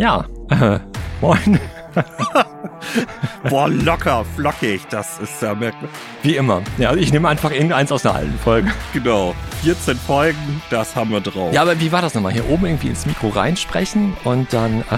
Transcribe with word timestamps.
Ja, 0.00 0.24
äh, 0.48 0.78
moin. 1.20 1.60
Boah, 3.50 3.68
locker, 3.68 4.24
flockig, 4.34 4.80
das 4.88 5.18
ist 5.18 5.42
ja 5.42 5.54
merkwürdig. 5.54 5.94
Wie 6.22 6.36
immer. 6.36 6.62
Ja, 6.78 6.94
ich 6.94 7.12
nehme 7.12 7.28
einfach 7.28 7.50
irgendeins 7.50 7.92
aus 7.92 8.06
einer 8.06 8.14
alten 8.14 8.38
Folge. 8.38 8.70
Genau, 8.94 9.34
14 9.62 9.98
Folgen, 9.98 10.62
das 10.70 10.96
haben 10.96 11.10
wir 11.10 11.20
drauf. 11.20 11.52
Ja, 11.52 11.60
aber 11.60 11.78
wie 11.80 11.92
war 11.92 12.00
das 12.00 12.14
nochmal? 12.14 12.32
Hier 12.32 12.48
oben 12.48 12.64
irgendwie 12.64 12.88
ins 12.88 13.04
Mikro 13.04 13.28
reinsprechen 13.28 14.16
und 14.24 14.50
dann... 14.54 14.80
Äh, 14.90 14.96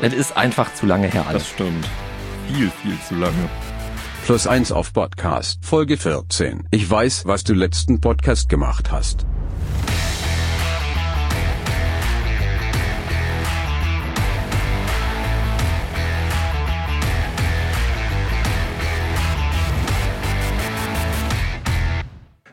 das 0.02 0.12
ist 0.12 0.36
einfach 0.36 0.72
zu 0.74 0.86
lange 0.86 1.08
her 1.08 1.24
alles. 1.26 1.42
Das 1.42 1.50
stimmt. 1.50 1.88
Viel, 2.46 2.70
viel 2.80 2.96
zu 3.08 3.16
lange. 3.16 3.48
Plus 4.24 4.46
eins 4.46 4.70
auf 4.70 4.92
Podcast, 4.92 5.64
Folge 5.64 5.96
14. 5.96 6.68
Ich 6.70 6.88
weiß, 6.88 7.26
was 7.26 7.42
du 7.42 7.54
letzten 7.54 8.00
Podcast 8.00 8.48
gemacht 8.48 8.92
hast. 8.92 9.26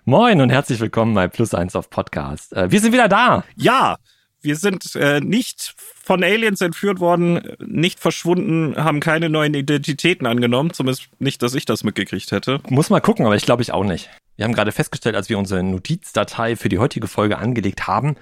Moin 0.06 0.42
und 0.42 0.50
herzlich 0.50 0.80
willkommen 0.80 1.14
bei 1.14 1.28
Plus 1.28 1.54
eins 1.54 1.76
auf 1.76 1.92
Podcast. 1.92 2.54
Äh, 2.54 2.72
wir 2.72 2.80
sind 2.80 2.92
wieder 2.92 3.08
da. 3.08 3.44
Ja, 3.56 3.98
wir 4.42 4.56
sind 4.56 4.96
äh, 4.96 5.20
nicht 5.20 5.76
von 5.78 6.24
Aliens 6.24 6.60
entführt 6.60 7.00
worden, 7.00 7.56
nicht 7.60 8.00
verschwunden, 8.00 8.76
haben 8.84 9.00
keine 9.00 9.30
neuen 9.30 9.54
Identitäten 9.54 10.26
angenommen. 10.26 10.74
Zumindest 10.74 11.10
nicht, 11.20 11.44
dass 11.44 11.54
ich 11.54 11.66
das 11.66 11.84
mitgekriegt 11.84 12.32
hätte. 12.32 12.62
Muss 12.68 12.90
mal 12.90 13.00
gucken, 13.00 13.28
aber 13.28 13.36
ich 13.36 13.46
glaube 13.46 13.62
ich 13.62 13.74
auch 13.74 13.84
nicht. 13.84 14.10
Wir 14.38 14.46
haben 14.46 14.54
gerade 14.54 14.72
festgestellt, 14.72 15.16
als 15.16 15.30
wir 15.30 15.38
unsere 15.38 15.62
Notizdatei 15.62 16.56
für 16.56 16.70
die 16.70 16.80
heutige 16.80 17.08
Folge 17.08 17.38
angelegt 17.38 17.86
haben, 17.86 18.16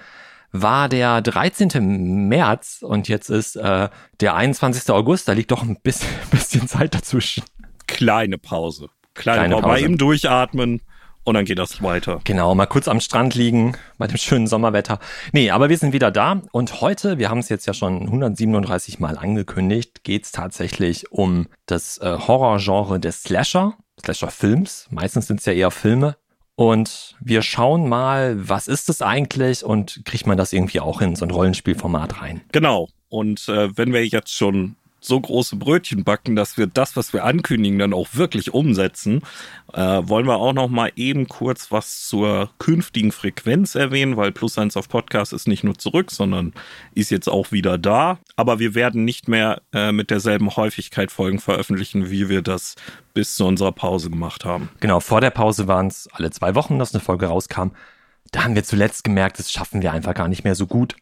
war 0.51 0.89
der 0.89 1.21
13. 1.21 2.27
März 2.27 2.79
und 2.81 3.07
jetzt 3.07 3.29
ist 3.29 3.55
äh, 3.55 3.87
der 4.19 4.35
21. 4.35 4.89
August. 4.91 5.29
Da 5.29 5.31
liegt 5.31 5.51
doch 5.51 5.63
ein 5.63 5.79
bisschen, 5.81 6.09
bisschen 6.31 6.67
Zeit 6.67 6.93
dazwischen. 6.93 7.43
Kleine 7.87 8.37
Pause. 8.37 8.89
Kleine, 9.13 9.39
Kleine 9.39 9.53
Pause. 9.55 9.63
Pause. 9.63 9.73
Bei 9.73 9.79
ihm 9.79 9.97
durchatmen 9.97 10.81
und 11.29 11.35
dann 11.35 11.45
geht 11.45 11.59
das 11.59 11.81
weiter. 11.81 12.19
Genau, 12.23 12.53
mal 12.55 12.65
kurz 12.65 12.87
am 12.87 12.99
Strand 12.99 13.35
liegen 13.35 13.77
bei 13.97 14.07
dem 14.07 14.17
schönen 14.17 14.47
Sommerwetter. 14.47 14.99
Nee, 15.31 15.51
aber 15.51 15.69
wir 15.69 15.77
sind 15.77 15.93
wieder 15.93 16.11
da 16.11 16.41
und 16.51 16.81
heute, 16.81 17.17
wir 17.19 17.29
haben 17.29 17.39
es 17.39 17.49
jetzt 17.49 17.65
ja 17.67 17.73
schon 17.73 18.01
137 18.01 18.99
Mal 18.99 19.17
angekündigt, 19.17 20.03
geht 20.03 20.25
es 20.25 20.31
tatsächlich 20.31 21.11
um 21.11 21.47
das 21.67 21.99
äh, 21.99 22.17
Horrorgenre 22.17 22.99
des 22.99 23.23
Slasher, 23.23 23.75
Slasher-Films. 24.01 24.87
Meistens 24.89 25.27
sind 25.27 25.39
es 25.39 25.45
ja 25.45 25.53
eher 25.53 25.71
Filme. 25.71 26.15
Und 26.55 27.15
wir 27.21 27.41
schauen 27.41 27.87
mal, 27.87 28.35
was 28.49 28.67
ist 28.67 28.89
es 28.89 29.01
eigentlich 29.01 29.63
und 29.63 30.01
kriegt 30.03 30.27
man 30.27 30.37
das 30.37 30.51
irgendwie 30.51 30.81
auch 30.81 30.99
in 30.99 31.15
so 31.15 31.23
ein 31.23 31.31
Rollenspielformat 31.31 32.21
rein. 32.21 32.41
Genau. 32.51 32.89
Und 33.07 33.47
äh, 33.47 33.75
wenn 33.77 33.93
wir 33.93 34.05
jetzt 34.05 34.33
schon 34.33 34.75
so 34.99 35.19
große 35.19 35.55
Brötchen 35.55 36.03
backen, 36.03 36.35
dass 36.35 36.57
wir 36.57 36.67
das, 36.67 36.95
was 36.95 37.13
wir 37.13 37.23
ankündigen, 37.23 37.79
dann 37.79 37.93
auch 37.93 38.09
wirklich 38.13 38.53
umsetzen, 38.53 39.21
äh, 39.73 39.79
wollen 39.79 40.25
wir 40.25 40.37
auch 40.37 40.53
noch 40.53 40.69
mal 40.69 40.91
eben 40.95 41.27
kurz 41.27 41.71
was 41.71 42.07
zur 42.07 42.49
künftigen 42.59 43.11
Frequenz 43.11 43.75
erwähnen, 43.75 44.17
weil 44.17 44.31
Plus 44.31 44.57
eins 44.57 44.77
auf 44.77 44.89
Podcast 44.89 45.33
ist 45.33 45.47
nicht 45.47 45.63
nur 45.63 45.77
zurück, 45.77 46.11
sondern 46.11 46.53
ist 46.93 47.11
jetzt 47.11 47.29
auch 47.29 47.51
wieder 47.51 47.77
da. 47.77 48.19
Aber 48.35 48.59
wir 48.59 48.75
werden 48.75 49.05
nicht 49.05 49.27
mehr 49.27 49.61
äh, 49.73 49.91
mit 49.91 50.09
derselben 50.11 50.55
Häufigkeit 50.55 51.11
Folgen 51.11 51.39
veröffentlichen, 51.39 52.09
wie 52.09 52.29
wir 52.29 52.41
das 52.41 52.75
bis 53.13 53.35
zu 53.35 53.45
unserer 53.45 53.71
Pause 53.71 54.09
gemacht 54.09 54.45
haben. 54.45 54.69
Genau, 54.79 54.99
vor 54.99 55.21
der 55.21 55.31
Pause 55.31 55.67
waren 55.67 55.87
es 55.87 56.07
alle 56.11 56.31
zwei 56.31 56.55
Wochen, 56.55 56.79
dass 56.79 56.93
eine 56.93 57.01
Folge 57.01 57.27
rauskam. 57.27 57.69
Da 58.31 58.43
haben 58.43 58.55
wir 58.55 58.63
zuletzt 58.63 59.03
gemerkt, 59.03 59.39
das 59.39 59.51
schaffen 59.51 59.81
wir 59.81 59.91
einfach 59.91 60.13
gar 60.13 60.27
nicht 60.27 60.43
mehr 60.43 60.55
so 60.55 60.67
gut 60.67 60.95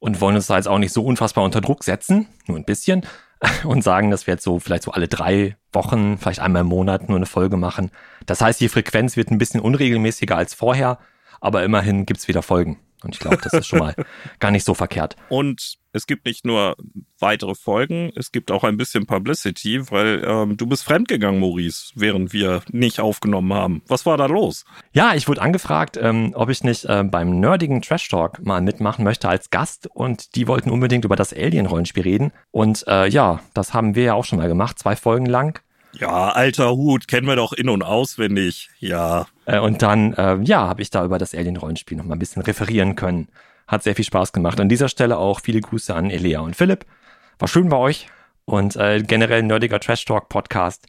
und 0.00 0.20
wollen 0.20 0.34
uns 0.34 0.48
da 0.48 0.56
jetzt 0.56 0.66
auch 0.66 0.78
nicht 0.78 0.92
so 0.92 1.04
unfassbar 1.04 1.44
unter 1.44 1.60
Druck 1.60 1.84
setzen, 1.84 2.26
nur 2.46 2.56
ein 2.56 2.64
bisschen, 2.64 3.06
und 3.64 3.84
sagen, 3.84 4.10
dass 4.10 4.26
wir 4.26 4.34
jetzt 4.34 4.44
so 4.44 4.58
vielleicht 4.58 4.82
so 4.82 4.90
alle 4.90 5.08
drei 5.08 5.56
Wochen, 5.72 6.18
vielleicht 6.18 6.40
einmal 6.40 6.62
im 6.62 6.68
Monat 6.68 7.08
nur 7.08 7.16
eine 7.16 7.26
Folge 7.26 7.56
machen. 7.56 7.90
Das 8.26 8.40
heißt, 8.40 8.60
die 8.60 8.68
Frequenz 8.68 9.16
wird 9.16 9.30
ein 9.30 9.38
bisschen 9.38 9.60
unregelmäßiger 9.60 10.36
als 10.36 10.54
vorher, 10.54 10.98
aber 11.40 11.62
immerhin 11.62 12.06
gibt's 12.06 12.28
wieder 12.28 12.42
Folgen. 12.42 12.80
Und 13.02 13.14
ich 13.14 13.20
glaube, 13.20 13.38
das 13.42 13.52
ist 13.52 13.66
schon 13.66 13.78
mal 13.78 13.94
gar 14.38 14.50
nicht 14.50 14.64
so 14.64 14.74
verkehrt. 14.74 15.16
Und 15.28 15.78
es 15.92 16.06
gibt 16.06 16.24
nicht 16.24 16.46
nur 16.46 16.76
weitere 17.18 17.54
Folgen, 17.54 18.12
es 18.14 18.30
gibt 18.30 18.50
auch 18.50 18.62
ein 18.64 18.76
bisschen 18.76 19.06
Publicity, 19.06 19.90
weil 19.90 20.22
ähm, 20.24 20.56
du 20.56 20.66
bist 20.66 20.84
fremdgegangen, 20.84 21.40
Maurice, 21.40 21.92
während 21.96 22.32
wir 22.32 22.62
nicht 22.70 23.00
aufgenommen 23.00 23.52
haben. 23.52 23.82
Was 23.88 24.06
war 24.06 24.16
da 24.16 24.26
los? 24.26 24.64
Ja, 24.92 25.14
ich 25.14 25.26
wurde 25.26 25.42
angefragt, 25.42 25.98
ähm, 26.00 26.32
ob 26.34 26.48
ich 26.48 26.62
nicht 26.62 26.84
äh, 26.84 27.02
beim 27.02 27.40
nerdigen 27.40 27.82
Trash 27.82 28.08
Talk 28.08 28.44
mal 28.44 28.60
mitmachen 28.60 29.04
möchte 29.04 29.28
als 29.28 29.50
Gast 29.50 29.88
und 29.88 30.36
die 30.36 30.46
wollten 30.46 30.70
unbedingt 30.70 31.04
über 31.04 31.16
das 31.16 31.32
Alien-Rollenspiel 31.32 32.04
reden. 32.04 32.32
Und 32.50 32.84
äh, 32.86 33.08
ja, 33.08 33.40
das 33.54 33.74
haben 33.74 33.94
wir 33.94 34.04
ja 34.04 34.14
auch 34.14 34.24
schon 34.24 34.38
mal 34.38 34.48
gemacht, 34.48 34.78
zwei 34.78 34.94
Folgen 34.94 35.26
lang. 35.26 35.60
Ja, 35.92 36.30
alter 36.30 36.70
Hut, 36.76 37.08
kennen 37.08 37.26
wir 37.26 37.36
doch 37.36 37.52
in- 37.52 37.68
und 37.68 37.82
auswendig. 37.82 38.70
Ja. 38.78 39.26
Äh, 39.44 39.58
und 39.58 39.82
dann, 39.82 40.14
äh, 40.14 40.38
ja, 40.42 40.68
habe 40.68 40.82
ich 40.82 40.90
da 40.90 41.04
über 41.04 41.18
das 41.18 41.34
Alien-Rollenspiel 41.34 41.96
noch 41.96 42.04
mal 42.04 42.14
ein 42.14 42.20
bisschen 42.20 42.42
referieren 42.42 42.96
können. 42.96 43.28
Hat 43.66 43.82
sehr 43.82 43.94
viel 43.94 44.04
Spaß 44.04 44.32
gemacht. 44.32 44.60
An 44.60 44.68
dieser 44.68 44.88
Stelle 44.88 45.18
auch 45.18 45.40
viele 45.40 45.60
Grüße 45.60 45.94
an 45.94 46.10
Elea 46.10 46.40
und 46.40 46.56
Philipp. 46.56 46.86
War 47.38 47.48
schön 47.48 47.68
bei 47.68 47.76
euch. 47.76 48.08
Und 48.44 48.76
äh, 48.76 49.02
generell 49.02 49.42
nerdiger 49.42 49.80
Trash 49.80 50.04
Talk 50.04 50.28
Podcast. 50.28 50.86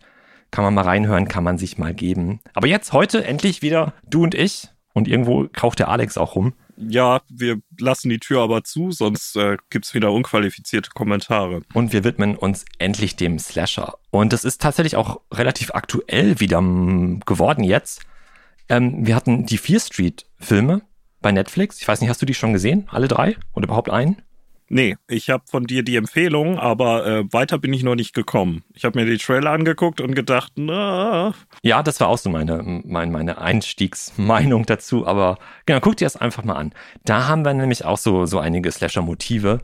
Kann 0.51 0.63
man 0.63 0.73
mal 0.73 0.83
reinhören, 0.83 1.27
kann 1.27 1.43
man 1.43 1.57
sich 1.57 1.77
mal 1.77 1.93
geben. 1.93 2.41
Aber 2.53 2.67
jetzt 2.67 2.91
heute 2.91 3.23
endlich 3.23 3.61
wieder 3.61 3.93
du 4.07 4.23
und 4.23 4.35
ich. 4.35 4.67
Und 4.93 5.07
irgendwo 5.07 5.47
kauft 5.53 5.79
der 5.79 5.87
Alex 5.87 6.17
auch 6.17 6.35
rum. 6.35 6.53
Ja, 6.87 7.21
wir 7.29 7.61
lassen 7.79 8.09
die 8.09 8.19
Tür 8.19 8.41
aber 8.41 8.63
zu, 8.63 8.91
sonst 8.91 9.35
äh, 9.35 9.57
gibt's 9.69 9.93
wieder 9.93 10.11
unqualifizierte 10.11 10.91
Kommentare. 10.91 11.61
Und 11.73 11.93
wir 11.93 12.03
widmen 12.03 12.35
uns 12.35 12.65
endlich 12.79 13.15
dem 13.15 13.39
Slasher. 13.39 13.95
Und 14.09 14.33
das 14.33 14.45
ist 14.45 14.61
tatsächlich 14.61 14.95
auch 14.95 15.21
relativ 15.31 15.71
aktuell 15.73 16.39
wieder 16.39 16.61
mm, 16.61 17.21
geworden 17.25 17.63
jetzt. 17.63 18.01
Ähm, 18.69 19.05
wir 19.05 19.15
hatten 19.15 19.45
die 19.45 19.57
Fear 19.57 19.79
Street 19.79 20.25
Filme 20.39 20.81
bei 21.21 21.31
Netflix. 21.31 21.79
Ich 21.81 21.87
weiß 21.87 22.01
nicht, 22.01 22.09
hast 22.09 22.21
du 22.21 22.25
die 22.25 22.33
schon 22.33 22.53
gesehen? 22.53 22.87
Alle 22.89 23.07
drei? 23.07 23.35
Oder 23.53 23.65
überhaupt 23.65 23.89
einen? 23.89 24.21
Nee, 24.73 24.95
ich 25.09 25.29
habe 25.29 25.43
von 25.47 25.65
dir 25.65 25.83
die 25.83 25.97
Empfehlung, 25.97 26.57
aber 26.57 27.05
äh, 27.05 27.33
weiter 27.33 27.57
bin 27.57 27.73
ich 27.73 27.83
noch 27.83 27.95
nicht 27.95 28.13
gekommen. 28.13 28.63
Ich 28.73 28.85
habe 28.85 28.97
mir 28.97 29.05
die 29.05 29.17
Trailer 29.17 29.51
angeguckt 29.51 29.99
und 29.99 30.15
gedacht, 30.15 30.53
na, 30.55 31.33
Ja, 31.61 31.83
das 31.83 31.99
war 31.99 32.07
auch 32.07 32.17
so 32.17 32.29
meine, 32.29 32.81
meine, 32.85 33.11
meine 33.11 33.37
Einstiegsmeinung 33.37 34.65
dazu. 34.65 35.05
Aber 35.05 35.39
genau, 35.65 35.81
guck 35.81 35.97
dir 35.97 36.05
das 36.05 36.15
einfach 36.15 36.45
mal 36.45 36.55
an. 36.55 36.71
Da 37.03 37.27
haben 37.27 37.43
wir 37.43 37.53
nämlich 37.53 37.83
auch 37.83 37.97
so, 37.97 38.25
so 38.25 38.39
einige 38.39 38.71
Slasher-Motive. 38.71 39.59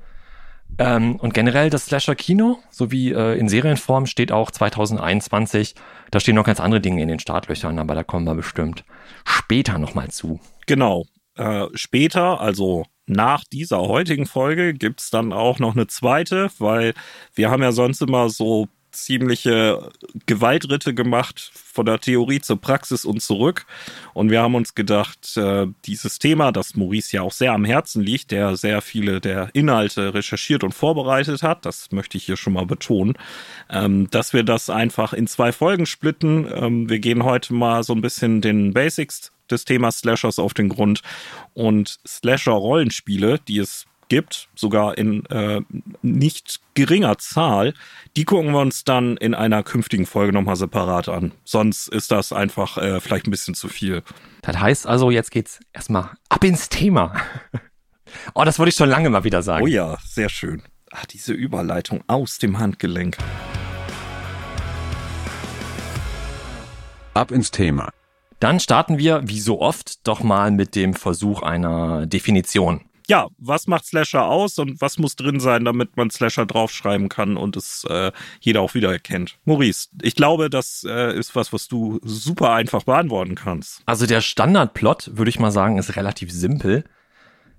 Ähm, 0.78 1.16
und 1.16 1.34
generell 1.34 1.70
das 1.70 1.86
Slasher-Kino, 1.86 2.60
so 2.70 2.92
wie 2.92 3.14
äh, 3.14 3.40
in 3.40 3.48
Serienform, 3.48 4.08
steht 4.08 4.34
auch 4.34 4.52
2021. 4.52 5.76
Da 6.12 6.20
stehen 6.20 6.36
noch 6.36 6.44
ganz 6.44 6.60
andere 6.60 6.82
Dinge 6.82 7.02
in 7.02 7.08
den 7.08 7.20
Startlöchern, 7.20 7.80
aber 7.80 7.96
da 7.96 8.04
kommen 8.04 8.26
wir 8.26 8.36
bestimmt 8.36 8.84
später 9.24 9.78
nochmal 9.78 10.10
zu. 10.10 10.42
Genau. 10.66 11.06
Äh, 11.38 11.68
später, 11.76 12.42
also 12.42 12.84
nach 13.08 13.44
dieser 13.44 13.80
heutigen 13.80 14.26
Folge, 14.26 14.74
gibt's 14.74 15.10
dann 15.10 15.34
auch 15.34 15.60
noch 15.60 15.76
eine 15.76 15.88
zweite, 15.88 16.50
weil 16.60 16.94
wir 17.34 17.50
haben 17.50 17.64
ja 17.64 17.72
sonst 17.72 18.02
immer 18.02 18.30
so 18.30 18.68
ziemliche 18.92 19.90
Gewaltritte 20.26 20.94
gemacht 20.94 21.52
von 21.54 21.86
der 21.86 22.00
Theorie 22.00 22.42
zur 22.42 22.60
Praxis 22.60 23.06
und 23.06 23.22
zurück. 23.22 23.66
Und 24.14 24.32
wir 24.32 24.42
haben 24.42 24.56
uns 24.56 24.76
gedacht, 24.76 25.38
äh, 25.38 25.68
dieses 25.86 26.20
Thema, 26.20 26.52
das 26.52 26.76
Maurice 26.76 27.16
ja 27.16 27.22
auch 27.22 27.32
sehr 27.32 27.54
am 27.54 27.66
Herzen 27.66 28.02
liegt, 28.02 28.32
der 28.32 28.56
sehr 28.58 28.82
viele 28.82 29.22
der 29.22 29.50
Inhalte 29.54 30.14
recherchiert 30.14 30.64
und 30.64 30.74
vorbereitet 30.74 31.44
hat, 31.44 31.66
das 31.66 31.92
möchte 31.92 32.18
ich 32.18 32.26
hier 32.26 32.38
schon 32.38 32.54
mal 32.54 32.66
betonen, 32.66 33.18
ähm, 33.70 34.10
dass 34.10 34.34
wir 34.34 34.44
das 34.44 34.70
einfach 34.70 35.14
in 35.14 35.28
zwei 35.28 35.52
Folgen 35.52 35.86
splitten. 35.86 36.48
Ähm, 36.54 36.90
wir 36.90 37.00
gehen 37.00 37.24
heute 37.24 37.54
mal 37.54 37.84
so 37.84 37.94
ein 37.94 38.02
bisschen 38.02 38.42
den 38.42 38.74
Basics 38.74 39.32
des 39.52 39.66
Themas 39.66 40.00
Slashers 40.00 40.40
auf 40.40 40.54
den 40.54 40.70
Grund 40.70 41.02
und 41.54 42.00
Slasher-Rollenspiele, 42.08 43.40
die 43.48 43.60
es 43.60 43.86
gibt, 44.10 44.50
sogar 44.56 44.98
in 44.98 45.26
äh, 45.26 45.62
nicht 46.02 46.62
geringer 46.74 47.18
Zahl, 47.18 47.74
die 48.16 48.26
gucken 48.26 48.52
wir 48.52 48.60
uns 48.60 48.84
dann 48.84 49.18
in 49.18 49.34
einer 49.34 49.64
künftigen 49.64 50.06
Folge 50.06 50.34
nochmal 50.34 50.56
separat 50.56 51.10
an. 51.10 51.32
Sonst 51.44 51.88
ist 51.90 52.12
das 52.12 52.32
einfach 52.32 52.78
äh, 52.78 53.00
vielleicht 53.00 53.28
ein 53.28 53.32
bisschen 53.32 53.54
zu 53.54 53.68
viel. 53.68 54.04
Das 54.42 54.60
heißt 54.60 54.88
also, 54.88 55.12
jetzt 55.12 55.32
geht's 55.32 55.60
erstmal 55.74 56.12
ab 56.30 56.44
ins 56.44 56.70
Thema. 56.70 57.14
Oh, 58.34 58.46
das 58.46 58.58
wollte 58.58 58.70
ich 58.70 58.76
schon 58.76 58.90
lange 58.90 59.10
mal 59.10 59.26
wieder 59.26 59.42
sagen. 59.42 59.64
Oh 59.64 59.68
ja, 59.68 59.98
sehr 60.06 60.30
schön. 60.30 60.62
Ach, 60.92 61.06
diese 61.06 61.34
Überleitung 61.34 62.04
aus 62.08 62.38
dem 62.38 62.58
Handgelenk. 62.60 63.18
Ab 67.14 67.32
ins 67.32 67.52
Thema. 67.52 67.90
Dann 68.40 68.60
starten 68.60 68.98
wir, 69.00 69.22
wie 69.26 69.40
so 69.40 69.62
oft, 69.62 70.08
doch 70.08 70.22
mal 70.22 70.52
mit 70.52 70.76
dem 70.76 70.94
Versuch 70.94 71.42
einer 71.42 72.06
Definition. 72.06 72.82
Ja, 73.10 73.28
was 73.38 73.68
macht 73.68 73.86
Slasher 73.86 74.26
aus 74.26 74.60
und 74.60 74.82
was 74.82 75.00
muss 75.00 75.16
drin 75.16 75.40
sein, 75.40 75.64
damit 75.64 75.96
man 75.96 76.10
Slasher 76.10 76.46
draufschreiben 76.46 77.08
kann 77.08 77.38
und 77.38 77.56
es 77.56 77.86
äh, 77.90 78.12
jeder 78.42 78.62
auch 78.62 78.74
wiedererkennt? 78.74 79.38
Maurice, 79.46 79.88
ich 80.02 80.14
glaube, 80.14 80.50
das 80.50 80.86
äh, 80.88 81.18
ist 81.18 81.34
was, 81.34 81.54
was 81.54 81.70
du 81.70 82.00
super 82.04 82.52
einfach 82.52 82.84
beantworten 82.84 83.36
kannst. 83.36 83.82
Also 83.86 84.06
der 84.06 84.20
Standardplot, 84.20 85.12
würde 85.14 85.30
ich 85.30 85.40
mal 85.40 85.52
sagen, 85.52 85.78
ist 85.78 85.96
relativ 85.96 86.32
simpel. 86.32 86.84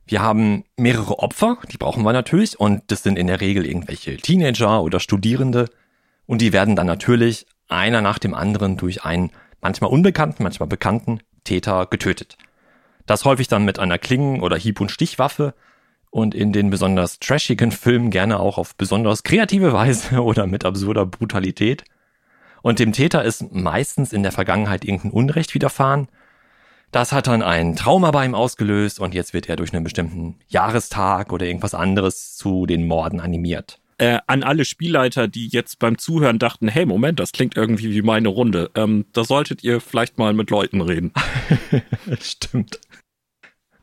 Wir 0.06 0.20
haben 0.20 0.64
mehrere 0.76 1.18
Opfer, 1.18 1.58
die 1.72 1.78
brauchen 1.78 2.02
wir 2.02 2.12
natürlich, 2.12 2.60
und 2.60 2.82
das 2.88 3.02
sind 3.02 3.18
in 3.18 3.26
der 3.26 3.40
Regel 3.40 3.64
irgendwelche 3.64 4.18
Teenager 4.18 4.82
oder 4.82 5.00
Studierende, 5.00 5.70
und 6.26 6.42
die 6.42 6.52
werden 6.52 6.76
dann 6.76 6.86
natürlich 6.86 7.46
einer 7.68 8.02
nach 8.02 8.18
dem 8.18 8.34
anderen 8.34 8.76
durch 8.76 9.04
einen 9.04 9.30
manchmal 9.60 9.90
unbekannten, 9.90 10.42
manchmal 10.42 10.68
bekannten 10.68 11.20
Täter 11.44 11.86
getötet. 11.86 12.36
Das 13.06 13.24
häufig 13.24 13.48
dann 13.48 13.64
mit 13.64 13.78
einer 13.78 13.98
Klingen- 13.98 14.42
oder 14.42 14.56
Hieb- 14.56 14.80
und 14.80 14.90
Stichwaffe 14.90 15.54
und 16.10 16.34
in 16.34 16.52
den 16.52 16.70
besonders 16.70 17.18
trashigen 17.18 17.72
Filmen 17.72 18.10
gerne 18.10 18.40
auch 18.40 18.58
auf 18.58 18.74
besonders 18.74 19.22
kreative 19.22 19.72
Weise 19.72 20.22
oder 20.22 20.46
mit 20.46 20.64
absurder 20.64 21.06
Brutalität. 21.06 21.84
Und 22.62 22.78
dem 22.78 22.92
Täter 22.92 23.24
ist 23.24 23.52
meistens 23.52 24.12
in 24.12 24.22
der 24.22 24.32
Vergangenheit 24.32 24.84
irgendein 24.84 25.12
Unrecht 25.12 25.54
widerfahren. 25.54 26.08
Das 26.90 27.12
hat 27.12 27.26
dann 27.26 27.42
ein 27.42 27.76
Trauma 27.76 28.10
bei 28.10 28.24
ihm 28.24 28.34
ausgelöst 28.34 28.98
und 28.98 29.14
jetzt 29.14 29.34
wird 29.34 29.48
er 29.48 29.56
durch 29.56 29.72
einen 29.72 29.84
bestimmten 29.84 30.36
Jahrestag 30.48 31.32
oder 31.32 31.46
irgendwas 31.46 31.74
anderes 31.74 32.36
zu 32.36 32.66
den 32.66 32.86
Morden 32.86 33.20
animiert. 33.20 33.78
Äh, 34.00 34.18
an 34.28 34.44
alle 34.44 34.64
Spielleiter, 34.64 35.26
die 35.26 35.48
jetzt 35.48 35.80
beim 35.80 35.98
Zuhören 35.98 36.38
dachten, 36.38 36.68
hey, 36.68 36.86
Moment, 36.86 37.18
das 37.18 37.32
klingt 37.32 37.56
irgendwie 37.56 37.92
wie 37.92 38.02
meine 38.02 38.28
Runde. 38.28 38.70
Ähm, 38.76 39.06
da 39.12 39.24
solltet 39.24 39.64
ihr 39.64 39.80
vielleicht 39.80 40.18
mal 40.18 40.32
mit 40.34 40.50
Leuten 40.50 40.80
reden. 40.80 41.12
Stimmt. 42.20 42.78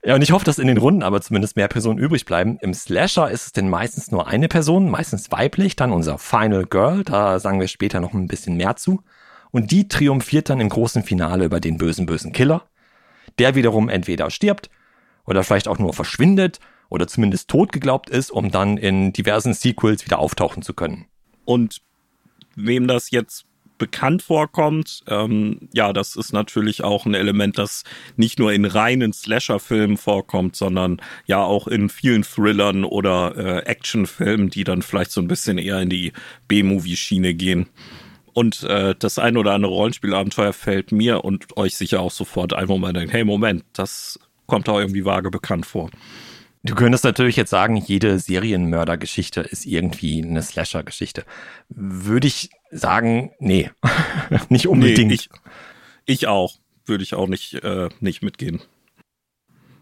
Ja, 0.06 0.16
und 0.16 0.22
ich 0.22 0.32
hoffe, 0.32 0.46
dass 0.46 0.58
in 0.58 0.68
den 0.68 0.78
Runden 0.78 1.04
aber 1.04 1.20
zumindest 1.20 1.58
mehr 1.58 1.68
Personen 1.68 2.00
übrig 2.00 2.26
bleiben. 2.26 2.58
Im 2.62 2.74
Slasher 2.74 3.30
ist 3.30 3.48
es 3.48 3.52
denn 3.52 3.70
meistens 3.70 4.12
nur 4.12 4.28
eine 4.28 4.48
Person, 4.48 4.90
meistens 4.90 5.32
weiblich, 5.32 5.76
dann 5.76 5.92
unser 5.92 6.18
Final 6.18 6.66
Girl, 6.66 7.04
da 7.04 7.40
sagen 7.40 7.60
wir 7.60 7.68
später 7.68 8.00
noch 8.00 8.14
ein 8.14 8.28
bisschen 8.28 8.56
mehr 8.56 8.78
zu. 8.78 9.02
Und 9.52 9.72
die 9.72 9.90
triumphiert 9.90 10.50
dann 10.50 10.62
im 10.62 10.70
großen 10.70 11.04
Finale 11.04 11.44
über 11.44 11.60
den 11.60 11.78
bösen, 11.78 12.06
bösen 12.06 12.32
Killer. 12.32 12.70
Der 13.38 13.56
wiederum 13.56 13.90
entweder 13.90 14.30
stirbt 14.30 14.70
oder 15.26 15.44
vielleicht 15.44 15.68
auch 15.68 15.80
nur 15.80 15.94
verschwindet 15.94 16.60
oder 16.90 17.08
zumindest 17.08 17.50
tot 17.50 17.72
geglaubt 17.72 18.10
ist, 18.10 18.32
um 18.32 18.52
dann 18.52 18.78
in 18.78 19.14
diversen 19.14 19.54
Sequels 19.54 20.06
wieder 20.06 20.20
auftauchen 20.20 20.64
zu 20.64 20.74
können. 20.74 21.06
Und 21.46 21.82
wem 22.56 22.88
das 22.88 23.12
jetzt 23.12 23.46
bekannt 23.78 24.22
vorkommt. 24.22 25.04
Ähm, 25.08 25.70
ja, 25.74 25.94
das 25.94 26.16
ist 26.16 26.34
natürlich 26.34 26.84
auch 26.84 27.06
ein 27.06 27.14
Element, 27.14 27.58
das 27.58 27.84
nicht 28.16 28.40
nur 28.40 28.54
in 28.54 28.66
reinen 28.66 29.14
Slasher-Filmen 29.14 29.98
vorkommt, 29.98 30.56
sondern 30.56 31.02
ja 31.26 31.44
auch 31.44 31.68
in 31.68 31.90
vielen 31.90 32.24
Thrillern 32.24 32.84
oder 32.84 33.36
äh, 33.36 33.60
Actionfilmen, 33.66 34.50
die 34.50 34.64
dann 34.64 34.82
vielleicht 34.82 35.12
so 35.12 35.22
ein 35.22 35.28
bisschen 35.28 35.58
eher 35.58 35.82
in 35.82 35.90
die 35.90 36.14
B-Movie-Schiene 36.48 37.34
gehen. 37.34 37.68
Und 38.34 38.64
äh, 38.64 38.96
das 38.98 39.18
ein 39.18 39.38
oder 39.38 39.54
andere 39.54 39.72
Rollenspielabenteuer 39.72 40.54
fällt 40.54 40.92
mir 40.92 41.24
und 41.24 41.58
euch 41.58 41.78
sicher 41.78 42.02
auch 42.02 42.12
sofort 42.12 42.54
ein, 42.54 42.68
wo 42.68 42.78
man 42.78 42.94
denkt, 42.94 43.14
hey, 43.14 43.24
Moment, 43.24 43.64
das 43.74 44.20
kommt 44.46 44.68
auch 44.68 44.80
irgendwie 44.80 45.06
vage 45.06 45.32
bekannt 45.32 45.66
vor. 45.66 45.90
Du 46.66 46.74
könntest 46.74 47.04
natürlich 47.04 47.36
jetzt 47.36 47.52
sagen, 47.52 47.76
jede 47.76 48.18
Serienmördergeschichte 48.18 49.42
ist 49.42 49.68
irgendwie 49.68 50.24
eine 50.24 50.42
Slasher-Geschichte. 50.42 51.24
Würde 51.70 52.26
ich 52.26 52.50
sagen, 52.72 53.34
nee, 53.38 53.70
nicht 54.50 54.68
unbedingt. 54.68 55.10
Nee, 55.10 55.14
ich, 55.14 55.30
ich 56.06 56.28
auch, 56.28 56.56
würde 56.88 57.04
ich 57.04 57.14
auch 57.14 57.28
nicht, 57.28 57.54
äh, 57.64 57.90
nicht 58.00 58.24
mitgehen. 58.24 58.64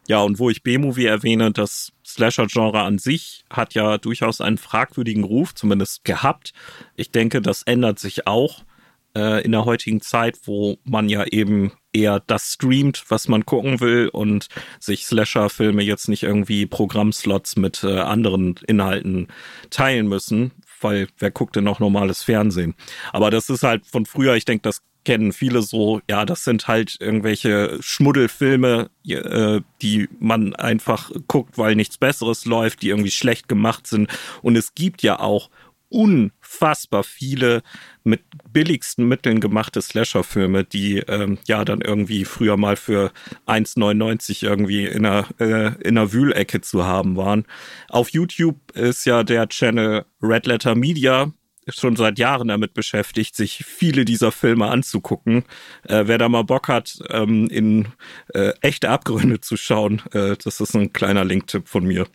Ja, 0.09 0.19
und 0.23 0.39
wo 0.39 0.49
ich 0.49 0.61
B-Movie 0.61 1.05
erwähne, 1.05 1.53
das 1.53 1.93
Slasher-Genre 2.05 2.81
an 2.81 2.97
sich 2.97 3.45
hat 3.49 3.73
ja 3.75 3.97
durchaus 3.97 4.41
einen 4.41 4.57
fragwürdigen 4.57 5.23
Ruf, 5.23 5.55
zumindest 5.55 6.03
gehabt. 6.03 6.51
Ich 6.97 7.11
denke, 7.11 7.41
das 7.41 7.63
ändert 7.63 7.97
sich 7.97 8.27
auch 8.27 8.65
äh, 9.15 9.43
in 9.43 9.51
der 9.51 9.65
heutigen 9.65 10.01
Zeit, 10.01 10.39
wo 10.45 10.77
man 10.83 11.09
ja 11.09 11.25
eben 11.25 11.71
eher 11.93 12.19
das 12.19 12.53
streamt, 12.53 13.05
was 13.09 13.27
man 13.27 13.45
gucken 13.45 13.79
will 13.79 14.09
und 14.09 14.47
sich 14.79 15.05
Slasher-Filme 15.05 15.83
jetzt 15.83 16.09
nicht 16.09 16.23
irgendwie 16.23 16.65
Programmslots 16.65 17.55
mit 17.55 17.83
äh, 17.83 17.99
anderen 17.99 18.55
Inhalten 18.67 19.27
teilen 19.69 20.07
müssen, 20.07 20.51
weil 20.81 21.07
wer 21.19 21.31
guckt 21.31 21.55
denn 21.55 21.63
noch 21.63 21.79
normales 21.79 22.23
Fernsehen? 22.23 22.75
Aber 23.11 23.29
das 23.29 23.49
ist 23.49 23.63
halt 23.63 23.85
von 23.85 24.05
früher, 24.05 24.35
ich 24.35 24.45
denke, 24.45 24.63
das 24.63 24.81
kennen 25.05 25.33
viele 25.33 25.61
so, 25.61 26.01
ja, 26.09 26.25
das 26.25 26.43
sind 26.43 26.67
halt 26.67 26.97
irgendwelche 26.99 27.77
Schmuddelfilme, 27.81 28.89
äh, 29.07 29.61
die 29.81 30.09
man 30.19 30.55
einfach 30.55 31.11
guckt, 31.27 31.57
weil 31.57 31.75
nichts 31.75 31.97
Besseres 31.97 32.45
läuft, 32.45 32.81
die 32.81 32.89
irgendwie 32.89 33.11
schlecht 33.11 33.47
gemacht 33.47 33.87
sind. 33.87 34.09
Und 34.41 34.55
es 34.55 34.75
gibt 34.75 35.03
ja 35.03 35.19
auch 35.19 35.49
unfassbar 35.93 37.03
viele 37.03 37.61
mit 38.03 38.23
billigsten 38.51 39.07
Mitteln 39.07 39.39
gemachte 39.39 39.81
Slasher-Filme, 39.81 40.63
die 40.63 40.97
ähm, 40.99 41.37
ja 41.47 41.63
dann 41.63 41.81
irgendwie 41.81 42.25
früher 42.25 42.57
mal 42.57 42.75
für 42.75 43.11
1,99 43.45 44.43
irgendwie 44.43 44.85
in 44.85 45.05
einer, 45.05 45.27
äh, 45.39 45.73
in 45.83 45.97
einer 45.97 46.11
Wühlecke 46.11 46.61
zu 46.61 46.83
haben 46.83 47.15
waren. 47.15 47.45
Auf 47.89 48.09
YouTube 48.09 48.57
ist 48.73 49.05
ja 49.05 49.23
der 49.23 49.47
Channel 49.47 50.05
Red 50.21 50.47
Letter 50.47 50.75
Media 50.75 51.31
schon 51.69 51.95
seit 51.95 52.19
Jahren 52.19 52.49
damit 52.49 52.73
beschäftigt, 52.73 53.35
sich 53.35 53.63
viele 53.65 54.03
dieser 54.03 54.31
Filme 54.31 54.67
anzugucken. 54.67 55.45
Äh, 55.87 56.03
wer 56.07 56.17
da 56.17 56.27
mal 56.27 56.43
Bock 56.43 56.67
hat, 56.67 56.99
ähm, 57.09 57.47
in 57.47 57.87
äh, 58.33 58.51
echte 58.61 58.89
Abgründe 58.89 59.39
zu 59.39 59.55
schauen, 59.55 60.01
äh, 60.11 60.35
das 60.43 60.59
ist 60.59 60.75
ein 60.75 60.91
kleiner 60.91 61.23
Linktipp 61.23 61.69
von 61.69 61.85
mir. 61.85 62.07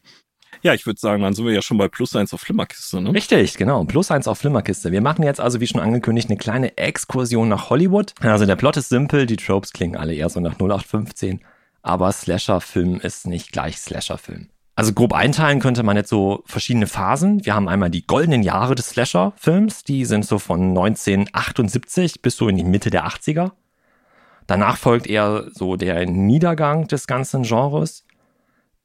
Ja, 0.63 0.75
ich 0.75 0.87
würde 0.87 0.99
sagen, 0.99 1.23
dann 1.23 1.35
sind 1.35 1.47
wir 1.47 1.53
ja 1.53 1.63
schon 1.63 1.79
bei 1.79 1.89
Plus 1.89 2.15
eins 2.17 2.35
auf 2.35 2.41
Flimmerkiste, 2.41 3.01
ne? 3.01 3.13
Richtig, 3.13 3.57
genau. 3.57 3.85
Plus 3.85 4.11
eins 4.11 4.27
auf 4.27 4.39
Flimmerkiste. 4.39 4.93
Wir 4.93 5.01
machen 5.01 5.23
jetzt 5.23 5.41
also, 5.41 5.61
wie 5.61 5.67
schon 5.67 5.81
angekündigt, 5.81 6.29
eine 6.29 6.39
kleine 6.39 6.77
Exkursion 6.77 7.49
nach 7.49 7.71
Hollywood. 7.71 8.15
Also 8.21 8.47
der 8.47 8.57
Plot 8.57 8.77
ist 8.77 8.89
simpel, 8.89 9.27
die 9.27 9.37
Tropes 9.37 9.73
klingen 9.73 9.97
alle 9.97 10.15
eher 10.15 10.29
so 10.29 10.41
nach 10.41 10.55
0815, 10.55 11.41
aber 11.83 12.11
Slasher-Film 12.11 13.01
ist 13.01 13.27
nicht 13.27 13.53
gleich 13.53 13.79
Slasher-Film. 13.79 14.49
Also 14.75 14.93
grob 14.93 15.13
einteilen 15.13 15.59
könnte 15.59 15.83
man 15.83 15.97
jetzt 15.97 16.09
so 16.09 16.45
verschiedene 16.47 16.87
Phasen. 16.87 17.45
Wir 17.45 17.57
haben 17.57 17.69
einmal 17.69 17.91
die 17.91 18.07
goldenen 18.07 18.45
Jahre 18.45 18.77
des 18.77 18.91
Slasher-Films, 18.91 19.83
die 19.83 20.05
sind 20.05 20.25
so 20.25 20.39
von 20.39 20.69
1978 20.69 22.23
bis 22.23 22.37
so 22.37 22.49
in 22.49 22.57
die 22.57 22.65
Mitte 22.65 22.91
der 22.91 23.07
80er. 23.07 23.53
Danach 24.47 24.77
folgt 24.77 25.07
eher 25.07 25.47
so 25.53 25.77
der 25.77 26.07
Niedergang 26.07 26.87
des 26.87 27.07
ganzen 27.07 27.43
Genres 27.43 28.05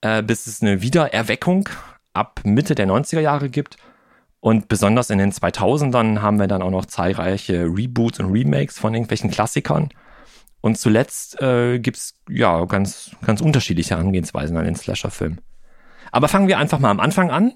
äh, 0.04 0.22
bis 0.22 0.48
es 0.48 0.62
eine 0.62 0.82
Wiedererweckung 0.82 1.70
ab 2.12 2.42
Mitte 2.44 2.76
der 2.76 2.88
90er 2.88 3.22
Jahre 3.22 3.50
gibt. 3.50 3.78
Und 4.42 4.68
besonders 4.68 5.10
in 5.10 5.18
den 5.18 5.32
2000ern 5.32 6.22
haben 6.22 6.40
wir 6.40 6.48
dann 6.48 6.62
auch 6.62 6.70
noch 6.70 6.86
zahlreiche 6.86 7.64
Reboots 7.64 8.20
und 8.20 8.32
Remakes 8.32 8.78
von 8.78 8.94
irgendwelchen 8.94 9.32
Klassikern. 9.32 9.90
Und 10.60 10.78
zuletzt 10.78 11.42
äh, 11.42 11.80
gibt 11.80 11.98
es 11.98 12.16
ja 12.30 12.66
ganz, 12.66 13.16
ganz 13.26 13.40
unterschiedliche 13.40 13.92
Herangehensweisen 13.92 14.58
an 14.58 14.66
den 14.66 14.76
Slasher-Film. 14.76 15.40
Aber 16.12 16.28
fangen 16.28 16.50
wir 16.50 16.60
einfach 16.60 16.80
mal 16.80 16.92
am 16.92 17.00
Anfang 17.00 17.32
an. 17.32 17.54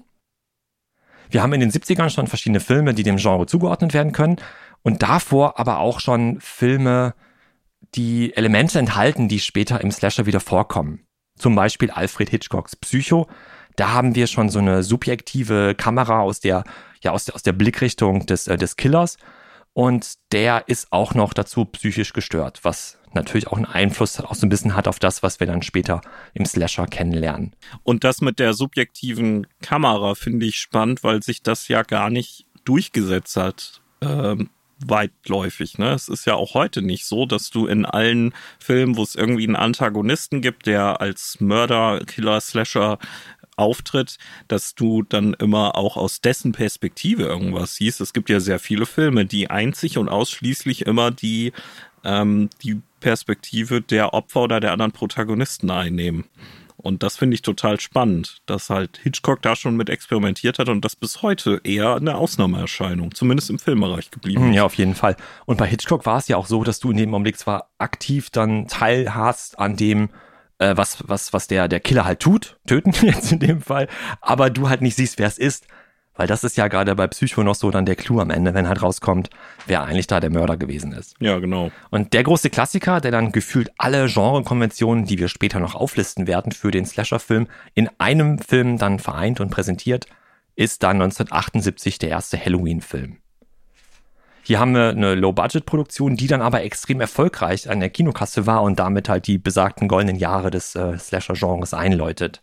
Wir 1.30 1.42
haben 1.42 1.52
in 1.52 1.60
den 1.60 1.70
70ern 1.70 2.08
schon 2.08 2.26
verschiedene 2.26 2.60
Filme, 2.60 2.94
die 2.94 3.02
dem 3.02 3.18
Genre 3.18 3.44
zugeordnet 3.44 3.92
werden 3.92 4.12
können. 4.12 4.36
Und 4.82 5.02
davor 5.02 5.58
aber 5.58 5.80
auch 5.80 6.00
schon 6.00 6.40
Filme, 6.40 7.14
die 7.94 8.34
Elemente 8.34 8.78
enthalten, 8.78 9.28
die 9.28 9.40
später 9.40 9.82
im 9.82 9.90
Slasher 9.90 10.24
wieder 10.24 10.40
vorkommen. 10.40 11.07
Zum 11.38 11.54
Beispiel 11.54 11.90
Alfred 11.90 12.30
Hitchcocks 12.30 12.76
Psycho. 12.76 13.28
Da 13.76 13.92
haben 13.92 14.14
wir 14.14 14.26
schon 14.26 14.48
so 14.48 14.58
eine 14.58 14.82
subjektive 14.82 15.74
Kamera 15.76 16.20
aus 16.20 16.40
der, 16.40 16.64
ja, 17.02 17.12
aus 17.12 17.26
der, 17.26 17.34
aus 17.34 17.42
der 17.42 17.52
Blickrichtung 17.52 18.26
des, 18.26 18.48
äh, 18.48 18.56
des 18.56 18.76
Killers. 18.76 19.16
Und 19.72 20.14
der 20.32 20.64
ist 20.66 20.88
auch 20.90 21.14
noch 21.14 21.32
dazu 21.32 21.64
psychisch 21.64 22.12
gestört, 22.12 22.60
was 22.64 22.98
natürlich 23.12 23.46
auch 23.46 23.56
einen 23.56 23.66
Einfluss 23.66 24.18
auch 24.20 24.34
so 24.34 24.46
ein 24.46 24.48
bisschen 24.48 24.74
hat 24.74 24.88
auf 24.88 24.98
das, 24.98 25.22
was 25.22 25.38
wir 25.40 25.46
dann 25.46 25.62
später 25.62 26.00
im 26.34 26.44
Slasher 26.44 26.86
kennenlernen. 26.86 27.54
Und 27.84 28.04
das 28.04 28.20
mit 28.20 28.38
der 28.38 28.54
subjektiven 28.54 29.46
Kamera 29.62 30.14
finde 30.14 30.46
ich 30.46 30.56
spannend, 30.56 31.04
weil 31.04 31.22
sich 31.22 31.42
das 31.42 31.68
ja 31.68 31.82
gar 31.82 32.10
nicht 32.10 32.46
durchgesetzt 32.64 33.36
hat. 33.36 33.80
Ähm, 34.00 34.50
weitläufig. 34.86 35.78
Ne? 35.78 35.92
Es 35.92 36.08
ist 36.08 36.26
ja 36.26 36.34
auch 36.34 36.54
heute 36.54 36.82
nicht 36.82 37.06
so, 37.06 37.26
dass 37.26 37.50
du 37.50 37.66
in 37.66 37.84
allen 37.84 38.34
Filmen, 38.58 38.96
wo 38.96 39.02
es 39.02 39.14
irgendwie 39.14 39.46
einen 39.46 39.56
Antagonisten 39.56 40.40
gibt, 40.40 40.66
der 40.66 41.00
als 41.00 41.40
Mörder, 41.40 42.00
Killer, 42.06 42.40
Slasher 42.40 42.98
auftritt, 43.56 44.18
dass 44.46 44.74
du 44.74 45.02
dann 45.02 45.34
immer 45.34 45.74
auch 45.74 45.96
aus 45.96 46.20
dessen 46.20 46.52
Perspektive 46.52 47.24
irgendwas 47.24 47.74
siehst. 47.74 48.00
Es 48.00 48.12
gibt 48.12 48.30
ja 48.30 48.40
sehr 48.40 48.58
viele 48.58 48.86
Filme, 48.86 49.26
die 49.26 49.50
einzig 49.50 49.98
und 49.98 50.08
ausschließlich 50.08 50.86
immer 50.86 51.10
die, 51.10 51.52
ähm, 52.04 52.50
die 52.62 52.80
Perspektive 53.00 53.80
der 53.80 54.14
Opfer 54.14 54.42
oder 54.42 54.60
der 54.60 54.72
anderen 54.72 54.92
Protagonisten 54.92 55.70
einnehmen. 55.70 56.24
Und 56.80 57.02
das 57.02 57.16
finde 57.16 57.34
ich 57.34 57.42
total 57.42 57.80
spannend, 57.80 58.38
dass 58.46 58.70
halt 58.70 58.98
Hitchcock 59.02 59.42
da 59.42 59.56
schon 59.56 59.76
mit 59.76 59.90
experimentiert 59.90 60.60
hat 60.60 60.68
und 60.68 60.84
das 60.84 60.94
bis 60.94 61.22
heute 61.22 61.60
eher 61.64 61.96
eine 61.96 62.14
Ausnahmeerscheinung, 62.14 63.12
zumindest 63.14 63.50
im 63.50 63.58
Filmbereich 63.58 64.12
geblieben 64.12 64.50
ist. 64.50 64.56
Ja, 64.56 64.64
auf 64.64 64.74
jeden 64.74 64.94
Fall. 64.94 65.16
Und 65.44 65.58
bei 65.58 65.66
Hitchcock 65.66 66.06
war 66.06 66.18
es 66.18 66.28
ja 66.28 66.36
auch 66.36 66.46
so, 66.46 66.62
dass 66.62 66.78
du 66.78 66.92
in 66.92 66.96
dem 66.96 67.12
Augenblick 67.12 67.36
zwar 67.36 67.70
aktiv 67.78 68.30
dann 68.30 68.68
teilhast 68.68 69.58
an 69.58 69.76
dem, 69.76 70.10
äh, 70.58 70.76
was, 70.76 71.02
was, 71.08 71.32
was 71.32 71.48
der, 71.48 71.66
der 71.66 71.80
Killer 71.80 72.04
halt 72.04 72.20
tut, 72.20 72.56
töten 72.64 72.92
jetzt 73.02 73.32
in 73.32 73.40
dem 73.40 73.60
Fall, 73.60 73.88
aber 74.20 74.48
du 74.48 74.68
halt 74.68 74.80
nicht 74.80 74.94
siehst, 74.94 75.18
wer 75.18 75.26
es 75.26 75.38
ist, 75.38 75.66
Weil 76.18 76.26
das 76.26 76.42
ist 76.42 76.56
ja 76.56 76.66
gerade 76.66 76.96
bei 76.96 77.06
Psycho 77.06 77.44
noch 77.44 77.54
so 77.54 77.70
dann 77.70 77.86
der 77.86 77.94
Clou 77.94 78.18
am 78.18 78.30
Ende, 78.30 78.52
wenn 78.52 78.68
halt 78.68 78.82
rauskommt, 78.82 79.30
wer 79.68 79.84
eigentlich 79.84 80.08
da 80.08 80.18
der 80.18 80.30
Mörder 80.30 80.56
gewesen 80.56 80.90
ist. 80.90 81.14
Ja, 81.20 81.38
genau. 81.38 81.70
Und 81.90 82.12
der 82.12 82.24
große 82.24 82.50
Klassiker, 82.50 83.00
der 83.00 83.12
dann 83.12 83.30
gefühlt 83.30 83.70
alle 83.78 84.08
Genrekonventionen, 84.08 85.04
die 85.04 85.20
wir 85.20 85.28
später 85.28 85.60
noch 85.60 85.76
auflisten 85.76 86.26
werden 86.26 86.50
für 86.50 86.72
den 86.72 86.86
Slasher-Film, 86.86 87.46
in 87.74 87.88
einem 87.98 88.40
Film 88.40 88.78
dann 88.78 88.98
vereint 88.98 89.38
und 89.38 89.50
präsentiert, 89.50 90.06
ist 90.56 90.82
dann 90.82 91.00
1978 91.00 92.00
der 92.00 92.08
erste 92.08 92.36
Halloween-Film. 92.36 93.18
Hier 94.42 94.58
haben 94.58 94.74
wir 94.74 94.88
eine 94.88 95.14
Low-Budget-Produktion, 95.14 96.16
die 96.16 96.26
dann 96.26 96.42
aber 96.42 96.64
extrem 96.64 97.00
erfolgreich 97.00 97.70
an 97.70 97.78
der 97.78 97.90
Kinokasse 97.90 98.44
war 98.44 98.62
und 98.62 98.80
damit 98.80 99.08
halt 99.08 99.28
die 99.28 99.38
besagten 99.38 99.86
goldenen 99.86 100.16
Jahre 100.16 100.50
des 100.50 100.74
äh, 100.74 100.98
Slasher-Genres 100.98 101.74
einläutet 101.74 102.42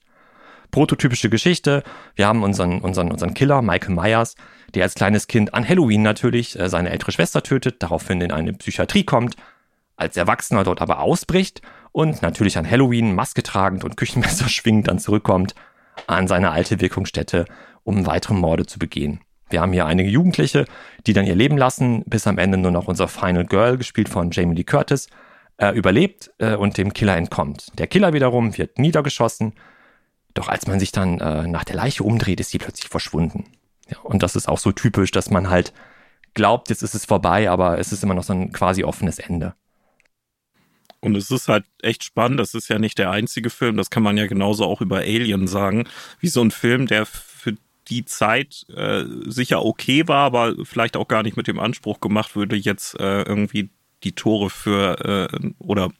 prototypische 0.75 1.29
Geschichte. 1.29 1.83
Wir 2.15 2.27
haben 2.27 2.43
unseren, 2.43 2.81
unseren, 2.81 3.09
unseren 3.09 3.33
Killer, 3.33 3.61
Michael 3.61 3.95
Myers, 3.95 4.35
der 4.73 4.83
als 4.83 4.93
kleines 4.93 5.27
Kind 5.27 5.53
an 5.53 5.65
Halloween 5.65 6.01
natürlich 6.01 6.59
äh, 6.59 6.67
seine 6.67 6.89
ältere 6.89 7.13
Schwester 7.13 7.41
tötet, 7.41 7.81
daraufhin 7.81 8.19
in 8.19 8.33
eine 8.33 8.51
Psychiatrie 8.51 9.05
kommt, 9.05 9.37
als 9.95 10.17
Erwachsener 10.17 10.65
dort 10.65 10.81
aber 10.81 10.99
ausbricht 10.99 11.61
und 11.93 12.21
natürlich 12.21 12.57
an 12.57 12.69
Halloween 12.69 13.15
Maske 13.15 13.41
tragend 13.41 13.85
und 13.85 13.95
Küchenmesser 13.95 14.49
schwingend 14.49 14.89
dann 14.89 14.99
zurückkommt 14.99 15.55
an 16.07 16.27
seine 16.27 16.51
alte 16.51 16.81
Wirkungsstätte, 16.81 17.45
um 17.85 18.05
weitere 18.05 18.33
Morde 18.33 18.65
zu 18.65 18.77
begehen. 18.77 19.21
Wir 19.49 19.61
haben 19.61 19.71
hier 19.71 19.85
einige 19.85 20.09
Jugendliche, 20.09 20.65
die 21.07 21.13
dann 21.13 21.25
ihr 21.25 21.35
Leben 21.35 21.57
lassen, 21.57 22.03
bis 22.05 22.27
am 22.27 22.37
Ende 22.37 22.57
nur 22.57 22.71
noch 22.71 22.89
unser 22.89 23.07
Final 23.07 23.45
Girl, 23.45 23.77
gespielt 23.77 24.09
von 24.09 24.29
Jamie 24.29 24.55
Lee 24.55 24.65
Curtis, 24.65 25.07
äh, 25.55 25.69
überlebt 25.69 26.33
äh, 26.39 26.55
und 26.55 26.77
dem 26.77 26.91
Killer 26.91 27.15
entkommt. 27.15 27.71
Der 27.79 27.87
Killer 27.87 28.11
wiederum 28.11 28.57
wird 28.57 28.77
niedergeschossen, 28.77 29.53
doch 30.35 30.49
als 30.49 30.67
man 30.67 30.79
sich 30.79 30.91
dann 30.91 31.19
äh, 31.19 31.47
nach 31.47 31.63
der 31.63 31.75
Leiche 31.75 32.03
umdreht, 32.03 32.39
ist 32.39 32.51
sie 32.51 32.59
plötzlich 32.59 32.89
verschwunden. 32.89 33.45
Ja, 33.89 33.97
und 33.99 34.21
das 34.21 34.35
ist 34.35 34.47
auch 34.47 34.59
so 34.59 34.71
typisch, 34.71 35.11
dass 35.11 35.31
man 35.31 35.49
halt 35.49 35.73
glaubt, 36.33 36.69
jetzt 36.69 36.83
ist 36.83 36.93
es 36.93 37.05
vorbei, 37.05 37.49
aber 37.49 37.79
es 37.79 37.91
ist 37.91 38.03
immer 38.03 38.13
noch 38.13 38.23
so 38.23 38.33
ein 38.33 38.51
quasi 38.51 38.83
offenes 38.83 39.17
Ende. 39.17 39.55
Und 40.99 41.15
es 41.15 41.31
ist 41.31 41.47
halt 41.47 41.65
echt 41.81 42.03
spannend. 42.03 42.39
Das 42.39 42.53
ist 42.53 42.67
ja 42.67 42.79
nicht 42.79 42.97
der 42.97 43.11
einzige 43.11 43.49
Film. 43.49 43.77
Das 43.77 43.89
kann 43.89 44.03
man 44.03 44.17
ja 44.17 44.27
genauso 44.27 44.65
auch 44.65 44.81
über 44.81 44.97
Alien 44.97 45.47
sagen. 45.47 45.87
Wie 46.19 46.27
so 46.27 46.41
ein 46.41 46.51
Film, 46.51 46.87
der 46.87 47.05
für 47.05 47.53
die 47.87 48.05
Zeit 48.05 48.65
äh, 48.75 49.03
sicher 49.25 49.63
okay 49.63 50.07
war, 50.07 50.25
aber 50.25 50.55
vielleicht 50.63 50.97
auch 50.97 51.07
gar 51.07 51.23
nicht 51.23 51.37
mit 51.37 51.47
dem 51.47 51.59
Anspruch 51.59 51.99
gemacht 51.99 52.35
würde, 52.35 52.55
jetzt 52.55 52.99
äh, 52.99 53.21
irgendwie 53.21 53.69
die 54.03 54.13
Tore 54.13 54.49
für 54.49 55.29
äh, 55.31 55.51
oder 55.59 55.91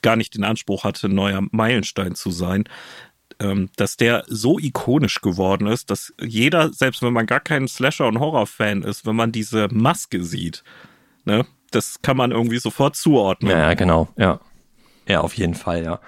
gar 0.00 0.16
nicht 0.16 0.34
den 0.36 0.44
Anspruch 0.44 0.84
hatte, 0.84 1.08
neuer 1.08 1.42
Meilenstein 1.50 2.14
zu 2.14 2.30
sein 2.30 2.64
dass 3.76 3.96
der 3.96 4.24
so 4.28 4.58
ikonisch 4.58 5.20
geworden 5.20 5.66
ist, 5.66 5.90
dass 5.90 6.12
jeder, 6.20 6.72
selbst 6.72 7.02
wenn 7.02 7.12
man 7.12 7.26
gar 7.26 7.40
kein 7.40 7.68
Slasher- 7.68 8.06
und 8.08 8.20
Horror-Fan 8.20 8.82
ist, 8.82 9.06
wenn 9.06 9.16
man 9.16 9.32
diese 9.32 9.68
Maske 9.70 10.22
sieht, 10.22 10.62
ne, 11.24 11.46
das 11.70 12.02
kann 12.02 12.16
man 12.16 12.32
irgendwie 12.32 12.58
sofort 12.58 12.96
zuordnen. 12.96 13.52
Ja, 13.52 13.74
genau, 13.74 14.08
ja. 14.16 14.40
Ja, 15.08 15.22
auf 15.22 15.34
jeden 15.34 15.54
Fall, 15.54 15.82
ja. 15.82 16.00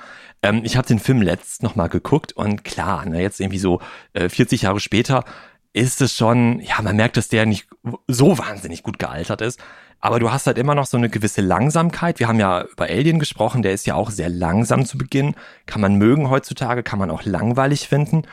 Ähm, 0.42 0.62
ich 0.64 0.76
habe 0.76 0.86
den 0.86 0.98
Film 0.98 1.22
letzt 1.22 1.62
nochmal 1.62 1.88
geguckt 1.88 2.32
und 2.32 2.64
klar, 2.64 3.06
ne, 3.06 3.22
jetzt 3.22 3.40
irgendwie 3.40 3.58
so 3.58 3.80
äh, 4.12 4.28
40 4.28 4.62
Jahre 4.62 4.80
später 4.80 5.24
ist 5.72 6.02
es 6.02 6.14
schon, 6.14 6.60
ja, 6.60 6.82
man 6.82 6.96
merkt, 6.96 7.16
dass 7.16 7.28
der 7.28 7.46
nicht 7.46 7.66
so 8.06 8.36
wahnsinnig 8.38 8.82
gut 8.82 8.98
gealtert 8.98 9.40
ist. 9.40 9.58
Aber 10.04 10.18
du 10.18 10.32
hast 10.32 10.48
halt 10.48 10.58
immer 10.58 10.74
noch 10.74 10.86
so 10.86 10.96
eine 10.96 11.08
gewisse 11.08 11.40
Langsamkeit. 11.42 12.18
Wir 12.18 12.26
haben 12.26 12.40
ja 12.40 12.64
über 12.64 12.86
Alien 12.86 13.20
gesprochen, 13.20 13.62
der 13.62 13.72
ist 13.72 13.86
ja 13.86 13.94
auch 13.94 14.10
sehr 14.10 14.28
langsam 14.28 14.84
zu 14.84 14.98
Beginn. 14.98 15.36
Kann 15.64 15.80
man 15.80 15.94
mögen 15.94 16.28
heutzutage, 16.28 16.82
kann 16.82 16.98
man 16.98 17.08
auch 17.08 17.24
langweilig 17.24 17.86
finden. 17.86 18.24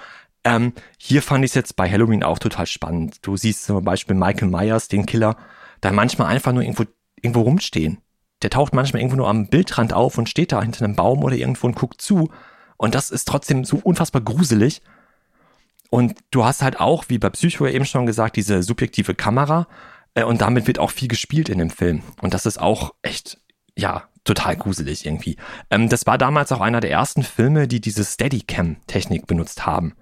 Ähm, 0.44 0.74
hier 0.98 1.22
fand 1.22 1.46
ich 1.46 1.52
es 1.52 1.56
jetzt 1.56 1.76
bei 1.76 1.88
Halloween 1.88 2.24
auch 2.24 2.40
total 2.40 2.66
spannend. 2.66 3.18
Du 3.22 3.38
siehst 3.38 3.66
zum 3.66 3.84
Beispiel 3.84 4.16
Michael 4.16 4.50
Myers, 4.50 4.88
den 4.88 5.06
Killer, 5.06 5.38
da 5.80 5.92
manchmal 5.92 6.30
einfach 6.30 6.54
nur 6.54 6.64
irgendwo, 6.64 6.86
irgendwo 7.22 7.42
rumstehen. 7.42 8.00
Der 8.42 8.50
taucht 8.50 8.74
manchmal 8.74 9.02
irgendwo 9.02 9.18
nur 9.18 9.30
am 9.30 9.48
Bildrand 9.48 9.94
auf 9.94 10.18
und 10.18 10.28
steht 10.28 10.52
da 10.52 10.64
hinter 10.64 10.84
einem 10.84 10.96
Baum 10.96 11.24
oder 11.24 11.36
irgendwo 11.36 11.68
und 11.68 11.76
guckt 11.76 12.02
zu. 12.02 12.32
Und 12.78 12.96
das 12.96 13.12
ist 13.12 13.28
trotzdem 13.28 13.64
so 13.64 13.78
unfassbar 13.84 14.24
gruselig. 14.24 14.82
Und 15.92 16.18
du 16.32 16.46
hast 16.46 16.64
halt 16.64 16.80
auch, 16.80 17.06
wie 17.10 17.20
bei 17.20 17.30
Psycho 17.30 17.68
eben 17.68 17.86
schon 17.86 18.08
gesagt, 18.08 18.38
diese 18.38 18.64
subjektive 18.64 19.14
Kamera. 19.14 19.68
Äh, 20.14 20.24
und 20.24 20.42
damit 20.42 20.68
wird 20.68 20.80
auch 20.80 20.92
viel 20.92 21.08
gespielt 21.08 21.50
in 21.50 21.60
dem 21.60 21.70
Film. 21.70 22.04
Und 22.22 22.34
das 22.34 22.46
ist 22.46 22.60
auch 22.60 22.94
echt, 23.02 23.40
ja, 23.76 24.04
total 24.24 24.56
gruselig 24.56 25.06
irgendwie. 25.06 25.38
Ähm, 25.70 25.90
das 25.90 26.06
war 26.06 26.18
damals 26.18 26.52
auch 26.52 26.62
einer 26.62 26.82
der 26.82 26.92
ersten 26.92 27.24
Filme, 27.24 27.68
die 27.68 27.82
diese 27.82 28.04
Steadicam-Technik 28.04 29.28
benutzt 29.28 29.66
haben. 29.66 29.94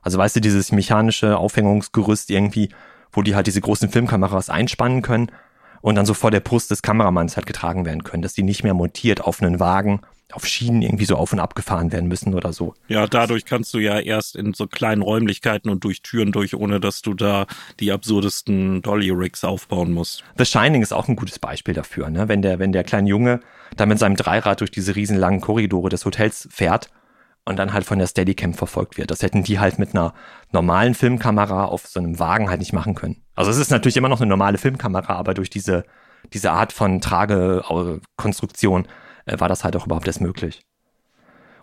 Also 0.00 0.18
weißt 0.18 0.36
du, 0.36 0.40
dieses 0.40 0.70
mechanische 0.70 1.36
Aufhängungsgerüst 1.36 2.30
irgendwie, 2.30 2.68
wo 3.10 3.22
die 3.22 3.34
halt 3.34 3.46
diese 3.46 3.60
großen 3.60 3.88
Filmkameras 3.88 4.50
einspannen 4.50 5.02
können 5.02 5.32
und 5.80 5.96
dann 5.96 6.06
so 6.06 6.14
vor 6.14 6.30
der 6.30 6.40
Brust 6.40 6.70
des 6.70 6.82
Kameramanns 6.82 7.36
halt 7.36 7.46
getragen 7.46 7.84
werden 7.84 8.04
können, 8.04 8.22
dass 8.22 8.34
die 8.34 8.42
nicht 8.42 8.62
mehr 8.62 8.74
montiert 8.74 9.20
auf 9.20 9.42
einen 9.42 9.58
Wagen 9.58 10.00
auf 10.36 10.46
Schienen 10.46 10.82
irgendwie 10.82 11.06
so 11.06 11.16
auf 11.16 11.32
und 11.32 11.40
ab 11.40 11.54
gefahren 11.54 11.92
werden 11.92 12.08
müssen 12.08 12.34
oder 12.34 12.52
so. 12.52 12.74
Ja, 12.88 13.06
dadurch 13.06 13.46
kannst 13.46 13.72
du 13.74 13.78
ja 13.78 13.98
erst 13.98 14.36
in 14.36 14.52
so 14.52 14.66
kleinen 14.66 15.02
Räumlichkeiten 15.02 15.70
und 15.70 15.82
durch 15.82 16.02
Türen 16.02 16.30
durch, 16.30 16.54
ohne 16.54 16.78
dass 16.78 17.00
du 17.00 17.14
da 17.14 17.46
die 17.80 17.90
absurdesten 17.90 18.82
Dolly-Rigs 18.82 19.44
aufbauen 19.44 19.92
musst. 19.92 20.22
The 20.36 20.44
Shining 20.44 20.82
ist 20.82 20.92
auch 20.92 21.08
ein 21.08 21.16
gutes 21.16 21.38
Beispiel 21.38 21.74
dafür, 21.74 22.10
ne? 22.10 22.28
Wenn 22.28 22.42
der, 22.42 22.58
wenn 22.58 22.72
der 22.72 22.84
kleine 22.84 23.08
Junge 23.08 23.40
da 23.76 23.86
mit 23.86 23.98
seinem 23.98 24.16
Dreirad 24.16 24.60
durch 24.60 24.70
diese 24.70 24.94
riesenlangen 24.94 25.40
Korridore 25.40 25.88
des 25.88 26.04
Hotels 26.04 26.48
fährt 26.50 26.90
und 27.46 27.56
dann 27.56 27.72
halt 27.72 27.86
von 27.86 27.98
der 27.98 28.06
Steadicam 28.06 28.52
verfolgt 28.52 28.98
wird. 28.98 29.10
Das 29.10 29.22
hätten 29.22 29.42
die 29.42 29.58
halt 29.58 29.78
mit 29.78 29.94
einer 29.94 30.12
normalen 30.52 30.94
Filmkamera 30.94 31.64
auf 31.64 31.86
so 31.86 31.98
einem 31.98 32.18
Wagen 32.18 32.50
halt 32.50 32.60
nicht 32.60 32.74
machen 32.74 32.94
können. 32.94 33.22
Also 33.34 33.50
es 33.50 33.56
ist 33.56 33.70
natürlich 33.70 33.96
immer 33.96 34.08
noch 34.10 34.20
eine 34.20 34.28
normale 34.28 34.58
Filmkamera, 34.58 35.14
aber 35.14 35.32
durch 35.32 35.48
diese, 35.48 35.84
diese 36.34 36.50
Art 36.50 36.72
von 36.72 37.00
Tragekonstruktion 37.00 38.86
äh, 39.26 39.38
war 39.38 39.48
das 39.48 39.64
halt 39.64 39.76
auch 39.76 39.86
überhaupt 39.86 40.06
erst 40.06 40.20
möglich. 40.20 40.62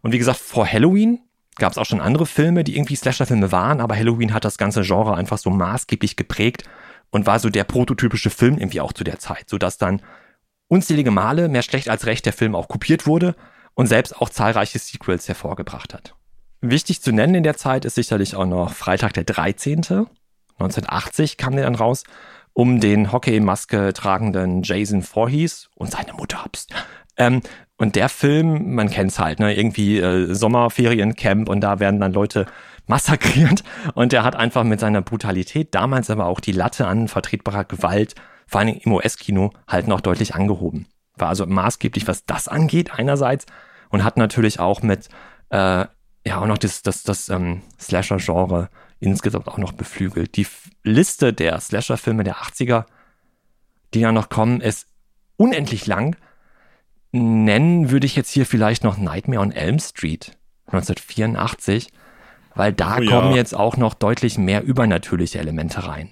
Und 0.01 0.12
wie 0.12 0.17
gesagt, 0.17 0.39
vor 0.39 0.67
Halloween 0.72 1.20
gab 1.55 1.72
es 1.72 1.77
auch 1.77 1.86
schon 1.86 2.01
andere 2.01 2.25
Filme, 2.25 2.63
die 2.63 2.75
irgendwie 2.75 2.96
Slasher-Filme 2.96 3.51
waren, 3.51 3.79
aber 3.79 3.96
Halloween 3.96 4.34
hat 4.34 4.46
das 4.46 4.58
ganze 4.58 4.82
Genre 4.82 5.15
einfach 5.15 5.38
so 5.38 5.50
maßgeblich 5.50 6.15
geprägt 6.15 6.63
und 7.12 7.25
war 7.25 7.39
so 7.39 7.50
der 7.50 7.63
prototypische 7.63 8.29
Film 8.29 8.58
irgendwie 8.58 8.82
auch 8.82 8.93
zu 8.93 9.03
der 9.03 9.20
Zeit, 9.20 9.50
sodass 9.50 9.77
dann 9.77 10.01
unzählige 10.67 11.12
Male, 11.12 11.50
mehr 11.50 11.62
schlecht 11.62 11.89
als 11.89 12.05
recht, 12.05 12.25
der 12.25 12.34
Film 12.34 12.55
auch 12.55 12.67
kopiert 12.67 13.05
wurde 13.05 13.36
und 13.75 13.88
selbst 13.88 14.20
auch 14.20 14.29
zahlreiche 14.29 14.79
Sequels 14.79 15.27
hervorgebracht 15.27 15.93
hat. 15.93 16.15
Wichtig 16.62 17.01
zu 17.01 17.12
nennen 17.12 17.36
in 17.36 17.43
der 17.43 17.58
Zeit 17.58 17.86
ist 17.86 17.96
sicherlich 17.96 18.36
auch 18.36 18.46
noch 18.46 18.74
Freitag 18.74 19.13
der 19.13 19.25
13. 19.25 19.77
1980 20.58 21.38
kam 21.38 21.55
der 21.55 21.65
dann 21.65 21.75
raus, 21.75 22.03
um 22.53 22.79
den 22.79 23.12
Hockeymaske 23.12 23.93
tragenden 23.93 24.63
Jason 24.63 25.01
Voorhees 25.01 25.70
und 25.75 25.91
seine 25.91 26.13
Mutter 26.13 26.46
ähm, 27.17 27.41
und 27.77 27.96
der 27.96 28.10
Film, 28.10 28.75
man 28.75 28.89
kennt's 28.89 29.20
halt, 29.20 29.39
ne, 29.39 29.55
irgendwie 29.55 30.00
äh, 30.00 30.34
Sommerferiencamp 30.34 31.50
und 31.50 31.62
da 31.62 31.79
werden 31.79 32.00
dann 32.00 32.13
Leute 32.13 32.46
massakriert 32.88 33.63
und 33.93 34.12
der 34.12 34.24
hat 34.24 34.36
einfach 34.36 34.63
mit 34.63 34.79
seiner 34.79 35.01
Brutalität 35.01 35.74
damals 35.74 36.10
aber 36.10 36.25
auch 36.25 36.39
die 36.39 36.51
Latte 36.51 36.88
an 36.88 37.08
vertretbarer 37.08 37.65
Gewalt, 37.65 38.15
vor 38.48 38.62
allem 38.62 38.79
im 38.82 38.91
US-Kino, 38.91 39.51
halt 39.67 39.88
noch 39.88 40.01
deutlich 40.01 40.36
angehoben. 40.36 40.88
War 41.15 41.29
also 41.29 41.46
maßgeblich, 41.46 42.08
was 42.08 42.25
das 42.25 42.48
angeht 42.48 42.91
einerseits 42.93 43.46
und 43.89 44.03
hat 44.03 44.17
natürlich 44.17 44.60
auch 44.60 44.82
mit 44.82 45.10
äh, 45.50 45.86
ja 46.25 46.39
auch 46.39 46.46
noch 46.46 46.58
das, 46.58 46.82
das, 46.82 47.03
das 47.03 47.29
ähm, 47.29 47.62
Slasher-Genre 47.79 48.70
insgesamt 49.00 49.48
auch 49.48 49.58
noch 49.58 49.74
beflügelt. 49.74 50.38
Die 50.38 50.48
Liste 50.84 51.34
der 51.34 51.60
Slasher-Filme 51.60 52.24
der 52.24 52.38
80er, 52.38 52.86
die 53.93 54.00
ja 54.00 54.12
noch 54.12 54.29
kommen, 54.29 54.62
ist 54.62 54.88
unendlich 55.38 55.86
lang 55.88 56.15
Nennen 57.15 57.91
würde 57.91 58.08
ich 58.08 58.15
jetzt 58.15 58.32
hier 58.32 58.48
vielleicht 58.48 58.84
noch 58.84 58.98
Nightmare 58.98 59.39
on 59.39 59.51
Elm 59.51 59.77
Street 59.77 60.32
1984, 60.65 61.89
weil 62.55 62.74
da 62.74 62.98
oh 62.98 63.01
ja. 63.01 63.10
kommen 63.12 63.36
jetzt 63.36 63.55
auch 63.55 63.77
noch 63.77 63.93
deutlich 63.93 64.39
mehr 64.39 64.63
übernatürliche 64.63 65.38
Elemente 65.38 65.86
rein. 65.88 66.10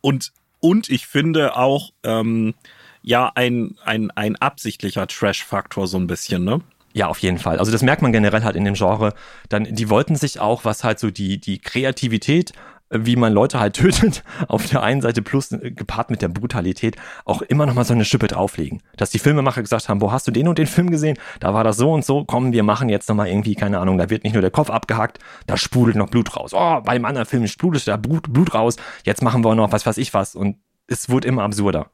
Und, 0.00 0.32
und 0.58 0.90
ich 0.90 1.06
finde 1.06 1.56
auch, 1.56 1.92
ähm, 2.02 2.54
ja, 3.00 3.30
ein, 3.36 3.76
ein, 3.84 4.10
ein 4.10 4.34
absichtlicher 4.36 5.06
Trash-Faktor 5.06 5.86
so 5.86 5.98
ein 5.98 6.08
bisschen, 6.08 6.42
ne? 6.42 6.60
Ja, 6.94 7.06
auf 7.06 7.18
jeden 7.18 7.38
Fall. 7.38 7.60
Also 7.60 7.70
das 7.70 7.82
merkt 7.82 8.02
man 8.02 8.12
generell 8.12 8.42
halt 8.42 8.56
in 8.56 8.64
dem 8.64 8.74
Genre. 8.74 9.14
Dann, 9.48 9.64
die 9.64 9.88
wollten 9.88 10.16
sich 10.16 10.40
auch, 10.40 10.64
was 10.64 10.82
halt 10.82 10.98
so 10.98 11.10
die, 11.10 11.38
die 11.38 11.58
Kreativität 11.58 12.52
wie 12.94 13.16
man 13.16 13.32
Leute 13.32 13.60
halt 13.60 13.76
tötet, 13.76 14.24
auf 14.48 14.66
der 14.66 14.82
einen 14.82 15.00
Seite 15.00 15.22
plus 15.22 15.52
äh, 15.52 15.70
gepaart 15.70 16.10
mit 16.10 16.22
der 16.22 16.28
Brutalität 16.28 16.96
auch 17.24 17.42
immer 17.42 17.66
noch 17.66 17.74
mal 17.74 17.84
so 17.84 17.94
eine 17.94 18.04
Schippe 18.04 18.26
drauflegen. 18.26 18.82
Dass 18.96 19.10
die 19.10 19.18
Filmemacher 19.18 19.62
gesagt 19.62 19.88
haben, 19.88 20.00
wo 20.00 20.12
hast 20.12 20.26
du 20.26 20.30
den 20.30 20.48
und 20.48 20.58
den 20.58 20.66
Film 20.66 20.90
gesehen? 20.90 21.18
Da 21.40 21.54
war 21.54 21.64
das 21.64 21.76
so 21.76 21.92
und 21.92 22.04
so, 22.04 22.24
komm, 22.24 22.52
wir 22.52 22.62
machen 22.62 22.88
jetzt 22.88 23.08
noch 23.08 23.16
mal 23.16 23.28
irgendwie, 23.28 23.54
keine 23.54 23.78
Ahnung, 23.78 23.98
da 23.98 24.10
wird 24.10 24.24
nicht 24.24 24.34
nur 24.34 24.42
der 24.42 24.50
Kopf 24.50 24.70
abgehackt, 24.70 25.18
da 25.46 25.56
sprudelt 25.56 25.96
noch 25.96 26.08
Blut 26.08 26.36
raus. 26.36 26.52
Oh, 26.54 26.80
beim 26.80 27.04
anderen 27.04 27.26
Film 27.26 27.46
sprudelt 27.46 27.86
da 27.88 27.96
Blut, 27.96 28.32
Blut 28.32 28.54
raus, 28.54 28.76
jetzt 29.04 29.22
machen 29.22 29.44
wir 29.44 29.54
noch 29.54 29.72
was 29.72 29.86
weiß 29.86 29.98
ich 29.98 30.14
was. 30.14 30.34
Und 30.34 30.56
es 30.86 31.08
wurde 31.08 31.28
immer 31.28 31.42
absurder. 31.42 31.90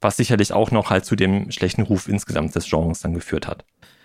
Was 0.00 0.16
sicherlich 0.16 0.52
auch 0.52 0.70
noch 0.70 0.90
halt 0.90 1.04
zu 1.04 1.14
dem 1.14 1.50
schlechten 1.50 1.82
Ruf 1.82 2.08
insgesamt 2.08 2.54
des 2.54 2.68
Genres 2.68 3.00
dann 3.00 3.12
geführt 3.12 3.46
hat. 3.46 3.64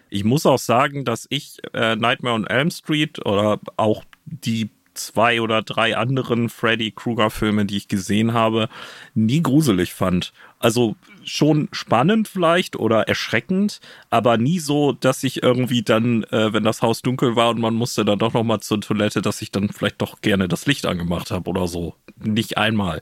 Ich 0.09 0.23
muss 0.23 0.45
auch 0.45 0.59
sagen, 0.59 1.05
dass 1.05 1.25
ich 1.29 1.57
äh, 1.73 1.95
Nightmare 1.95 2.35
on 2.35 2.47
Elm 2.47 2.69
Street 2.69 3.25
oder 3.25 3.59
auch 3.77 4.03
die 4.25 4.69
zwei 4.95 5.41
oder 5.41 5.61
drei 5.61 5.95
anderen 5.95 6.49
Freddy 6.49 6.91
Krueger 6.91 7.29
Filme, 7.29 7.65
die 7.65 7.77
ich 7.77 7.87
gesehen 7.87 8.33
habe, 8.33 8.69
nie 9.13 9.41
gruselig 9.41 9.93
fand. 9.93 10.33
Also 10.59 10.95
schon 11.23 11.69
spannend 11.71 12.27
vielleicht 12.27 12.75
oder 12.75 13.07
erschreckend, 13.07 13.79
aber 14.09 14.37
nie 14.37 14.59
so, 14.59 14.93
dass 14.93 15.23
ich 15.23 15.43
irgendwie 15.43 15.83
dann, 15.83 16.23
äh, 16.25 16.53
wenn 16.53 16.63
das 16.63 16.81
Haus 16.81 17.01
dunkel 17.01 17.35
war 17.35 17.49
und 17.49 17.59
man 17.59 17.75
musste 17.75 18.05
dann 18.05 18.19
doch 18.19 18.33
noch 18.33 18.43
mal 18.43 18.61
zur 18.61 18.81
Toilette, 18.81 19.21
dass 19.21 19.41
ich 19.41 19.51
dann 19.51 19.69
vielleicht 19.69 20.01
doch 20.01 20.21
gerne 20.21 20.47
das 20.47 20.65
Licht 20.65 20.85
angemacht 20.85 21.31
habe 21.31 21.49
oder 21.49 21.67
so. 21.67 21.95
Nicht 22.17 22.57
einmal. 22.57 23.01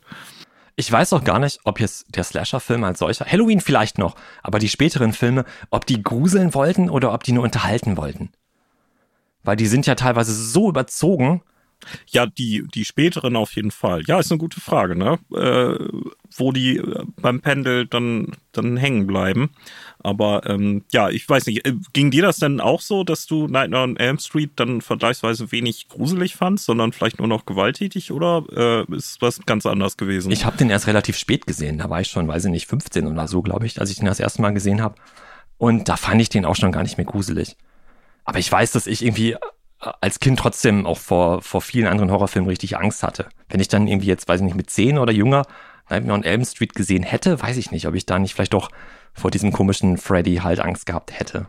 Ich 0.75 0.91
weiß 0.91 1.13
auch 1.13 1.23
gar 1.23 1.37
nicht, 1.39 1.59
ob 1.65 1.79
jetzt 1.79 2.15
der 2.15 2.23
Slasher-Film 2.23 2.83
als 2.83 2.99
solcher, 2.99 3.25
Halloween 3.25 3.61
vielleicht 3.61 3.99
noch, 3.99 4.15
aber 4.41 4.57
die 4.57 4.69
späteren 4.69 5.13
Filme, 5.13 5.45
ob 5.69 5.85
die 5.85 6.01
gruseln 6.01 6.55
wollten 6.55 6.89
oder 6.89 7.13
ob 7.13 7.23
die 7.23 7.31
nur 7.31 7.43
unterhalten 7.43 7.95
wollten. 7.95 8.31
Weil 9.43 9.55
die 9.55 9.67
sind 9.67 9.85
ja 9.85 9.93
teilweise 9.93 10.33
so 10.33 10.69
überzogen, 10.69 11.43
ja, 12.07 12.25
die, 12.25 12.65
die 12.73 12.85
späteren 12.85 13.35
auf 13.35 13.55
jeden 13.55 13.71
Fall. 13.71 14.03
Ja, 14.07 14.19
ist 14.19 14.31
eine 14.31 14.39
gute 14.39 14.61
Frage, 14.61 14.95
ne? 14.95 15.19
Äh, 15.33 15.87
wo 16.35 16.51
die 16.51 16.77
äh, 16.77 17.05
beim 17.21 17.41
Pendel 17.41 17.85
dann, 17.85 18.33
dann 18.51 18.77
hängen 18.77 19.07
bleiben. 19.07 19.51
Aber 19.99 20.45
ähm, 20.45 20.83
ja, 20.91 21.09
ich 21.09 21.27
weiß 21.27 21.45
nicht, 21.45 21.65
äh, 21.65 21.73
ging 21.93 22.11
dir 22.11 22.23
das 22.23 22.37
denn 22.37 22.59
auch 22.59 22.81
so, 22.81 23.03
dass 23.03 23.25
du 23.25 23.47
Nightmare 23.47 23.83
on 23.83 23.97
Elm 23.97 24.19
Street 24.19 24.51
dann 24.55 24.81
vergleichsweise 24.81 25.51
wenig 25.51 25.87
gruselig 25.87 26.35
fandst, 26.35 26.65
sondern 26.65 26.91
vielleicht 26.91 27.19
nur 27.19 27.27
noch 27.27 27.45
gewalttätig 27.45 28.11
oder 28.11 28.43
äh, 28.89 28.95
ist 28.95 29.21
was 29.21 29.45
ganz 29.45 29.65
anders 29.65 29.97
gewesen? 29.97 30.31
Ich 30.31 30.45
habe 30.45 30.57
den 30.57 30.69
erst 30.69 30.87
relativ 30.87 31.17
spät 31.17 31.47
gesehen. 31.47 31.77
Da 31.77 31.89
war 31.89 32.01
ich 32.01 32.07
schon, 32.07 32.27
weiß 32.27 32.45
ich 32.45 32.51
nicht, 32.51 32.67
15 32.67 33.07
oder 33.07 33.27
so, 33.27 33.41
glaube 33.41 33.65
ich, 33.65 33.79
als 33.79 33.89
ich 33.89 33.97
den 33.97 34.05
das 34.05 34.19
erste 34.19 34.41
Mal 34.41 34.53
gesehen 34.53 34.81
habe. 34.81 34.95
Und 35.57 35.87
da 35.87 35.95
fand 35.97 36.21
ich 36.21 36.29
den 36.29 36.45
auch 36.45 36.55
schon 36.55 36.71
gar 36.71 36.83
nicht 36.83 36.97
mehr 36.97 37.05
gruselig. 37.05 37.55
Aber 38.25 38.39
ich 38.39 38.51
weiß, 38.51 38.71
dass 38.71 38.87
ich 38.87 39.03
irgendwie 39.03 39.35
als 40.01 40.19
Kind 40.19 40.39
trotzdem 40.39 40.85
auch 40.85 40.97
vor, 40.97 41.41
vor 41.41 41.61
vielen 41.61 41.87
anderen 41.87 42.11
Horrorfilmen 42.11 42.49
richtig 42.49 42.77
Angst 42.77 43.03
hatte. 43.03 43.27
Wenn 43.49 43.59
ich 43.59 43.67
dann 43.67 43.87
irgendwie 43.87 44.07
jetzt, 44.07 44.27
weiß 44.27 44.39
ich 44.39 44.45
nicht, 44.45 44.55
mit 44.55 44.69
zehn 44.69 44.97
oder 44.97 45.11
jünger 45.11 45.43
Nightmare 45.89 46.17
on 46.17 46.23
Elm 46.23 46.45
Street 46.45 46.73
gesehen 46.73 47.03
hätte, 47.03 47.41
weiß 47.41 47.57
ich 47.57 47.71
nicht, 47.71 47.87
ob 47.87 47.95
ich 47.95 48.05
da 48.05 48.19
nicht 48.19 48.33
vielleicht 48.33 48.53
doch 48.53 48.69
vor 49.13 49.31
diesem 49.31 49.51
komischen 49.51 49.97
Freddy 49.97 50.37
halt 50.37 50.59
Angst 50.59 50.85
gehabt 50.85 51.17
hätte. 51.17 51.47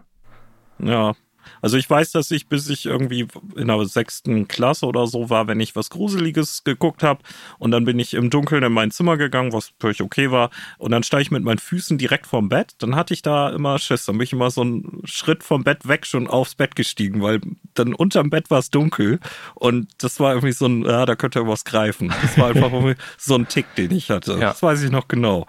Ja, 0.79 1.15
also 1.63 1.77
ich 1.77 1.89
weiß, 1.89 2.13
dass 2.13 2.31
ich, 2.31 2.49
bis 2.49 2.69
ich 2.69 2.87
irgendwie 2.87 3.27
in 3.57 3.69
der 3.69 3.85
sechsten 3.87 4.49
Klasse 4.49 4.87
oder 4.87 5.07
so 5.07 5.31
war, 5.31 5.47
wenn 5.49 5.61
ich 5.61 5.77
was 5.77 5.91
Gruseliges 5.91 6.65
geguckt 6.65 7.03
habe 7.03 7.21
und 7.59 7.71
dann 7.71 7.85
bin 7.85 7.99
ich 7.99 8.15
im 8.15 8.31
Dunkeln 8.31 8.63
in 8.63 8.73
mein 8.73 8.91
Zimmer 8.91 9.17
gegangen, 9.17 9.53
was 9.53 9.73
völlig 9.81 10.03
okay 10.03 10.31
war 10.31 10.51
und 10.79 10.91
dann 10.91 11.03
steige 11.03 11.23
ich 11.23 11.31
mit 11.31 11.45
meinen 11.45 11.59
Füßen 11.59 11.99
direkt 11.99 12.27
vorm 12.27 12.49
Bett, 12.49 12.75
dann 12.79 12.97
hatte 12.97 13.15
ich 13.15 13.23
da 13.23 13.51
immer 13.51 13.79
Schiss, 13.79 14.07
dann 14.07 14.19
bin 14.19 14.25
ich 14.25 14.33
immer 14.33 14.51
so 14.51 14.63
einen 14.63 15.03
Schritt 15.05 15.43
vom 15.43 15.65
Bett 15.65 15.87
weg 15.89 16.07
schon 16.07 16.27
aufs 16.27 16.55
Bett 16.55 16.77
gestiegen, 16.77 17.23
weil 17.23 17.41
dann 17.75 17.95
unterm 17.95 18.31
Bett 18.31 18.51
war 18.51 18.59
es 18.59 18.71
dunkel 18.71 19.21
und 19.55 19.89
das 19.99 20.21
war 20.21 20.33
irgendwie 20.33 20.53
so 20.53 20.67
ein, 20.67 20.85
ja, 20.85 21.07
da 21.07 21.17
könnte 21.17 21.39
irgendwas 21.39 21.65
greifen. 21.65 22.13
Das 22.23 22.39
war 22.39 22.49
einfach 22.49 22.71
so 23.19 23.35
ein 23.35 23.49
Tick, 23.49 23.75
den 23.77 23.91
ich 23.91 24.11
hatte. 24.11 24.33
Ja. 24.33 24.51
Das 24.51 24.63
weiß 24.63 24.83
ich 24.83 24.91
noch 24.91 25.09
genau. 25.09 25.47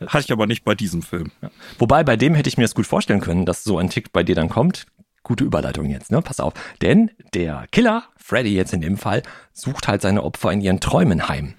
Hatte 0.00 0.24
ich 0.26 0.32
aber 0.32 0.46
nicht 0.46 0.64
bei 0.64 0.74
diesem 0.74 1.02
Film. 1.02 1.30
Ja. 1.40 1.50
Wobei, 1.78 2.04
bei 2.04 2.16
dem 2.16 2.34
hätte 2.34 2.48
ich 2.48 2.58
mir 2.58 2.64
das 2.64 2.74
gut 2.74 2.86
vorstellen 2.86 3.20
können, 3.20 3.46
dass 3.46 3.64
so 3.64 3.78
ein 3.78 3.88
Tick 3.88 4.12
bei 4.12 4.22
dir 4.22 4.34
dann 4.34 4.48
kommt 4.48 4.86
gute 5.26 5.44
Überleitung 5.44 5.86
jetzt, 5.86 6.12
ne? 6.12 6.22
Pass 6.22 6.38
auf. 6.40 6.54
Denn 6.80 7.10
der 7.34 7.66
Killer, 7.72 8.04
Freddy 8.16 8.54
jetzt 8.54 8.72
in 8.72 8.80
dem 8.80 8.96
Fall, 8.96 9.22
sucht 9.52 9.88
halt 9.88 10.00
seine 10.00 10.22
Opfer 10.22 10.52
in 10.52 10.60
ihren 10.60 10.80
Träumen 10.80 11.28
heim. 11.28 11.54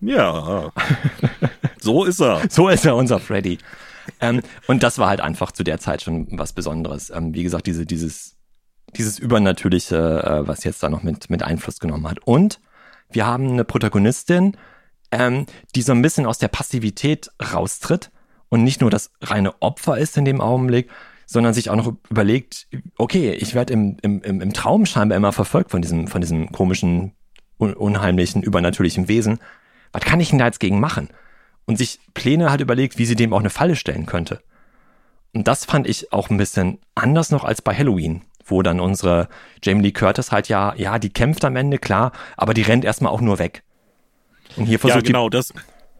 Ja. 0.00 0.72
so 1.80 2.04
ist 2.04 2.20
er. 2.20 2.42
So 2.50 2.68
ist 2.68 2.84
er, 2.84 2.96
unser 2.96 3.20
Freddy. 3.20 3.58
Ähm, 4.20 4.42
und 4.66 4.82
das 4.82 4.98
war 4.98 5.08
halt 5.08 5.20
einfach 5.20 5.52
zu 5.52 5.62
der 5.62 5.78
Zeit 5.78 6.02
schon 6.02 6.26
was 6.32 6.52
Besonderes. 6.52 7.10
Ähm, 7.10 7.34
wie 7.34 7.44
gesagt, 7.44 7.66
diese, 7.66 7.86
dieses, 7.86 8.36
dieses 8.96 9.18
Übernatürliche, 9.18 9.96
äh, 9.96 10.48
was 10.48 10.64
jetzt 10.64 10.82
da 10.82 10.88
noch 10.88 11.04
mit, 11.04 11.30
mit 11.30 11.42
Einfluss 11.42 11.78
genommen 11.78 12.08
hat. 12.08 12.18
Und 12.26 12.60
wir 13.10 13.26
haben 13.26 13.50
eine 13.50 13.64
Protagonistin, 13.64 14.56
ähm, 15.12 15.46
die 15.76 15.82
so 15.82 15.92
ein 15.92 16.02
bisschen 16.02 16.26
aus 16.26 16.38
der 16.38 16.48
Passivität 16.48 17.30
raustritt 17.40 18.10
und 18.48 18.64
nicht 18.64 18.80
nur 18.80 18.90
das 18.90 19.12
reine 19.20 19.62
Opfer 19.62 19.98
ist 19.98 20.16
in 20.16 20.24
dem 20.24 20.40
Augenblick, 20.40 20.90
sondern 21.26 21.54
sich 21.54 21.70
auch 21.70 21.76
noch 21.76 21.94
überlegt, 22.10 22.66
okay, 22.96 23.32
ich 23.32 23.54
werde 23.54 23.72
im, 23.72 23.96
im, 24.02 24.20
im 24.22 24.52
Traum 24.52 24.86
scheinbar 24.86 25.16
immer 25.16 25.32
verfolgt 25.32 25.70
von 25.70 25.82
diesem, 25.82 26.06
von 26.06 26.20
diesem 26.20 26.52
komischen, 26.52 27.12
unheimlichen, 27.58 28.42
übernatürlichen 28.42 29.08
Wesen. 29.08 29.38
Was 29.92 30.02
kann 30.02 30.20
ich 30.20 30.30
denn 30.30 30.38
da 30.38 30.46
jetzt 30.46 30.60
gegen 30.60 30.80
machen? 30.80 31.08
Und 31.66 31.78
sich 31.78 32.00
Pläne 32.12 32.50
halt 32.50 32.60
überlegt, 32.60 32.98
wie 32.98 33.06
sie 33.06 33.16
dem 33.16 33.32
auch 33.32 33.40
eine 33.40 33.50
Falle 33.50 33.76
stellen 33.76 34.06
könnte. 34.06 34.40
Und 35.32 35.48
das 35.48 35.64
fand 35.64 35.88
ich 35.88 36.12
auch 36.12 36.30
ein 36.30 36.36
bisschen 36.36 36.78
anders 36.94 37.30
noch 37.30 37.44
als 37.44 37.62
bei 37.62 37.74
Halloween, 37.74 38.22
wo 38.44 38.62
dann 38.62 38.80
unsere 38.80 39.28
Jamie 39.62 39.82
Lee 39.82 39.92
Curtis 39.92 40.30
halt 40.30 40.48
ja, 40.48 40.74
ja, 40.76 40.98
die 40.98 41.10
kämpft 41.10 41.44
am 41.44 41.56
Ende, 41.56 41.78
klar, 41.78 42.12
aber 42.36 42.54
die 42.54 42.62
rennt 42.62 42.84
erstmal 42.84 43.12
auch 43.12 43.20
nur 43.20 43.38
weg. 43.38 43.62
Und 44.56 44.66
hier 44.66 44.78
versucht 44.78 45.06
ja, 45.06 45.06
genau, 45.06 45.28
das, 45.28 45.52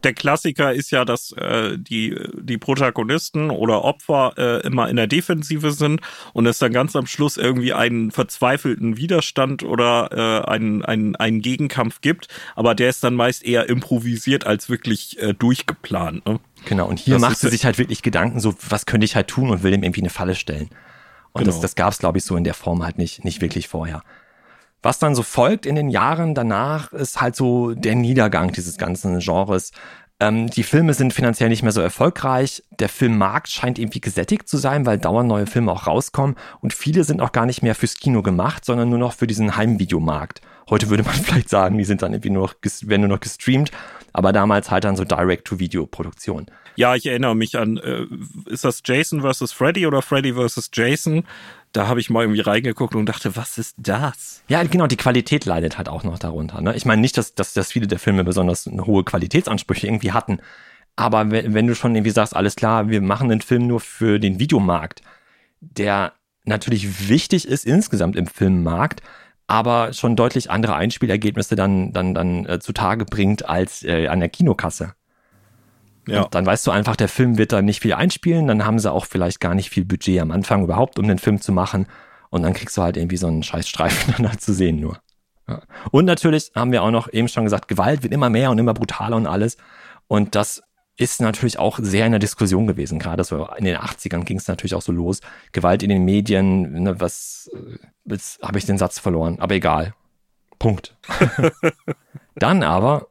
der 0.05 0.13
Klassiker 0.13 0.71
ist 0.71 0.91
ja, 0.91 1.03
dass 1.03 1.31
äh, 1.33 1.77
die, 1.77 2.15
die 2.39 2.57
Protagonisten 2.57 3.49
oder 3.49 3.83
Opfer 3.83 4.33
äh, 4.37 4.65
immer 4.65 4.87
in 4.87 4.95
der 4.95 5.07
Defensive 5.07 5.71
sind 5.71 5.99
und 6.33 6.45
es 6.45 6.59
dann 6.59 6.71
ganz 6.71 6.95
am 6.95 7.07
Schluss 7.07 7.37
irgendwie 7.37 7.73
einen 7.73 8.11
verzweifelten 8.11 8.97
Widerstand 8.97 9.63
oder 9.63 10.09
äh, 10.45 10.49
einen, 10.49 10.85
einen, 10.85 11.15
einen 11.15 11.41
Gegenkampf 11.41 12.01
gibt. 12.01 12.27
Aber 12.55 12.75
der 12.75 12.89
ist 12.89 13.03
dann 13.03 13.15
meist 13.15 13.43
eher 13.43 13.67
improvisiert 13.67 14.45
als 14.45 14.69
wirklich 14.69 15.19
äh, 15.19 15.33
durchgeplant. 15.33 16.25
Ne? 16.25 16.39
Genau, 16.65 16.87
und 16.87 16.99
hier 16.99 17.15
das 17.15 17.21
macht 17.21 17.39
sie 17.39 17.49
sich 17.49 17.65
halt 17.65 17.77
wirklich 17.77 18.03
Gedanken, 18.03 18.39
so 18.39 18.55
was 18.69 18.85
könnte 18.85 19.05
ich 19.05 19.15
halt 19.15 19.27
tun 19.27 19.49
und 19.49 19.63
will 19.63 19.73
ihm 19.73 19.83
irgendwie 19.83 20.01
eine 20.01 20.09
Falle 20.09 20.35
stellen. 20.35 20.69
Und 21.33 21.41
genau. 21.41 21.51
das, 21.51 21.61
das 21.61 21.75
gab 21.75 21.91
es, 21.91 21.99
glaube 21.99 22.19
ich, 22.19 22.23
so 22.23 22.37
in 22.37 22.43
der 22.43 22.53
Form 22.53 22.83
halt 22.83 22.97
nicht, 22.97 23.25
nicht 23.25 23.41
wirklich 23.41 23.67
vorher. 23.67 24.03
Was 24.85 24.99
dann 24.99 25.15
so 25.15 25.23
folgt 25.23 25.65
in 25.65 25.73
den 25.73 25.89
Jahren 25.89 26.35
danach, 26.35 26.93
ist 26.93 27.19
halt 27.19 27.35
so 27.35 27.73
der 27.73 27.95
Niedergang 27.95 28.51
dieses 28.51 28.77
ganzen 28.77 29.17
Genres. 29.17 29.71
Ähm, 30.19 30.47
die 30.51 30.61
Filme 30.61 30.93
sind 30.93 31.11
finanziell 31.11 31.49
nicht 31.49 31.63
mehr 31.63 31.71
so 31.71 31.81
erfolgreich. 31.81 32.61
Der 32.69 32.87
Filmmarkt 32.87 33.49
scheint 33.49 33.79
irgendwie 33.79 33.99
gesättigt 33.99 34.47
zu 34.47 34.57
sein, 34.57 34.85
weil 34.85 34.99
dauernd 34.99 35.27
neue 35.27 35.47
Filme 35.47 35.71
auch 35.71 35.87
rauskommen. 35.87 36.35
Und 36.61 36.71
viele 36.71 37.03
sind 37.03 37.19
auch 37.19 37.31
gar 37.31 37.47
nicht 37.47 37.63
mehr 37.63 37.73
fürs 37.73 37.95
Kino 37.95 38.21
gemacht, 38.21 38.63
sondern 38.63 38.91
nur 38.91 38.99
noch 38.99 39.13
für 39.13 39.25
diesen 39.25 39.57
Heimvideomarkt. 39.57 40.41
Heute 40.69 40.91
würde 40.91 41.01
man 41.01 41.15
vielleicht 41.23 41.49
sagen, 41.49 41.79
die 41.79 41.83
sind 41.83 42.03
dann 42.03 42.13
irgendwie 42.13 42.29
nur 42.29 42.43
noch, 42.43 42.53
werden 42.83 43.01
nur 43.01 43.09
noch 43.09 43.21
gestreamt. 43.21 43.71
Aber 44.13 44.33
damals 44.33 44.69
halt 44.69 44.83
dann 44.83 44.95
so 44.95 45.03
Direct-to-Video-Produktion. 45.03 46.45
Ja, 46.75 46.93
ich 46.93 47.07
erinnere 47.07 47.35
mich 47.35 47.57
an, 47.57 47.77
äh, 47.77 48.05
ist 48.45 48.65
das 48.65 48.81
Jason 48.85 49.21
vs. 49.21 49.51
Freddy 49.51 49.87
oder 49.87 50.03
Freddy 50.03 50.33
vs. 50.33 50.69
Jason? 50.73 51.25
Da 51.75 51.87
habe 51.87 51.99
ich 51.99 52.09
mal 52.09 52.21
irgendwie 52.23 52.39
reingeguckt 52.39 52.95
und 52.95 53.05
dachte, 53.05 53.35
was 53.35 53.57
ist 53.57 53.75
das? 53.77 54.43
Ja, 54.47 54.63
genau, 54.63 54.87
die 54.87 54.95
Qualität 54.95 55.43
leidet 55.43 55.77
halt 55.77 55.89
auch 55.89 56.03
noch 56.03 56.17
darunter. 56.17 56.61
Ne? 56.61 56.73
Ich 56.75 56.85
meine 56.85 57.01
nicht, 57.01 57.17
dass, 57.17 57.35
dass, 57.35 57.51
dass 57.51 57.73
viele 57.73 57.87
der 57.87 57.99
Filme 57.99 58.23
besonders 58.23 58.65
hohe 58.65 59.03
Qualitätsansprüche 59.03 59.87
irgendwie 59.87 60.13
hatten. 60.13 60.39
Aber 60.95 61.31
wenn, 61.31 61.53
wenn 61.53 61.67
du 61.67 61.75
schon 61.75 61.93
irgendwie 61.93 62.11
sagst, 62.11 62.33
alles 62.33 62.55
klar, 62.55 62.87
wir 62.87 63.01
machen 63.01 63.27
den 63.27 63.41
Film 63.41 63.67
nur 63.67 63.81
für 63.81 64.19
den 64.19 64.39
Videomarkt, 64.39 65.01
der 65.59 66.13
natürlich 66.45 67.09
wichtig 67.09 67.45
ist 67.45 67.65
insgesamt 67.65 68.15
im 68.15 68.27
Filmmarkt, 68.27 69.01
aber 69.47 69.91
schon 69.91 70.15
deutlich 70.15 70.49
andere 70.49 70.75
Einspielergebnisse 70.75 71.57
dann, 71.57 71.91
dann, 71.91 72.13
dann 72.13 72.45
äh, 72.45 72.59
zutage 72.59 73.03
bringt 73.03 73.49
als 73.49 73.83
äh, 73.83 74.07
an 74.07 74.21
der 74.21 74.29
Kinokasse. 74.29 74.93
Ja. 76.07 76.23
Und 76.23 76.35
dann 76.35 76.45
weißt 76.45 76.65
du 76.67 76.71
einfach, 76.71 76.95
der 76.95 77.07
Film 77.07 77.37
wird 77.37 77.51
da 77.51 77.61
nicht 77.61 77.81
viel 77.81 77.93
einspielen, 77.93 78.47
dann 78.47 78.65
haben 78.65 78.79
sie 78.79 78.91
auch 78.91 79.05
vielleicht 79.05 79.39
gar 79.39 79.55
nicht 79.55 79.69
viel 79.69 79.85
Budget 79.85 80.19
am 80.19 80.31
Anfang 80.31 80.63
überhaupt, 80.63 80.99
um 80.99 81.07
den 81.07 81.19
Film 81.19 81.41
zu 81.41 81.51
machen. 81.51 81.87
Und 82.29 82.43
dann 82.43 82.53
kriegst 82.53 82.77
du 82.77 82.81
halt 82.81 82.97
irgendwie 82.97 83.17
so 83.17 83.27
einen 83.27 83.43
Scheißstreifen 83.43 84.13
dann 84.17 84.29
halt 84.29 84.41
zu 84.41 84.53
sehen 84.53 84.79
nur. 84.79 84.99
Ja. 85.47 85.61
Und 85.91 86.05
natürlich 86.05 86.51
haben 86.55 86.71
wir 86.71 86.83
auch 86.83 86.91
noch 86.91 87.11
eben 87.11 87.27
schon 87.27 87.43
gesagt, 87.43 87.67
Gewalt 87.67 88.03
wird 88.03 88.13
immer 88.13 88.29
mehr 88.29 88.51
und 88.51 88.57
immer 88.57 88.73
brutaler 88.73 89.15
und 89.15 89.27
alles. 89.27 89.57
Und 90.07 90.35
das 90.35 90.63
ist 90.97 91.21
natürlich 91.21 91.59
auch 91.59 91.79
sehr 91.81 92.05
in 92.05 92.13
der 92.13 92.19
Diskussion 92.19 92.67
gewesen. 92.67 92.99
Gerade 92.99 93.23
so 93.23 93.47
in 93.57 93.65
den 93.65 93.77
80ern 93.77 94.23
ging 94.23 94.37
es 94.37 94.47
natürlich 94.47 94.75
auch 94.75 94.81
so 94.81 94.91
los. 94.91 95.19
Gewalt 95.51 95.83
in 95.83 95.89
den 95.89 96.05
Medien, 96.05 96.83
ne, 96.83 96.99
was, 96.99 97.49
äh, 97.53 97.77
jetzt 98.05 98.41
habe 98.41 98.57
ich 98.57 98.65
den 98.65 98.77
Satz 98.77 98.99
verloren, 98.99 99.39
aber 99.39 99.55
egal. 99.55 99.93
Punkt. 100.57 100.95
Dann 102.35 102.63
aber 102.63 103.07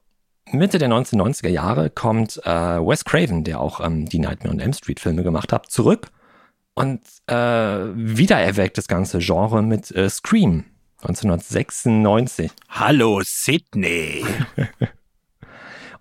Mitte 0.53 0.79
der 0.79 0.89
1990er 0.89 1.49
Jahre 1.49 1.91
kommt 1.91 2.41
äh, 2.45 2.51
Wes 2.51 3.05
Craven, 3.05 3.45
der 3.45 3.61
auch 3.61 3.81
ähm, 3.81 4.07
die 4.07 4.19
Nightmare 4.19 4.55
on 4.55 4.61
Elm 4.61 4.73
Street 4.73 5.01
Filme 5.01 5.23
gemacht 5.23 5.53
hat, 5.53 5.71
zurück 5.71 6.11
und 6.75 7.01
äh, 7.27 7.35
wiedererweckt 7.35 8.77
das 8.77 8.89
ganze 8.89 9.19
Genre 9.19 9.63
mit 9.63 9.91
äh, 9.93 10.11
Scream 10.11 10.65
1996. 11.03 12.51
Hallo 12.69 13.21
Sydney. 13.25 14.25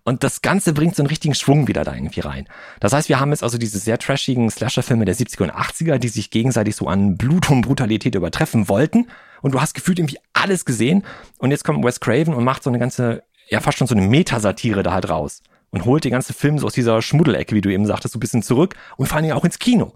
Und 0.06 0.26
das 0.26 0.42
Ganze 0.42 0.74
bringt 0.74 0.98
so 0.98 1.02
einen 1.02 1.08
richtigen 1.08 1.34
Schwung 1.34 1.70
wieder 1.70 1.86
da 1.86 1.94
irgendwie 1.94 2.20
rein. 2.20 2.50
Das 2.82 2.92
heißt, 2.92 3.08
wir 3.08 3.22
haben 3.22 3.32
jetzt 3.32 3.42
also 3.42 3.58
diese 3.58 3.80
sehr 3.80 3.98
trashigen 3.98 4.50
Slasher-Filme 4.50 5.06
der 5.06 5.16
70er 5.16 5.44
und 5.44 5.52
80er, 5.52 5.98
die 5.98 6.10
sich 6.10 6.30
gegenseitig 6.30 6.76
so 6.76 6.88
an 6.88 7.18
Blut 7.18 7.50
und 7.50 7.62
Brutalität 7.62 8.14
übertreffen 8.14 8.68
wollten. 8.68 9.08
Und 9.42 9.54
du 9.54 9.62
hast 9.62 9.74
gefühlt 9.74 10.00
irgendwie 10.00 10.18
alles 10.34 10.66
gesehen. 10.66 11.06
Und 11.38 11.52
jetzt 11.52 11.64
kommt 11.64 11.86
Wes 11.86 12.02
Craven 12.02 12.34
und 12.34 12.44
macht 12.44 12.64
so 12.64 12.70
eine 12.70 12.80
ganze 12.80 13.24
ja 13.50 13.60
fast 13.60 13.78
schon 13.78 13.88
so 13.88 13.96
eine 13.96 14.08
Metasatire 14.08 14.84
da 14.84 14.94
halt 14.94 15.10
raus 15.10 15.42
und 15.72 15.86
holt 15.86 16.04
die 16.04 16.10
ganze 16.10 16.34
Film 16.34 16.60
so 16.60 16.68
aus 16.68 16.74
dieser 16.74 17.02
Schmuddelecke, 17.02 17.56
wie 17.56 17.62
du 17.62 17.72
eben 17.72 17.86
sagtest, 17.86 18.14
so 18.14 18.18
ein 18.18 18.22
bisschen 18.22 18.44
zurück 18.44 18.76
und 18.98 19.08
vor 19.08 19.18
allem 19.18 19.32
auch 19.32 19.46
ins 19.46 19.60
Kino. 19.60 19.94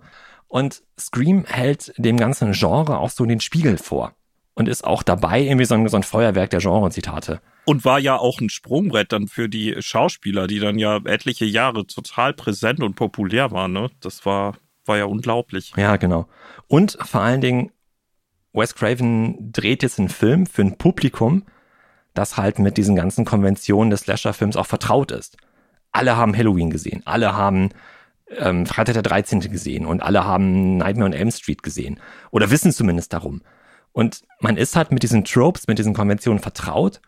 Und 0.47 0.81
Scream 0.99 1.45
hält 1.45 1.93
dem 1.97 2.17
ganzen 2.17 2.53
Genre 2.53 2.99
auch 2.99 3.09
so 3.09 3.25
den 3.25 3.41
Spiegel 3.41 3.77
vor. 3.77 4.13
und 4.57 4.67
ist 4.67 4.83
auch 4.83 5.03
dabei 5.03 5.41
irgendwie 5.41 5.65
so 5.65 5.75
ein, 5.75 5.87
so 5.87 5.97
ein 5.97 6.03
Feuerwerk 6.03 6.49
der 6.49 6.59
Genre-Zitate. 6.59 7.41
Und 7.65 7.85
war 7.85 7.99
ja 7.99 8.17
auch 8.17 8.41
ein 8.41 8.49
Sprungbrett 8.49 9.11
dann 9.11 9.27
für 9.27 9.47
die 9.49 9.75
Schauspieler, 9.79 10.47
die 10.47 10.57
dann 10.57 10.79
ja 10.79 10.97
etliche 11.05 11.45
Jahre 11.45 11.85
total 11.85 12.33
präsent 12.33 12.81
und 12.81 12.95
populär 12.95 13.51
waren. 13.51 13.71
Ne? 13.73 13.91
Das 14.01 14.25
war, 14.25 14.57
war 14.85 14.97
ja 14.97 15.05
unglaublich. 15.05 15.73
Ja, 15.77 15.97
genau. 15.97 16.27
Und 16.67 16.97
vor 17.03 17.21
allen 17.21 17.41
Dingen, 17.41 17.71
Wes 18.51 18.73
Craven 18.73 19.51
dreht 19.51 19.83
jetzt 19.83 19.99
einen 19.99 20.09
Film 20.09 20.47
für 20.47 20.63
ein 20.63 20.79
Publikum, 20.79 21.43
das 22.17 22.37
halt 22.37 22.59
mit 22.59 22.77
diesen 22.77 22.95
ganzen 22.95 23.25
Konventionen 23.25 23.89
des 23.89 24.01
Slasher-Films 24.01 24.57
auch 24.57 24.65
vertraut 24.65 25.11
ist. 25.11 25.37
Alle 25.91 26.17
haben 26.17 26.35
Halloween 26.35 26.69
gesehen, 26.69 27.01
alle 27.05 27.35
haben 27.35 27.69
ähm, 28.37 28.65
Freitag 28.65 28.93
der 28.93 29.03
13. 29.03 29.39
gesehen 29.39 29.85
und 29.85 30.01
alle 30.01 30.25
haben 30.25 30.77
Nightmare 30.77 31.07
on 31.07 31.13
Elm 31.13 31.31
Street 31.31 31.63
gesehen 31.63 31.99
oder 32.31 32.51
wissen 32.51 32.71
zumindest 32.71 33.13
darum. 33.13 33.41
Und 33.93 34.23
man 34.41 34.57
ist 34.57 34.75
halt 34.75 34.91
mit 34.91 35.03
diesen 35.03 35.23
Tropes, 35.23 35.67
mit 35.67 35.79
diesen 35.79 35.93
Konventionen 35.93 36.39
vertraut 36.39 37.01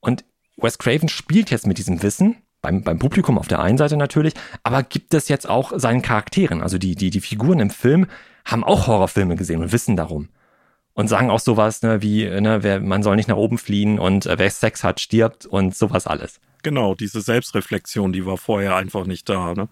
und 0.00 0.24
Wes 0.56 0.78
Craven 0.78 1.08
spielt 1.08 1.50
jetzt 1.50 1.66
mit 1.66 1.78
diesem 1.78 2.02
Wissen, 2.02 2.36
beim, 2.60 2.82
beim 2.82 2.98
Publikum 2.98 3.38
auf 3.38 3.48
der 3.48 3.60
einen 3.60 3.78
Seite 3.78 3.96
natürlich, 3.96 4.34
aber 4.62 4.82
gibt 4.82 5.12
es 5.14 5.28
jetzt 5.28 5.48
auch 5.48 5.72
seinen 5.76 6.02
Charakteren. 6.02 6.62
Also 6.62 6.78
die, 6.78 6.94
die, 6.94 7.10
die 7.10 7.20
Figuren 7.20 7.60
im 7.60 7.70
Film 7.70 8.06
haben 8.44 8.64
auch 8.64 8.86
Horrorfilme 8.86 9.36
gesehen 9.36 9.62
und 9.62 9.72
wissen 9.72 9.96
darum. 9.96 10.28
Und 10.94 11.08
sagen 11.08 11.30
auch 11.30 11.40
sowas, 11.40 11.82
ne, 11.82 12.02
wie, 12.02 12.24
ne, 12.24 12.62
wer, 12.62 12.80
man 12.80 13.02
soll 13.02 13.16
nicht 13.16 13.28
nach 13.28 13.36
oben 13.36 13.58
fliehen 13.58 13.98
und 13.98 14.26
äh, 14.26 14.38
wer 14.38 14.50
Sex 14.50 14.84
hat, 14.84 15.00
stirbt 15.00 15.44
und 15.44 15.74
sowas 15.74 16.06
alles. 16.06 16.40
Genau, 16.64 16.94
diese 16.94 17.20
Selbstreflexion, 17.20 18.12
die 18.12 18.24
war 18.24 18.38
vorher 18.38 18.74
einfach 18.74 19.04
nicht 19.04 19.28
da. 19.28 19.52
Ne? 19.52 19.68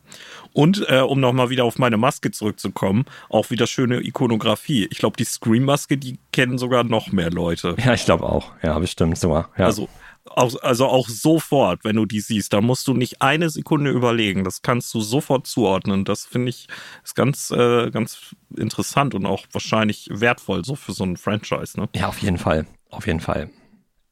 Und 0.52 0.84
äh, 0.88 1.00
um 1.00 1.20
nochmal 1.20 1.48
wieder 1.48 1.64
auf 1.64 1.78
meine 1.78 1.96
Maske 1.96 2.30
zurückzukommen, 2.30 3.06
auch 3.30 3.48
wieder 3.50 3.66
schöne 3.66 4.04
Ikonografie. 4.04 4.88
Ich 4.90 4.98
glaube, 4.98 5.16
die 5.16 5.24
Scream-Maske, 5.24 5.96
die 5.96 6.18
kennen 6.32 6.58
sogar 6.58 6.84
noch 6.84 7.10
mehr 7.10 7.30
Leute. 7.30 7.76
Ja, 7.82 7.94
ich 7.94 8.04
glaube 8.04 8.24
auch. 8.24 8.52
Ja, 8.62 8.78
bestimmt 8.78 9.16
sogar. 9.16 9.48
Ja. 9.56 9.64
Also, 9.64 9.88
auch, 10.26 10.54
also 10.62 10.86
auch 10.86 11.08
sofort, 11.08 11.84
wenn 11.84 11.96
du 11.96 12.06
die 12.06 12.20
siehst, 12.20 12.52
da 12.52 12.60
musst 12.60 12.86
du 12.86 12.94
nicht 12.94 13.22
eine 13.22 13.50
Sekunde 13.50 13.90
überlegen. 13.90 14.44
Das 14.44 14.62
kannst 14.62 14.92
du 14.94 15.00
sofort 15.00 15.46
zuordnen. 15.46 16.04
Das 16.04 16.24
finde 16.24 16.50
ich 16.50 16.68
ist 17.02 17.14
ganz, 17.14 17.50
äh, 17.50 17.90
ganz 17.90 18.34
interessant 18.56 19.14
und 19.14 19.26
auch 19.26 19.46
wahrscheinlich 19.52 20.08
wertvoll 20.12 20.64
so 20.64 20.76
für 20.76 20.92
so 20.92 21.04
ein 21.04 21.16
Franchise. 21.16 21.78
Ne? 21.78 21.88
Ja, 21.94 22.08
auf 22.08 22.18
jeden 22.18 22.38
Fall. 22.38 22.66
Auf 22.90 23.06
jeden 23.06 23.20
Fall. 23.20 23.50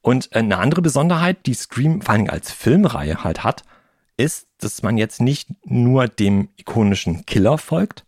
Und 0.03 0.35
eine 0.35 0.59
andere 0.59 0.83
Besonderheit, 0.83 1.47
die 1.47 1.55
Scream 1.55 2.01
vor 2.03 2.15
allem 2.15 2.31
als 2.31 2.51
Filmreihe 2.51 3.23
halt 3.23 3.45
hat, 3.45 3.65
ist, 4.17 4.49
dass 4.59 4.83
man 4.83 4.99
jetzt 4.99 5.21
nicht 5.21 5.49
nur 5.65 6.09
dem 6.09 6.49
ikonischen 6.57 7.27
Killer 7.27 7.59
folgt, 7.59 8.05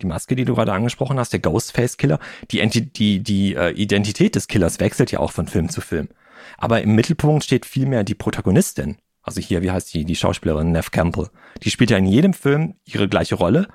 die 0.00 0.06
Maske, 0.06 0.34
die 0.34 0.44
du 0.44 0.54
gerade 0.54 0.72
angesprochen 0.72 1.18
hast, 1.18 1.32
der 1.32 1.40
Ghostface-Killer, 1.40 2.18
die, 2.50 2.68
die, 2.68 3.20
die 3.22 3.54
äh, 3.54 3.70
Identität 3.70 4.34
des 4.34 4.48
Killers 4.48 4.80
wechselt 4.80 5.12
ja 5.12 5.20
auch 5.20 5.30
von 5.30 5.46
Film 5.46 5.68
zu 5.68 5.80
Film. 5.80 6.08
Aber 6.58 6.82
im 6.82 6.94
Mittelpunkt 6.94 7.44
steht 7.44 7.66
vielmehr 7.66 8.04
die 8.04 8.14
Protagonistin. 8.14 8.96
Also 9.22 9.40
hier, 9.40 9.62
wie 9.62 9.70
heißt 9.70 9.92
die, 9.94 10.04
die 10.04 10.16
Schauspielerin 10.16 10.72
Nev 10.72 10.90
Campbell. 10.90 11.28
Die 11.62 11.70
spielt 11.70 11.90
ja 11.90 11.96
in 11.96 12.06
jedem 12.06 12.34
Film 12.34 12.74
ihre 12.84 13.08
gleiche 13.08 13.36
Rolle 13.36 13.68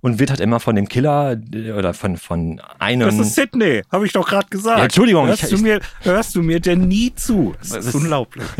und 0.00 0.18
wird 0.18 0.30
halt 0.30 0.40
immer 0.40 0.60
von 0.60 0.76
dem 0.76 0.88
Killer 0.88 1.36
äh, 1.52 1.72
oder 1.72 1.94
von, 1.94 2.16
von 2.16 2.60
einem. 2.78 3.08
Das 3.08 3.26
ist 3.26 3.34
Sydney, 3.34 3.82
habe 3.90 4.06
ich 4.06 4.12
doch 4.12 4.26
gerade 4.26 4.48
gesagt. 4.48 4.78
Ja, 4.78 4.84
Entschuldigung, 4.84 5.26
hörst, 5.26 5.44
ich, 5.44 5.50
du 5.50 5.58
mir, 5.58 5.80
hörst 6.02 6.34
du 6.34 6.42
mir 6.42 6.60
denn 6.60 6.88
nie 6.88 7.14
zu? 7.14 7.54
Das, 7.58 7.70
das 7.70 7.86
ist 7.86 7.94
unglaublich. 7.94 8.44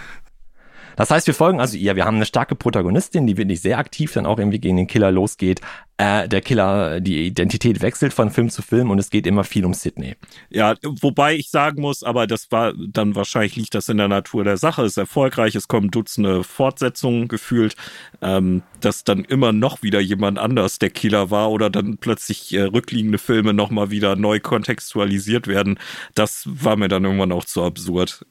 Das 1.00 1.10
heißt, 1.10 1.26
wir 1.26 1.32
folgen 1.32 1.60
also 1.60 1.78
ihr. 1.78 1.96
Wir 1.96 2.04
haben 2.04 2.16
eine 2.16 2.26
starke 2.26 2.54
Protagonistin, 2.54 3.26
die 3.26 3.38
wirklich 3.38 3.62
sehr 3.62 3.78
aktiv 3.78 4.12
dann 4.12 4.26
auch 4.26 4.38
irgendwie 4.38 4.58
gegen 4.58 4.76
den 4.76 4.86
Killer 4.86 5.10
losgeht. 5.10 5.62
Äh, 5.96 6.28
der 6.28 6.42
Killer, 6.42 7.00
die 7.00 7.24
Identität 7.24 7.80
wechselt 7.80 8.12
von 8.12 8.30
Film 8.30 8.50
zu 8.50 8.60
Film 8.60 8.90
und 8.90 8.98
es 8.98 9.08
geht 9.08 9.26
immer 9.26 9.44
viel 9.44 9.64
um 9.64 9.72
Sydney. 9.72 10.16
Ja, 10.50 10.74
wobei 10.82 11.36
ich 11.36 11.48
sagen 11.48 11.80
muss, 11.80 12.02
aber 12.02 12.26
das 12.26 12.52
war 12.52 12.74
dann 12.76 13.14
wahrscheinlich 13.14 13.56
liegt 13.56 13.74
das 13.74 13.88
in 13.88 13.96
der 13.96 14.08
Natur 14.08 14.44
der 14.44 14.58
Sache. 14.58 14.82
Es 14.82 14.92
ist 14.92 14.96
erfolgreich, 14.98 15.54
es 15.54 15.68
kommen 15.68 15.90
Dutzende 15.90 16.44
Fortsetzungen 16.44 17.28
gefühlt, 17.28 17.76
ähm, 18.20 18.62
dass 18.82 19.02
dann 19.02 19.24
immer 19.24 19.52
noch 19.52 19.82
wieder 19.82 20.00
jemand 20.00 20.38
anders 20.38 20.78
der 20.78 20.90
Killer 20.90 21.30
war 21.30 21.50
oder 21.50 21.70
dann 21.70 21.96
plötzlich 21.96 22.52
äh, 22.52 22.64
rückliegende 22.64 23.16
Filme 23.16 23.54
nochmal 23.54 23.88
wieder 23.88 24.16
neu 24.16 24.38
kontextualisiert 24.38 25.46
werden. 25.46 25.78
Das 26.14 26.44
war 26.46 26.76
mir 26.76 26.88
dann 26.88 27.04
irgendwann 27.04 27.32
auch 27.32 27.46
zu 27.46 27.64
absurd. 27.64 28.26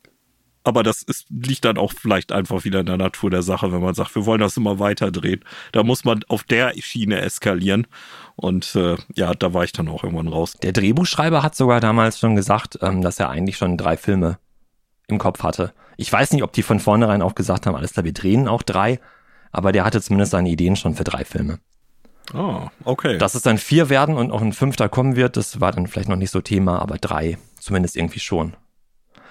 Aber 0.69 0.83
das 0.83 1.01
ist, 1.01 1.25
liegt 1.31 1.65
dann 1.65 1.79
auch 1.79 1.93
vielleicht 1.93 2.31
einfach 2.31 2.63
wieder 2.63 2.81
in 2.81 2.85
der 2.85 2.97
Natur 2.97 3.31
der 3.31 3.41
Sache, 3.41 3.71
wenn 3.71 3.81
man 3.81 3.95
sagt, 3.95 4.13
wir 4.13 4.27
wollen 4.27 4.39
das 4.39 4.55
immer 4.55 4.77
weiter 4.77 5.09
drehen. 5.09 5.43
Da 5.71 5.81
muss 5.81 6.05
man 6.05 6.23
auf 6.27 6.43
der 6.43 6.73
Schiene 6.79 7.21
eskalieren. 7.21 7.87
Und 8.35 8.75
äh, 8.75 8.97
ja, 9.15 9.33
da 9.33 9.55
war 9.55 9.63
ich 9.63 9.71
dann 9.71 9.87
auch 9.87 10.03
irgendwann 10.03 10.27
raus. 10.27 10.55
Der 10.61 10.71
Drehbuchschreiber 10.71 11.41
hat 11.41 11.55
sogar 11.55 11.79
damals 11.79 12.19
schon 12.19 12.35
gesagt, 12.35 12.77
ähm, 12.83 13.01
dass 13.01 13.19
er 13.19 13.31
eigentlich 13.31 13.57
schon 13.57 13.77
drei 13.77 13.97
Filme 13.97 14.37
im 15.07 15.17
Kopf 15.17 15.41
hatte. 15.41 15.73
Ich 15.97 16.13
weiß 16.13 16.33
nicht, 16.33 16.43
ob 16.43 16.53
die 16.53 16.61
von 16.61 16.79
vornherein 16.79 17.23
auch 17.23 17.33
gesagt 17.33 17.65
haben, 17.65 17.73
alles 17.73 17.93
klar, 17.93 18.03
wir 18.03 18.13
drehen 18.13 18.47
auch 18.47 18.61
drei. 18.61 18.99
Aber 19.51 19.71
der 19.71 19.85
hatte 19.85 20.03
zumindest 20.03 20.33
seine 20.33 20.49
Ideen 20.49 20.75
schon 20.75 20.93
für 20.93 21.03
drei 21.03 21.25
Filme. 21.25 21.57
Ah, 22.31 22.37
oh, 22.37 22.69
okay. 22.91 23.17
Dass 23.17 23.33
es 23.33 23.41
dann 23.41 23.57
vier 23.57 23.89
werden 23.89 24.17
und 24.17 24.31
auch 24.31 24.43
ein 24.43 24.53
fünfter 24.53 24.87
kommen 24.87 25.15
wird, 25.15 25.35
das 25.35 25.59
war 25.59 25.71
dann 25.71 25.87
vielleicht 25.87 26.09
noch 26.09 26.15
nicht 26.15 26.29
so 26.29 26.41
Thema, 26.41 26.79
aber 26.79 26.99
drei 26.99 27.39
zumindest 27.59 27.97
irgendwie 27.97 28.19
schon. 28.19 28.55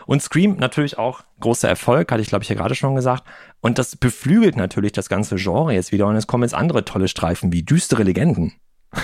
Und 0.08 0.22
Scream 0.22 0.56
natürlich 0.56 0.96
auch 0.96 1.20
großer 1.38 1.68
Erfolg, 1.68 2.10
hatte 2.10 2.22
ich 2.22 2.28
glaube 2.28 2.42
ich 2.42 2.48
ja 2.48 2.54
gerade 2.54 2.74
schon 2.74 2.94
gesagt. 2.94 3.24
Und 3.60 3.76
das 3.76 3.94
beflügelt 3.94 4.56
natürlich 4.56 4.92
das 4.92 5.10
ganze 5.10 5.36
Genre 5.36 5.74
jetzt 5.74 5.92
wieder. 5.92 6.06
Und 6.06 6.16
es 6.16 6.26
kommen 6.26 6.44
jetzt 6.44 6.54
andere 6.54 6.86
tolle 6.86 7.08
Streifen 7.08 7.52
wie 7.52 7.62
düstere 7.62 8.04
Legenden. 8.04 8.54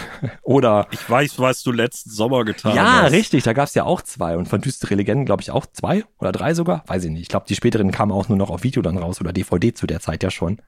Oder. 0.42 0.86
Ich 0.92 1.10
weiß, 1.10 1.38
was 1.40 1.62
du 1.62 1.72
letzten 1.72 2.08
Sommer 2.08 2.46
getan 2.46 2.74
ja, 2.74 2.84
hast. 2.84 3.02
Ja, 3.02 3.06
richtig. 3.08 3.44
Da 3.44 3.52
gab 3.52 3.68
es 3.68 3.74
ja 3.74 3.84
auch 3.84 4.00
zwei. 4.00 4.38
Und 4.38 4.48
von 4.48 4.62
düstere 4.62 4.94
Legenden 4.94 5.26
glaube 5.26 5.42
ich 5.42 5.50
auch 5.50 5.66
zwei 5.66 6.04
oder 6.18 6.32
drei 6.32 6.54
sogar. 6.54 6.84
Weiß 6.86 7.04
ich 7.04 7.10
nicht. 7.10 7.20
Ich 7.20 7.28
glaube, 7.28 7.44
die 7.46 7.54
späteren 7.54 7.90
kamen 7.90 8.10
auch 8.10 8.30
nur 8.30 8.38
noch 8.38 8.48
auf 8.48 8.62
Video 8.62 8.80
dann 8.80 8.96
raus 8.96 9.20
oder 9.20 9.34
DVD 9.34 9.74
zu 9.74 9.86
der 9.86 10.00
Zeit 10.00 10.22
ja 10.22 10.30
schon. 10.30 10.62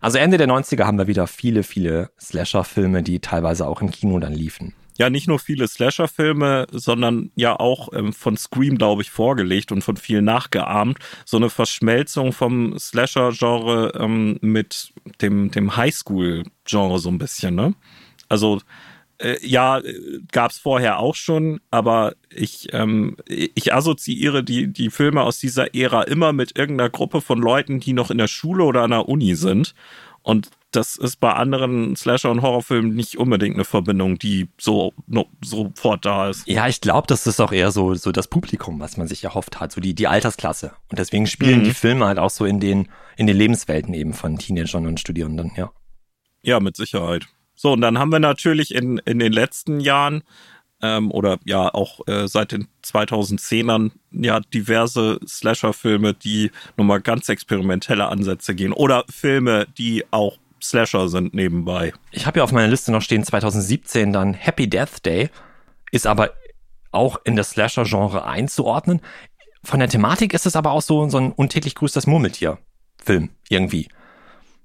Also 0.00 0.18
Ende 0.18 0.38
der 0.38 0.46
90er 0.46 0.84
haben 0.84 0.98
wir 0.98 1.08
wieder 1.08 1.26
viele, 1.26 1.64
viele 1.64 2.12
Slasher-Filme, 2.20 3.02
die 3.02 3.18
teilweise 3.18 3.66
auch 3.66 3.82
im 3.82 3.90
Kino 3.90 4.20
dann 4.20 4.34
liefen 4.34 4.72
ja 5.00 5.08
nicht 5.08 5.28
nur 5.28 5.38
viele 5.38 5.66
Slasher-Filme, 5.66 6.66
sondern 6.72 7.30
ja 7.34 7.58
auch 7.58 7.88
ähm, 7.94 8.12
von 8.12 8.36
Scream, 8.36 8.76
glaube 8.76 9.00
ich, 9.00 9.10
vorgelegt 9.10 9.72
und 9.72 9.82
von 9.82 9.96
vielen 9.96 10.26
nachgeahmt. 10.26 10.98
So 11.24 11.38
eine 11.38 11.48
Verschmelzung 11.48 12.34
vom 12.34 12.78
Slasher-Genre 12.78 13.94
ähm, 13.98 14.38
mit 14.42 14.92
dem, 15.22 15.50
dem 15.50 15.74
Highschool-Genre 15.74 16.98
so 16.98 17.08
ein 17.08 17.16
bisschen, 17.16 17.54
ne? 17.54 17.74
Also 18.28 18.60
äh, 19.16 19.36
ja, 19.40 19.80
gab 20.32 20.50
es 20.50 20.58
vorher 20.58 20.98
auch 20.98 21.14
schon, 21.14 21.60
aber 21.70 22.12
ich, 22.28 22.68
ähm, 22.74 23.16
ich 23.26 23.72
assoziiere 23.72 24.44
die, 24.44 24.70
die 24.70 24.90
Filme 24.90 25.22
aus 25.22 25.38
dieser 25.38 25.74
Ära 25.74 26.02
immer 26.02 26.34
mit 26.34 26.58
irgendeiner 26.58 26.90
Gruppe 26.90 27.22
von 27.22 27.38
Leuten, 27.40 27.80
die 27.80 27.94
noch 27.94 28.10
in 28.10 28.18
der 28.18 28.28
Schule 28.28 28.64
oder 28.64 28.82
an 28.82 28.90
der 28.90 29.08
Uni 29.08 29.34
sind. 29.34 29.74
Und 30.22 30.50
das 30.70 30.96
ist 30.96 31.16
bei 31.16 31.32
anderen 31.32 31.96
Slasher- 31.96 32.30
und 32.30 32.42
Horrorfilmen 32.42 32.94
nicht 32.94 33.18
unbedingt 33.18 33.56
eine 33.56 33.64
Verbindung, 33.64 34.18
die 34.18 34.48
so 34.58 34.92
no, 35.06 35.26
sofort 35.44 36.04
da 36.04 36.30
ist. 36.30 36.46
Ja, 36.46 36.68
ich 36.68 36.80
glaube, 36.80 37.06
das 37.08 37.26
ist 37.26 37.40
auch 37.40 37.52
eher 37.52 37.72
so, 37.72 37.94
so 37.94 38.12
das 38.12 38.28
Publikum, 38.28 38.78
was 38.78 38.96
man 38.96 39.08
sich 39.08 39.24
erhofft 39.24 39.58
hat, 39.58 39.72
so 39.72 39.80
die, 39.80 39.94
die 39.94 40.06
Altersklasse. 40.06 40.72
Und 40.88 40.98
deswegen 40.98 41.26
spielen 41.26 41.60
mhm. 41.60 41.64
die 41.64 41.74
Filme 41.74 42.06
halt 42.06 42.18
auch 42.18 42.30
so 42.30 42.44
in 42.44 42.60
den, 42.60 42.88
in 43.16 43.26
den 43.26 43.36
Lebenswelten 43.36 43.94
eben 43.94 44.12
von 44.12 44.38
Teenagern 44.38 44.86
und 44.86 45.00
Studierenden, 45.00 45.52
ja. 45.56 45.70
Ja, 46.42 46.60
mit 46.60 46.76
Sicherheit. 46.76 47.26
So, 47.54 47.72
und 47.72 47.80
dann 47.80 47.98
haben 47.98 48.10
wir 48.10 48.20
natürlich 48.20 48.74
in, 48.74 48.98
in 48.98 49.18
den 49.18 49.32
letzten 49.32 49.80
Jahren 49.80 50.22
ähm, 50.82 51.10
oder 51.10 51.38
ja 51.44 51.72
auch 51.72 52.06
äh, 52.06 52.28
seit 52.28 52.52
den 52.52 52.68
2010ern 52.84 53.92
ja 54.12 54.40
diverse 54.40 55.18
Slasher-Filme, 55.26 56.14
die 56.14 56.50
nochmal 56.76 57.00
ganz 57.00 57.28
experimentelle 57.28 58.06
Ansätze 58.06 58.54
gehen 58.54 58.72
oder 58.72 59.04
Filme, 59.08 59.66
die 59.78 60.04
auch 60.10 60.38
Slasher 60.62 61.08
sind 61.08 61.34
nebenbei. 61.34 61.92
Ich 62.10 62.26
habe 62.26 62.38
ja 62.38 62.44
auf 62.44 62.52
meiner 62.52 62.68
Liste 62.68 62.92
noch 62.92 63.02
stehen 63.02 63.24
2017 63.24 64.12
dann 64.12 64.34
Happy 64.34 64.68
Death 64.68 65.04
Day, 65.04 65.30
ist 65.90 66.06
aber 66.06 66.32
auch 66.92 67.20
in 67.24 67.36
das 67.36 67.50
Slasher-Genre 67.50 68.24
einzuordnen. 68.24 69.00
Von 69.62 69.80
der 69.80 69.88
Thematik 69.88 70.34
ist 70.34 70.46
es 70.46 70.56
aber 70.56 70.72
auch 70.72 70.82
so, 70.82 71.08
so 71.08 71.18
ein 71.18 71.32
untäglich 71.32 71.74
grüßtes 71.74 72.06
Murmeltier-Film 72.06 73.30
irgendwie. 73.48 73.88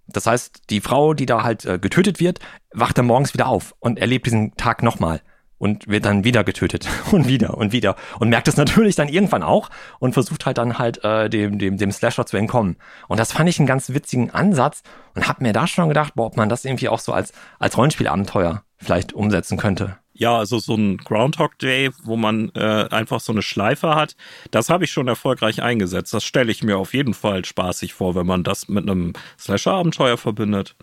Das 0.07 0.27
heißt, 0.27 0.69
die 0.69 0.81
Frau, 0.81 1.13
die 1.13 1.25
da 1.25 1.43
halt 1.43 1.65
äh, 1.65 1.79
getötet 1.79 2.19
wird, 2.19 2.39
wacht 2.71 2.97
dann 2.97 3.05
morgens 3.05 3.33
wieder 3.33 3.47
auf 3.47 3.73
und 3.79 3.99
erlebt 3.99 4.25
diesen 4.25 4.55
Tag 4.55 4.83
nochmal 4.83 5.21
und 5.57 5.87
wird 5.87 6.05
dann 6.05 6.23
wieder 6.23 6.43
getötet 6.43 6.87
und 7.11 7.27
wieder 7.27 7.57
und 7.57 7.71
wieder 7.71 7.95
und 8.19 8.29
merkt 8.29 8.47
es 8.47 8.57
natürlich 8.57 8.95
dann 8.95 9.07
irgendwann 9.07 9.43
auch 9.43 9.69
und 9.99 10.13
versucht 10.13 10.45
halt 10.45 10.57
dann 10.57 10.77
halt 10.77 11.03
äh, 11.03 11.29
dem, 11.29 11.59
dem, 11.59 11.77
dem 11.77 11.91
Slasher 11.91 12.25
zu 12.25 12.37
entkommen. 12.37 12.77
Und 13.07 13.19
das 13.19 13.31
fand 13.31 13.49
ich 13.49 13.59
einen 13.59 13.67
ganz 13.67 13.89
witzigen 13.89 14.31
Ansatz 14.31 14.83
und 15.13 15.27
hab 15.27 15.41
mir 15.41 15.53
da 15.53 15.67
schon 15.67 15.87
gedacht, 15.87 16.13
boah, 16.15 16.27
ob 16.27 16.37
man 16.37 16.49
das 16.49 16.65
irgendwie 16.65 16.89
auch 16.89 16.99
so 16.99 17.13
als, 17.13 17.33
als 17.59 17.77
Rollenspielabenteuer 17.77 18.63
vielleicht 18.77 19.13
umsetzen 19.13 19.57
könnte. 19.57 19.97
Ja, 20.17 20.37
also 20.37 20.59
so 20.59 20.75
ein 20.75 20.97
Groundhog 20.97 21.59
Day, 21.59 21.89
wo 22.03 22.15
man 22.15 22.49
äh, 22.55 22.87
einfach 22.89 23.19
so 23.19 23.33
eine 23.33 23.41
Schleife 23.41 23.95
hat, 23.95 24.15
das 24.49 24.69
habe 24.69 24.85
ich 24.85 24.91
schon 24.91 25.09
erfolgreich 25.09 25.61
eingesetzt. 25.61 26.13
Das 26.13 26.23
stelle 26.23 26.51
ich 26.51 26.63
mir 26.63 26.77
auf 26.77 26.93
jeden 26.93 27.13
Fall 27.13 27.43
spaßig 27.43 27.93
vor, 27.93 28.15
wenn 28.15 28.25
man 28.25 28.43
das 28.43 28.69
mit 28.69 28.89
einem 28.89 29.11
Slasher-Abenteuer 29.37 30.17
verbindet. 30.17 30.77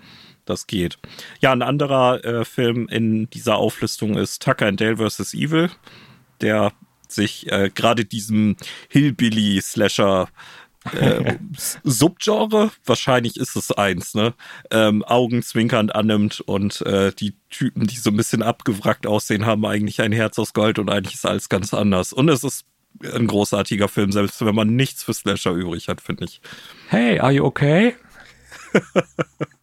Das 0.44 0.66
geht. 0.66 0.98
Ja, 1.40 1.52
ein 1.52 1.62
anderer 1.62 2.24
äh, 2.24 2.44
Film 2.44 2.88
in 2.88 3.30
dieser 3.30 3.56
Auflistung 3.56 4.16
ist 4.16 4.42
Tucker 4.42 4.66
and 4.66 4.80
Dale 4.80 4.96
vs. 4.96 5.34
Evil, 5.34 5.70
der 6.40 6.72
sich 7.08 7.50
äh, 7.52 7.70
gerade 7.72 8.04
diesem 8.04 8.56
Hillbilly-Slasher 8.88 10.28
äh, 10.92 11.36
Subgenre, 11.84 12.70
wahrscheinlich 12.84 13.36
ist 13.36 13.54
es 13.56 13.70
eins, 13.70 14.14
ne? 14.14 14.34
Ähm, 14.70 15.04
augenzwinkernd 15.04 15.94
annimmt 15.94 16.40
und 16.40 16.80
äh, 16.82 17.12
die 17.12 17.34
Typen, 17.50 17.86
die 17.86 17.96
so 17.96 18.10
ein 18.10 18.16
bisschen 18.16 18.42
abgewrackt 18.42 19.06
aussehen, 19.06 19.46
haben 19.46 19.64
eigentlich 19.64 20.00
ein 20.00 20.12
Herz 20.12 20.38
aus 20.38 20.52
Gold 20.54 20.78
und 20.78 20.90
eigentlich 20.90 21.14
ist 21.14 21.26
alles 21.26 21.48
ganz 21.48 21.72
anders. 21.72 22.12
Und 22.12 22.28
es 22.28 22.42
ist 22.42 22.64
ein 23.02 23.26
großartiger 23.26 23.88
Film, 23.88 24.12
selbst 24.12 24.44
wenn 24.44 24.54
man 24.54 24.74
nichts 24.74 25.02
für 25.04 25.14
Slasher 25.14 25.52
übrig 25.52 25.88
hat, 25.88 26.00
finde 26.00 26.24
ich. 26.24 26.40
Hey, 26.88 27.20
are 27.20 27.32
you 27.32 27.44
okay? 27.44 27.94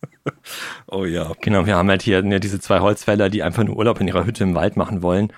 oh 0.88 1.06
ja. 1.06 1.32
Genau, 1.42 1.66
wir 1.66 1.76
haben 1.76 1.90
halt 1.90 2.02
hier 2.02 2.22
ne, 2.22 2.40
diese 2.40 2.60
zwei 2.60 2.80
Holzfäller, 2.80 3.30
die 3.30 3.44
einfach 3.44 3.64
nur 3.64 3.78
Urlaub 3.78 4.00
in 4.02 4.08
ihrer 4.08 4.26
Hütte 4.26 4.44
im 4.44 4.56
Wald 4.56 4.78
machen 4.78 5.02
wollen. 5.02 5.34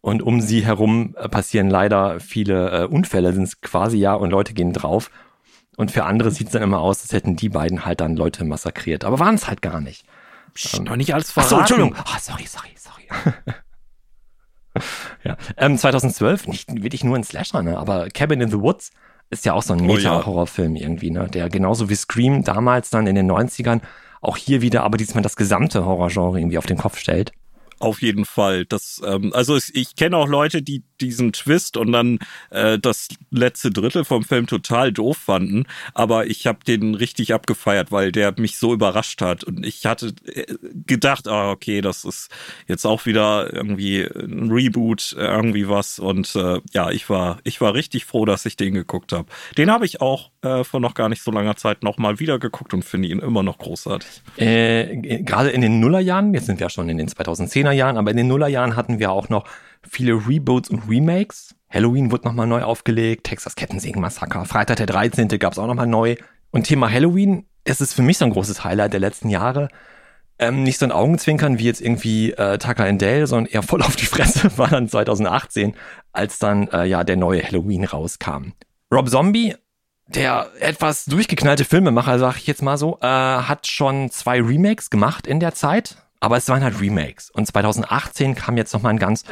Und 0.00 0.22
um 0.22 0.40
sie 0.40 0.64
herum 0.64 1.14
äh, 1.16 1.28
passieren 1.28 1.70
leider 1.70 2.18
viele 2.20 2.82
äh, 2.82 2.86
Unfälle, 2.86 3.32
sind 3.32 3.44
es 3.44 3.60
quasi 3.60 3.98
ja, 3.98 4.14
und 4.14 4.30
Leute 4.30 4.52
gehen 4.52 4.72
drauf. 4.72 5.10
Und 5.76 5.90
für 5.90 6.04
andere 6.04 6.30
sieht 6.30 6.48
es 6.48 6.52
dann 6.52 6.62
immer 6.62 6.80
aus, 6.80 7.02
als 7.02 7.12
hätten 7.12 7.36
die 7.36 7.48
beiden 7.48 7.84
halt 7.84 8.00
dann 8.00 8.16
Leute 8.16 8.44
massakriert. 8.44 9.04
Aber 9.04 9.18
waren 9.18 9.36
es 9.36 9.48
halt 9.48 9.62
gar 9.62 9.80
nicht. 9.80 10.04
Psst, 10.54 10.78
ähm, 10.78 10.84
noch 10.84 10.96
nicht 10.96 11.14
alles 11.14 11.30
verraten. 11.30 11.54
Ach 11.54 11.68
so, 11.68 11.74
Entschuldigung. 11.74 11.96
Oh, 12.04 12.18
sorry, 12.20 12.46
sorry, 12.46 12.70
sorry. 12.76 13.08
ja. 15.24 15.36
Ähm, 15.56 15.78
2012, 15.78 16.48
nicht 16.48 16.82
wirklich 16.82 17.04
nur 17.04 17.16
ein 17.16 17.24
Slasher, 17.24 17.62
ne? 17.62 17.78
aber 17.78 18.08
Cabin 18.08 18.40
in 18.40 18.50
the 18.50 18.60
Woods 18.60 18.90
ist 19.30 19.46
ja 19.46 19.54
auch 19.54 19.62
so 19.62 19.72
ein 19.72 19.86
Meta-Horrorfilm 19.86 20.76
irgendwie, 20.76 21.10
ne? 21.10 21.28
der 21.28 21.48
genauso 21.48 21.88
wie 21.88 21.94
Scream 21.94 22.44
damals 22.44 22.90
dann 22.90 23.06
in 23.06 23.14
den 23.14 23.30
90ern 23.30 23.80
auch 24.22 24.36
hier 24.38 24.62
wieder 24.62 24.84
aber 24.84 24.96
diesmal 24.96 25.22
das 25.22 25.36
gesamte 25.36 25.84
Horrorgenre 25.84 26.38
irgendwie 26.38 26.58
auf 26.58 26.66
den 26.66 26.78
Kopf 26.78 26.96
stellt. 26.98 27.32
Auf 27.82 28.00
jeden 28.00 28.26
Fall. 28.26 28.64
Das, 28.64 29.02
ähm, 29.04 29.32
also 29.34 29.56
ich, 29.56 29.74
ich 29.74 29.96
kenne 29.96 30.16
auch 30.16 30.28
Leute, 30.28 30.62
die 30.62 30.84
diesen 31.00 31.32
Twist 31.32 31.76
und 31.76 31.90
dann 31.90 32.20
äh, 32.50 32.78
das 32.78 33.08
letzte 33.32 33.72
Drittel 33.72 34.04
vom 34.04 34.22
Film 34.22 34.46
total 34.46 34.92
doof 34.92 35.16
fanden, 35.16 35.64
aber 35.92 36.26
ich 36.28 36.46
habe 36.46 36.60
den 36.64 36.94
richtig 36.94 37.34
abgefeiert, 37.34 37.90
weil 37.90 38.12
der 38.12 38.38
mich 38.38 38.56
so 38.56 38.72
überrascht 38.72 39.20
hat 39.20 39.42
und 39.42 39.66
ich 39.66 39.84
hatte 39.84 40.14
äh, 40.26 40.44
gedacht, 40.86 41.26
ah 41.26 41.50
okay, 41.50 41.80
das 41.80 42.04
ist 42.04 42.30
jetzt 42.68 42.86
auch 42.86 43.04
wieder 43.04 43.52
irgendwie 43.52 44.02
ein 44.02 44.52
Reboot, 44.52 45.16
irgendwie 45.18 45.68
was 45.68 45.98
und 45.98 46.36
äh, 46.36 46.60
ja, 46.72 46.90
ich 46.92 47.10
war 47.10 47.38
ich 47.42 47.60
war 47.60 47.74
richtig 47.74 48.04
froh, 48.04 48.24
dass 48.26 48.46
ich 48.46 48.56
den 48.56 48.74
geguckt 48.74 49.10
habe. 49.10 49.26
Den 49.58 49.72
habe 49.72 49.86
ich 49.86 50.00
auch 50.00 50.30
äh, 50.42 50.62
vor 50.62 50.78
noch 50.78 50.94
gar 50.94 51.08
nicht 51.08 51.24
so 51.24 51.32
langer 51.32 51.56
Zeit 51.56 51.82
nochmal 51.82 52.20
wieder 52.20 52.38
geguckt 52.38 52.74
und 52.74 52.84
finde 52.84 53.08
ihn 53.08 53.18
immer 53.18 53.42
noch 53.42 53.58
großartig. 53.58 54.22
Äh, 54.36 55.22
Gerade 55.24 55.50
in 55.50 55.62
den 55.62 55.80
Nullerjahren, 55.80 56.32
jetzt 56.32 56.46
sind 56.46 56.60
wir 56.60 56.66
ja 56.66 56.70
schon 56.70 56.88
in 56.88 56.98
den 56.98 57.08
2010er 57.08 57.71
Jahren, 57.72 57.96
aber 57.96 58.10
in 58.10 58.16
den 58.16 58.28
Nullerjahren 58.28 58.76
hatten 58.76 58.98
wir 58.98 59.10
auch 59.10 59.28
noch 59.28 59.44
viele 59.88 60.14
Reboots 60.14 60.70
und 60.70 60.88
Remakes. 60.88 61.54
Halloween 61.70 62.10
wurde 62.10 62.26
nochmal 62.26 62.46
neu 62.46 62.62
aufgelegt, 62.62 63.24
Texas 63.24 63.56
Kettensägen 63.56 64.00
Massaker, 64.00 64.44
Freitag 64.44 64.76
der 64.76 64.86
13. 64.86 65.28
gab 65.38 65.52
es 65.52 65.58
auch 65.58 65.66
nochmal 65.66 65.86
neu. 65.86 66.16
Und 66.50 66.64
Thema 66.64 66.90
Halloween, 66.90 67.46
das 67.64 67.80
ist 67.80 67.94
für 67.94 68.02
mich 68.02 68.18
so 68.18 68.24
ein 68.24 68.32
großes 68.32 68.62
Highlight 68.62 68.92
der 68.92 69.00
letzten 69.00 69.30
Jahre. 69.30 69.68
Ähm, 70.38 70.62
nicht 70.64 70.78
so 70.78 70.86
ein 70.86 70.92
Augenzwinkern 70.92 71.58
wie 71.58 71.64
jetzt 71.64 71.80
irgendwie 71.80 72.32
äh, 72.32 72.58
Tucker 72.58 72.84
and 72.84 73.00
Dale, 73.00 73.26
sondern 73.26 73.52
eher 73.52 73.62
voll 73.62 73.82
auf 73.82 73.96
die 73.96 74.06
Fresse 74.06 74.50
war 74.58 74.68
dann 74.68 74.88
2018, 74.88 75.74
als 76.12 76.38
dann 76.38 76.68
äh, 76.68 76.84
ja 76.84 77.04
der 77.04 77.16
neue 77.16 77.42
Halloween 77.42 77.84
rauskam. 77.84 78.52
Rob 78.92 79.08
Zombie, 79.08 79.54
der 80.08 80.50
etwas 80.60 81.06
durchgeknallte 81.06 81.64
Filmemacher, 81.64 82.18
sag 82.18 82.36
ich 82.36 82.46
jetzt 82.46 82.62
mal 82.62 82.76
so, 82.76 82.98
äh, 83.00 83.06
hat 83.06 83.66
schon 83.66 84.10
zwei 84.10 84.42
Remakes 84.42 84.90
gemacht 84.90 85.26
in 85.26 85.40
der 85.40 85.54
Zeit, 85.54 85.96
aber 86.22 86.36
es 86.36 86.48
waren 86.48 86.62
halt 86.62 86.80
Remakes. 86.80 87.30
Und 87.30 87.46
2018 87.46 88.36
kam 88.36 88.56
jetzt 88.56 88.72
nochmal 88.72 88.92
ein 88.92 89.00
ganz 89.00 89.24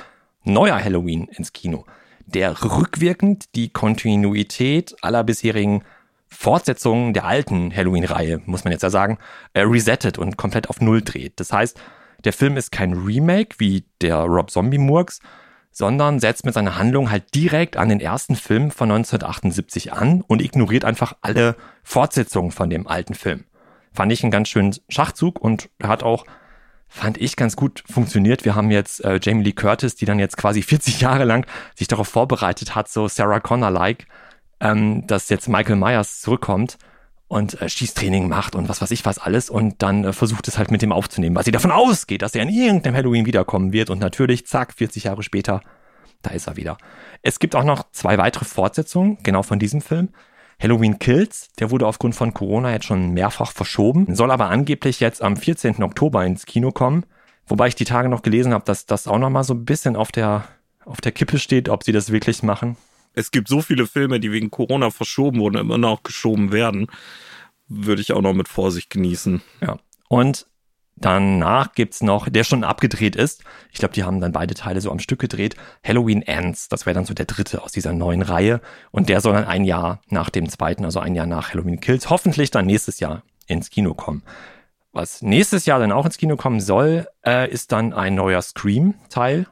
neuer 0.42 0.82
Halloween 0.82 1.28
ins 1.28 1.52
Kino, 1.52 1.86
der 2.26 2.64
rückwirkend 2.64 3.54
die 3.54 3.68
Kontinuität 3.68 4.96
aller 5.00 5.22
bisherigen 5.22 5.84
Fortsetzungen 6.26 7.12
der 7.14 7.26
alten 7.26 7.74
Halloween-Reihe, 7.74 8.40
muss 8.44 8.64
man 8.64 8.72
jetzt 8.72 8.82
ja 8.82 8.90
sagen, 8.90 9.18
äh, 9.52 9.60
resettet 9.60 10.18
und 10.18 10.36
komplett 10.36 10.68
auf 10.68 10.80
Null 10.80 11.02
dreht. 11.02 11.38
Das 11.38 11.52
heißt, 11.52 11.80
der 12.24 12.32
Film 12.32 12.56
ist 12.56 12.72
kein 12.72 12.92
Remake 12.94 13.56
wie 13.58 13.84
der 14.00 14.16
Rob 14.16 14.50
Zombie 14.50 14.78
Murks, 14.78 15.20
sondern 15.70 16.18
setzt 16.18 16.44
mit 16.44 16.54
seiner 16.54 16.76
Handlung 16.76 17.08
halt 17.08 17.36
direkt 17.36 17.76
an 17.76 17.88
den 17.88 18.00
ersten 18.00 18.34
Film 18.34 18.72
von 18.72 18.90
1978 18.90 19.92
an 19.92 20.22
und 20.22 20.42
ignoriert 20.42 20.84
einfach 20.84 21.14
alle 21.20 21.54
Fortsetzungen 21.84 22.50
von 22.50 22.68
dem 22.68 22.88
alten 22.88 23.14
Film. 23.14 23.44
Fand 23.92 24.10
ich 24.10 24.24
einen 24.24 24.32
ganz 24.32 24.48
schönen 24.48 24.74
Schachzug 24.88 25.40
und 25.40 25.70
hat 25.80 26.02
auch 26.02 26.24
fand 26.90 27.18
ich 27.18 27.36
ganz 27.36 27.56
gut 27.56 27.84
funktioniert. 27.88 28.44
Wir 28.44 28.56
haben 28.56 28.70
jetzt 28.70 29.02
äh, 29.04 29.20
Jamie 29.22 29.44
Lee 29.44 29.52
Curtis, 29.52 29.94
die 29.94 30.04
dann 30.04 30.18
jetzt 30.18 30.36
quasi 30.36 30.60
40 30.62 31.00
Jahre 31.00 31.24
lang 31.24 31.46
sich 31.74 31.88
darauf 31.88 32.08
vorbereitet 32.08 32.74
hat, 32.74 32.88
so 32.88 33.08
Sarah 33.08 33.40
Connor-like, 33.40 34.06
ähm, 34.60 35.06
dass 35.06 35.28
jetzt 35.30 35.48
Michael 35.48 35.76
Myers 35.76 36.20
zurückkommt 36.20 36.76
und 37.28 37.62
äh, 37.62 37.68
Schießtraining 37.68 38.28
macht 38.28 38.56
und 38.56 38.68
was 38.68 38.82
weiß 38.82 38.90
ich 38.90 39.06
was 39.06 39.18
alles 39.18 39.48
und 39.50 39.82
dann 39.82 40.04
äh, 40.04 40.12
versucht 40.12 40.48
es 40.48 40.58
halt 40.58 40.72
mit 40.72 40.82
dem 40.82 40.90
aufzunehmen, 40.90 41.36
weil 41.36 41.44
sie 41.44 41.52
davon 41.52 41.70
ausgeht, 41.70 42.22
dass 42.22 42.34
er 42.34 42.42
in 42.42 42.48
irgendeinem 42.48 42.96
Halloween 42.96 43.24
wiederkommen 43.24 43.72
wird 43.72 43.88
und 43.88 44.00
natürlich, 44.00 44.46
zack, 44.46 44.74
40 44.74 45.04
Jahre 45.04 45.22
später, 45.22 45.62
da 46.22 46.30
ist 46.30 46.48
er 46.48 46.56
wieder. 46.56 46.76
Es 47.22 47.38
gibt 47.38 47.54
auch 47.54 47.64
noch 47.64 47.84
zwei 47.92 48.18
weitere 48.18 48.44
Fortsetzungen, 48.44 49.18
genau 49.22 49.44
von 49.44 49.60
diesem 49.60 49.80
Film. 49.80 50.08
Halloween 50.60 50.98
Kills, 50.98 51.48
der 51.58 51.70
wurde 51.70 51.86
aufgrund 51.86 52.14
von 52.14 52.34
Corona 52.34 52.72
jetzt 52.72 52.84
schon 52.84 53.12
mehrfach 53.12 53.52
verschoben, 53.52 54.14
soll 54.14 54.30
aber 54.30 54.50
angeblich 54.50 55.00
jetzt 55.00 55.22
am 55.22 55.36
14. 55.36 55.82
Oktober 55.82 56.24
ins 56.24 56.44
Kino 56.44 56.70
kommen. 56.70 57.06
Wobei 57.46 57.68
ich 57.68 57.74
die 57.74 57.84
Tage 57.84 58.08
noch 58.08 58.22
gelesen 58.22 58.52
habe, 58.52 58.64
dass 58.64 58.86
das 58.86 59.08
auch 59.08 59.18
noch 59.18 59.30
mal 59.30 59.42
so 59.42 59.54
ein 59.54 59.64
bisschen 59.64 59.96
auf 59.96 60.12
der, 60.12 60.44
auf 60.84 61.00
der 61.00 61.12
Kippe 61.12 61.38
steht, 61.38 61.68
ob 61.68 61.82
sie 61.82 61.92
das 61.92 62.12
wirklich 62.12 62.42
machen. 62.42 62.76
Es 63.14 63.30
gibt 63.30 63.48
so 63.48 63.60
viele 63.60 63.86
Filme, 63.86 64.20
die 64.20 64.30
wegen 64.30 64.50
Corona 64.50 64.90
verschoben 64.90 65.40
wurden, 65.40 65.56
immer 65.56 65.78
noch 65.78 66.02
geschoben 66.02 66.52
werden. 66.52 66.86
Würde 67.66 68.02
ich 68.02 68.12
auch 68.12 68.22
noch 68.22 68.34
mit 68.34 68.48
Vorsicht 68.48 68.90
genießen. 68.90 69.42
Ja. 69.60 69.78
Und 70.08 70.46
Danach 71.00 71.72
gibt's 71.72 72.02
noch, 72.02 72.28
der 72.28 72.44
schon 72.44 72.62
abgedreht 72.62 73.16
ist. 73.16 73.42
Ich 73.72 73.78
glaube, 73.78 73.94
die 73.94 74.04
haben 74.04 74.20
dann 74.20 74.32
beide 74.32 74.54
Teile 74.54 74.80
so 74.80 74.90
am 74.90 74.98
Stück 74.98 75.18
gedreht. 75.18 75.56
Halloween 75.82 76.22
Ends, 76.22 76.68
das 76.68 76.84
wäre 76.84 76.94
dann 76.94 77.06
so 77.06 77.14
der 77.14 77.26
dritte 77.26 77.62
aus 77.62 77.72
dieser 77.72 77.92
neuen 77.92 78.22
Reihe. 78.22 78.60
Und 78.90 79.08
der 79.08 79.20
soll 79.20 79.32
dann 79.32 79.46
ein 79.46 79.64
Jahr 79.64 80.00
nach 80.08 80.30
dem 80.30 80.48
zweiten, 80.48 80.84
also 80.84 81.00
ein 81.00 81.14
Jahr 81.14 81.26
nach 81.26 81.52
Halloween 81.52 81.80
Kills, 81.80 82.10
hoffentlich 82.10 82.50
dann 82.50 82.66
nächstes 82.66 83.00
Jahr 83.00 83.22
ins 83.46 83.70
Kino 83.70 83.94
kommen. 83.94 84.22
Was 84.92 85.22
nächstes 85.22 85.66
Jahr 85.66 85.78
dann 85.78 85.92
auch 85.92 86.04
ins 86.04 86.18
Kino 86.18 86.36
kommen 86.36 86.60
soll, 86.60 87.06
äh, 87.24 87.50
ist 87.50 87.72
dann 87.72 87.92
ein 87.92 88.14
neuer 88.14 88.42
Scream-Teil, 88.42 89.46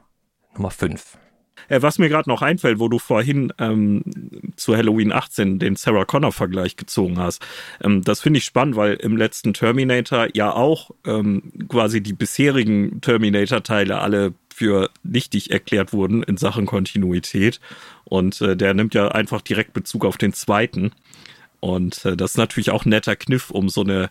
Nummer 0.53 0.71
5. 0.71 1.18
Äh, 1.69 1.81
was 1.81 1.97
mir 1.97 2.09
gerade 2.09 2.29
noch 2.29 2.41
einfällt, 2.41 2.79
wo 2.79 2.87
du 2.87 2.99
vorhin 2.99 3.53
ähm, 3.59 4.03
zu 4.55 4.75
Halloween 4.75 5.11
18 5.11 5.59
den 5.59 5.75
Sarah 5.75 6.05
Connor-Vergleich 6.05 6.75
gezogen 6.75 7.17
hast, 7.19 7.45
ähm, 7.83 8.03
das 8.03 8.21
finde 8.21 8.39
ich 8.39 8.45
spannend, 8.45 8.75
weil 8.75 8.95
im 8.95 9.15
letzten 9.15 9.53
Terminator 9.53 10.27
ja 10.33 10.51
auch 10.51 10.91
ähm, 11.05 11.51
quasi 11.67 12.01
die 12.01 12.13
bisherigen 12.13 13.01
Terminator-Teile 13.01 13.99
alle 13.99 14.33
für 14.53 14.89
nichtig 15.03 15.51
erklärt 15.51 15.93
wurden 15.93 16.21
in 16.23 16.35
Sachen 16.35 16.65
Kontinuität. 16.65 17.61
Und 18.03 18.41
äh, 18.41 18.57
der 18.57 18.73
nimmt 18.73 18.93
ja 18.93 19.07
einfach 19.07 19.41
direkt 19.41 19.71
Bezug 19.71 20.03
auf 20.03 20.17
den 20.17 20.33
zweiten. 20.33 20.91
Und 21.61 22.03
äh, 22.05 22.17
das 22.17 22.31
ist 22.31 22.37
natürlich 22.37 22.71
auch 22.71 22.85
ein 22.85 22.89
netter 22.89 23.15
Kniff, 23.15 23.51
um 23.51 23.69
so 23.69 23.81
eine 23.81 24.09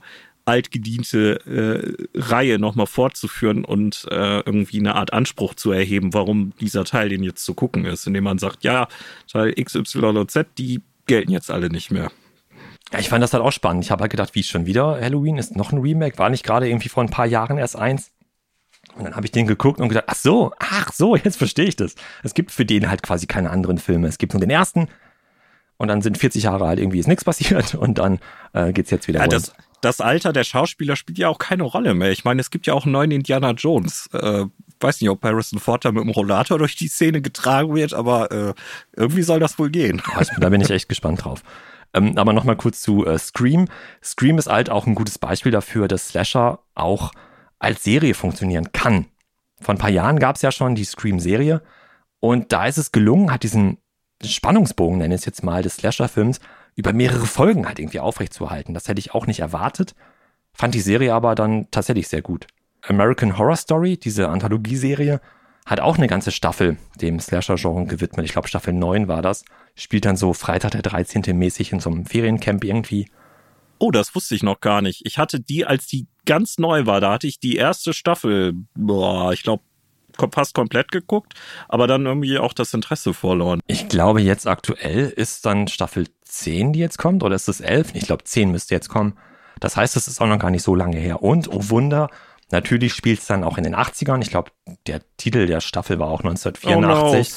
altgediente 0.49 1.41
äh, 1.47 2.19
Reihe 2.19 2.59
nochmal 2.59 2.87
fortzuführen 2.87 3.65
und 3.65 4.07
äh, 4.11 4.41
irgendwie 4.41 4.81
eine 4.81 4.95
Art 4.95 5.13
Anspruch 5.13 5.55
zu 5.55 5.71
erheben, 5.71 6.15
warum 6.15 6.53
dieser 6.61 6.85
Teil 6.85 7.11
den 7.11 7.23
jetzt 7.23 7.45
zu 7.45 7.55
gucken 7.55 7.85
ist, 7.85 8.07
indem 8.07 8.25
man 8.25 8.39
sagt, 8.39 8.65
ja, 8.65 8.89
Teil 9.31 9.53
X, 9.55 9.75
Y 9.75 10.17
und 10.17 10.31
Z, 10.31 10.47
die 10.57 10.81
gelten 11.07 11.31
jetzt 11.31 11.51
alle 11.51 11.69
nicht 11.69 11.91
mehr. 11.91 12.11
Ja, 12.93 12.99
ich 12.99 13.11
fand 13.11 13.23
das 13.23 13.35
halt 13.35 13.45
auch 13.45 13.53
spannend. 13.53 13.85
Ich 13.85 13.91
habe 13.91 14.01
halt 14.01 14.11
gedacht, 14.11 14.35
wie 14.35 14.43
schon 14.43 14.65
wieder 14.65 14.99
Halloween 15.01 15.37
ist 15.37 15.55
noch 15.55 15.73
ein 15.73 15.79
Remake, 15.79 16.19
war 16.19 16.31
nicht 16.31 16.45
gerade 16.45 16.69
irgendwie 16.69 16.89
vor 16.89 17.03
ein 17.03 17.11
paar 17.11 17.27
Jahren 17.27 17.59
erst 17.59 17.77
eins. 17.77 18.11
Und 18.97 19.05
dann 19.05 19.15
habe 19.15 19.27
ich 19.27 19.33
den 19.33 19.47
geguckt 19.47 19.81
und 19.81 19.89
gedacht, 19.89 20.07
ach 20.09 20.15
so, 20.15 20.53
ach 20.59 20.93
so, 20.93 21.15
jetzt 21.15 21.37
verstehe 21.37 21.67
ich 21.67 21.77
das. 21.77 21.95
Es 22.23 22.33
gibt 22.33 22.51
für 22.51 22.65
den 22.65 22.89
halt 22.89 23.03
quasi 23.03 23.27
keine 23.27 23.51
anderen 23.51 23.77
Filme. 23.77 24.09
Es 24.09 24.17
gibt 24.17 24.33
nur 24.33 24.41
den 24.41 24.51
ersten 24.51 24.89
und 25.77 25.89
dann 25.89 26.03
sind 26.03 26.19
40 26.19 26.43
Jahre 26.45 26.67
alt 26.67 26.79
irgendwie 26.79 26.99
ist 26.99 27.07
nichts 27.07 27.25
passiert 27.25 27.75
und 27.75 27.99
dann 27.99 28.19
äh, 28.53 28.73
geht's 28.73 28.91
jetzt 28.91 29.09
wieder 29.09 29.21
ja, 29.21 29.29
das, 29.29 29.53
das 29.81 30.01
Alter 30.01 30.33
der 30.33 30.45
Schauspieler 30.45 30.97
spielt 30.97 31.19
ja 31.19 31.29
auch 31.29 31.39
keine 31.39 31.63
Rolle 31.63 31.95
mehr. 31.95 32.11
Ich 32.11 32.25
meine, 32.25 32.41
es 32.41 32.51
gibt 32.51 32.67
ja 32.67 32.75
auch 32.75 32.85
einen 32.85 32.93
neuen 32.93 33.11
Indiana 33.11 33.53
Jones. 33.53 34.09
Äh, 34.13 34.47
weiß 34.81 35.01
nicht, 35.01 35.11
ob 35.11 35.23
Harrison 35.23 35.59
Ford 35.59 35.85
da 35.85 35.93
mit 35.93 36.03
dem 36.03 36.11
Rollator 36.11 36.59
durch 36.59 36.77
die 36.77 36.89
Szene 36.89 37.21
getragen 37.21 37.75
wird, 37.75 37.95
aber 37.95 38.31
äh, 38.31 38.55
irgendwie 38.97 39.23
soll 39.23 39.41
das 39.41 39.59
wohl 39.59 39.71
gehen. 39.71 40.03
Also, 40.15 40.33
da 40.39 40.49
bin 40.49 40.61
ich 40.61 40.71
echt 40.71 40.89
gespannt 40.89 41.25
drauf. 41.25 41.43
Ähm, 41.95 42.19
aber 42.19 42.33
nochmal 42.33 42.57
kurz 42.57 42.83
zu 42.83 43.07
äh, 43.07 43.19
Scream. 43.19 43.69
Scream 44.03 44.39
ist 44.39 44.49
halt 44.49 44.71
auch 44.71 44.87
ein 44.87 44.95
gutes 44.95 45.19
Beispiel 45.19 45.53
dafür, 45.53 45.89
dass 45.89 46.09
Slasher 46.09 46.61
auch 46.75 47.13
als 47.59 47.83
Serie 47.83 48.15
funktionieren 48.15 48.73
kann. 48.73 49.07
Vor 49.61 49.75
ein 49.75 49.79
paar 49.79 49.91
Jahren 49.91 50.19
gab 50.19 50.37
es 50.37 50.43
ja 50.43 50.53
schon 50.53 50.75
die 50.75 50.85
Scream-Serie 50.85 51.63
und 52.21 52.53
da 52.53 52.67
ist 52.67 52.79
es 52.79 52.93
gelungen, 52.93 53.33
hat 53.33 53.43
diesen 53.43 53.79
Spannungsbogen, 54.23 54.99
nenne 54.99 55.15
ich 55.15 55.21
es 55.21 55.25
jetzt 55.25 55.43
mal, 55.43 55.63
des 55.63 55.77
Slasher-Films 55.77 56.41
über 56.79 56.93
mehrere 56.93 57.27
Folgen 57.27 57.67
halt 57.67 57.81
irgendwie 57.81 57.99
aufrechtzuerhalten. 57.99 58.73
Das 58.73 58.87
hätte 58.87 59.01
ich 59.01 59.13
auch 59.13 59.27
nicht 59.27 59.41
erwartet, 59.41 59.97
fand 60.53 60.77
die 60.77 60.81
Serie 60.81 61.13
aber 61.13 61.35
dann 61.35 61.67
tatsächlich 61.73 62.07
sehr 62.07 62.23
gut. 62.23 62.47
American 62.83 63.37
Horror 63.37 63.57
Story, 63.57 63.97
diese 63.97 64.29
Anthologieserie, 64.29 65.21
hat 65.67 65.81
auch 65.81 65.99
eine 65.99 66.07
ganze 66.07 66.31
Staffel 66.31 66.79
dem 67.01 67.19
Slasher-Genre 67.19 67.87
gewidmet. 67.87 68.27
Ich 68.27 68.33
glaube, 68.33 68.47
Staffel 68.47 68.73
9 68.75 69.09
war 69.09 69.23
das. 69.23 69.45
Spielt 69.75 70.05
dann 70.05 70.17
so 70.17 70.33
Freitag 70.33 70.71
der 70.71 70.83
13. 70.83 71.37
mäßig 71.37 71.73
in 71.73 71.81
so 71.81 71.91
einem 71.91 72.07
Feriencamp 72.07 72.63
irgendwie. 72.63 73.11
Oh, 73.81 73.91
das 73.91 74.15
wusste 74.15 74.37
ich 74.37 74.45
noch 74.45 74.61
gar 74.61 74.81
nicht. 74.81 75.05
Ich 75.05 75.19
hatte 75.19 75.41
die, 75.41 75.67
als 75.67 75.89
die 75.89 76.07
ganz 76.27 76.59
neu 76.59 76.87
war, 76.87 77.01
da 77.01 77.13
hatte 77.13 77.27
ich 77.27 77.41
die 77.41 77.57
erste 77.57 77.93
Staffel, 77.93 78.55
boah, 78.77 79.33
ich 79.33 79.43
glaube, 79.43 79.65
fast 80.33 80.55
komplett 80.55 80.91
geguckt, 80.91 81.35
aber 81.69 81.87
dann 81.87 82.07
irgendwie 82.07 82.39
auch 82.39 82.53
das 82.53 82.75
Interesse 82.75 83.15
verloren. 83.15 83.61
Ich 83.67 83.89
glaube, 83.89 84.21
jetzt 84.21 84.47
aktuell 84.47 85.09
ist 85.09 85.47
dann 85.47 85.69
Staffel 85.69 86.07
10, 86.25 86.73
die 86.73 86.81
jetzt 86.81 86.99
kommt, 86.99 87.23
oder 87.23 87.35
ist 87.35 87.49
es 87.49 87.61
11? 87.61 87.95
Ich 87.95 88.07
glaube, 88.07 88.25
10 88.25 88.51
müsste 88.51 88.75
jetzt 88.75 88.89
kommen. 88.89 89.15
Das 89.61 89.77
heißt, 89.77 89.97
es 89.97 90.09
ist 90.09 90.21
auch 90.21 90.27
noch 90.27 90.39
gar 90.39 90.51
nicht 90.51 90.63
so 90.63 90.75
lange 90.75 90.99
her. 90.99 91.23
Und, 91.23 91.49
oh 91.49 91.71
Wunder, 91.71 92.11
natürlich 92.51 92.95
spielt 92.95 93.21
es 93.21 93.27
dann 93.27 93.45
auch 93.45 93.59
in 93.59 93.65
den 93.65 93.75
80ern. 93.75 94.23
Ich 94.23 94.31
glaube, 94.31 94.51
der 94.87 95.01
Titel 95.17 95.47
der 95.47 95.61
Staffel 95.61 95.99
war 95.99 96.09
auch 96.09 96.21
1984. 96.21 97.35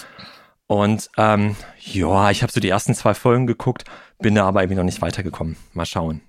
Oh 0.67 0.73
no. 0.73 0.83
Und 0.83 1.09
ähm, 1.17 1.55
ja, 1.79 2.31
ich 2.31 2.43
habe 2.43 2.51
so 2.51 2.61
die 2.61 2.69
ersten 2.69 2.95
zwei 2.95 3.13
Folgen 3.13 3.45
geguckt, 3.45 3.83
bin 4.19 4.35
da 4.35 4.45
aber 4.45 4.61
irgendwie 4.61 4.77
noch 4.77 4.85
nicht 4.85 5.01
weitergekommen. 5.01 5.57
Mal 5.73 5.85
schauen. 5.85 6.21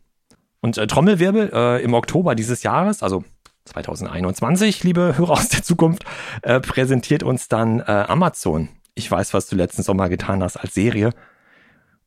Und 0.61 0.79
äh, 0.79 0.87
Trommelwirbel 0.87 1.51
äh, 1.53 1.83
im 1.83 1.95
Oktober 1.95 2.35
dieses 2.35 2.63
Jahres, 2.63 3.03
also 3.03 3.25
2021, 3.65 4.85
liebe 4.85 5.17
Hörer 5.17 5.33
aus 5.33 5.49
der 5.49 5.63
Zukunft, 5.63 6.05
äh, 6.43 6.61
präsentiert 6.61 7.23
uns 7.23 7.49
dann 7.49 7.81
äh, 7.81 7.85
Amazon. 7.85 8.69
Ich 8.95 9.11
weiß, 9.11 9.35
was 9.35 9.47
du 9.49 9.57
letzten 9.57 9.83
Sommer 9.83 10.09
getan 10.09 10.43
hast 10.43 10.57
als 10.57 10.75
Serie. 10.75 11.11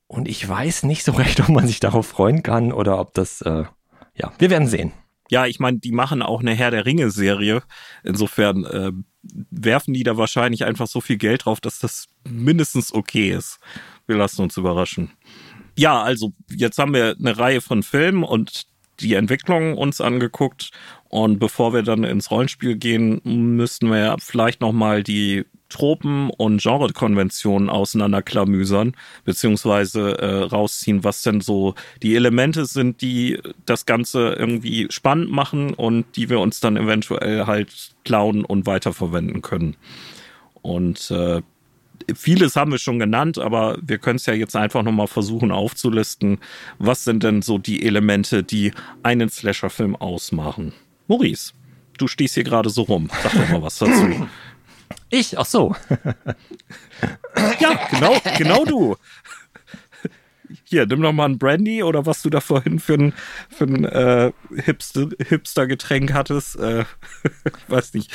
Und 0.07 0.27
ich 0.27 0.47
weiß 0.47 0.83
nicht 0.83 1.03
so 1.03 1.11
recht, 1.13 1.39
ob 1.39 1.49
man 1.49 1.67
sich 1.67 1.79
darauf 1.79 2.07
freuen 2.07 2.43
kann 2.43 2.71
oder 2.71 2.99
ob 2.99 3.13
das, 3.13 3.41
äh, 3.41 3.63
ja, 4.15 4.31
wir 4.37 4.49
werden 4.49 4.67
sehen. 4.67 4.91
Ja, 5.29 5.47
ich 5.47 5.59
meine, 5.59 5.79
die 5.79 5.91
machen 5.91 6.21
auch 6.21 6.41
eine 6.41 6.53
Herr 6.53 6.69
der 6.69 6.85
Ringe-Serie. 6.85 7.63
Insofern 8.03 8.63
äh, 8.65 8.91
werfen 9.49 9.93
die 9.93 10.03
da 10.03 10.17
wahrscheinlich 10.17 10.65
einfach 10.65 10.87
so 10.87 11.01
viel 11.01 11.17
Geld 11.17 11.45
drauf, 11.45 11.59
dass 11.59 11.79
das 11.79 12.07
mindestens 12.23 12.93
okay 12.93 13.31
ist. 13.31 13.59
Wir 14.05 14.17
lassen 14.17 14.43
uns 14.43 14.55
überraschen. 14.55 15.11
Ja, 15.77 16.01
also 16.01 16.33
jetzt 16.49 16.77
haben 16.77 16.93
wir 16.93 17.15
eine 17.19 17.37
Reihe 17.37 17.59
von 17.59 17.81
Filmen 17.81 18.23
und 18.23 18.67
die 18.99 19.15
Entwicklung 19.15 19.77
uns 19.77 19.99
angeguckt. 19.99 20.69
Und 21.15 21.39
bevor 21.39 21.73
wir 21.73 21.81
dann 21.81 22.03
ins 22.03 22.29
Rollenspiel 22.29 22.75
gehen, 22.75 23.21
müssten 23.23 23.89
wir 23.89 23.99
ja 23.99 24.15
vielleicht 24.19 24.59
nochmal 24.59 25.01
die 25.01 25.45
Tropen 25.69 26.29
und 26.29 26.61
Genrekonventionen 26.61 27.69
auseinanderklamüsern, 27.69 28.97
beziehungsweise 29.23 30.19
äh, 30.19 30.43
rausziehen, 30.43 31.05
was 31.05 31.21
denn 31.21 31.39
so 31.39 31.73
die 32.03 32.17
Elemente 32.17 32.65
sind, 32.65 33.01
die 33.01 33.39
das 33.65 33.85
Ganze 33.85 34.33
irgendwie 34.33 34.87
spannend 34.89 35.31
machen 35.31 35.73
und 35.73 36.05
die 36.17 36.29
wir 36.29 36.41
uns 36.41 36.59
dann 36.59 36.75
eventuell 36.75 37.47
halt 37.47 37.95
klauen 38.03 38.43
und 38.43 38.65
weiterverwenden 38.65 39.41
können. 39.41 39.77
Und 40.63 41.11
äh, 41.11 41.41
vieles 42.13 42.57
haben 42.57 42.71
wir 42.71 42.77
schon 42.77 42.99
genannt, 42.99 43.37
aber 43.39 43.77
wir 43.81 43.99
können 43.99 44.17
es 44.17 44.25
ja 44.25 44.33
jetzt 44.33 44.57
einfach 44.57 44.83
nochmal 44.83 45.07
versuchen 45.07 45.53
aufzulisten. 45.53 46.39
Was 46.77 47.05
sind 47.05 47.23
denn 47.23 47.41
so 47.41 47.57
die 47.57 47.85
Elemente, 47.85 48.43
die 48.43 48.73
einen 49.01 49.29
Slasher-Film 49.29 49.95
ausmachen? 49.95 50.73
Maurice, 51.07 51.53
du 51.97 52.07
stehst 52.07 52.35
hier 52.35 52.43
gerade 52.43 52.69
so 52.69 52.83
rum. 52.83 53.09
Sag 53.23 53.33
doch 53.33 53.49
mal 53.49 53.61
was 53.61 53.77
dazu. 53.77 54.27
Ich? 55.09 55.37
Ach 55.37 55.45
so. 55.45 55.75
ja, 57.59 57.87
genau, 57.89 58.17
genau 58.37 58.65
du. 58.65 58.95
Hier, 60.63 60.85
nimm 60.85 60.99
noch 60.99 61.13
mal 61.13 61.25
ein 61.25 61.37
Brandy 61.37 61.83
oder 61.83 62.05
was 62.05 62.21
du 62.21 62.29
da 62.29 62.39
vorhin 62.39 62.79
für 62.79 62.93
ein, 62.93 63.13
für 63.49 63.65
ein 63.65 63.85
äh, 63.85 64.31
Hipster, 64.55 65.09
Hipster-Getränk 65.19 66.13
hattest. 66.13 66.57
Äh, 66.57 66.81
ich 66.81 66.87
weiß 67.69 67.93
nicht. 67.93 68.11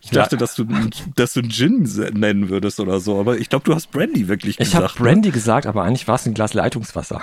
Ich 0.00 0.10
dachte, 0.10 0.36
ja. 0.36 0.40
dass 0.40 0.54
du, 0.54 0.66
dass 1.14 1.34
du 1.34 1.40
einen 1.40 1.50
Gin 1.50 1.82
nennen 2.14 2.48
würdest 2.48 2.80
oder 2.80 3.00
so, 3.00 3.18
aber 3.18 3.38
ich 3.38 3.48
glaube, 3.48 3.64
du 3.64 3.74
hast 3.74 3.90
Brandy 3.90 4.28
wirklich 4.28 4.56
gesagt. 4.56 4.72
Ich 4.72 4.74
habe 4.74 5.04
Brandy 5.04 5.28
ne? 5.28 5.34
gesagt, 5.34 5.66
aber 5.66 5.82
eigentlich 5.82 6.08
war 6.08 6.16
es 6.16 6.26
ein 6.26 6.34
Glas 6.34 6.54
Leitungswasser. 6.54 7.20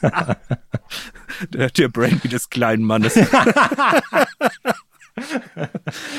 der, 1.52 1.70
der 1.70 1.88
Brandy 1.88 2.28
des 2.28 2.50
kleinen 2.50 2.84
Mannes. 2.84 3.18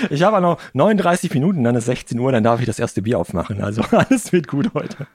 Ich 0.10 0.24
habe 0.24 0.42
noch 0.42 0.60
39 0.74 1.32
Minuten, 1.34 1.64
dann 1.64 1.76
ist 1.76 1.86
16 1.86 2.20
Uhr, 2.20 2.32
dann 2.32 2.44
darf 2.44 2.60
ich 2.60 2.66
das 2.66 2.80
erste 2.80 3.04
Bier 3.04 3.20
aufmachen. 3.20 3.62
Also 3.62 3.82
alles 3.92 4.32
wird 4.34 4.48
gut 4.48 4.74
heute. 4.74 5.08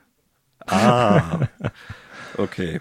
Ah. 0.66 1.48
Okay. 2.38 2.80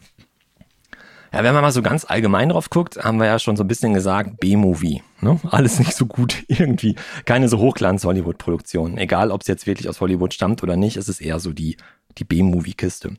Ja, 1.34 1.44
wenn 1.44 1.54
man 1.54 1.64
mal 1.64 1.72
so 1.72 1.82
ganz 1.82 2.06
allgemein 2.06 2.50
drauf 2.50 2.70
guckt, 2.70 2.98
haben 2.98 3.18
wir 3.18 3.26
ja 3.26 3.40
schon 3.40 3.56
so 3.56 3.64
ein 3.64 3.68
bisschen 3.68 3.94
gesagt, 3.94 4.40
B-Movie. 4.40 5.02
Ne? 5.22 5.40
Alles 5.50 5.80
nicht 5.80 5.96
so 5.96 6.06
gut 6.06 6.44
irgendwie. 6.48 6.96
Keine 7.26 7.48
so 7.48 7.58
Hochglanz-Hollywood-Produktion. 7.58 8.98
Egal, 8.98 9.32
ob 9.32 9.42
es 9.42 9.48
jetzt 9.48 9.66
wirklich 9.66 9.88
aus 9.88 10.02
Hollywood 10.02 10.34
stammt 10.34 10.62
oder 10.62 10.76
nicht, 10.76 10.98
ist 10.98 11.08
es 11.08 11.22
eher 11.22 11.40
so 11.40 11.54
die, 11.54 11.78
die 12.18 12.26
B-Movie-Kiste. 12.26 13.16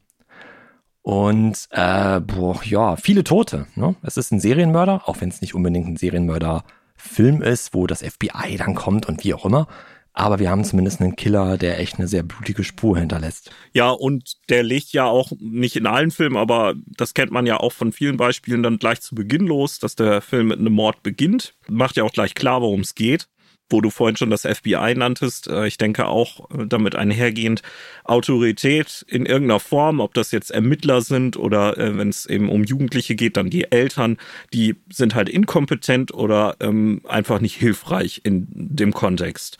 Und 1.02 1.66
äh, 1.70 2.20
boah, 2.20 2.60
ja, 2.64 2.96
viele 2.96 3.24
Tote. 3.24 3.66
Ne? 3.74 3.96
Es 4.02 4.16
ist 4.16 4.30
ein 4.32 4.40
Serienmörder, 4.40 5.02
auch 5.08 5.20
wenn 5.20 5.28
es 5.28 5.40
nicht 5.40 5.54
unbedingt 5.54 5.88
ein 5.88 5.96
Serienmörder-Film 5.96 7.42
ist, 7.42 7.74
wo 7.74 7.86
das 7.86 8.02
FBI 8.02 8.56
dann 8.56 8.74
kommt 8.74 9.06
und 9.06 9.24
wie 9.24 9.34
auch 9.34 9.44
immer. 9.44 9.66
Aber 10.14 10.38
wir 10.38 10.50
haben 10.50 10.62
zumindest 10.62 11.00
einen 11.00 11.16
Killer, 11.16 11.56
der 11.56 11.80
echt 11.80 11.98
eine 11.98 12.06
sehr 12.06 12.22
blutige 12.22 12.64
Spur 12.64 12.98
hinterlässt. 12.98 13.50
Ja, 13.72 13.90
und 13.90 14.36
der 14.50 14.62
legt 14.62 14.92
ja 14.92 15.06
auch 15.06 15.32
nicht 15.40 15.74
in 15.74 15.86
allen 15.86 16.10
Filmen, 16.10 16.36
aber 16.36 16.74
das 16.86 17.14
kennt 17.14 17.32
man 17.32 17.46
ja 17.46 17.56
auch 17.56 17.72
von 17.72 17.92
vielen 17.92 18.18
Beispielen 18.18 18.62
dann 18.62 18.78
gleich 18.78 19.00
zu 19.00 19.14
Beginn 19.14 19.46
los, 19.46 19.78
dass 19.78 19.96
der 19.96 20.20
Film 20.20 20.48
mit 20.48 20.58
einem 20.58 20.74
Mord 20.74 21.02
beginnt. 21.02 21.54
Macht 21.66 21.96
ja 21.96 22.04
auch 22.04 22.12
gleich 22.12 22.34
klar, 22.34 22.60
worum 22.60 22.80
es 22.80 22.94
geht 22.94 23.28
wo 23.72 23.80
du 23.80 23.90
vorhin 23.90 24.16
schon 24.16 24.30
das 24.30 24.42
FBI 24.42 24.94
nanntest, 24.94 25.48
äh, 25.48 25.66
ich 25.66 25.78
denke 25.78 26.06
auch 26.06 26.50
äh, 26.50 26.66
damit 26.66 26.94
einhergehend 26.94 27.62
Autorität 28.04 29.04
in 29.08 29.26
irgendeiner 29.26 29.60
Form, 29.60 30.00
ob 30.00 30.14
das 30.14 30.30
jetzt 30.30 30.50
Ermittler 30.50 31.00
sind 31.00 31.36
oder 31.36 31.78
äh, 31.78 31.96
wenn 31.96 32.08
es 32.08 32.26
eben 32.26 32.48
um 32.48 32.64
Jugendliche 32.64 33.14
geht, 33.14 33.36
dann 33.36 33.50
die 33.50 33.72
Eltern, 33.72 34.18
die 34.52 34.76
sind 34.90 35.14
halt 35.14 35.28
inkompetent 35.28 36.12
oder 36.14 36.56
ähm, 36.60 37.00
einfach 37.08 37.40
nicht 37.40 37.56
hilfreich 37.56 38.20
in 38.24 38.46
dem 38.50 38.92
Kontext. 38.92 39.58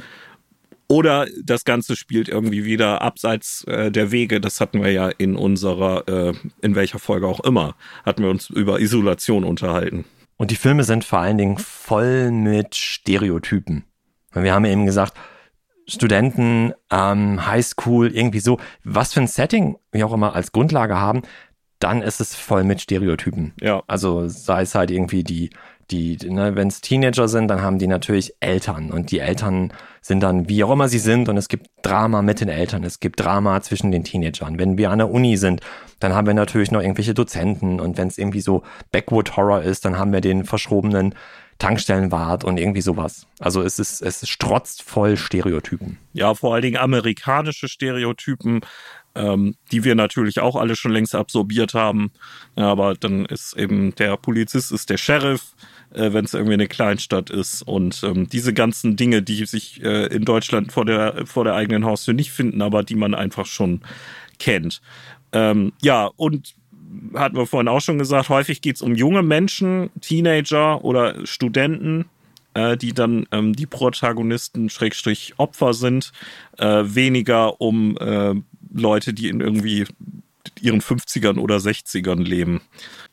Oder 0.88 1.26
das 1.42 1.64
Ganze 1.64 1.96
spielt 1.96 2.28
irgendwie 2.28 2.66
wieder 2.66 3.00
abseits 3.00 3.64
äh, 3.64 3.90
der 3.90 4.12
Wege. 4.12 4.42
Das 4.42 4.60
hatten 4.60 4.82
wir 4.82 4.92
ja 4.92 5.08
in 5.08 5.36
unserer, 5.36 6.06
äh, 6.06 6.34
in 6.60 6.74
welcher 6.74 6.98
Folge 6.98 7.26
auch 7.26 7.40
immer, 7.40 7.76
hatten 8.04 8.22
wir 8.22 8.28
uns 8.28 8.50
über 8.50 8.78
Isolation 8.78 9.44
unterhalten. 9.44 10.04
Und 10.36 10.50
die 10.50 10.56
Filme 10.56 10.84
sind 10.84 11.04
vor 11.04 11.20
allen 11.20 11.38
Dingen 11.38 11.56
voll 11.56 12.30
mit 12.30 12.74
Stereotypen. 12.74 13.84
Wir 14.34 14.54
haben 14.54 14.64
ja 14.64 14.72
eben 14.72 14.86
gesagt, 14.86 15.14
Studenten, 15.86 16.72
ähm, 16.90 17.46
Highschool, 17.46 18.14
irgendwie 18.14 18.40
so, 18.40 18.58
was 18.84 19.12
für 19.12 19.20
ein 19.20 19.26
Setting 19.26 19.76
wir 19.90 20.06
auch 20.06 20.12
immer 20.12 20.34
als 20.34 20.52
Grundlage 20.52 20.98
haben, 20.98 21.22
dann 21.80 22.02
ist 22.02 22.20
es 22.20 22.36
voll 22.36 22.62
mit 22.62 22.80
Stereotypen. 22.80 23.52
Ja. 23.60 23.82
Also 23.88 24.28
sei 24.28 24.62
es 24.62 24.74
halt 24.74 24.90
irgendwie 24.90 25.24
die 25.24 25.50
die, 25.92 26.16
ne, 26.28 26.56
wenn 26.56 26.68
es 26.68 26.80
Teenager 26.80 27.28
sind, 27.28 27.48
dann 27.48 27.60
haben 27.60 27.78
die 27.78 27.86
natürlich 27.86 28.34
Eltern 28.40 28.90
und 28.90 29.10
die 29.10 29.18
Eltern 29.18 29.72
sind 30.00 30.22
dann 30.22 30.48
wie 30.48 30.64
auch 30.64 30.70
immer 30.70 30.88
sie 30.88 30.98
sind 30.98 31.28
und 31.28 31.36
es 31.36 31.48
gibt 31.48 31.66
Drama 31.82 32.22
mit 32.22 32.40
den 32.40 32.48
Eltern, 32.48 32.82
es 32.82 32.98
gibt 32.98 33.20
Drama 33.20 33.60
zwischen 33.60 33.92
den 33.92 34.02
Teenagern. 34.02 34.58
Wenn 34.58 34.78
wir 34.78 34.90
an 34.90 34.98
der 34.98 35.10
Uni 35.10 35.36
sind, 35.36 35.60
dann 36.00 36.14
haben 36.14 36.26
wir 36.26 36.34
natürlich 36.34 36.70
noch 36.70 36.80
irgendwelche 36.80 37.14
Dozenten 37.14 37.78
und 37.78 37.98
wenn 37.98 38.08
es 38.08 38.18
irgendwie 38.18 38.40
so 38.40 38.62
Backwood 38.90 39.36
Horror 39.36 39.62
ist, 39.62 39.84
dann 39.84 39.98
haben 39.98 40.12
wir 40.12 40.20
den 40.20 40.44
verschrobenen 40.44 41.14
Tankstellenwart 41.62 42.42
und 42.42 42.58
irgendwie 42.58 42.80
sowas. 42.80 43.28
Also 43.38 43.62
es 43.62 43.78
ist, 43.78 44.02
es 44.02 44.28
strotzt 44.28 44.82
voll 44.82 45.16
Stereotypen. 45.16 45.96
Ja, 46.12 46.34
vor 46.34 46.54
allen 46.54 46.62
Dingen 46.62 46.76
amerikanische 46.76 47.68
Stereotypen, 47.68 48.62
ähm, 49.14 49.54
die 49.70 49.84
wir 49.84 49.94
natürlich 49.94 50.40
auch 50.40 50.56
alle 50.56 50.74
schon 50.74 50.90
längst 50.90 51.14
absorbiert 51.14 51.72
haben. 51.74 52.10
aber 52.56 52.94
dann 52.94 53.26
ist 53.26 53.56
eben 53.56 53.94
der 53.94 54.16
Polizist 54.16 54.72
ist 54.72 54.90
der 54.90 54.96
Sheriff, 54.96 55.54
äh, 55.94 56.12
wenn 56.12 56.24
es 56.24 56.34
irgendwie 56.34 56.54
eine 56.54 56.66
Kleinstadt 56.66 57.30
ist. 57.30 57.62
Und 57.62 58.02
ähm, 58.02 58.28
diese 58.28 58.52
ganzen 58.52 58.96
Dinge, 58.96 59.22
die 59.22 59.44
sich 59.46 59.84
äh, 59.84 60.06
in 60.06 60.24
Deutschland 60.24 60.72
vor 60.72 60.84
der, 60.84 61.26
vor 61.26 61.44
der 61.44 61.54
eigenen 61.54 61.84
Haustür 61.84 62.14
nicht 62.14 62.32
finden, 62.32 62.60
aber 62.60 62.82
die 62.82 62.96
man 62.96 63.14
einfach 63.14 63.46
schon 63.46 63.82
kennt. 64.40 64.82
Ähm, 65.32 65.72
ja, 65.80 66.10
und 66.16 66.56
hatten 67.14 67.36
wir 67.36 67.46
vorhin 67.46 67.68
auch 67.68 67.80
schon 67.80 67.98
gesagt, 67.98 68.28
häufig 68.28 68.60
geht 68.60 68.76
es 68.76 68.82
um 68.82 68.94
junge 68.94 69.22
Menschen, 69.22 69.90
Teenager 70.00 70.84
oder 70.84 71.26
Studenten, 71.26 72.06
äh, 72.54 72.76
die 72.76 72.92
dann 72.92 73.26
ähm, 73.32 73.54
die 73.54 73.66
Protagonisten 73.66 74.68
Schrägstrich 74.70 75.34
Opfer 75.38 75.74
sind, 75.74 76.12
äh, 76.58 76.82
weniger 76.84 77.60
um 77.60 77.96
äh, 77.98 78.34
Leute, 78.74 79.14
die 79.14 79.28
in 79.28 79.40
irgendwie 79.40 79.86
ihren 80.60 80.80
50ern 80.80 81.38
oder 81.38 81.56
60ern 81.56 82.22
leben. 82.22 82.60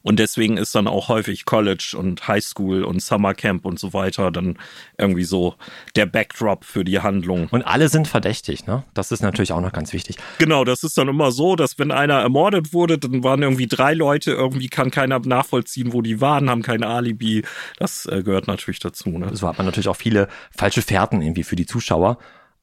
Und 0.01 0.19
deswegen 0.19 0.57
ist 0.57 0.73
dann 0.75 0.87
auch 0.87 1.09
häufig 1.09 1.45
College 1.45 1.95
und 1.97 2.27
Highschool 2.27 2.83
und 2.83 3.01
Summercamp 3.01 3.65
und 3.65 3.79
so 3.79 3.93
weiter 3.93 4.31
dann 4.31 4.57
irgendwie 4.97 5.25
so 5.25 5.55
der 5.95 6.05
Backdrop 6.05 6.63
für 6.63 6.85
die 6.85 6.99
Handlung. 6.99 7.49
Und 7.51 7.63
alle 7.63 7.89
sind 7.89 8.07
verdächtig, 8.07 8.65
ne? 8.65 8.83
Das 8.93 9.11
ist 9.11 9.21
natürlich 9.21 9.51
auch 9.51 9.61
noch 9.61 9.73
ganz 9.73 9.91
wichtig. 9.91 10.17
Genau, 10.37 10.63
das 10.63 10.83
ist 10.83 10.97
dann 10.97 11.09
immer 11.09 11.31
so, 11.31 11.55
dass 11.55 11.77
wenn 11.79 11.91
einer 11.91 12.19
ermordet 12.21 12.73
wurde, 12.73 12.97
dann 12.97 13.23
waren 13.23 13.41
irgendwie 13.41 13.67
drei 13.67 13.93
Leute, 13.93 14.31
irgendwie 14.31 14.69
kann 14.69 14.89
keiner 14.89 15.19
nachvollziehen, 15.19 15.91
wo 15.91 16.01
die 16.01 16.21
waren, 16.21 16.49
haben 16.49 16.61
kein 16.61 16.83
Alibi. 16.83 17.43
Das 17.77 18.05
äh, 18.05 18.23
gehört 18.23 18.47
natürlich 18.47 18.79
dazu. 18.79 19.09
Ne? 19.09 19.35
So 19.35 19.47
hat 19.47 19.57
man 19.57 19.65
natürlich 19.65 19.89
auch 19.89 19.97
viele 19.97 20.29
falsche 20.55 20.81
Fährten 20.81 21.21
irgendwie 21.21 21.43
für 21.43 21.57
die 21.57 21.65
Zuschauer 21.65 22.17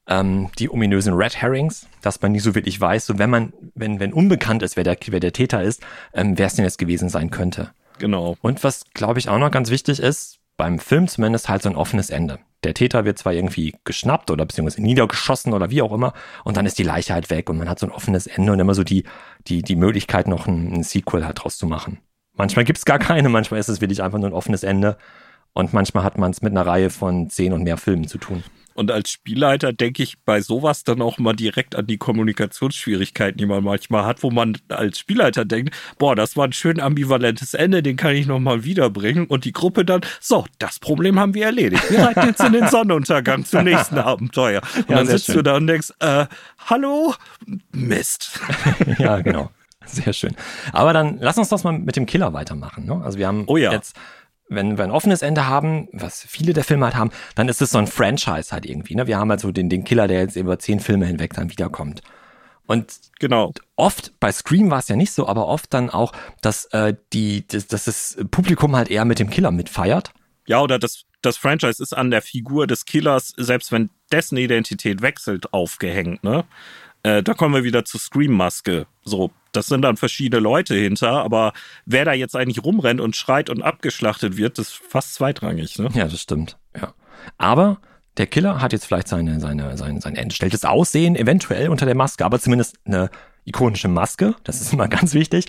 ähm, 0.07 0.49
die 0.57 0.69
ominösen 0.69 1.13
Red 1.13 1.41
Herrings, 1.41 1.87
dass 2.01 2.21
man 2.21 2.31
nicht 2.31 2.43
so 2.43 2.55
wirklich 2.55 2.79
weiß, 2.79 3.05
so 3.05 3.19
wenn 3.19 3.29
man, 3.29 3.53
wenn, 3.75 3.99
wenn 3.99 4.13
unbekannt 4.13 4.63
ist, 4.63 4.77
wer 4.77 4.83
der, 4.83 4.97
wer 5.07 5.19
der 5.19 5.33
Täter 5.33 5.61
ist, 5.61 5.83
ähm, 6.13 6.37
wer 6.37 6.47
es 6.47 6.55
denn 6.55 6.65
jetzt 6.65 6.77
gewesen 6.77 7.09
sein 7.09 7.29
könnte. 7.29 7.71
Genau. 7.99 8.37
Und 8.41 8.63
was, 8.63 8.85
glaube 8.93 9.19
ich, 9.19 9.29
auch 9.29 9.39
noch 9.39 9.51
ganz 9.51 9.69
wichtig 9.69 9.99
ist, 9.99 10.39
beim 10.55 10.79
Film 10.79 11.07
zumindest 11.07 11.49
halt 11.49 11.61
so 11.61 11.69
ein 11.69 11.75
offenes 11.75 12.09
Ende. 12.09 12.39
Der 12.63 12.73
Täter 12.73 13.05
wird 13.05 13.19
zwar 13.19 13.33
irgendwie 13.33 13.75
geschnappt 13.83 14.31
oder 14.31 14.45
beziehungsweise 14.45 14.81
niedergeschossen 14.81 15.53
oder 15.53 15.69
wie 15.69 15.83
auch 15.83 15.93
immer 15.93 16.13
und 16.43 16.57
dann 16.57 16.65
ist 16.65 16.79
die 16.79 16.83
Leiche 16.83 17.13
halt 17.13 17.29
weg 17.29 17.49
und 17.49 17.57
man 17.57 17.69
hat 17.69 17.77
so 17.77 17.85
ein 17.85 17.91
offenes 17.91 18.25
Ende 18.25 18.51
und 18.51 18.59
immer 18.59 18.73
so 18.73 18.83
die, 18.83 19.03
die, 19.47 19.61
die 19.61 19.75
Möglichkeit, 19.75 20.27
noch 20.27 20.47
ein, 20.47 20.73
ein 20.73 20.83
Sequel 20.83 21.25
halt 21.25 21.43
draus 21.43 21.57
zu 21.57 21.67
machen. 21.67 21.99
Manchmal 22.33 22.65
gibt's 22.65 22.85
gar 22.85 22.97
keine, 22.97 23.29
manchmal 23.29 23.59
ist 23.59 23.69
es 23.69 23.81
wirklich 23.81 24.01
einfach 24.01 24.17
nur 24.17 24.29
ein 24.29 24.33
offenes 24.33 24.63
Ende 24.63 24.97
und 25.53 25.73
manchmal 25.73 26.03
hat 26.03 26.17
man 26.17 26.31
es 26.31 26.41
mit 26.41 26.51
einer 26.51 26.65
Reihe 26.65 26.89
von 26.89 27.29
zehn 27.29 27.53
und 27.53 27.63
mehr 27.63 27.77
Filmen 27.77 28.07
zu 28.07 28.17
tun. 28.17 28.43
Und 28.77 28.91
als 28.91 29.09
Spielleiter 29.09 29.73
denke 29.73 30.03
ich 30.03 30.19
bei 30.23 30.39
sowas 30.39 30.83
dann 30.83 31.01
auch 31.01 31.17
mal 31.17 31.33
direkt 31.33 31.75
an 31.75 31.87
die 31.87 31.97
Kommunikationsschwierigkeiten, 31.97 33.39
die 33.39 33.47
man 33.47 33.63
manchmal 33.63 34.05
hat, 34.05 34.21
wo 34.21 34.29
man 34.29 34.55
als 34.69 34.99
Spielleiter 34.99 35.45
denkt, 35.45 35.75
boah, 35.97 36.15
das 36.15 36.37
war 36.37 36.45
ein 36.45 36.53
schön 36.53 36.79
ambivalentes 36.79 37.55
Ende, 37.55 37.81
den 37.81 37.95
kann 37.95 38.13
ich 38.13 38.27
nochmal 38.27 38.63
wiederbringen. 38.63 39.25
Und 39.25 39.45
die 39.45 39.51
Gruppe 39.51 39.83
dann, 39.83 40.01
so, 40.19 40.45
das 40.59 40.77
Problem 40.77 41.19
haben 41.19 41.33
wir 41.33 41.45
erledigt. 41.45 41.89
Wir 41.89 42.03
reiten 42.03 42.27
jetzt 42.27 42.39
in 42.39 42.53
den 42.53 42.67
Sonnenuntergang 42.69 43.45
zum 43.45 43.63
nächsten 43.63 43.97
Abenteuer. 43.97 44.61
Und 44.75 44.89
ja, 44.89 44.97
dann 44.97 45.07
sitzt 45.07 45.25
schön. 45.25 45.37
du 45.37 45.41
da 45.41 45.55
und 45.55 45.65
denkst, 45.65 45.93
äh, 45.99 46.27
hallo? 46.67 47.15
Mist. 47.71 48.39
ja, 48.99 49.21
genau. 49.21 49.49
Sehr 49.87 50.13
schön. 50.13 50.35
Aber 50.71 50.93
dann 50.93 51.17
lass 51.19 51.39
uns 51.39 51.49
das 51.49 51.63
mal 51.63 51.73
mit 51.73 51.95
dem 51.95 52.05
Killer 52.05 52.31
weitermachen. 52.33 52.85
Ne? 52.85 53.01
Also 53.03 53.17
wir 53.17 53.25
haben 53.25 53.45
oh 53.47 53.57
ja. 53.57 53.71
jetzt 53.71 53.95
wenn 54.49 54.77
wir 54.77 54.83
ein 54.83 54.91
offenes 54.91 55.21
Ende 55.21 55.47
haben, 55.47 55.87
was 55.91 56.23
viele 56.23 56.53
der 56.53 56.63
Filme 56.63 56.85
halt 56.85 56.95
haben, 56.95 57.11
dann 57.35 57.49
ist 57.49 57.61
es 57.61 57.71
so 57.71 57.77
ein 57.77 57.87
Franchise 57.87 58.51
halt 58.51 58.65
irgendwie. 58.65 58.95
Ne? 58.95 59.07
Wir 59.07 59.17
haben 59.17 59.29
halt 59.29 59.41
so 59.41 59.51
den, 59.51 59.69
den 59.69 59.83
Killer, 59.83 60.07
der 60.07 60.21
jetzt 60.21 60.35
über 60.35 60.59
zehn 60.59 60.79
Filme 60.79 61.05
hinweg 61.05 61.33
dann 61.33 61.49
wiederkommt. 61.51 62.01
Und 62.65 62.99
genau. 63.19 63.53
oft, 63.75 64.11
bei 64.19 64.31
Scream 64.31 64.69
war 64.69 64.79
es 64.79 64.89
ja 64.89 64.95
nicht 64.95 65.11
so, 65.11 65.27
aber 65.27 65.47
oft 65.47 65.73
dann 65.73 65.89
auch, 65.89 66.11
dass, 66.41 66.65
äh, 66.65 66.95
die, 67.13 67.47
dass, 67.47 67.67
dass 67.67 67.85
das 67.85 68.17
Publikum 68.29 68.75
halt 68.75 68.89
eher 68.89 69.05
mit 69.05 69.19
dem 69.19 69.29
Killer 69.29 69.51
mitfeiert. 69.51 70.11
Ja, 70.45 70.61
oder 70.61 70.77
das, 70.77 71.03
das 71.21 71.37
Franchise 71.37 71.81
ist 71.81 71.95
an 71.95 72.11
der 72.11 72.21
Figur 72.21 72.67
des 72.67 72.85
Killers, 72.85 73.33
selbst 73.37 73.71
wenn 73.71 73.89
dessen 74.11 74.37
Identität 74.37 75.01
wechselt, 75.01 75.53
aufgehängt, 75.53 76.23
ne? 76.23 76.45
Äh, 77.03 77.23
da 77.23 77.33
kommen 77.33 77.53
wir 77.53 77.63
wieder 77.63 77.85
zur 77.85 77.99
Scream-Maske. 77.99 78.87
So, 79.03 79.31
das 79.51 79.67
sind 79.67 79.81
dann 79.81 79.97
verschiedene 79.97 80.39
Leute 80.41 80.75
hinter, 80.75 81.23
aber 81.23 81.53
wer 81.85 82.05
da 82.05 82.13
jetzt 82.13 82.35
eigentlich 82.35 82.63
rumrennt 82.63 83.01
und 83.01 83.15
schreit 83.15 83.49
und 83.49 83.61
abgeschlachtet 83.61 84.37
wird, 84.37 84.59
ist 84.59 84.73
fast 84.73 85.15
zweitrangig. 85.15 85.79
Ne? 85.79 85.89
Ja, 85.93 86.07
das 86.07 86.21
stimmt. 86.21 86.57
Ja. 86.79 86.93
Aber 87.37 87.79
der 88.17 88.27
Killer 88.27 88.61
hat 88.61 88.73
jetzt 88.73 88.85
vielleicht 88.85 89.07
seine, 89.07 89.39
seine, 89.39 89.77
sein, 89.77 90.01
sein 90.01 90.15
entstelltes 90.15 90.65
Aussehen, 90.65 91.15
eventuell 91.15 91.69
unter 91.69 91.85
der 91.85 91.95
Maske, 91.95 92.25
aber 92.25 92.39
zumindest 92.39 92.77
eine 92.85 93.09
ikonische 93.45 93.87
Maske. 93.87 94.35
Das 94.43 94.61
ist 94.61 94.73
immer 94.73 94.87
ganz 94.89 95.13
wichtig. 95.13 95.47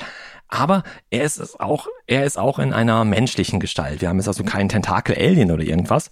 Aber 0.48 0.82
er 1.10 1.24
ist 1.24 1.60
auch, 1.60 1.88
er 2.06 2.24
ist 2.24 2.38
auch 2.38 2.58
in 2.58 2.72
einer 2.72 3.04
menschlichen 3.04 3.60
Gestalt. 3.60 4.00
Wir 4.00 4.08
haben 4.08 4.16
jetzt 4.16 4.28
also 4.28 4.44
keinen 4.44 4.68
Tentakel-Alien 4.70 5.50
oder 5.50 5.62
irgendwas, 5.62 6.10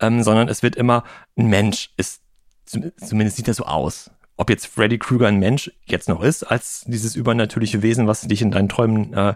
ähm, 0.00 0.22
sondern 0.22 0.48
es 0.48 0.62
wird 0.62 0.76
immer 0.76 1.04
ein 1.38 1.46
Mensch. 1.46 1.90
Ist, 1.96 2.20
zumindest 2.66 3.36
sieht 3.36 3.48
er 3.48 3.54
so 3.54 3.64
aus 3.64 4.10
ob 4.36 4.50
jetzt 4.50 4.66
Freddy 4.66 4.98
Krueger 4.98 5.28
ein 5.28 5.38
Mensch 5.38 5.70
jetzt 5.84 6.08
noch 6.08 6.22
ist, 6.22 6.42
als 6.42 6.84
dieses 6.86 7.16
übernatürliche 7.16 7.82
Wesen, 7.82 8.06
was 8.06 8.22
dich 8.22 8.42
in 8.42 8.50
deinen 8.50 8.68
Träumen 8.68 9.12
äh, 9.14 9.34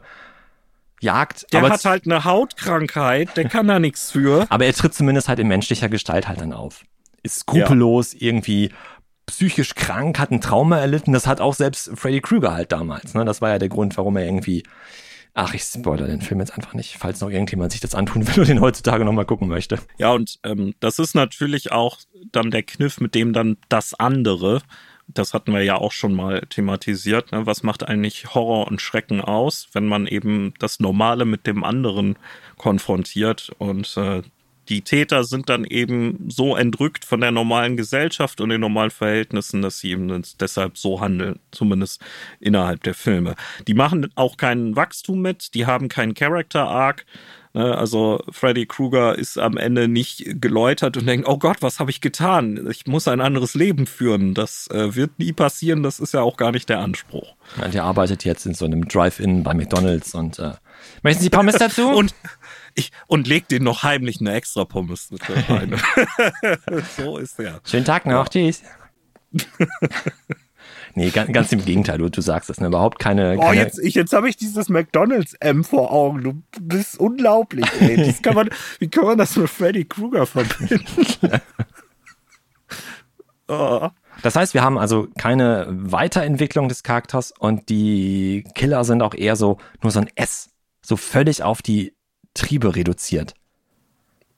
jagt. 1.01 1.47
Der 1.53 1.63
hat 1.63 1.85
halt 1.85 2.07
eine 2.07 2.25
Hautkrankheit, 2.25 3.37
der 3.37 3.49
kann 3.49 3.69
da 3.69 3.79
nichts 3.79 4.11
für. 4.11 4.47
Aber 4.51 4.65
er 4.65 4.73
tritt 4.73 4.95
zumindest 4.95 5.29
halt 5.29 5.39
in 5.39 5.49
menschlicher 5.49 5.89
Gestalt 5.89 6.29
halt 6.29 6.41
dann 6.41 6.53
auf. 6.53 6.85
Ist 7.23 7.41
skrupellos, 7.41 8.15
ja. 8.15 8.21
irgendwie 8.23 8.73
psychisch 9.27 9.75
krank, 9.75 10.19
hat 10.19 10.31
ein 10.31 10.41
Trauma 10.41 10.79
erlitten. 10.79 11.13
Das 11.13 11.27
hat 11.27 11.41
auch 11.41 11.55
selbst 11.55 11.91
Freddy 11.95 12.21
Krueger 12.21 12.55
halt 12.55 12.73
damals. 12.73 13.15
Ne? 13.15 13.25
Das 13.25 13.41
war 13.41 13.51
ja 13.51 13.59
der 13.59 13.69
Grund, 13.69 13.97
warum 13.97 14.17
er 14.17 14.25
irgendwie 14.25 14.65
Ach, 15.41 15.55
ich 15.55 15.63
spoilere 15.63 16.09
den 16.09 16.21
Film 16.21 16.41
jetzt 16.41 16.53
einfach 16.55 16.75
nicht, 16.75 16.97
falls 16.99 17.21
noch 17.21 17.31
irgendjemand 17.31 17.71
sich 17.71 17.81
das 17.81 17.95
antun 17.95 18.27
will 18.27 18.41
und 18.41 18.49
den 18.49 18.61
heutzutage 18.61 19.05
nochmal 19.05 19.25
gucken 19.25 19.47
möchte. 19.47 19.79
Ja, 19.97 20.11
und 20.11 20.41
ähm, 20.43 20.75
das 20.81 20.99
ist 20.99 21.15
natürlich 21.15 21.71
auch 21.71 21.99
dann 22.33 22.51
der 22.51 22.65
Kniff, 22.65 23.01
mit 23.01 23.15
dem 23.15 23.33
dann 23.33 23.57
das 23.69 23.95
andere, 23.95 24.63
das 25.09 25.35
hatten 25.35 25.53
wir 25.53 25.63
ja 25.63 25.77
auch 25.77 25.93
schon 25.93 26.15
mal 26.15 26.43
thematisiert, 26.49 27.33
ne? 27.33 27.47
was 27.47 27.63
macht 27.63 27.87
eigentlich 27.89 28.35
Horror 28.35 28.69
und 28.69 28.81
Schrecken 28.81 29.21
aus, 29.21 29.69
wenn 29.73 29.87
man 29.87 30.07
eben 30.07 30.55
das 30.59 30.81
Normale 30.81 31.25
mit 31.25 31.47
dem 31.47 31.65
anderen 31.65 32.17
konfrontiert 32.57 33.51
und 33.59 33.97
äh, 33.97 34.23
die 34.69 34.83
Täter 34.83 35.25
sind 35.25 35.49
dann 35.49 35.65
eben 35.65 36.29
so 36.29 36.55
entrückt 36.55 37.05
von 37.05 37.21
der 37.21 37.31
normalen 37.31 37.77
Gesellschaft 37.77 38.41
und 38.41 38.51
den 38.51 38.61
normalen 38.61 38.91
Verhältnissen, 38.91 39.63
dass 39.63 39.79
sie 39.79 39.93
eben 39.93 40.23
deshalb 40.41 40.77
so 40.77 41.01
handeln, 41.01 41.39
zumindest 41.51 42.03
innerhalb 42.39 42.83
der 42.83 42.95
Filme. 42.95 43.35
Die 43.67 43.75
machen 43.75 44.11
auch 44.15 44.37
kein 44.37 44.77
Wachstum 44.77 45.23
mit, 45.23 45.55
die 45.55 45.67
haben 45.67 45.89
keinen 45.89 46.15
Character 46.15 46.69
Arc. 46.69 47.07
Ne? 47.59 47.77
Also 47.77 48.21
Freddy 48.31 48.67
Krueger 48.67 49.19
ist 49.19 49.37
am 49.37 49.57
Ende 49.57 49.89
nicht 49.89 50.41
geläutert 50.41 50.97
und 50.97 51.07
denkt, 51.07 51.27
oh 51.27 51.39
Gott, 51.39 51.57
was 51.61 51.81
habe 51.81 51.91
ich 51.91 52.01
getan? 52.01 52.69
Ich 52.71 52.87
muss 52.87 53.09
ein 53.09 53.21
anderes 53.21 53.55
Leben 53.55 53.89
führen. 53.89 54.33
Das 54.33 54.69
äh, 54.71 54.95
wird 54.95 55.19
nie 55.19 55.33
passieren, 55.33 55.83
das 55.83 55.99
ist 55.99 56.15
ja 56.15 56.23
auch 56.23 56.37
gar 56.37 56.53
nicht 56.53 56.69
der 56.69 56.79
Anspruch. 56.79 57.35
Ja, 57.61 57.67
der 57.67 57.83
arbeitet 57.83 58.25
jetzt 58.25 58.47
in 58.47 58.55
so 58.55 58.65
einem 58.65 58.87
Drive-In 58.87 59.43
bei 59.43 59.55
McDonalds 59.55 60.15
und 60.15 60.39
äh, 60.39 60.53
möchten 61.03 61.25
Sie 61.25 61.31
Pommes 61.31 61.57
dazu? 61.57 61.89
und 61.97 62.15
ich, 62.77 62.93
und 63.09 63.27
leg 63.27 63.49
den 63.49 63.65
noch 63.65 63.83
heimlich 63.83 64.21
eine 64.21 64.35
extra 64.35 64.65
Pommes 64.65 65.11
mit 65.11 65.23
rein. 65.29 65.75
so 66.97 67.19
ist 67.19 67.41
der. 67.41 67.61
Schönen 67.65 67.85
Tag 67.85 68.07
noch, 68.07 68.33
ja. 68.33 68.53
tschüss. 68.53 68.63
Nee, 70.95 71.11
ganz, 71.11 71.33
ganz, 71.33 71.53
im 71.53 71.65
Gegenteil, 71.65 71.99
du, 71.99 72.09
du 72.09 72.21
sagst 72.21 72.51
es, 72.51 72.61
ne? 72.61 72.69
überhaupt 72.69 72.99
keine. 72.99 73.37
Oh, 73.39 73.43
keine 73.43 73.57
jetzt, 73.61 73.79
jetzt 73.83 74.13
habe 74.13 74.29
ich 74.29 74.37
dieses 74.37 74.69
McDonalds 74.69 75.35
M 75.35 75.65
vor 75.65 75.93
Augen. 75.93 76.23
Du 76.23 76.43
bist 76.61 76.99
unglaublich, 76.99 77.67
ey. 77.81 77.97
Das 77.97 78.23
kann 78.23 78.35
man, 78.35 78.51
wie 78.79 78.89
kann 78.89 79.05
man 79.05 79.19
das 79.19 79.37
mit 79.37 79.49
Freddy 79.51 79.85
Krueger 79.85 80.27
verbinden? 80.27 80.85
oh. 83.49 83.89
Das 84.23 84.35
heißt, 84.35 84.53
wir 84.53 84.63
haben 84.63 84.79
also 84.79 85.07
keine 85.17 85.67
Weiterentwicklung 85.69 86.69
des 86.69 86.83
Charakters 86.83 87.33
und 87.39 87.69
die 87.69 88.45
Killer 88.55 88.83
sind 88.83 89.01
auch 89.03 89.15
eher 89.15 89.37
so 89.37 89.59
nur 89.81 89.93
so 89.93 90.01
ein 90.01 90.11
S, 90.17 90.51
so 90.83 90.97
völlig 90.97 91.45
auf 91.45 91.63
die 91.63 91.95
Triebe 92.35 92.75
reduziert. 92.75 93.35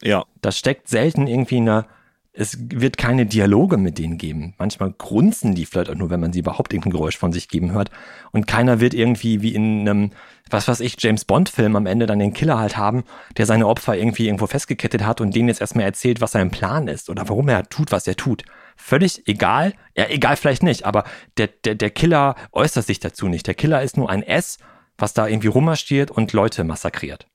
Ja. 0.02 0.24
Da 0.42 0.52
steckt 0.52 0.88
selten 0.88 1.26
irgendwie 1.26 1.58
eine, 1.58 1.86
es 2.32 2.56
wird 2.60 2.96
keine 2.96 3.26
Dialoge 3.26 3.76
mit 3.76 3.98
denen 3.98 4.16
geben. 4.16 4.54
Manchmal 4.56 4.92
grunzen 4.92 5.54
die 5.54 5.66
vielleicht 5.66 5.90
auch 5.90 5.96
nur, 5.96 6.10
wenn 6.10 6.20
man 6.20 6.32
sie 6.32 6.38
überhaupt 6.40 6.72
irgendein 6.72 6.92
Geräusch 6.92 7.18
von 7.18 7.32
sich 7.32 7.48
geben 7.48 7.72
hört. 7.72 7.90
Und 8.30 8.46
keiner 8.46 8.78
wird 8.80 8.94
irgendwie 8.94 9.42
wie 9.42 9.54
in 9.54 9.88
einem, 9.88 10.10
was 10.48 10.68
weiß 10.68 10.80
ich, 10.80 10.94
James 10.98 11.24
Bond 11.24 11.48
Film 11.48 11.74
am 11.74 11.86
Ende 11.86 12.06
dann 12.06 12.20
den 12.20 12.32
Killer 12.32 12.58
halt 12.58 12.76
haben, 12.76 13.04
der 13.36 13.46
seine 13.46 13.66
Opfer 13.66 13.96
irgendwie 13.96 14.26
irgendwo 14.26 14.46
festgekettet 14.46 15.04
hat 15.04 15.20
und 15.20 15.34
denen 15.34 15.48
jetzt 15.48 15.60
erstmal 15.60 15.84
erzählt, 15.84 16.20
was 16.20 16.32
sein 16.32 16.50
Plan 16.50 16.86
ist 16.86 17.10
oder 17.10 17.28
warum 17.28 17.48
er 17.48 17.68
tut, 17.68 17.90
was 17.90 18.06
er 18.06 18.16
tut. 18.16 18.44
Völlig 18.76 19.26
egal. 19.26 19.74
Ja, 19.96 20.08
egal 20.08 20.36
vielleicht 20.36 20.62
nicht, 20.62 20.86
aber 20.86 21.04
der, 21.36 21.48
der, 21.48 21.74
der 21.74 21.90
Killer 21.90 22.36
äußert 22.52 22.86
sich 22.86 23.00
dazu 23.00 23.28
nicht. 23.28 23.46
Der 23.46 23.54
Killer 23.54 23.82
ist 23.82 23.96
nur 23.96 24.08
ein 24.08 24.22
S, 24.22 24.58
was 24.96 25.14
da 25.14 25.26
irgendwie 25.26 25.48
rummarschiert 25.48 26.10
und 26.10 26.32
Leute 26.32 26.62
massakriert 26.64 27.26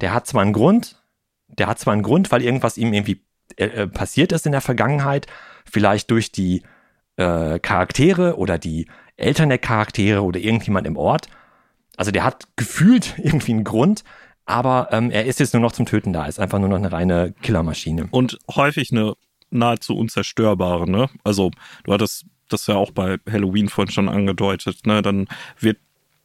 der 0.00 0.12
hat 0.12 0.26
zwar 0.26 0.42
einen 0.42 0.52
Grund, 0.52 1.02
der 1.48 1.66
hat 1.66 1.78
zwar 1.78 1.92
einen 1.92 2.02
Grund, 2.02 2.32
weil 2.32 2.42
irgendwas 2.42 2.76
ihm 2.76 2.92
irgendwie 2.92 3.24
äh, 3.56 3.66
äh, 3.66 3.86
passiert 3.86 4.32
ist 4.32 4.46
in 4.46 4.52
der 4.52 4.60
Vergangenheit, 4.60 5.26
vielleicht 5.64 6.10
durch 6.10 6.32
die 6.32 6.62
äh, 7.16 7.58
Charaktere 7.58 8.36
oder 8.36 8.58
die 8.58 8.86
Eltern 9.16 9.48
der 9.48 9.58
Charaktere 9.58 10.22
oder 10.22 10.40
irgendjemand 10.40 10.86
im 10.86 10.96
Ort. 10.96 11.28
Also 11.96 12.10
der 12.10 12.24
hat 12.24 12.48
gefühlt 12.56 13.14
irgendwie 13.18 13.52
einen 13.52 13.64
Grund, 13.64 14.04
aber 14.46 14.88
ähm, 14.90 15.10
er 15.10 15.24
ist 15.24 15.40
jetzt 15.40 15.54
nur 15.54 15.62
noch 15.62 15.72
zum 15.72 15.86
Töten 15.86 16.12
da, 16.12 16.26
ist 16.26 16.40
einfach 16.40 16.58
nur 16.58 16.68
noch 16.68 16.76
eine 16.76 16.92
reine 16.92 17.34
Killermaschine. 17.42 18.08
Und 18.10 18.38
häufig 18.54 18.92
eine 18.92 19.14
nahezu 19.50 19.96
unzerstörbare, 19.96 20.90
ne? 20.90 21.08
Also 21.22 21.50
du 21.84 21.92
hattest 21.92 22.26
das 22.48 22.66
ja 22.66 22.74
auch 22.74 22.90
bei 22.90 23.18
Halloween 23.30 23.68
vorhin 23.68 23.92
schon 23.92 24.08
angedeutet, 24.08 24.86
ne? 24.86 25.00
Dann 25.00 25.28
wird 25.58 25.78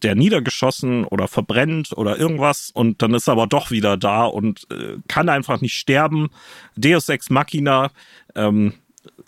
der 0.04 0.16
niedergeschossen 0.16 1.06
oder 1.06 1.28
verbrennt 1.28 1.91
oder 1.95 2.18
irgendwas 2.18 2.72
und 2.72 3.02
dann 3.02 3.14
ist 3.14 3.28
er 3.28 3.34
aber 3.34 3.47
doch 3.47 3.72
wieder 3.72 3.97
da 3.97 4.26
und 4.26 4.68
äh, 4.72 4.97
kann 5.08 5.30
einfach 5.30 5.62
nicht 5.62 5.74
sterben. 5.74 6.30
Deus 6.76 7.10
Ex 7.10 7.30
Machina, 7.30 7.91
ähm, 8.36 8.74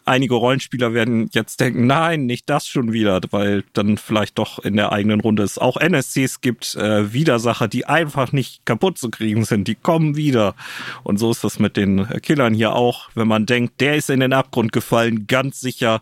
einige 0.06 0.36
Rollenspieler 0.36 0.94
werden 0.94 1.30
jetzt 1.32 1.60
denken, 1.60 1.88
nein, 1.88 2.26
nicht 2.26 2.50
das 2.50 2.68
schon 2.68 2.94
wieder, 2.94 3.22
weil 3.32 3.64
dann 3.74 3.98
vielleicht 3.98 4.38
doch 4.38 4.60
in 4.60 4.76
der 4.76 4.92
eigenen 4.92 5.22
Runde 5.22 5.44
es 5.44 5.58
auch 5.58 5.78
NSCs 5.78 6.42
gibt, 6.42 6.76
äh, 6.76 7.14
Widersacher, 7.14 7.68
die 7.68 7.86
einfach 7.86 8.32
nicht 8.32 8.66
kaputt 8.66 8.98
zu 8.98 9.10
kriegen 9.10 9.46
sind, 9.46 9.68
die 9.68 9.76
kommen 9.76 10.16
wieder. 10.16 10.56
Und 11.04 11.18
so 11.18 11.32
ist 11.32 11.44
das 11.44 11.60
mit 11.60 11.78
den 11.78 12.08
Killern 12.22 12.54
hier 12.54 12.74
auch, 12.74 13.10
wenn 13.16 13.28
man 13.28 13.46
denkt, 13.46 13.80
der 13.82 13.96
ist 13.96 14.10
in 14.10 14.20
den 14.20 14.34
Abgrund 14.34 14.72
gefallen, 14.72 15.28
ganz 15.28 15.60
sicher, 15.60 16.02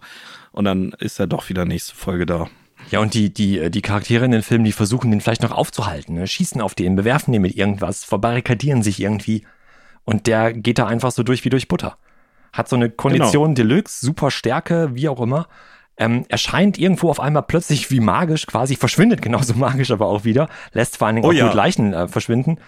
und 0.51 0.65
dann 0.65 0.93
ist 0.99 1.19
er 1.19 1.27
doch 1.27 1.49
wieder 1.49 1.65
nächste 1.65 1.95
Folge 1.95 2.25
da. 2.25 2.49
Ja, 2.91 2.99
und 2.99 3.13
die, 3.13 3.33
die, 3.33 3.69
die 3.69 3.81
Charaktere 3.81 4.25
in 4.25 4.31
den 4.31 4.41
Filmen, 4.41 4.65
die 4.65 4.71
versuchen 4.71 5.11
den 5.11 5.21
vielleicht 5.21 5.43
noch 5.43 5.51
aufzuhalten, 5.51 6.15
ne? 6.15 6.27
schießen 6.27 6.61
auf 6.61 6.75
den, 6.75 6.95
bewerfen 6.95 7.31
den 7.31 7.41
mit 7.41 7.55
irgendwas, 7.55 8.03
verbarrikadieren 8.03 8.83
sich 8.83 8.99
irgendwie. 9.01 9.45
Und 10.05 10.27
der 10.27 10.53
geht 10.53 10.79
da 10.79 10.87
einfach 10.87 11.11
so 11.11 11.23
durch 11.23 11.45
wie 11.45 11.49
durch 11.49 11.67
Butter. 11.67 11.97
Hat 12.51 12.67
so 12.67 12.75
eine 12.75 12.89
Kondition 12.89 13.53
genau. 13.53 13.69
Deluxe, 13.69 14.03
super 14.03 14.31
Stärke, 14.31 14.95
wie 14.95 15.07
auch 15.07 15.21
immer. 15.21 15.47
Ähm, 15.97 16.25
erscheint 16.29 16.77
irgendwo 16.77 17.09
auf 17.09 17.19
einmal 17.19 17.43
plötzlich 17.43 17.91
wie 17.91 17.99
magisch, 17.99 18.47
quasi 18.47 18.75
verschwindet 18.75 19.21
genauso 19.21 19.53
magisch 19.55 19.91
aber 19.91 20.07
auch 20.07 20.23
wieder, 20.23 20.49
lässt 20.71 20.97
vor 20.97 21.07
allen 21.07 21.17
Dingen 21.17 21.27
oh, 21.27 21.31
auch 21.31 21.33
ja. 21.33 21.45
gut 21.47 21.55
Leichen 21.55 21.93
äh, 21.93 22.07
verschwinden. 22.07 22.59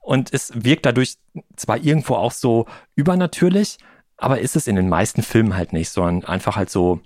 Und 0.00 0.34
es 0.34 0.52
wirkt 0.54 0.84
dadurch 0.84 1.16
zwar 1.56 1.78
irgendwo 1.78 2.16
auch 2.16 2.32
so 2.32 2.66
übernatürlich, 2.94 3.78
aber 4.18 4.40
ist 4.40 4.56
es 4.56 4.66
in 4.66 4.76
den 4.76 4.88
meisten 4.88 5.22
Filmen 5.22 5.56
halt 5.56 5.72
nicht, 5.72 5.88
sondern 5.88 6.28
einfach 6.28 6.56
halt 6.56 6.68
so, 6.68 7.00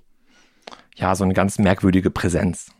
ja, 0.99 1.15
so 1.15 1.23
eine 1.23 1.33
ganz 1.33 1.57
merkwürdige 1.59 2.11
Präsenz. 2.11 2.71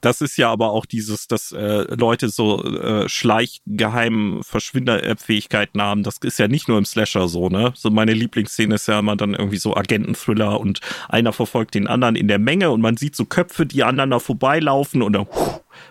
Das 0.00 0.20
ist 0.20 0.36
ja 0.36 0.50
aber 0.50 0.70
auch 0.72 0.84
dieses, 0.84 1.28
dass 1.28 1.50
äh, 1.52 1.86
Leute 1.94 2.28
so 2.28 2.62
äh, 2.62 3.08
schleichgeheim 3.08 4.42
Verschwinderfähigkeiten 4.42 5.80
haben. 5.80 6.02
Das 6.02 6.18
ist 6.18 6.38
ja 6.38 6.46
nicht 6.46 6.68
nur 6.68 6.76
im 6.76 6.84
Slasher 6.84 7.26
so, 7.26 7.48
ne? 7.48 7.72
So 7.74 7.88
meine 7.88 8.12
Lieblingsszene 8.12 8.74
ist 8.74 8.86
ja 8.86 8.98
immer 8.98 9.16
dann 9.16 9.32
irgendwie 9.32 9.56
so 9.56 9.74
Agenten-Thriller 9.74 10.60
und 10.60 10.80
einer 11.08 11.32
verfolgt 11.32 11.74
den 11.74 11.86
anderen 11.86 12.16
in 12.16 12.28
der 12.28 12.38
Menge 12.38 12.70
und 12.70 12.82
man 12.82 12.98
sieht 12.98 13.16
so 13.16 13.24
Köpfe, 13.24 13.64
die 13.64 13.82
aneinander 13.82 14.20
vorbeilaufen 14.20 15.00
und 15.00 15.14
dann, 15.14 15.26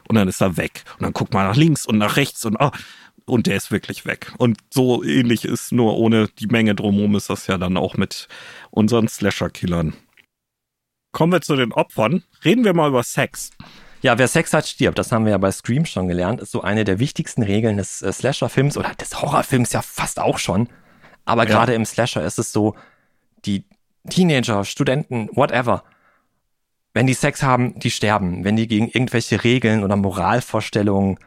und 0.08 0.16
dann 0.16 0.28
ist 0.28 0.42
er 0.42 0.58
weg. 0.58 0.84
Und 1.00 1.04
dann 1.04 1.14
guckt 1.14 1.34
man 1.34 1.48
nach 1.48 1.56
links 1.56 1.88
und 1.88 1.98
nach 1.98 2.16
rechts 2.16 2.46
und, 2.46 2.58
oh, 2.60 2.70
und 3.26 3.48
der 3.48 3.56
ist 3.56 3.72
wirklich 3.72 4.06
weg. 4.06 4.32
Und 4.38 4.60
so 4.70 5.04
ähnlich 5.04 5.44
ist 5.44 5.72
nur 5.72 5.98
ohne 5.98 6.28
die 6.38 6.48
Menge 6.48 6.76
drumherum 6.76 7.16
ist 7.16 7.32
das 7.32 7.48
ja 7.48 7.58
dann 7.58 7.78
auch 7.78 7.98
mit 7.98 8.28
unseren 8.70 9.08
Slasher-Killern. 9.08 9.96
Kommen 11.14 11.32
wir 11.32 11.42
zu 11.42 11.56
den 11.56 11.72
Opfern. 11.72 12.24
Reden 12.44 12.66
wir 12.66 12.74
mal 12.74 12.90
über 12.90 13.04
Sex. 13.04 13.52
Ja, 14.02 14.18
wer 14.18 14.28
Sex 14.28 14.52
hat, 14.52 14.68
stirbt. 14.68 14.98
Das 14.98 15.12
haben 15.12 15.26
wir 15.26 15.32
ja 15.32 15.38
bei 15.38 15.52
Scream 15.52 15.86
schon 15.86 16.08
gelernt. 16.08 16.42
Ist 16.42 16.52
so 16.52 16.62
eine 16.62 16.84
der 16.84 17.00
wichtigsten 17.00 17.44
Regeln 17.44 17.78
des 17.78 18.02
äh, 18.02 18.12
Slasher-Films 18.12 18.78
oder 18.78 18.94
des 18.96 19.22
Horrorfilms 19.22 19.72
ja 19.72 19.82
fast 19.82 20.20
auch 20.20 20.40
schon. 20.40 20.68
Aber 21.24 21.44
ja. 21.44 21.50
gerade 21.50 21.76
im 21.76 21.86
Slasher 21.86 22.26
ist 22.26 22.40
es 22.40 22.52
so, 22.52 22.76
die 23.46 23.64
Teenager, 24.10 24.66
Studenten, 24.66 25.30
whatever, 25.34 25.84
wenn 26.94 27.08
die 27.08 27.14
Sex 27.14 27.44
haben, 27.44 27.80
die 27.80 27.92
sterben. 27.92 28.44
Wenn 28.44 28.56
die 28.56 28.68
gegen 28.68 28.88
irgendwelche 28.88 29.44
Regeln 29.44 29.84
oder 29.84 29.96
Moralvorstellungen 29.96 31.20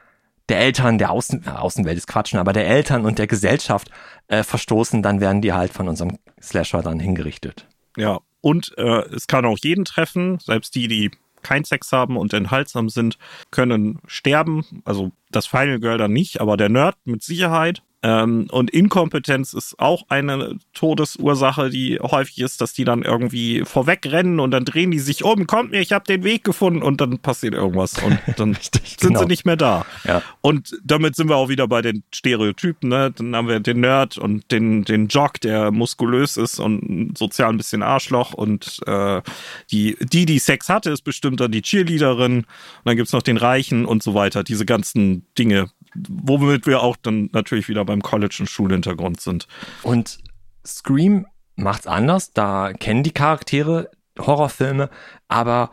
der 0.49 0.59
Eltern, 0.59 0.99
der 0.99 1.13
Außen, 1.13 1.45
äh, 1.47 1.51
Außenwelt 1.51 1.97
ist 1.97 2.09
Quatschen, 2.09 2.41
aber 2.41 2.53
der 2.53 2.67
Eltern 2.67 3.05
und 3.05 3.21
der 3.21 3.29
Gesellschaft 3.29 3.89
äh, 4.27 4.43
verstoßen, 4.43 5.01
dann 5.03 5.21
werden 5.21 5.43
die 5.43 5.53
halt 5.53 5.73
von 5.73 5.89
unserem 5.89 6.19
Slasher 6.43 6.83
dann 6.83 6.99
hingerichtet. 6.99 7.69
Ja, 7.97 8.19
und 8.41 8.77
äh, 8.79 9.03
es 9.15 9.27
kann 9.27 9.45
auch 9.45 9.59
jeden 9.63 9.85
treffen, 9.85 10.39
selbst 10.39 10.75
die, 10.75 10.89
die 10.89 11.11
keinen 11.43 11.65
Sex 11.65 11.93
haben 11.93 12.17
und 12.17 12.33
enthaltsam 12.33 12.89
sind, 12.89 13.19
können 13.51 14.01
sterben. 14.07 14.65
Also 14.85 15.13
das 15.31 15.47
Final 15.47 15.79
Girl 15.79 15.99
dann 15.99 16.13
nicht, 16.13 16.41
aber 16.41 16.57
der 16.57 16.69
Nerd 16.69 16.97
mit 17.05 17.23
Sicherheit. 17.23 17.83
Ähm, 18.03 18.47
und 18.51 18.71
Inkompetenz 18.71 19.55
ist 19.55 19.79
auch 19.79 20.05
eine 20.09 20.59
Todesursache, 20.75 21.71
die 21.71 21.99
häufig 22.01 22.41
ist, 22.41 22.61
dass 22.61 22.75
die 22.75 22.85
dann 22.85 23.03
irgendwie 23.03 23.63
vorwegrennen 23.65 24.39
und 24.39 24.51
dann 24.51 24.65
drehen 24.65 24.91
die 24.91 24.99
sich 24.99 25.25
um, 25.25 25.47
kommt 25.47 25.71
mir, 25.71 25.81
ich 25.81 25.93
habe 25.93 26.05
den 26.05 26.23
Weg 26.23 26.45
gefunden 26.45 26.83
und 26.83 27.01
dann 27.01 27.19
passiert 27.19 27.55
irgendwas 27.55 27.95
und 28.03 28.19
dann 28.37 28.55
Richtig, 28.55 28.97
sind 29.01 29.09
genau. 29.09 29.21
sie 29.21 29.27
nicht 29.27 29.47
mehr 29.47 29.57
da. 29.57 29.87
Ja. 30.05 30.23
Und 30.43 30.79
damit 30.85 31.17
sind 31.17 31.29
wir 31.29 31.37
auch 31.37 31.49
wieder 31.49 31.67
bei 31.69 31.81
den 31.81 32.05
Stereotypen. 32.15 32.91
Ne? 32.91 33.13
Dann 33.13 33.35
haben 33.35 33.49
wir 33.49 33.61
den 33.61 33.81
Nerd 33.81 34.19
und 34.19 34.51
den, 34.53 34.85
den 34.85 35.09
Jock, 35.09 35.41
der 35.41 35.71
muskulös 35.71 36.37
ist 36.37 36.61
und 36.61 37.17
sozial 37.17 37.49
ein 37.51 37.57
bisschen 37.57 37.83
Arschloch 37.83 38.35
und 38.35 38.79
äh, 38.87 39.23
die, 39.71 39.97
die, 40.01 40.27
die 40.27 40.39
Sex 40.39 40.69
hatte, 40.69 40.91
ist 40.91 41.03
bestimmt 41.03 41.41
dann 41.41 41.51
die 41.51 41.63
Cheerleaderin 41.63 42.39
und 42.39 42.47
dann 42.85 42.97
gibt's 42.97 43.13
noch 43.13 43.23
den 43.23 43.39
Reichen 43.39 43.87
und 43.87 44.03
so 44.03 44.15
weiter. 44.15 44.45
Diese 44.45 44.67
ganzen 44.67 45.27
Dinge 45.39 45.71
womit 46.09 46.67
wir 46.67 46.83
auch 46.83 46.97
dann 46.97 47.31
natürlich 47.33 47.69
wieder 47.69 47.85
beim 47.85 48.03
College- 48.03 48.39
und 48.41 48.47
Schulhintergrund 48.49 49.21
sind. 49.21 49.47
Und 49.83 50.19
Scream 50.65 51.27
macht's 51.55 51.87
anders. 51.87 52.33
Da 52.33 52.73
kennen 52.73 53.03
die 53.03 53.13
Charaktere 53.13 53.91
Horrorfilme, 54.19 54.91
aber 55.29 55.71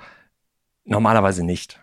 normalerweise 0.85 1.43
nicht. 1.45 1.79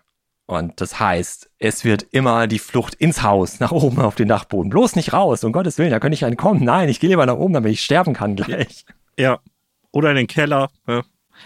Und 0.46 0.80
das 0.80 0.98
heißt, 0.98 1.48
es 1.58 1.84
wird 1.84 2.06
immer 2.10 2.48
die 2.48 2.58
Flucht 2.58 2.94
ins 2.96 3.22
Haus, 3.22 3.60
nach 3.60 3.70
oben 3.70 4.00
auf 4.00 4.16
den 4.16 4.26
Dachboden. 4.26 4.70
Bloß 4.70 4.96
nicht 4.96 5.12
raus, 5.12 5.44
um 5.44 5.52
Gottes 5.52 5.78
Willen, 5.78 5.92
da 5.92 6.00
könnte 6.00 6.14
ich 6.14 6.24
entkommen. 6.24 6.64
Nein, 6.64 6.88
ich 6.88 6.98
gehe 6.98 7.08
lieber 7.08 7.24
nach 7.24 7.36
oben, 7.36 7.54
damit 7.54 7.72
ich 7.72 7.84
sterben 7.84 8.14
kann 8.14 8.34
gleich. 8.36 8.84
Ja. 9.16 9.38
Oder 9.92 10.10
in 10.10 10.16
den 10.16 10.26
Keller. 10.26 10.70
Ne? 10.86 11.04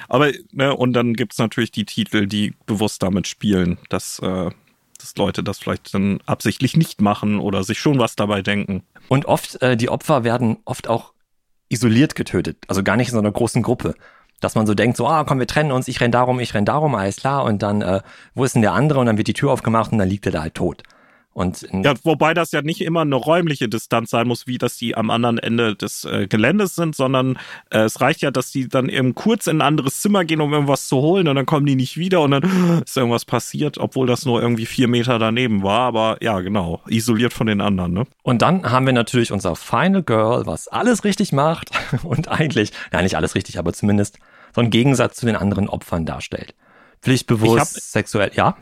Aber, 0.09 0.33
ne, 0.53 0.75
und 0.75 0.95
dann 0.95 1.15
gibt's 1.15 1.39
natürlich 1.39 1.71
die 1.71 1.85
Titel, 1.85 2.27
die 2.27 2.55
bewusst 2.67 3.03
damit 3.03 3.27
spielen, 3.29 3.79
dass 3.91 4.21
äh, 4.21 4.51
dass 5.05 5.17
Leute 5.17 5.43
das 5.43 5.59
vielleicht 5.59 5.93
dann 5.95 6.21
absichtlich 6.25 6.77
nicht 6.77 7.01
machen 7.01 7.39
oder 7.39 7.63
sich 7.63 7.79
schon 7.79 7.99
was 7.99 8.17
dabei 8.17 8.41
denken. 8.41 8.83
Und 9.09 9.27
oft, 9.27 9.61
äh, 9.61 9.77
die 9.77 9.91
Opfer 9.91 10.25
werden 10.25 10.57
oft 10.65 10.89
auch 10.89 11.13
isoliert 11.69 12.15
getötet, 12.15 12.59
also 12.69 12.83
gar 12.83 12.97
nicht 12.97 13.09
in 13.09 13.15
so 13.15 13.19
einer 13.19 13.33
großen 13.33 13.63
Gruppe. 13.63 13.95
Dass 14.41 14.55
man 14.55 14.67
so 14.67 14.75
denkt, 14.75 14.97
so, 14.97 15.07
ah, 15.07 15.25
komm, 15.25 15.39
wir 15.39 15.47
trennen 15.47 15.73
uns, 15.73 15.89
ich 15.89 16.01
renn 16.01 16.11
darum, 16.11 16.41
ich 16.41 16.55
renn 16.55 16.65
darum, 16.65 16.95
alles 16.95 17.17
klar, 17.17 17.45
und 17.45 17.63
dann, 17.63 17.83
äh, 17.83 18.01
wo 18.35 18.45
ist 18.45 18.55
denn 18.55 18.63
der 18.63 18.73
andere? 18.73 18.99
Und 19.01 19.07
dann 19.07 19.17
wird 19.17 19.29
die 19.29 19.35
Tür 19.35 19.53
aufgemacht 19.53 19.93
und 19.93 19.99
dann 19.99 20.09
liegt 20.09 20.27
er 20.27 20.33
da 20.33 20.43
halt 20.43 20.55
tot. 20.55 20.83
Und 21.35 21.67
ja, 21.73 21.95
wobei 22.05 22.33
das 22.33 22.53
ja 22.53 22.63
nicht 22.63 22.81
immer 22.81 23.01
eine 23.01 23.17
räumliche 23.17 23.69
Distanz 23.69 24.11
sein 24.11 24.29
muss, 24.29 24.47
wie 24.47 24.57
dass 24.57 24.77
die 24.77 24.97
am 24.97 25.11
anderen 25.11 25.39
Ende 25.39 25.75
des 25.75 26.05
äh, 26.05 26.29
Geländes 26.29 26.77
sind, 26.77 26.95
sondern 26.95 27.37
äh, 27.71 27.81
es 27.81 28.01
reicht 28.01 28.23
ja, 28.23 28.31
dass 28.31 28.53
die 28.53 28.69
dann 28.69 28.89
eben 28.89 29.17
kurz 29.17 29.49
in 29.49 29.59
ein 29.59 29.67
anderes 29.67 30.01
Zimmer 30.01 30.25
gehen, 30.25 30.41
um 30.41 30.53
irgendwas 30.53 30.87
zu 30.87 30.99
holen 30.99 31.27
und 31.27 31.35
dann 31.35 31.45
kommen 31.45 31.67
die 31.67 31.75
nicht 31.75 31.97
wieder 31.97 32.21
und 32.21 32.31
dann 32.31 32.83
ist 32.87 32.97
irgendwas 32.97 33.25
passiert, 33.25 33.79
obwohl 33.79 34.07
das 34.07 34.25
nur 34.25 34.41
irgendwie 34.41 34.65
vier 34.65 34.87
Meter 34.87 35.19
daneben 35.19 35.65
war. 35.65 35.81
Aber 35.81 36.19
ja, 36.23 36.39
genau, 36.39 36.81
isoliert 36.87 37.33
von 37.33 37.49
den 37.49 37.61
anderen. 37.61 37.93
Ne? 37.93 38.07
Und 38.23 38.41
dann 38.41 38.71
haben 38.71 38.87
wir 38.87 38.93
natürlich 38.93 39.33
unser 39.33 39.57
Final 39.57 40.05
Girl, 40.05 40.47
was 40.47 40.69
alles 40.69 41.03
richtig 41.03 41.33
macht 41.33 41.71
und 42.05 42.29
eigentlich, 42.29 42.71
ja 42.93 43.03
nicht 43.03 43.17
alles 43.17 43.35
richtig, 43.35 43.59
aber 43.59 43.73
zumindest 43.73 44.19
so 44.55 44.61
einen 44.61 44.71
Gegensatz 44.71 45.17
zu 45.17 45.27
den 45.27 45.35
anderen 45.35 45.69
Opfern 45.69 46.07
darstellt. 46.07 46.55
Pflichtbewusst, 47.03 47.93
sexuell, 47.93 48.31
ja. 48.35 48.57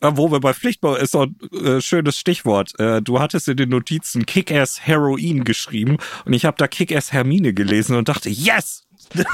Wo 0.00 0.30
wir 0.30 0.40
bei 0.40 0.54
Pflichtbau 0.54 0.94
ist 0.94 1.12
so 1.12 1.22
ein 1.22 1.36
äh, 1.52 1.80
schönes 1.80 2.18
Stichwort. 2.18 2.78
Äh, 2.78 3.02
du 3.02 3.20
hattest 3.20 3.48
in 3.48 3.56
den 3.56 3.68
Notizen 3.68 4.24
Kick-Ass 4.24 4.80
Heroin 4.86 5.44
geschrieben 5.44 5.98
und 6.24 6.32
ich 6.32 6.44
habe 6.44 6.56
da 6.56 6.66
Kick-Ass 6.68 7.12
Hermine 7.12 7.52
gelesen 7.52 7.96
und 7.96 8.08
dachte, 8.08 8.30
yes! 8.30 8.86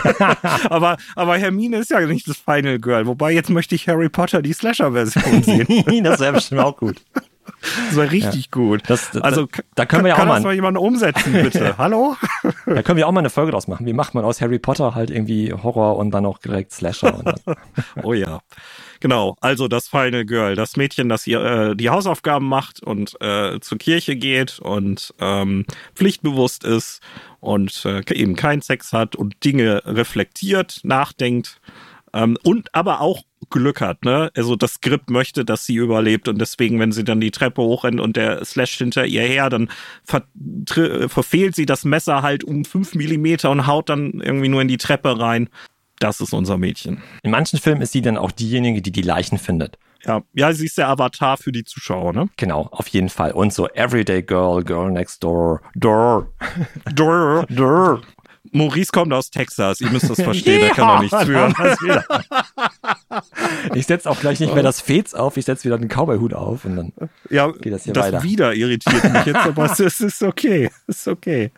aber, 0.71 0.97
aber 1.15 1.37
Hermine 1.37 1.79
ist 1.79 1.91
ja 1.91 2.01
nicht 2.01 2.27
das 2.29 2.39
Final 2.39 2.79
Girl. 2.79 3.07
Wobei 3.07 3.33
jetzt 3.33 3.51
möchte 3.51 3.75
ich 3.75 3.89
Harry 3.89 4.09
Potter 4.09 4.43
die 4.43 4.53
Slasher-Version 4.53 5.43
sehen. 5.43 5.67
das 6.05 6.21
wäre 6.21 6.33
bestimmt 6.33 6.63
auch 6.63 6.77
gut. 6.77 6.97
Das 7.89 7.97
war 7.97 8.11
richtig 8.11 8.45
ja. 8.45 8.51
gut. 8.51 8.83
Das, 8.87 9.11
das, 9.11 9.23
also 9.23 9.49
da 9.75 9.87
können 9.87 10.05
wir 10.05 10.11
ja 10.11 10.15
auch 10.15 10.19
kann 10.19 10.29
mal, 10.29 10.35
das 10.37 10.45
mal 10.45 10.55
jemand 10.55 10.79
umsetzen, 10.79 11.33
bitte. 11.33 11.75
Hallo? 11.79 12.17
Da 12.67 12.83
können 12.83 12.97
wir 12.97 13.07
auch 13.07 13.13
mal 13.13 13.21
eine 13.21 13.31
Folge 13.31 13.53
draus 13.53 13.69
machen. 13.69 13.87
Wie 13.87 13.93
macht 13.93 14.15
man 14.15 14.25
aus 14.25 14.41
Harry 14.41 14.59
Potter 14.59 14.95
halt 14.95 15.11
irgendwie 15.11 15.53
Horror 15.53 15.97
und 15.97 16.11
dann 16.11 16.27
auch 16.27 16.39
direkt 16.39 16.73
Slasher? 16.73 17.35
oh 18.03 18.13
ja. 18.13 18.41
Genau, 19.01 19.37
also 19.41 19.69
das 19.69 19.89
Final 19.89 20.25
Girl, 20.25 20.55
das 20.55 20.77
Mädchen, 20.77 21.09
das 21.09 21.27
ihr 21.27 21.45
äh, 21.45 21.77
die 21.77 21.91
Hausaufgaben 21.91 22.49
macht 22.49 22.83
und 22.83 23.21
äh, 23.21 23.61
zur 23.61 23.79
Kirche 23.79 24.17
geht 24.17 24.59
und 24.59 25.15
ähm, 25.21 25.67
pflichtbewusst 25.95 26.65
ist 26.65 27.01
und 27.41 27.85
äh, 27.85 28.03
eben 28.15 28.37
keinen 28.37 28.63
Sex 28.63 28.93
hat 28.93 29.15
und 29.15 29.45
Dinge 29.45 29.83
reflektiert, 29.85 30.81
nachdenkt 30.83 31.61
ähm, 32.17 32.37
und 32.43 32.75
aber 32.75 33.01
auch 33.01 33.23
Glück 33.51 33.81
hat, 33.81 34.05
ne? 34.05 34.31
Also 34.35 34.57
das 34.57 34.75
Skript 34.75 35.11
möchte, 35.11 35.45
dass 35.45 35.67
sie 35.67 35.77
überlebt 35.77 36.27
und 36.27 36.41
deswegen, 36.41 36.81
wenn 36.81 36.91
sie 36.91 37.05
dann 37.05 37.21
die 37.21 37.31
Treppe 37.31 37.63
hochrennt 37.63 38.01
und 38.01 38.17
der 38.17 38.45
slasht 38.45 38.79
hinter 38.79 39.07
ihr 39.07 39.23
her, 39.23 39.51
dann 39.51 39.69
ver 40.05 40.25
verfehlt 41.09 41.55
sie 41.55 41.67
das 41.67 41.85
Messer 41.85 42.23
halt 42.23 42.43
um 42.43 42.65
fünf 42.65 42.95
Millimeter 42.95 43.51
und 43.51 43.67
haut 43.67 43.89
dann 43.89 44.21
irgendwie 44.21 44.49
nur 44.49 44.63
in 44.63 44.69
die 44.69 44.79
Treppe 44.79 45.21
rein 45.21 45.49
das 45.99 46.21
ist 46.21 46.33
unser 46.33 46.59
Mädchen. 46.59 47.03
In 47.23 47.31
manchen 47.31 47.59
Filmen 47.59 47.83
ist 47.83 47.93
sie 47.93 48.03
dann 48.03 48.19
auch 48.19 48.31
diejenige, 48.31 48.83
die 48.83 48.93
die 48.93 49.03
Leichen 49.03 49.39
findet. 49.39 49.79
Ja, 50.05 50.23
ja, 50.35 50.53
sie 50.53 50.67
ist 50.67 50.79
der 50.79 50.89
Avatar 50.89 51.37
für 51.37 51.53
die 51.53 51.65
Zuschauer, 51.65 52.13
ne? 52.13 52.29
Genau, 52.37 52.69
auf 52.71 52.87
jeden 52.89 53.09
Fall. 53.09 53.33
Und 53.33 53.53
so 53.53 53.67
Everyday 53.69 54.23
Girl, 54.23 54.63
Girl 54.63 54.91
Next 54.91 55.25
Door, 55.25 55.63
Door, 55.75 56.33
Door, 56.95 57.47
Door. 57.51 58.03
Maurice 58.53 58.91
kommt 58.93 59.13
aus 59.13 59.31
Texas, 59.31 59.81
ihr 59.81 59.91
müsst 59.91 60.09
das 60.11 60.21
verstehen, 60.21 60.61
der 60.61 60.71
kann 60.71 60.89
doch 60.89 61.01
nichts 61.03 61.25
führen. 61.25 61.55
Ich 63.75 63.87
setze 63.87 64.11
auch 64.11 64.21
gleich 64.21 64.41
nicht 64.41 64.55
mehr 64.55 64.63
das 64.63 64.81
Fez 64.81 65.15
auf, 65.15 65.37
ich 65.37 65.45
setze 65.45 65.65
wieder 65.65 65.79
den 65.79 65.89
Cowboy-Hut 65.89 66.35
auf 66.35 66.65
und 66.65 66.77
dann 66.77 66.93
Ja, 67.31 67.51
geht 67.51 67.73
das 67.73 67.85
hier 67.85 67.93
das 67.93 68.07
weiter. 68.07 68.23
wieder 68.23 68.55
irritiert 68.55 69.05
mich 69.05 69.27
jetzt, 69.27 69.37
aber 69.37 69.65
es 69.65 69.81
ist, 69.81 70.23
okay. 70.23 70.71
Es 70.87 70.99
ist 70.99 71.09
okay. 71.09 71.51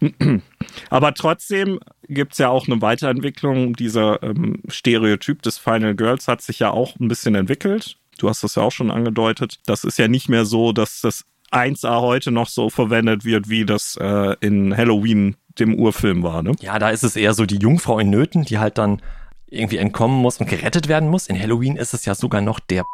Aber 0.90 1.14
trotzdem 1.14 1.78
gibt's 2.08 2.38
ja 2.38 2.48
auch 2.48 2.66
eine 2.66 2.80
Weiterentwicklung. 2.82 3.74
Dieser 3.74 4.22
ähm, 4.22 4.62
Stereotyp 4.68 5.42
des 5.42 5.58
Final 5.58 5.94
Girls 5.94 6.28
hat 6.28 6.42
sich 6.42 6.58
ja 6.58 6.70
auch 6.70 6.96
ein 7.00 7.08
bisschen 7.08 7.34
entwickelt. 7.34 7.96
Du 8.18 8.28
hast 8.28 8.42
das 8.44 8.54
ja 8.54 8.62
auch 8.62 8.72
schon 8.72 8.90
angedeutet. 8.90 9.60
Das 9.66 9.84
ist 9.84 9.98
ja 9.98 10.08
nicht 10.08 10.28
mehr 10.28 10.44
so, 10.44 10.72
dass 10.72 11.00
das 11.00 11.24
1A 11.52 12.00
heute 12.00 12.30
noch 12.30 12.48
so 12.48 12.68
verwendet 12.70 13.24
wird, 13.24 13.48
wie 13.48 13.64
das 13.64 13.96
äh, 14.00 14.36
in 14.40 14.76
Halloween 14.76 15.36
dem 15.60 15.74
Urfilm 15.74 16.22
war. 16.22 16.42
Ne? 16.42 16.52
Ja, 16.60 16.78
da 16.78 16.90
ist 16.90 17.04
es 17.04 17.16
eher 17.16 17.34
so 17.34 17.46
die 17.46 17.58
Jungfrau 17.58 17.98
in 17.98 18.10
Nöten, 18.10 18.44
die 18.44 18.58
halt 18.58 18.78
dann 18.78 19.02
irgendwie 19.50 19.78
entkommen 19.78 20.20
muss 20.20 20.38
und 20.38 20.48
gerettet 20.48 20.88
werden 20.88 21.08
muss. 21.08 21.26
In 21.26 21.40
Halloween 21.40 21.76
ist 21.76 21.94
es 21.94 22.04
ja 22.04 22.14
sogar 22.14 22.40
noch 22.40 22.60
der. 22.60 22.84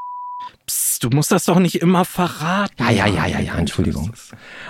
Psst, 0.66 1.02
du 1.04 1.10
musst 1.10 1.32
das 1.32 1.44
doch 1.44 1.58
nicht 1.58 1.76
immer 1.76 2.04
verraten. 2.04 2.74
Ja, 2.78 2.90
ja, 2.90 3.06
ja, 3.06 3.26
ja, 3.26 3.40
ja, 3.40 3.54
Entschuldigung. 3.56 4.12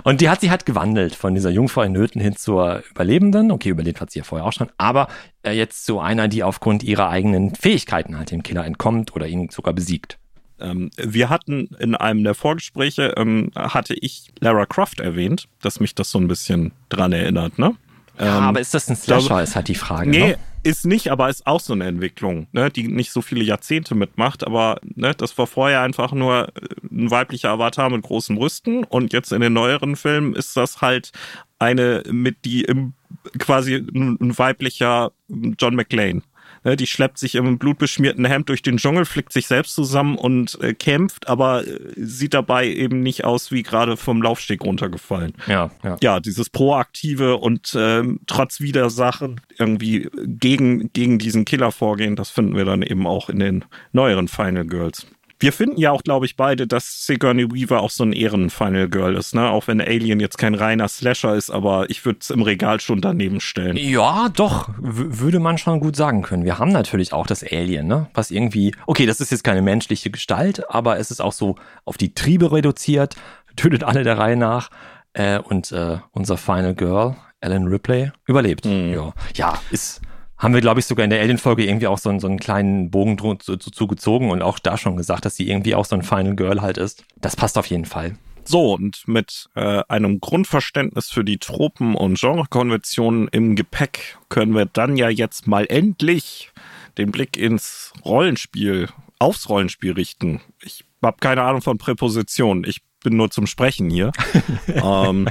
Und 0.03 0.20
die 0.20 0.28
hat 0.28 0.40
sie 0.40 0.51
halt 0.51 0.66
gewandelt 0.66 1.14
von 1.14 1.34
dieser 1.34 1.51
Jungfrau 1.51 1.82
in 1.82 1.92
Nöten 1.92 2.20
hin 2.20 2.36
zur 2.36 2.82
Überlebenden. 2.90 3.51
Okay, 3.51 3.70
überlebt 3.70 4.01
hat 4.01 4.11
sie 4.11 4.20
ja 4.20 4.24
vorher 4.24 4.47
auch 4.47 4.53
schon, 4.53 4.70
aber 4.78 5.09
äh, 5.42 5.53
jetzt 5.53 5.84
zu 5.84 6.01
einer, 6.01 6.28
die 6.28 6.42
aufgrund 6.42 6.82
ihrer 6.82 7.09
eigenen 7.09 7.55
Fähigkeiten 7.55 8.16
halt 8.16 8.30
dem 8.30 8.42
Killer 8.42 8.64
entkommt 8.64 9.14
oder 9.14 9.26
ihn 9.26 9.49
sogar 9.51 9.74
besiegt. 9.74 10.18
Ähm, 10.61 10.90
wir 10.97 11.30
hatten 11.30 11.68
in 11.78 11.95
einem 11.95 12.22
der 12.24 12.34
Vorgespräche, 12.34 13.14
ähm, 13.16 13.51
hatte 13.57 13.95
ich 13.95 14.28
Lara 14.40 14.66
Croft 14.66 15.01
erwähnt, 15.01 15.49
dass 15.61 15.80
mich 15.80 15.95
das 15.95 16.11
so 16.11 16.18
ein 16.18 16.28
bisschen 16.28 16.72
dran 16.88 17.12
erinnert, 17.12 17.59
ne? 17.59 17.74
Ja, 18.19 18.39
Ähm, 18.39 18.45
aber 18.45 18.61
ist 18.61 18.73
das 18.75 18.89
ein 18.89 18.97
Slasher, 18.97 19.27
glaube- 19.29 19.43
ist 19.43 19.57
halt 19.57 19.69
die 19.69 19.75
Frage. 19.75 20.09
Nee, 20.11 20.29
Ne? 20.29 20.39
ist 20.62 20.87
nicht, 20.87 21.09
aber 21.11 21.29
ist 21.29 21.47
auch 21.47 21.61
so 21.61 21.73
eine 21.75 21.85
Entwicklung, 21.87 22.47
ne, 22.53 22.71
die 22.71 22.89
nicht 22.89 23.11
so 23.12 23.21
viele 23.21 23.45
Jahrzehnte 23.45 23.95
mitmacht, 23.95 24.47
aber 24.47 24.79
ne, 24.95 25.15
das 25.15 25.37
war 25.37 25.47
vorher 25.47 25.83
einfach 25.83 26.12
nur 26.12 26.49
äh, 26.49 26.51
ein 26.91 27.11
weiblicher 27.11 27.51
Avatar 27.51 27.91
mit 27.91 28.03
großen 28.03 28.37
Brüsten 28.37 28.85
und 28.85 29.12
jetzt 29.12 29.33
in 29.33 29.41
den 29.43 29.53
neueren 29.53 29.95
Filmen 29.97 30.35
ist 30.35 30.57
das 30.57 30.81
halt 30.81 31.11
eine 31.59 32.03
mit 32.11 32.45
die 32.45 32.62
im 32.62 32.95
quasi 33.39 33.75
ein, 33.77 34.17
ein 34.21 34.39
weiblicher 34.39 35.12
John 35.29 35.75
McClane. 35.75 36.23
Ne, 36.65 36.77
die 36.77 36.87
schleppt 36.87 37.19
sich 37.19 37.35
im 37.35 37.59
blutbeschmierten 37.59 38.25
Hemd 38.25 38.49
durch 38.49 38.62
den 38.62 38.79
Dschungel, 38.79 39.05
flickt 39.05 39.33
sich 39.33 39.47
selbst 39.47 39.75
zusammen 39.75 40.17
und 40.17 40.59
äh, 40.62 40.73
kämpft, 40.73 41.29
aber 41.29 41.67
äh, 41.67 41.79
sieht 41.97 42.33
dabei 42.33 42.67
eben 42.67 43.01
nicht 43.01 43.25
aus 43.25 43.53
wie 43.53 43.62
gerade 43.62 43.99
vom 43.99 44.23
Laufsteg 44.23 44.62
runtergefallen 44.65 45.35
Ja, 45.47 45.71
ja. 45.83 45.97
ja, 46.03 46.21
dieses 46.21 46.49
proaktive 46.49 47.37
und 47.37 47.75
ähm, 47.79 48.21
trotz 48.27 48.61
Widersachen 48.61 49.43
irgendwie 49.59 50.09
gegen, 50.25 50.91
gegen 50.93 51.19
diesen 51.19 51.45
Killer 51.45 51.71
vorgehen, 51.71 52.17
das 52.17 52.31
finden 52.31 52.57
wir 52.57 52.65
dann 52.65 52.83
eben 52.83 53.07
auch 53.07 53.29
in 53.29 53.41
den 53.41 53.65
neueren 53.93 54.29
Final 54.29 54.67
Girls. 54.67 55.07
Wir 55.39 55.53
finden 55.53 55.78
ja 55.78 55.91
auch, 55.91 56.03
glaube 56.03 56.26
ich, 56.26 56.37
beide, 56.37 56.66
dass 56.66 57.07
Sigourney 57.07 57.51
Weaver 57.51 57.80
auch 57.80 57.91
so 57.91 58.05
ein 58.05 58.12
Ehren-Final 58.12 58.89
Girl 58.89 59.16
ist, 59.16 59.35
ne? 59.35 59.51
Auch 59.51 59.66
wenn 59.66 59.80
Alien 59.80 60.20
jetzt 60.20 60.39
kein 60.39 60.55
reiner 60.55 60.89
Slasher 60.89 61.35
ist, 61.35 61.51
aber 61.51 61.91
ich 61.91 62.05
würde 62.05 62.20
es 62.22 62.30
im 62.30 62.43
Regal 62.43 62.80
schon 62.80 63.01
daneben 63.01 63.41
stellen. 63.41 63.76
Ja, 63.76 64.28
doch, 64.28 64.70
würde 64.78 65.41
man 65.41 65.59
schon 65.59 65.80
gut 65.80 65.97
sagen 65.97 66.22
können. 66.22 66.45
Wir 66.45 66.59
haben 66.59 66.70
natürlich 66.72 67.12
auch 67.12 67.26
das 67.26 67.43
Alien, 67.43 67.87
ne? 67.87 68.09
Was 68.14 68.30
irgendwie, 68.30 68.74
okay, 68.87 69.07
das 69.07 69.20
ist 69.20 69.30
jetzt 69.30 69.45
keine 69.45 69.62
menschliche 69.62 70.11
Gestalt, 70.11 70.70
aber 70.70 70.99
es 70.99 71.11
ist 71.11 71.20
auch 71.20 71.32
so 71.32 71.57
auf 71.85 71.97
die 71.97 72.14
Triebe 72.14 72.53
reduziert, 72.53 73.16
tötet 73.57 73.85
alle 73.85 74.05
der 74.05 74.18
Reihe 74.18 74.37
nach. 74.37 74.70
Äh, 75.14 75.39
und 75.39 75.70
äh, 75.72 75.99
unser 76.11 76.37
Final 76.37 76.74
Girl, 76.74 77.16
Ellen 77.41 77.68
Ripley, 77.68 78.11
überlebt. 78.26 78.66
Ja. 78.66 79.12
ja, 79.35 79.59
ist. 79.70 80.01
Haben 80.45 80.53
wir, 80.55 80.61
glaube 80.61 80.78
ich, 80.78 80.84
sogar 80.86 81.05
in 81.05 81.11
der 81.11 81.22
Alien-Folge 81.22 81.64
irgendwie 81.64 81.86
auch 81.86 81.97
so, 81.97 82.11
einen- 82.11 82.20
so 82.20 82.26
einen 82.26 82.38
kleinen 82.38 82.90
Bogen 82.90 83.16
zugezogen 83.38 84.30
und 84.30 84.42
auch 84.42 84.59
da 84.59 84.76
schon 84.76 84.97
gesagt, 84.97 85.24
dass 85.24 85.36
sie 85.36 85.49
irgendwie 85.49 85.74
auch 85.74 85.86
so 85.86 85.97
ein 85.97 86.03
Final 86.03 86.36
Girl 86.36 86.61
halt 86.61 86.76
ist. 86.76 87.05
Das 87.16 87.34
passt 87.34 87.57
auf 87.57 87.66
jeden 87.66 87.86
Fall. 87.86 88.18
So, 88.45 88.74
und 88.74 89.09
mit 89.09 89.49
äh, 89.55 89.82
einem 89.88 90.20
Grundverständnis 90.20 91.09
für 91.09 91.24
die 91.24 91.38
Tropen 91.38 91.95
und 91.95 92.20
Genrekonventionen 92.20 93.28
im 93.28 93.57
Gepäck 93.57 94.18
können 94.28 94.55
wir 94.55 94.66
dann 94.66 94.99
ja 94.99 95.09
jetzt 95.09 95.47
mal 95.47 95.64
endlich 95.66 96.53
den 96.99 97.11
Blick 97.11 97.38
ins 97.38 97.95
Rollenspiel, 98.05 98.90
aufs 99.18 99.49
Rollenspiel 99.49 99.92
richten. 99.92 100.42
Ich 100.62 100.84
habe 101.03 101.16
keine 101.20 101.40
Ahnung 101.42 101.62
von 101.62 101.78
Präpositionen. 101.78 102.64
Ich 102.64 102.82
bin 103.03 103.16
nur 103.16 103.30
zum 103.30 103.47
Sprechen 103.47 103.88
hier. 103.88 104.12
ähm, 104.68 105.26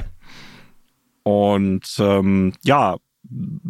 und 1.22 1.96
ähm, 2.00 2.52
ja, 2.64 2.96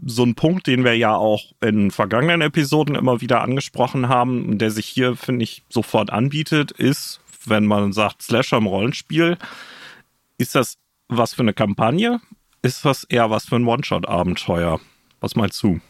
so 0.05 0.25
ein 0.25 0.35
Punkt, 0.35 0.67
den 0.67 0.85
wir 0.85 0.97
ja 0.97 1.15
auch 1.15 1.53
in 1.61 1.91
vergangenen 1.91 2.41
Episoden 2.41 2.95
immer 2.95 3.21
wieder 3.21 3.43
angesprochen 3.43 4.09
haben, 4.09 4.59
der 4.59 4.71
sich 4.71 4.87
hier, 4.87 5.17
finde 5.17 5.45
ich, 5.45 5.65
sofort 5.69 6.11
anbietet, 6.11 6.73
ist, 6.73 7.21
wenn 7.47 7.65
man 7.65 7.93
sagt 7.93 8.23
Slasher 8.23 8.59
im 8.59 8.67
Rollenspiel, 8.67 9.39
ist 10.39 10.55
das 10.55 10.79
was 11.09 11.35
für 11.35 11.43
eine 11.43 11.55
Kampagne? 11.55 12.21
Ist 12.63 12.85
das 12.85 13.05
eher 13.05 13.31
was 13.31 13.45
für 13.45 13.57
ein 13.57 13.67
One-Shot-Abenteuer? 13.67 14.81
Was 15.21 15.37
meinst 15.37 15.63
du? 15.63 15.81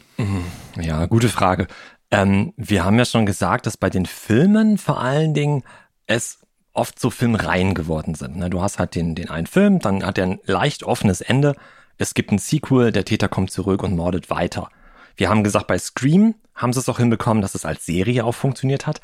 Ja, 0.81 1.07
gute 1.07 1.29
Frage. 1.29 1.67
Ähm, 2.11 2.53
wir 2.57 2.85
haben 2.85 2.99
ja 2.99 3.05
schon 3.05 3.27
gesagt, 3.27 3.67
dass 3.67 3.77
bei 3.77 3.91
den 3.91 4.07
Filmen 4.07 4.79
vor 4.79 5.01
allen 5.01 5.35
Dingen 5.35 5.63
es 6.07 6.41
oft 6.73 6.99
so 6.99 7.11
Filmreihen 7.11 7.75
geworden 7.75 8.15
sind. 8.15 8.37
Ne? 8.37 8.51
Du 8.51 8.61
hast 8.61 8.79
halt 8.79 8.95
den, 8.95 9.15
den 9.15 9.31
einen 9.31 9.47
Film, 9.47 9.79
dann 9.79 10.05
hat 10.05 10.19
er 10.19 10.27
ein 10.27 10.41
leicht 10.45 10.83
offenes 10.83 11.21
Ende. 11.21 11.55
Es 11.99 12.15
gibt 12.15 12.33
ein 12.33 12.39
Sequel, 12.39 12.93
der 12.93 13.05
Täter 13.05 13.29
kommt 13.29 13.51
zurück 13.51 13.83
und 13.83 13.97
mordet 13.97 14.31
weiter. 14.31 14.69
Wir 15.17 15.29
haben 15.29 15.45
gesagt, 15.45 15.67
bei 15.67 15.79
Scream 15.79 16.35
haben 16.55 16.73
sie 16.73 16.81
es 16.81 16.89
auch 16.89 16.99
hinbekommen, 16.99 17.43
dass 17.43 17.55
es 17.55 17.65
als 17.65 17.87
Serie 17.87 18.25
auch 18.25 18.35
funktioniert 18.35 18.87
hat. 18.87 19.01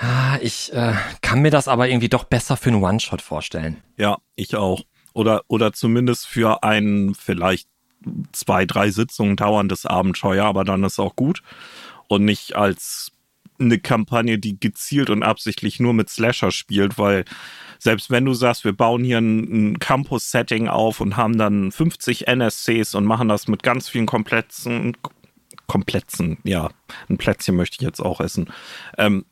Ja, 0.00 0.38
ich 0.40 0.72
äh, 0.72 0.94
kann 1.20 1.42
mir 1.42 1.50
das 1.50 1.68
aber 1.68 1.88
irgendwie 1.88 2.08
doch 2.08 2.24
besser 2.24 2.56
für 2.56 2.70
einen 2.70 2.82
One-Shot 2.82 3.20
vorstellen. 3.20 3.82
Ja, 3.96 4.18
ich 4.36 4.56
auch. 4.56 4.82
Oder, 5.12 5.42
oder 5.48 5.72
zumindest 5.72 6.26
für 6.26 6.62
ein 6.62 7.14
vielleicht 7.18 7.68
zwei, 8.32 8.64
drei 8.64 8.90
Sitzungen 8.90 9.36
dauerndes 9.36 9.84
Abenteuer, 9.86 10.46
aber 10.46 10.64
dann 10.64 10.84
ist 10.84 10.98
auch 10.98 11.14
gut. 11.14 11.42
Und 12.08 12.24
nicht 12.24 12.56
als 12.56 13.12
eine 13.58 13.78
Kampagne, 13.78 14.38
die 14.38 14.58
gezielt 14.58 15.10
und 15.10 15.22
absichtlich 15.22 15.80
nur 15.80 15.94
mit 15.94 16.08
Slasher 16.08 16.50
spielt, 16.50 16.98
weil 16.98 17.24
selbst 17.78 18.10
wenn 18.10 18.24
du 18.24 18.34
sagst, 18.34 18.64
wir 18.64 18.72
bauen 18.72 19.04
hier 19.04 19.18
ein, 19.18 19.72
ein 19.72 19.78
Campus-Setting 19.78 20.68
auf 20.68 21.00
und 21.00 21.16
haben 21.16 21.38
dann 21.38 21.72
50 21.72 22.28
NSCs 22.28 22.94
und 22.94 23.04
machen 23.04 23.28
das 23.28 23.48
mit 23.48 23.62
ganz 23.62 23.88
vielen 23.88 24.06
komplexen, 24.06 24.96
komplexen, 25.66 26.38
ja, 26.44 26.70
ein 27.08 27.18
Plätzchen 27.18 27.56
möchte 27.56 27.76
ich 27.80 27.86
jetzt 27.86 28.00
auch 28.00 28.20
essen, 28.20 28.50
ähm, 28.98 29.24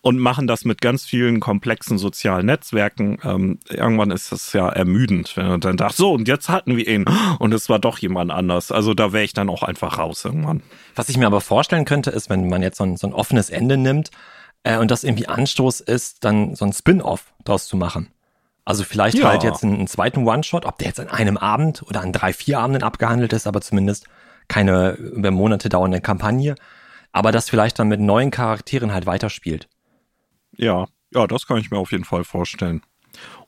und 0.00 0.18
machen 0.18 0.46
das 0.46 0.64
mit 0.64 0.80
ganz 0.80 1.04
vielen 1.04 1.40
komplexen 1.40 1.98
sozialen 1.98 2.46
Netzwerken. 2.46 3.18
Ähm, 3.24 3.58
irgendwann 3.68 4.10
ist 4.10 4.30
das 4.30 4.52
ja 4.52 4.68
ermüdend, 4.68 5.36
wenn 5.36 5.48
du 5.48 5.58
dann 5.58 5.76
dachtest, 5.76 5.98
so, 5.98 6.12
und 6.12 6.28
jetzt 6.28 6.48
hatten 6.48 6.76
wir 6.76 6.86
ihn 6.86 7.04
und 7.38 7.52
es 7.52 7.68
war 7.68 7.78
doch 7.78 7.98
jemand 7.98 8.30
anders. 8.30 8.70
Also 8.70 8.94
da 8.94 9.12
wäre 9.12 9.24
ich 9.24 9.32
dann 9.32 9.48
auch 9.48 9.62
einfach 9.62 9.98
raus 9.98 10.24
irgendwann. 10.24 10.62
Was 10.94 11.08
ich 11.08 11.16
mir 11.16 11.26
aber 11.26 11.40
vorstellen 11.40 11.84
könnte, 11.84 12.10
ist, 12.10 12.30
wenn 12.30 12.48
man 12.48 12.62
jetzt 12.62 12.78
so 12.78 12.84
ein, 12.84 12.96
so 12.96 13.06
ein 13.08 13.12
offenes 13.12 13.50
Ende 13.50 13.76
nimmt 13.76 14.10
äh, 14.62 14.78
und 14.78 14.90
das 14.90 15.04
irgendwie 15.04 15.26
Anstoß 15.28 15.80
ist, 15.80 16.24
dann 16.24 16.54
so 16.54 16.64
ein 16.64 16.72
Spin-off 16.72 17.32
draus 17.44 17.66
zu 17.66 17.76
machen. 17.76 18.08
Also 18.64 18.84
vielleicht 18.84 19.18
Ja. 19.18 19.28
halt 19.28 19.42
jetzt 19.42 19.64
einen, 19.64 19.76
einen 19.76 19.88
zweiten 19.88 20.26
One-Shot, 20.26 20.64
ob 20.64 20.78
der 20.78 20.88
jetzt 20.88 21.00
an 21.00 21.08
einem 21.08 21.38
Abend 21.38 21.82
oder 21.82 22.02
an 22.02 22.12
drei, 22.12 22.32
vier 22.32 22.60
Abenden 22.60 22.82
abgehandelt 22.82 23.32
ist, 23.32 23.46
aber 23.46 23.62
zumindest 23.62 24.06
keine 24.46 24.92
über 24.92 25.30
Monate 25.30 25.68
dauernde 25.68 26.00
Kampagne. 26.00 26.54
Aber 27.10 27.32
das 27.32 27.48
vielleicht 27.48 27.78
dann 27.78 27.88
mit 27.88 28.00
neuen 28.00 28.30
Charakteren 28.30 28.92
halt 28.92 29.06
weiterspielt. 29.06 29.68
Ja, 30.58 30.86
ja, 31.14 31.26
das 31.26 31.46
kann 31.46 31.56
ich 31.58 31.70
mir 31.70 31.78
auf 31.78 31.92
jeden 31.92 32.04
Fall 32.04 32.24
vorstellen. 32.24 32.82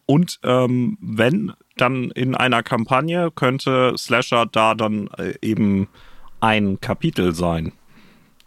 Und 0.07 0.41
ähm, 0.43 0.97
wenn 1.01 1.53
dann 1.77 2.11
in 2.11 2.35
einer 2.35 2.63
Kampagne 2.63 3.31
könnte 3.31 3.95
Slasher 3.97 4.47
da 4.47 4.75
dann 4.75 5.09
äh, 5.19 5.35
eben 5.43 5.89
ein 6.41 6.81
Kapitel 6.81 7.35
sein. 7.35 7.73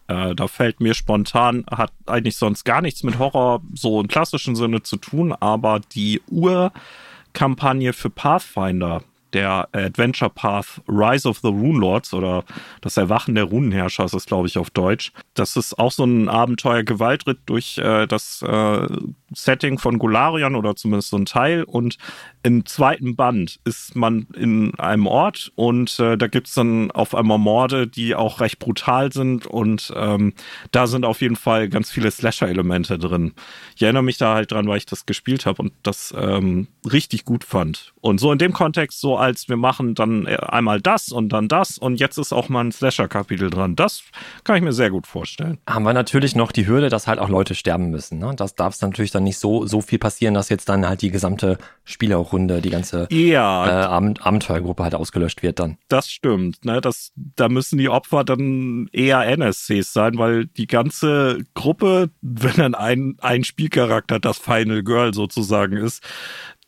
Äh, 0.08 0.36
da 0.36 0.48
fällt 0.48 0.82
mir 0.82 0.94
spontan, 0.94 1.66
hat 1.72 1.94
eigentlich 2.06 2.38
sonst 2.38 2.64
gar 2.66 2.82
nichts 2.82 3.04
mit 3.04 3.20
Horror 3.20 3.62
so 3.74 4.02
im 4.02 4.08
klassischen 4.08 4.56
Sinne 4.56 4.82
zu 4.82 4.98
tun, 4.98 5.32
aber 5.32 5.80
die 5.80 6.22
Urkampagne 6.30 7.94
für 7.94 8.10
Pathfinder, 8.10 9.04
der 9.34 9.68
Adventure 9.74 10.30
Path 10.30 10.82
Rise 10.88 11.28
of 11.28 11.40
the 11.40 11.48
Rune 11.48 11.80
Lords 11.80 12.14
oder 12.14 12.44
das 12.82 12.98
Erwachen 12.98 13.36
der 13.36 13.46
Runenherrscher 13.46 14.06
ist 14.06 14.14
es, 14.14 14.26
glaube 14.26 14.48
ich, 14.48 14.58
auf 14.58 14.70
Deutsch. 14.70 15.12
Das 15.34 15.56
ist 15.56 15.78
auch 15.80 15.92
so 15.92 16.04
ein 16.04 16.30
Abenteuer-Gewaltritt 16.30 17.40
durch 17.46 17.78
äh, 17.78 18.08
das 18.08 18.42
äh, 18.42 18.88
Setting 19.34 19.80
von 19.80 20.00
Golarion 20.00 20.56
oder 20.56 20.76
zumindest 20.76 21.10
so 21.10 21.18
ein 21.18 21.26
Teil. 21.26 21.64
Und 21.64 21.98
im 22.44 22.66
zweiten 22.66 23.16
Band 23.16 23.60
ist 23.64 23.96
man 23.96 24.28
in 24.36 24.78
einem 24.80 25.08
Ort 25.08 25.52
und 25.56 26.00
äh, 26.00 26.18
da 26.18 26.28
gibt's 26.28 26.54
dann 26.54 26.92
auf 26.92 27.16
einmal 27.16 27.38
Morde, 27.38 27.88
die 27.88 28.16
auch 28.16 28.42
recht 28.42 28.60
brutal 28.60 29.12
sind 29.12 29.48
und 29.48 29.94
ähm, 29.96 30.34
da 30.72 30.88
sind 30.88 31.06
auf 31.06 31.22
jeden 31.22 31.36
Fall 31.36 31.70
ganz 31.70 31.90
viele 31.90 32.12
Slasher-Elemente 32.12 33.00
drin. 33.00 33.34
Ich 33.76 33.82
erinnere 33.82 34.04
mich 34.04 34.18
da 34.18 34.36
halt 34.36 34.52
dran, 34.52 34.68
weil 34.68 34.78
ich 34.78 34.86
das 34.86 35.06
gespielt 35.06 35.46
habe 35.46 35.62
und 35.62 35.74
das 35.84 36.14
ähm, 36.18 36.68
richtig 36.90 37.26
gut 37.26 37.44
fand. 37.44 37.94
Und 38.02 38.20
so 38.20 38.32
in 38.32 38.38
dem 38.38 38.54
Kontext 38.54 39.00
so 39.00 39.18
als 39.24 39.50
wir 39.50 39.58
machen 39.58 39.96
dann 39.96 40.26
äh, 40.26 40.38
einmal 40.38 40.82
das 40.82 41.10
und 41.10 41.30
dann 41.30 41.48
das 41.48 41.78
und 41.78 42.00
jetzt 42.00 42.18
ist 42.18 42.34
auch 42.34 42.50
mal 42.50 42.62
ein 42.62 42.72
Slasher-Kapitel 42.72 43.50
dran. 43.50 43.76
Das 43.76 44.04
kann 44.44 44.58
ich 44.58 44.62
mir 44.62 44.74
sehr 44.74 44.90
gut 44.90 45.08
vorstellen. 45.08 45.58
Haben 45.68 45.84
wir 45.84 45.94
natürlich 45.94 46.36
noch 46.36 46.52
die 46.52 46.68
Hürde, 46.68 46.90
dass 46.90 47.08
halt 47.08 47.20
auch 47.20 47.30
Leute 47.30 47.56
sterben 47.56 47.90
müssen. 47.90 48.20
Ne? 48.20 48.34
Das 48.36 48.56
darf 48.56 48.76
es 48.76 48.82
natürlich 48.82 49.12
dann 49.12 49.24
nicht 49.24 49.38
so, 49.38 49.66
so 49.66 49.82
viel 49.82 50.00
passieren, 50.00 50.34
dass 50.34 50.50
jetzt 50.50 50.70
dann 50.70 50.88
halt 50.88 51.02
die 51.02 51.12
gesamte 51.12 51.58
Spielerrunde, 51.84 52.62
die 52.62 52.70
ganze 52.70 53.08
ja, 53.12 53.68
äh, 53.68 53.86
Abend 53.86 54.26
Abenteuergruppe 54.26 54.84
halt 54.84 54.96
ausgelöscht 54.96 55.44
wird 55.44 55.60
dann. 55.60 55.78
Das 55.88 56.10
stimmt. 56.10 56.66
Ne? 56.66 56.82
Das, 56.82 57.12
da 57.16 57.50
müssen 57.50 57.78
die 57.78 57.90
Opfer 57.90 58.24
dann 58.24 58.90
eher 58.92 59.26
NSCs 59.26 59.94
sein, 59.94 60.18
weil 60.18 60.46
die 60.46 60.68
ganze 60.68 61.40
Gruppe, 61.54 62.10
wenn 62.22 62.56
dann 62.56 62.76
ein, 62.76 63.18
ein 63.22 63.44
Spielcharakter 63.44 64.20
das 64.20 64.38
Final 64.38 64.84
Girl 64.84 65.14
sozusagen 65.14 65.78
ist, 65.78 66.04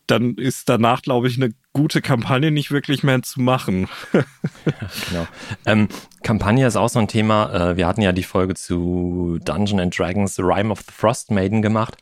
dann 0.08 0.36
ist 0.36 0.70
danach, 0.70 1.02
glaube 1.02 1.28
ich, 1.28 1.38
eine 1.38 1.52
gute 1.74 2.02
Kampagne 2.02 2.52
nicht 2.52 2.72
wirklich 2.72 3.04
mehr 3.04 3.22
zu 3.22 3.42
machen. 3.42 3.88
genau. 5.10 5.28
Ähm, 5.66 5.88
Kampagne 6.24 6.66
ist 6.66 6.76
auch 6.76 6.90
so 6.90 7.00
ein 7.00 7.08
Thema. 7.08 7.72
Äh, 7.72 7.78
wir 7.78 7.88
hatten 7.88 8.02
ja 8.02 8.12
die 8.12 8.24
Folge 8.24 8.56
zu 8.56 9.40
Dungeon 9.44 9.80
and 9.80 9.98
Dragons 9.98 10.36
The 10.36 10.44
Rime 10.44 10.72
of 10.72 10.82
the 10.82 10.92
Frost 10.92 11.32
Maiden 11.32 11.62
gemacht. 11.62 11.98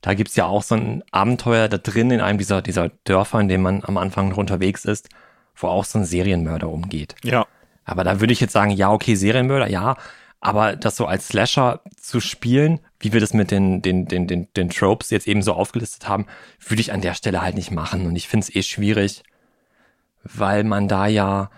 Da 0.00 0.14
gibt's 0.14 0.36
ja 0.36 0.46
auch 0.46 0.62
so 0.62 0.76
ein 0.76 1.02
Abenteuer 1.10 1.68
da 1.68 1.78
drin 1.78 2.10
in 2.10 2.20
einem 2.20 2.38
dieser, 2.38 2.62
dieser 2.62 2.90
Dörfer, 3.04 3.40
in 3.40 3.48
dem 3.48 3.62
man 3.62 3.84
am 3.84 3.98
Anfang 3.98 4.30
noch 4.30 4.38
unterwegs 4.38 4.84
ist, 4.84 5.08
wo 5.56 5.66
auch 5.66 5.84
so 5.84 5.98
ein 5.98 6.04
Serienmörder 6.04 6.68
umgeht. 6.68 7.14
Ja. 7.22 7.46
Aber 7.84 8.04
da 8.04 8.20
würde 8.20 8.32
ich 8.32 8.40
jetzt 8.40 8.52
sagen, 8.52 8.70
ja, 8.70 8.90
okay, 8.90 9.14
Serienmörder, 9.14 9.68
ja, 9.68 9.96
aber 10.40 10.74
das 10.74 10.96
so 10.96 11.06
als 11.06 11.28
Slasher 11.28 11.82
zu 12.00 12.20
spielen, 12.20 12.80
wie 12.98 13.12
wir 13.12 13.20
das 13.20 13.34
mit 13.34 13.50
den, 13.50 13.82
den, 13.82 14.06
den, 14.06 14.26
den, 14.26 14.48
den 14.54 14.70
Tropes 14.70 15.10
jetzt 15.10 15.28
eben 15.28 15.42
so 15.42 15.52
aufgelistet 15.52 16.08
haben, 16.08 16.26
würde 16.66 16.80
ich 16.80 16.92
an 16.92 17.02
der 17.02 17.14
Stelle 17.14 17.42
halt 17.42 17.54
nicht 17.54 17.70
machen. 17.70 18.06
Und 18.06 18.16
ich 18.16 18.26
finde 18.26 18.44
es 18.44 18.54
eh 18.54 18.62
schwierig, 18.62 19.22
weil 20.22 20.64
man 20.64 20.88
da 20.88 21.06
ja, 21.06 21.50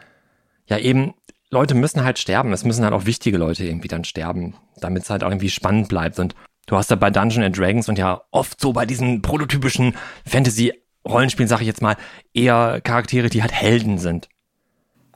ja 0.66 0.78
eben, 0.78 1.14
Leute 1.50 1.74
müssen 1.74 2.02
halt 2.02 2.18
sterben. 2.18 2.52
Es 2.52 2.64
müssen 2.64 2.82
halt 2.82 2.94
auch 2.94 3.06
wichtige 3.06 3.38
Leute 3.38 3.64
irgendwie 3.64 3.88
dann 3.88 4.04
sterben, 4.04 4.54
damit 4.80 5.04
es 5.04 5.10
halt 5.10 5.22
auch 5.22 5.30
irgendwie 5.30 5.50
spannend 5.50 5.88
bleibt. 5.88 6.18
Und 6.18 6.34
du 6.66 6.76
hast 6.76 6.90
da 6.90 6.96
bei 6.96 7.10
Dungeons 7.10 7.46
and 7.46 7.58
Dragons 7.58 7.88
und 7.88 7.98
ja 7.98 8.22
oft 8.32 8.60
so 8.60 8.72
bei 8.72 8.84
diesen 8.84 9.22
prototypischen 9.22 9.94
Fantasy-Rollenspielen, 10.26 11.48
sage 11.48 11.62
ich 11.62 11.68
jetzt 11.68 11.82
mal, 11.82 11.96
eher 12.34 12.80
Charaktere, 12.80 13.28
die 13.28 13.42
halt 13.42 13.52
Helden 13.52 13.98
sind. 13.98 14.28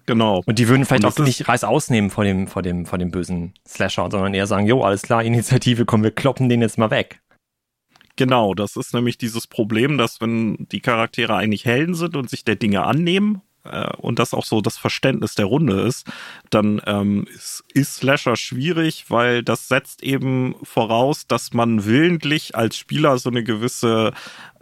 Genau. 0.06 0.42
Und 0.46 0.58
die 0.58 0.68
würden 0.68 0.84
vielleicht 0.84 1.04
auch 1.04 1.18
nicht 1.18 1.48
Reiß 1.48 1.64
ausnehmen 1.64 2.10
vor 2.10 2.24
dem, 2.24 2.46
vor 2.46 2.62
dem, 2.62 2.86
vor 2.86 2.98
dem 2.98 3.10
bösen 3.10 3.54
Slasher, 3.66 4.08
sondern 4.10 4.34
eher 4.34 4.46
sagen, 4.46 4.66
jo, 4.66 4.82
alles 4.82 5.02
klar, 5.02 5.22
Initiative, 5.24 5.84
komm, 5.84 6.02
wir 6.02 6.12
kloppen 6.12 6.48
den 6.48 6.62
jetzt 6.62 6.78
mal 6.78 6.90
weg. 6.90 7.20
Genau, 8.16 8.54
das 8.54 8.76
ist 8.76 8.94
nämlich 8.94 9.18
dieses 9.18 9.46
Problem, 9.46 9.98
dass 9.98 10.22
wenn 10.22 10.66
die 10.72 10.80
Charaktere 10.80 11.36
eigentlich 11.36 11.66
Helden 11.66 11.94
sind 11.94 12.16
und 12.16 12.30
sich 12.30 12.44
der 12.44 12.56
Dinge 12.56 12.84
annehmen 12.84 13.42
äh, 13.64 13.92
und 13.98 14.18
das 14.18 14.32
auch 14.32 14.44
so 14.44 14.62
das 14.62 14.78
Verständnis 14.78 15.34
der 15.34 15.44
Runde 15.44 15.82
ist, 15.82 16.06
dann 16.48 16.80
ähm, 16.86 17.26
ist, 17.34 17.62
ist 17.74 17.96
Slasher 17.96 18.36
schwierig, 18.36 19.06
weil 19.10 19.42
das 19.42 19.68
setzt 19.68 20.02
eben 20.02 20.54
voraus, 20.62 21.26
dass 21.26 21.52
man 21.52 21.84
willentlich 21.84 22.54
als 22.54 22.78
Spieler 22.78 23.18
so 23.18 23.28
eine 23.28 23.44
gewisse 23.44 24.12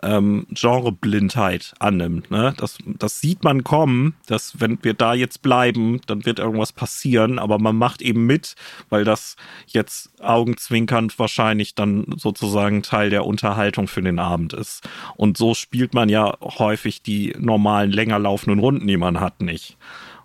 ähm, 0.04 0.46
Genreblindheit 0.50 1.74
annimmt. 1.78 2.30
Ne? 2.30 2.54
Das, 2.56 2.78
das 2.84 3.20
sieht 3.20 3.42
man 3.42 3.64
kommen, 3.64 4.14
dass 4.26 4.60
wenn 4.60 4.78
wir 4.82 4.94
da 4.94 5.14
jetzt 5.14 5.42
bleiben, 5.42 6.00
dann 6.06 6.26
wird 6.26 6.38
irgendwas 6.38 6.72
passieren, 6.72 7.38
aber 7.38 7.58
man 7.58 7.76
macht 7.76 8.02
eben 8.02 8.26
mit, 8.26 8.54
weil 8.90 9.04
das 9.04 9.36
jetzt 9.66 10.10
augenzwinkernd 10.22 11.18
wahrscheinlich 11.18 11.74
dann 11.74 12.06
sozusagen 12.16 12.82
Teil 12.82 13.10
der 13.10 13.24
Unterhaltung 13.24 13.88
für 13.88 14.02
den 14.02 14.18
Abend 14.18 14.52
ist. 14.52 14.88
Und 15.16 15.36
so 15.36 15.54
spielt 15.54 15.94
man 15.94 16.08
ja 16.08 16.36
häufig 16.40 17.02
die 17.02 17.34
normalen, 17.38 17.90
länger 17.90 18.18
laufenden 18.18 18.60
Runden, 18.60 18.86
die 18.86 18.96
man 18.96 19.20
hat, 19.20 19.40
nicht. 19.40 19.76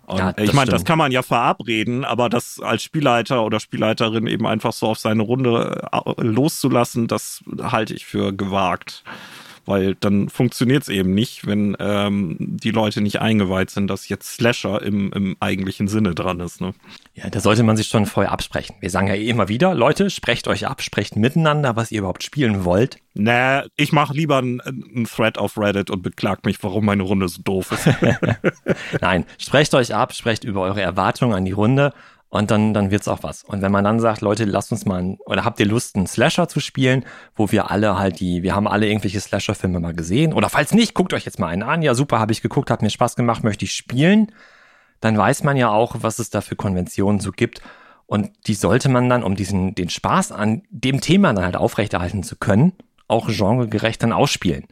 Und 0.06 0.18
ja, 0.18 0.34
ich 0.38 0.52
meine, 0.52 0.70
das 0.70 0.84
kann 0.84 0.98
man 0.98 1.12
ja 1.12 1.22
verabreden, 1.22 2.04
aber 2.04 2.28
das 2.28 2.58
als 2.60 2.82
Spielleiter 2.82 3.44
oder 3.44 3.60
Spielleiterin 3.60 4.26
eben 4.26 4.44
einfach 4.44 4.72
so 4.72 4.88
auf 4.88 4.98
seine 4.98 5.22
Runde 5.22 5.88
äh, 5.92 6.22
loszulassen, 6.22 7.06
das 7.06 7.44
halte 7.62 7.94
ich 7.94 8.06
für 8.06 8.32
gewagt 8.32 9.04
weil 9.70 9.94
dann 9.94 10.28
funktioniert 10.28 10.82
es 10.82 10.88
eben 10.88 11.14
nicht, 11.14 11.46
wenn 11.46 11.76
ähm, 11.78 12.36
die 12.38 12.72
Leute 12.72 13.00
nicht 13.00 13.20
eingeweiht 13.20 13.70
sind, 13.70 13.86
dass 13.86 14.08
jetzt 14.08 14.34
Slasher 14.34 14.82
im, 14.82 15.12
im 15.12 15.36
eigentlichen 15.38 15.86
Sinne 15.86 16.14
dran 16.14 16.40
ist. 16.40 16.60
Ne? 16.60 16.74
Ja, 17.14 17.30
da 17.30 17.40
sollte 17.40 17.62
man 17.62 17.76
sich 17.76 17.86
schon 17.86 18.04
vorher 18.06 18.32
absprechen. 18.32 18.74
Wir 18.80 18.90
sagen 18.90 19.06
ja 19.06 19.14
eh 19.14 19.28
immer 19.28 19.48
wieder, 19.48 19.74
Leute, 19.74 20.10
sprecht 20.10 20.48
euch 20.48 20.66
ab, 20.66 20.82
sprecht 20.82 21.14
miteinander, 21.14 21.76
was 21.76 21.92
ihr 21.92 22.00
überhaupt 22.00 22.24
spielen 22.24 22.64
wollt. 22.64 22.98
Nee, 23.14 23.62
ich 23.76 23.92
mache 23.92 24.12
lieber 24.12 24.38
einen, 24.38 24.60
einen 24.60 25.04
Thread 25.04 25.38
auf 25.38 25.56
Reddit 25.56 25.90
und 25.90 26.02
beklag 26.02 26.44
mich, 26.44 26.62
warum 26.62 26.84
meine 26.84 27.04
Runde 27.04 27.28
so 27.28 27.40
doof 27.42 27.72
ist. 27.72 27.88
Nein, 29.00 29.24
sprecht 29.38 29.72
euch 29.74 29.94
ab, 29.94 30.14
sprecht 30.14 30.42
über 30.42 30.62
eure 30.62 30.82
Erwartungen 30.82 31.34
an 31.34 31.44
die 31.44 31.52
Runde 31.52 31.92
und 32.30 32.52
dann, 32.52 32.72
dann 32.72 32.92
wird's 32.92 33.08
auch 33.08 33.24
was. 33.24 33.42
Und 33.42 33.60
wenn 33.60 33.72
man 33.72 33.82
dann 33.82 33.98
sagt, 33.98 34.20
Leute, 34.20 34.44
lasst 34.44 34.70
uns 34.70 34.86
mal, 34.86 35.16
oder 35.26 35.44
habt 35.44 35.58
ihr 35.58 35.66
Lust, 35.66 35.96
einen 35.96 36.06
Slasher 36.06 36.46
zu 36.46 36.60
spielen, 36.60 37.04
wo 37.34 37.50
wir 37.50 37.72
alle 37.72 37.98
halt 37.98 38.20
die, 38.20 38.44
wir 38.44 38.54
haben 38.54 38.68
alle 38.68 38.86
irgendwelche 38.86 39.20
Slasher-Filme 39.20 39.80
mal 39.80 39.94
gesehen. 39.94 40.32
Oder 40.32 40.48
falls 40.48 40.72
nicht, 40.72 40.94
guckt 40.94 41.12
euch 41.12 41.24
jetzt 41.24 41.40
mal 41.40 41.48
einen 41.48 41.64
an. 41.64 41.82
Ja, 41.82 41.92
super, 41.94 42.20
habe 42.20 42.30
ich 42.30 42.40
geguckt, 42.40 42.70
hat 42.70 42.82
mir 42.82 42.90
Spaß 42.90 43.16
gemacht, 43.16 43.42
möchte 43.42 43.64
ich 43.64 43.72
spielen. 43.72 44.30
Dann 45.00 45.18
weiß 45.18 45.42
man 45.42 45.56
ja 45.56 45.70
auch, 45.70 45.96
was 46.00 46.20
es 46.20 46.30
da 46.30 46.40
für 46.40 46.54
Konventionen 46.54 47.20
so 47.20 47.32
gibt. 47.32 47.62
Und 48.06 48.30
die 48.46 48.54
sollte 48.54 48.88
man 48.88 49.08
dann, 49.08 49.24
um 49.24 49.34
diesen, 49.34 49.74
den 49.74 49.88
Spaß 49.88 50.30
an 50.30 50.62
dem 50.70 51.00
Thema 51.00 51.32
dann 51.32 51.44
halt 51.44 51.56
aufrechterhalten 51.56 52.22
zu 52.22 52.36
können, 52.36 52.74
auch 53.08 53.26
genregerecht 53.26 54.04
dann 54.04 54.12
ausspielen. 54.12 54.66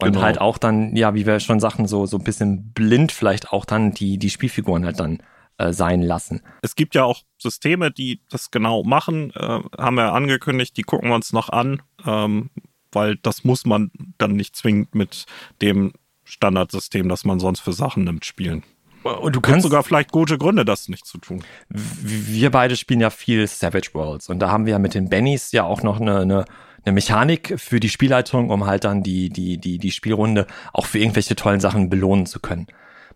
Und 0.00 0.12
genau. 0.12 0.22
halt 0.22 0.40
auch 0.40 0.56
dann, 0.56 0.96
ja, 0.96 1.14
wie 1.14 1.26
wir 1.26 1.38
schon 1.38 1.60
sagten, 1.60 1.86
so, 1.86 2.06
so 2.06 2.16
ein 2.16 2.24
bisschen 2.24 2.72
blind 2.72 3.12
vielleicht 3.12 3.52
auch 3.52 3.66
dann 3.66 3.92
die, 3.92 4.16
die 4.16 4.30
Spielfiguren 4.30 4.86
halt 4.86 4.98
dann 4.98 5.22
äh, 5.58 5.72
sein 5.72 6.02
lassen. 6.02 6.42
Es 6.62 6.74
gibt 6.74 6.94
ja 6.94 7.04
auch 7.04 7.22
Systeme, 7.38 7.90
die 7.90 8.20
das 8.30 8.50
genau 8.50 8.82
machen, 8.82 9.32
äh, 9.34 9.60
haben 9.78 9.96
wir 9.96 10.12
angekündigt, 10.12 10.76
die 10.76 10.82
gucken 10.82 11.10
wir 11.10 11.14
uns 11.14 11.32
noch 11.32 11.48
an, 11.48 11.82
ähm, 12.06 12.50
weil 12.90 13.16
das 13.16 13.44
muss 13.44 13.64
man 13.64 13.90
dann 14.18 14.32
nicht 14.32 14.56
zwingend 14.56 14.94
mit 14.94 15.26
dem 15.60 15.92
Standardsystem, 16.24 17.08
das 17.08 17.24
man 17.24 17.40
sonst 17.40 17.60
für 17.60 17.72
Sachen 17.72 18.04
nimmt, 18.04 18.24
spielen. 18.24 18.62
Und 19.02 19.34
du 19.34 19.40
kannst 19.40 19.64
sogar 19.64 19.82
vielleicht 19.82 20.12
gute 20.12 20.38
Gründe, 20.38 20.64
das 20.64 20.88
nicht 20.88 21.06
zu 21.06 21.18
tun. 21.18 21.42
Wir 21.68 22.50
beide 22.50 22.76
spielen 22.76 23.00
ja 23.00 23.10
viel 23.10 23.46
Savage 23.46 23.90
Worlds 23.94 24.28
und 24.28 24.38
da 24.38 24.50
haben 24.50 24.64
wir 24.64 24.72
ja 24.72 24.78
mit 24.78 24.94
den 24.94 25.08
Bennys 25.08 25.50
ja 25.52 25.64
auch 25.64 25.82
noch 25.82 26.00
eine, 26.00 26.20
eine, 26.20 26.44
eine 26.84 26.92
Mechanik 26.92 27.54
für 27.58 27.80
die 27.80 27.88
Spielleitung, 27.88 28.50
um 28.50 28.66
halt 28.66 28.84
dann 28.84 29.02
die, 29.02 29.28
die, 29.28 29.58
die, 29.58 29.78
die 29.78 29.90
Spielrunde 29.90 30.46
auch 30.72 30.86
für 30.86 31.00
irgendwelche 31.00 31.34
tollen 31.34 31.60
Sachen 31.60 31.90
belohnen 31.90 32.26
zu 32.26 32.38
können. 32.38 32.68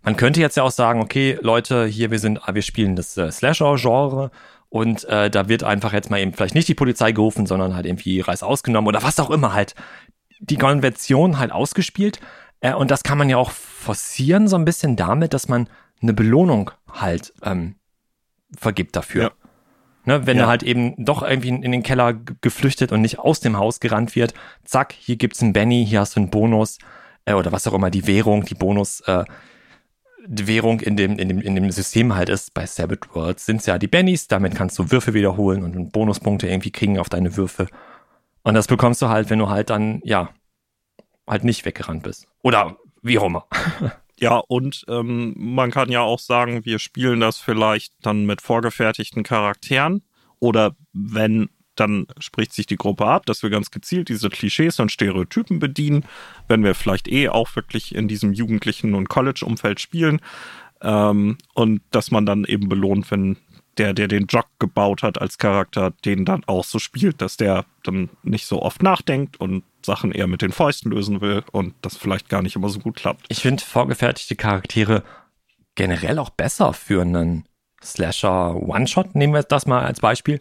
Man 0.03 0.17
könnte 0.17 0.41
jetzt 0.41 0.57
ja 0.57 0.63
auch 0.63 0.71
sagen, 0.71 1.01
okay, 1.01 1.39
Leute, 1.41 1.87
hier 1.87 2.11
wir 2.11 2.19
sind, 2.19 2.41
wir 2.47 2.63
spielen 2.63 2.97
das 2.97 3.17
äh, 3.17 3.31
Slasher-Genre 3.31 4.31
und 4.69 5.05
äh, 5.05 5.31
da 5.31 5.49
wird 5.49 5.65
einfach 5.65 5.93
jetzt 5.93 6.11
mal 6.11 6.21
eben 6.21 6.33
vielleicht 6.33 6.55
nicht 6.55 6.69
die 6.69 6.75
Polizei 6.75 7.13
gerufen, 7.13 7.47
sondern 7.47 7.75
halt 7.75 7.87
irgendwie 7.87 8.21
Reis 8.21 8.43
ausgenommen 8.43 8.89
oder 8.89 9.03
was 9.03 9.19
auch 9.21 9.31
immer 9.31 9.53
halt 9.53 9.75
die 10.41 10.57
Konvention 10.57 11.39
halt 11.39 11.53
ausgespielt. 11.53 12.21
Äh, 12.61 12.75
und 12.75 12.91
das 12.91 13.03
kann 13.03 13.19
man 13.19 13.29
ja 13.29 13.37
auch 13.37 13.51
forcieren 13.51 14.49
so 14.49 14.57
ein 14.57 14.65
bisschen 14.65 14.97
damit, 14.97 15.35
dass 15.35 15.49
man 15.49 15.69
eine 16.03 16.13
Belohnung 16.13 16.71
halt 16.93 17.33
ähm, 17.43 17.77
vergibt 18.57 18.97
dafür. 18.97 19.23
Ja. 19.23 19.31
Ne, 20.05 20.25
wenn 20.25 20.37
ja. 20.37 20.45
er 20.45 20.49
halt 20.49 20.63
eben 20.63 21.05
doch 21.05 21.23
irgendwie 21.23 21.49
in 21.49 21.73
den 21.73 21.83
Keller 21.83 22.15
geflüchtet 22.41 22.93
und 22.93 23.01
nicht 23.01 23.19
aus 23.19 23.41
dem 23.41 23.59
Haus 23.59 23.81
gerannt 23.81 24.15
wird, 24.15 24.35
zack, 24.65 24.93
hier 24.93 25.17
gibt's 25.17 25.43
einen 25.43 25.53
Benny, 25.53 25.85
hier 25.85 25.99
hast 25.99 26.15
du 26.15 26.21
einen 26.21 26.31
Bonus 26.31 26.79
äh, 27.25 27.33
oder 27.35 27.51
was 27.51 27.67
auch 27.67 27.73
immer 27.73 27.91
die 27.91 28.07
Währung, 28.07 28.45
die 28.45 28.55
Bonus 28.55 29.01
äh, 29.01 29.25
Währung 30.29 30.81
in 30.81 30.97
dem, 30.97 31.19
in 31.19 31.29
dem, 31.29 31.41
in 31.41 31.55
dem 31.55 31.71
System 31.71 32.15
halt 32.15 32.29
ist, 32.29 32.55
bei 32.55 32.67
Sabbath 32.67 33.15
Worlds 33.15 33.47
sind 33.47 33.61
es 33.61 33.67
ja 33.67 33.79
die 33.79 33.87
Bennies, 33.87 34.29
damit 34.29 34.55
kannst 34.55 34.79
du 34.79 34.91
Würfe 34.91 35.15
wiederholen 35.15 35.63
und 35.63 35.93
Bonuspunkte 35.93 36.49
irgendwie 36.49 36.71
kriegen 36.71 36.99
auf 36.99 37.09
deine 37.09 37.37
Würfe. 37.37 37.67
Und 38.43 38.55
das 38.55 38.67
bekommst 38.67 39.03
du 39.03 39.09
halt, 39.09 39.31
wenn 39.31 39.39
du 39.39 39.49
halt 39.49 39.71
dann, 39.71 40.01
ja, 40.05 40.31
halt 41.27 41.45
nicht 41.45 41.65
weggerannt 41.65 42.03
bist. 42.03 42.27
Oder 42.43 42.77
wie 43.03 43.19
auch 43.19 43.27
immer. 43.27 43.47
Ja, 44.19 44.39
und 44.39 44.85
ähm, 44.89 45.35
man 45.37 45.71
kann 45.71 45.91
ja 45.91 46.01
auch 46.01 46.19
sagen, 46.19 46.65
wir 46.65 46.79
spielen 46.79 47.21
das 47.21 47.37
vielleicht 47.37 47.93
dann 48.01 48.25
mit 48.25 48.41
vorgefertigten 48.41 49.25
Charakteren. 49.25 50.03
Oder 50.39 50.75
wenn 50.95 51.51
dann 51.77 52.07
spricht 52.19 52.53
sich 52.53 52.67
die 52.67 52.77
Gruppe 52.77 53.07
ab, 53.07 53.27
dass 53.27 53.43
wir 53.43 53.51
ganz 53.51 53.71
gezielt 53.71 54.09
diese 54.09 54.31
Klischees 54.31 54.81
und 54.81 54.91
Stereotypen 54.91 55.59
bedienen, 55.59 56.05
wenn 56.49 56.65
wir 56.65 56.75
vielleicht 56.75 57.09
eh 57.09 57.29
auch 57.29 57.55
wirklich 57.55 57.95
in 57.95 58.09
diesem 58.09 58.33
jugendlichen 58.33 58.95
und 58.95 59.09
College-Umfeld 59.09 59.81
spielen. 59.81 60.21
Ähm, 60.83 61.39
und 61.55 61.83
dass 61.91 62.11
man 62.11 62.27
dann 62.27 62.45
eben 62.45 62.69
belohnt, 62.69 63.11
wenn 63.11 63.37
der, 63.79 63.93
der 63.93 64.09
den 64.09 64.27
Jock 64.27 64.47
gebaut 64.59 65.03
hat 65.03 65.21
als 65.21 65.39
Charakter, 65.39 65.93
den 66.05 66.25
dann 66.25 66.45
auch 66.47 66.65
so 66.65 66.79
spielt, 66.79 67.21
dass 67.21 67.37
der 67.37 67.67
dann 67.83 68.09
nicht 68.23 68.47
so 68.47 68.63
oft 68.63 68.83
nachdenkt 68.83 69.39
und 69.39 69.65
Sachen 69.85 70.13
eher 70.13 70.27
mit 70.27 70.43
den 70.43 70.53
Fäusten 70.53 70.91
lösen 70.91 71.21
will 71.21 71.45
und 71.53 71.75
das 71.83 71.97
vielleicht 71.97 72.29
gar 72.29 72.43
nicht 72.43 72.57
immer 72.57 72.69
so 72.69 72.81
gut 72.81 72.97
klappt. 72.97 73.27
Ich 73.29 73.41
finde 73.41 73.63
vorgefertigte 73.63 74.35
Charaktere 74.35 75.03
generell 75.75 76.19
auch 76.19 76.31
besser 76.31 76.73
für 76.73 77.03
einen 77.03 77.45
Slasher 77.83 78.57
One-Shot. 78.57 79.15
Nehmen 79.15 79.35
wir 79.35 79.43
das 79.43 79.67
mal 79.67 79.85
als 79.85 80.01
Beispiel 80.01 80.41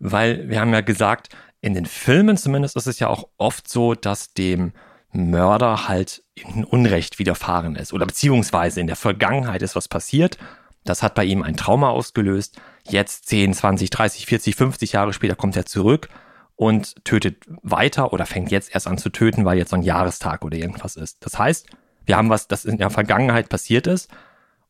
weil 0.00 0.48
wir 0.48 0.60
haben 0.60 0.72
ja 0.72 0.80
gesagt, 0.80 1.28
in 1.60 1.74
den 1.74 1.86
Filmen 1.86 2.36
zumindest 2.36 2.76
ist 2.76 2.86
es 2.86 2.98
ja 2.98 3.08
auch 3.08 3.28
oft 3.36 3.68
so, 3.68 3.94
dass 3.94 4.32
dem 4.32 4.72
Mörder 5.12 5.88
halt 5.88 6.22
in 6.34 6.64
Unrecht 6.64 7.18
widerfahren 7.18 7.76
ist 7.76 7.92
oder 7.92 8.06
beziehungsweise 8.06 8.80
in 8.80 8.86
der 8.86 8.96
Vergangenheit 8.96 9.62
ist 9.62 9.76
was 9.76 9.88
passiert. 9.88 10.38
Das 10.84 11.02
hat 11.02 11.14
bei 11.14 11.24
ihm 11.24 11.42
ein 11.42 11.56
Trauma 11.56 11.90
ausgelöst. 11.90 12.60
Jetzt 12.88 13.28
10, 13.28 13.52
20, 13.52 13.90
30, 13.90 14.26
40, 14.26 14.56
50 14.56 14.92
Jahre 14.92 15.12
später 15.12 15.34
kommt 15.34 15.56
er 15.56 15.66
zurück 15.66 16.08
und 16.56 17.04
tötet 17.04 17.44
weiter 17.62 18.12
oder 18.12 18.24
fängt 18.24 18.50
jetzt 18.50 18.74
erst 18.74 18.86
an 18.86 18.98
zu 18.98 19.10
töten, 19.10 19.44
weil 19.44 19.58
jetzt 19.58 19.70
so 19.70 19.76
ein 19.76 19.82
Jahrestag 19.82 20.44
oder 20.44 20.56
irgendwas 20.56 20.96
ist. 20.96 21.24
Das 21.24 21.38
heißt, 21.38 21.66
wir 22.06 22.16
haben 22.16 22.30
was, 22.30 22.48
das 22.48 22.64
in 22.64 22.78
der 22.78 22.90
Vergangenheit 22.90 23.48
passiert 23.48 23.86
ist 23.86 24.10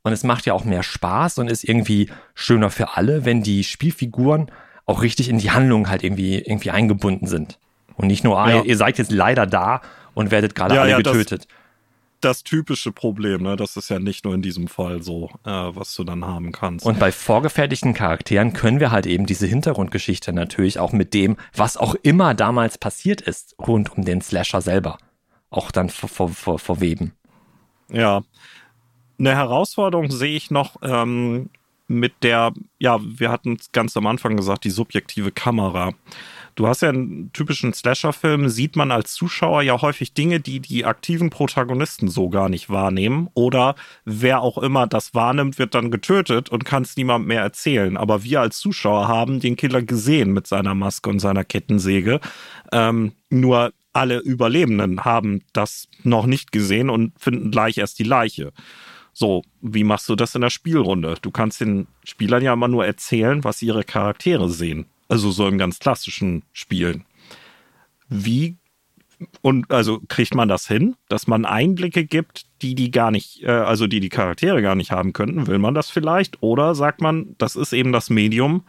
und 0.03 0.13
es 0.13 0.25
macht 0.25 0.47
ja 0.47 0.55
auch 0.55 0.65
mehr 0.65 0.83
Spaß 0.83 1.39
und 1.39 1.51
ist 1.51 1.65
irgendwie 1.65 2.11
schöner 2.35 2.71
für 2.71 2.97
alle, 2.97 3.25
wenn 3.25 3.43
die 3.43 3.63
Spielfiguren 3.65 4.51
auch 4.91 5.03
richtig 5.03 5.29
in 5.29 5.39
die 5.39 5.51
Handlung 5.51 5.89
halt 5.89 6.03
irgendwie, 6.03 6.39
irgendwie 6.39 6.71
eingebunden 6.71 7.27
sind. 7.27 7.59
Und 7.97 8.09
nicht 8.09 8.25
nur, 8.25 8.39
ah, 8.39 8.51
ja. 8.51 8.63
ihr 8.63 8.77
seid 8.77 8.99
jetzt 8.99 9.13
leider 9.13 9.47
da 9.47 9.83
und 10.15 10.31
werdet 10.31 10.55
gerade 10.55 10.75
ja, 10.75 10.83
alle 10.83 10.91
ja, 10.91 10.97
getötet. 10.99 11.47
Das, 12.21 12.39
das, 12.39 12.43
typische 12.45 12.93
Problem, 12.93 13.43
ne? 13.43 13.57
Das 13.57 13.77
ist 13.77 13.89
ja 13.89 13.99
nicht 13.99 14.25
nur 14.25 14.35
in 14.35 14.43
diesem 14.43 14.69
Fall 14.69 15.03
so, 15.03 15.31
äh, 15.45 15.51
was 15.51 15.95
du 15.95 16.05
dann 16.05 16.25
haben 16.25 16.51
kannst. 16.51 16.85
Und 16.85 16.99
bei 16.99 17.13
vorgefertigten 17.13 17.95
Charakteren 17.95 18.53
können 18.53 18.81
wir 18.81 18.91
halt 18.91 19.07
eben 19.07 19.27
diese 19.27 19.47
Hintergrundgeschichte 19.47 20.33
natürlich 20.33 20.79
auch 20.79 20.93
mit 20.93 21.15
dem, 21.15 21.37
was 21.55 21.77
auch 21.77 21.95
immer 22.03 22.35
damals 22.35 22.79
passiert 22.79 23.21
ist, 23.21 23.55
rund 23.59 23.97
um 23.97 24.05
den 24.05 24.21
Slasher 24.23 24.61
selber, 24.61 24.99
auch 25.51 25.71
dann 25.71 25.89
ver 25.89 26.09
ver 26.09 26.29
ver 26.29 26.59
verweben. 26.59 27.13
Ja. 27.93 28.23
Eine 29.19 29.37
Herausforderung 29.37 30.11
sehe 30.11 30.35
ich 30.35 30.51
noch 30.51 30.77
ähm, 30.83 31.51
mit 31.91 32.23
der, 32.23 32.53
ja, 32.79 33.01
wir 33.03 33.33
hatten 33.33 33.59
ganz 33.73 33.97
am 33.97 34.07
Anfang 34.07 34.37
gesagt, 34.37 34.63
die 34.63 34.71
subjektive 34.71 35.33
Kamera. 35.33 35.93
Du 36.55 36.69
hast 36.69 36.83
ja 36.83 36.89
einen 36.91 37.33
typischen 37.33 37.73
Slasher-Film, 37.73 38.49
sieht 38.49 38.77
man 38.77 38.93
als 38.93 39.15
Zuschauer 39.15 39.63
ja 39.63 39.81
häufig 39.83 40.15
Dinge, 40.15 40.39
die 40.39 40.61
die 40.61 40.85
aktiven 40.85 41.31
Protagonisten 41.31 42.09
so 42.09 42.29
gar 42.29 42.49
nicht 42.49 42.71
wahrnehmen. 42.71 43.29
Oder 43.35 43.75
wer 44.05 44.41
auch 44.41 44.59
immer 44.59 44.87
das 44.87 45.15
wahrnimmt, 45.15 45.59
wird 45.59 45.75
dann 45.75 45.91
getötet 45.91 46.49
und 46.49 46.65
kann 46.65 46.85
es 46.85 46.97
niemand 46.97 47.27
mehr 47.27 47.43
erzählen. 47.43 47.97
Aber 47.97 48.23
wir 48.23 48.41
als 48.41 48.61
Zuschauer 48.61 49.09
haben 49.09 49.41
den 49.41 49.57
Killer 49.57 49.83
gesehen 49.83 50.33
mit 50.33 50.47
seiner 50.47 50.77
Maske 50.77 51.11
und 51.11 51.19
seiner 51.19 51.45
Kettensäge. 51.45 52.21
Ähm, 52.73 53.13
nur 53.31 53.73
alle 53.93 54.19
Überlebenden 54.19 55.05
haben 55.05 55.43
das 55.53 55.89
noch 56.05 56.27
nicht 56.27 56.53
gesehen 56.53 56.89
und 56.89 57.19
finden 57.19 57.51
gleich 57.51 57.79
erst 57.79 57.99
die 57.99 58.05
Leiche. 58.05 58.53
So, 59.21 59.43
wie 59.61 59.85
machst 59.85 60.09
du 60.09 60.17
das 60.17 60.35
in 60.35 60.41
der 60.41 60.49
Spielrunde? 60.49 61.15
Du 61.21 61.31
kannst 61.31 61.61
den 61.61 61.89
Spielern 62.05 62.43
ja 62.43 62.55
immer 62.55 62.69
nur 62.69 62.87
erzählen, 62.87 63.45
was 63.45 63.61
ihre 63.61 63.85
Charaktere 63.85 64.49
sehen. 64.49 64.87
Also 65.09 65.31
so 65.31 65.47
im 65.47 65.59
ganz 65.59 65.79
klassischen 65.79 66.43
Spielen. 66.55 67.05
Wie 68.09 68.57
und 69.43 69.71
also 69.71 70.01
kriegt 70.09 70.35
man 70.35 70.49
das 70.49 70.67
hin, 70.67 70.97
dass 71.11 71.27
man 71.27 71.45
Einblicke 71.45 72.07
gibt, 72.07 72.47
die 72.63 72.75
die 72.75 72.91
gar 72.91 73.11
nicht, 73.11 73.43
äh, 73.43 73.51
also 73.51 73.87
die 73.87 74.01
die 74.01 74.09
Charaktere 74.09 74.63
gar 74.63 74.75
nicht 74.75 74.91
haben 74.91 75.13
könnten? 75.13 75.47
Will 75.47 75.59
man 75.59 75.75
das 75.75 75.91
vielleicht? 75.91 76.43
Oder 76.43 76.75
sagt 76.75 77.03
man, 77.03 77.35
das 77.37 77.57
ist 77.57 77.75
eben 77.75 77.93
das 77.93 78.09
Medium 78.09 78.65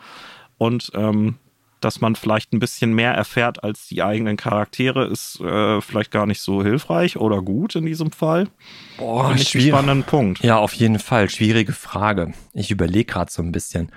und 0.57 0.91
ähm, 0.95 1.35
dass 1.81 2.01
man 2.01 2.15
vielleicht 2.15 2.53
ein 2.53 2.59
bisschen 2.59 2.93
mehr 2.93 3.13
erfährt 3.13 3.63
als 3.63 3.87
die 3.87 4.03
eigenen 4.03 4.37
Charaktere, 4.37 5.05
ist 5.05 5.39
äh, 5.41 5.81
vielleicht 5.81 6.11
gar 6.11 6.25
nicht 6.25 6.41
so 6.41 6.63
hilfreich 6.63 7.17
oder 7.17 7.41
gut 7.41 7.75
in 7.75 7.85
diesem 7.85 8.11
Fall. 8.11 8.47
Boah, 8.97 9.33
ich 9.35 9.49
spannenden 9.49 10.03
Punkt. 10.03 10.43
Ja, 10.43 10.57
auf 10.57 10.73
jeden 10.73 10.99
Fall. 10.99 11.29
Schwierige 11.29 11.73
Frage. 11.73 12.33
Ich 12.53 12.71
überlege 12.71 13.05
gerade 13.05 13.31
so 13.31 13.41
ein 13.41 13.51
bisschen. 13.51 13.91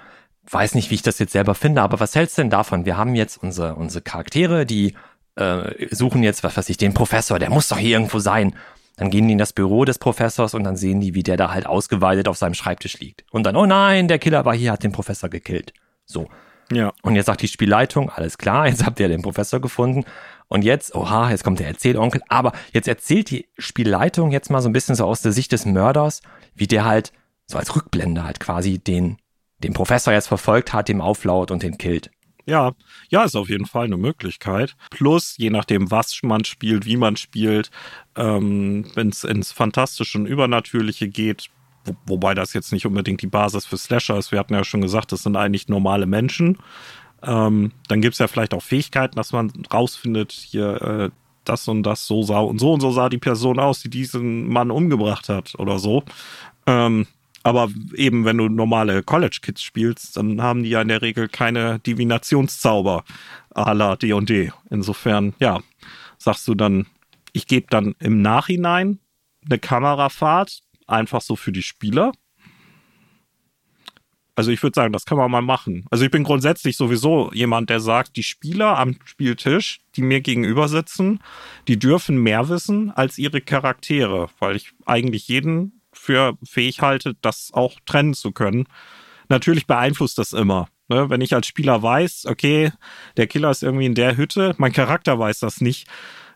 Weiß 0.50 0.74
nicht, 0.74 0.90
wie 0.90 0.94
ich 0.96 1.02
das 1.02 1.18
jetzt 1.18 1.32
selber 1.32 1.54
finde, 1.54 1.82
aber 1.82 2.00
was 2.00 2.14
hältst 2.14 2.36
du 2.36 2.42
denn 2.42 2.50
davon? 2.50 2.84
Wir 2.84 2.96
haben 2.96 3.14
jetzt 3.14 3.42
unsere, 3.42 3.76
unsere 3.76 4.02
Charaktere, 4.02 4.66
die 4.66 4.94
äh, 5.36 5.86
suchen 5.90 6.22
jetzt, 6.22 6.44
was 6.44 6.56
weiß 6.56 6.68
ich, 6.68 6.76
den 6.76 6.94
Professor, 6.94 7.38
der 7.38 7.50
muss 7.50 7.68
doch 7.68 7.78
hier 7.78 7.96
irgendwo 7.96 8.18
sein. 8.18 8.54
Dann 8.96 9.10
gehen 9.10 9.26
die 9.26 9.32
in 9.32 9.38
das 9.38 9.52
Büro 9.52 9.84
des 9.84 9.98
Professors 9.98 10.54
und 10.54 10.64
dann 10.64 10.76
sehen 10.76 11.00
die, 11.00 11.14
wie 11.14 11.22
der 11.22 11.36
da 11.36 11.52
halt 11.52 11.66
ausgeweitet 11.66 12.28
auf 12.28 12.36
seinem 12.36 12.54
Schreibtisch 12.54 13.00
liegt. 13.00 13.24
Und 13.30 13.44
dann, 13.44 13.56
oh 13.56 13.66
nein, 13.66 14.06
der 14.06 14.18
Killer 14.18 14.44
war 14.44 14.54
hier, 14.54 14.72
hat 14.72 14.84
den 14.84 14.92
Professor 14.92 15.28
gekillt. 15.28 15.72
So. 16.04 16.28
Ja. 16.70 16.92
Und 17.02 17.16
jetzt 17.16 17.26
sagt 17.26 17.42
die 17.42 17.48
Spielleitung, 17.48 18.10
alles 18.10 18.38
klar, 18.38 18.66
jetzt 18.68 18.84
habt 18.84 19.00
ihr 19.00 19.08
den 19.08 19.22
Professor 19.22 19.60
gefunden. 19.60 20.04
Und 20.48 20.62
jetzt, 20.62 20.94
oha, 20.94 21.30
jetzt 21.30 21.44
kommt 21.44 21.58
der 21.58 21.68
Erzählonkel. 21.68 22.22
Aber 22.28 22.52
jetzt 22.72 22.88
erzählt 22.88 23.30
die 23.30 23.48
Spielleitung 23.58 24.30
jetzt 24.30 24.50
mal 24.50 24.60
so 24.60 24.68
ein 24.68 24.72
bisschen 24.72 24.94
so 24.94 25.04
aus 25.04 25.22
der 25.22 25.32
Sicht 25.32 25.52
des 25.52 25.66
Mörders, 25.66 26.20
wie 26.54 26.66
der 26.66 26.84
halt 26.84 27.12
so 27.46 27.58
als 27.58 27.74
Rückblende 27.74 28.24
halt 28.24 28.40
quasi 28.40 28.78
den, 28.78 29.18
den 29.58 29.72
Professor 29.72 30.12
jetzt 30.12 30.28
verfolgt 30.28 30.72
hat, 30.72 30.88
dem 30.88 31.00
auflaut 31.00 31.50
und 31.50 31.62
den 31.62 31.78
killt. 31.78 32.10
Ja, 32.46 32.74
ja, 33.08 33.24
ist 33.24 33.36
auf 33.36 33.48
jeden 33.48 33.64
Fall 33.64 33.86
eine 33.86 33.96
Möglichkeit. 33.96 34.76
Plus, 34.90 35.36
je 35.38 35.48
nachdem, 35.48 35.90
was 35.90 36.18
man 36.22 36.44
spielt, 36.44 36.84
wie 36.84 36.98
man 36.98 37.16
spielt, 37.16 37.70
ähm, 38.16 38.90
wenn 38.94 39.08
es 39.08 39.24
ins 39.24 39.50
Fantastische 39.50 40.18
und 40.18 40.26
Übernatürliche 40.26 41.08
geht, 41.08 41.48
wo, 41.84 41.96
wobei 42.06 42.34
das 42.34 42.52
jetzt 42.52 42.72
nicht 42.72 42.86
unbedingt 42.86 43.22
die 43.22 43.26
Basis 43.26 43.66
für 43.66 43.76
Slasher 43.76 44.18
ist. 44.18 44.32
Wir 44.32 44.38
hatten 44.38 44.54
ja 44.54 44.64
schon 44.64 44.80
gesagt, 44.80 45.12
das 45.12 45.22
sind 45.22 45.36
eigentlich 45.36 45.68
normale 45.68 46.06
Menschen. 46.06 46.58
Ähm, 47.22 47.72
dann 47.88 48.00
gibt 48.00 48.14
es 48.14 48.18
ja 48.18 48.28
vielleicht 48.28 48.54
auch 48.54 48.62
Fähigkeiten, 48.62 49.16
dass 49.16 49.32
man 49.32 49.52
rausfindet, 49.72 50.32
hier 50.32 50.82
äh, 50.82 51.10
das 51.44 51.68
und 51.68 51.82
das 51.82 52.06
so 52.06 52.22
sah 52.22 52.40
und 52.40 52.58
so 52.58 52.72
und 52.72 52.80
so 52.80 52.90
sah 52.90 53.08
die 53.08 53.18
Person 53.18 53.58
aus, 53.58 53.80
die 53.80 53.90
diesen 53.90 54.48
Mann 54.48 54.70
umgebracht 54.70 55.28
hat 55.28 55.54
oder 55.58 55.78
so. 55.78 56.02
Ähm, 56.66 57.06
aber 57.42 57.68
eben, 57.94 58.24
wenn 58.24 58.38
du 58.38 58.48
normale 58.48 59.02
College-Kids 59.02 59.62
spielst, 59.62 60.16
dann 60.16 60.40
haben 60.40 60.62
die 60.62 60.70
ja 60.70 60.80
in 60.80 60.88
der 60.88 61.02
Regel 61.02 61.28
keine 61.28 61.78
Divinationszauber 61.80 63.04
à 63.54 63.74
la 63.74 63.96
D&D. 63.96 64.50
Insofern, 64.70 65.34
ja, 65.38 65.60
sagst 66.16 66.48
du 66.48 66.54
dann, 66.54 66.86
ich 67.32 67.46
gebe 67.46 67.66
dann 67.68 67.94
im 67.98 68.22
Nachhinein 68.22 68.98
eine 69.44 69.58
Kamerafahrt, 69.58 70.60
einfach 70.86 71.20
so 71.20 71.36
für 71.36 71.52
die 71.52 71.62
Spieler. 71.62 72.12
Also 74.36 74.50
ich 74.50 74.62
würde 74.62 74.74
sagen, 74.74 74.92
das 74.92 75.04
kann 75.04 75.18
man 75.18 75.30
mal 75.30 75.42
machen. 75.42 75.84
Also 75.90 76.04
ich 76.04 76.10
bin 76.10 76.24
grundsätzlich 76.24 76.76
sowieso 76.76 77.30
jemand, 77.32 77.70
der 77.70 77.78
sagt, 77.78 78.16
die 78.16 78.24
Spieler 78.24 78.78
am 78.78 78.96
Spieltisch, 79.04 79.80
die 79.94 80.02
mir 80.02 80.20
gegenüber 80.20 80.68
sitzen, 80.68 81.20
die 81.68 81.78
dürfen 81.78 82.18
mehr 82.18 82.48
wissen 82.48 82.90
als 82.90 83.16
ihre 83.16 83.40
Charaktere, 83.40 84.28
weil 84.40 84.56
ich 84.56 84.72
eigentlich 84.86 85.28
jeden 85.28 85.80
für 85.92 86.36
fähig 86.42 86.82
halte, 86.82 87.14
das 87.20 87.50
auch 87.52 87.78
trennen 87.86 88.14
zu 88.14 88.32
können. 88.32 88.66
Natürlich 89.28 89.68
beeinflusst 89.68 90.18
das 90.18 90.32
immer. 90.32 90.68
Ne? 90.88 91.08
Wenn 91.08 91.20
ich 91.20 91.34
als 91.34 91.46
Spieler 91.46 91.82
weiß, 91.82 92.26
okay, 92.26 92.72
der 93.16 93.28
Killer 93.28 93.50
ist 93.50 93.62
irgendwie 93.62 93.86
in 93.86 93.94
der 93.94 94.16
Hütte, 94.16 94.54
mein 94.58 94.72
Charakter 94.72 95.18
weiß 95.18 95.38
das 95.38 95.60
nicht, 95.60 95.86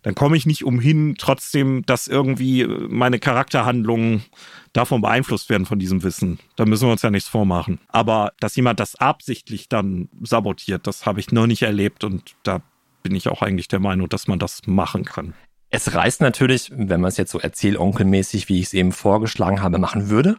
dann 0.08 0.14
komme 0.14 0.38
ich 0.38 0.46
nicht 0.46 0.64
umhin, 0.64 1.16
trotzdem, 1.18 1.84
dass 1.84 2.06
irgendwie 2.06 2.66
meine 2.66 3.18
Charakterhandlungen 3.18 4.24
davon 4.72 5.02
beeinflusst 5.02 5.50
werden 5.50 5.66
von 5.66 5.78
diesem 5.78 6.02
Wissen. 6.02 6.38
Da 6.56 6.64
müssen 6.64 6.88
wir 6.88 6.92
uns 6.92 7.02
ja 7.02 7.10
nichts 7.10 7.28
vormachen. 7.28 7.78
Aber 7.88 8.32
dass 8.40 8.56
jemand 8.56 8.80
das 8.80 8.94
absichtlich 8.94 9.68
dann 9.68 10.08
sabotiert, 10.22 10.86
das 10.86 11.04
habe 11.04 11.20
ich 11.20 11.30
noch 11.30 11.46
nicht 11.46 11.60
erlebt 11.60 12.04
und 12.04 12.36
da 12.42 12.62
bin 13.02 13.14
ich 13.14 13.28
auch 13.28 13.42
eigentlich 13.42 13.68
der 13.68 13.80
Meinung, 13.80 14.08
dass 14.08 14.28
man 14.28 14.38
das 14.38 14.62
machen 14.64 15.04
kann. 15.04 15.34
Es 15.68 15.92
reißt 15.92 16.22
natürlich, 16.22 16.72
wenn 16.74 17.02
man 17.02 17.10
es 17.10 17.18
jetzt 17.18 17.30
so 17.30 17.38
erzählonkelmäßig, 17.38 18.48
wie 18.48 18.60
ich 18.60 18.68
es 18.68 18.72
eben 18.72 18.92
vorgeschlagen 18.92 19.60
habe, 19.60 19.76
machen 19.76 20.08
würde, 20.08 20.38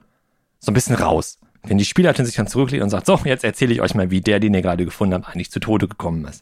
so 0.57 0.71
ein 0.71 0.73
bisschen 0.73 0.95
raus. 0.95 1.37
Wenn 1.61 1.77
die 1.77 1.85
Spielleitung 1.85 2.25
sich 2.25 2.37
dann 2.37 2.47
zurücklegt 2.47 2.83
und 2.83 2.89
sagt, 2.89 3.05
so, 3.05 3.19
jetzt 3.23 3.43
erzähle 3.43 3.73
ich 3.73 3.81
euch 3.81 3.93
mal, 3.93 4.09
wie 4.09 4.21
der, 4.21 4.39
den 4.39 4.55
ihr 4.55 4.63
gerade 4.63 4.83
gefunden 4.83 5.13
habt, 5.13 5.27
eigentlich 5.27 5.51
zu 5.51 5.59
Tode 5.59 5.87
gekommen 5.87 6.25
ist. 6.25 6.41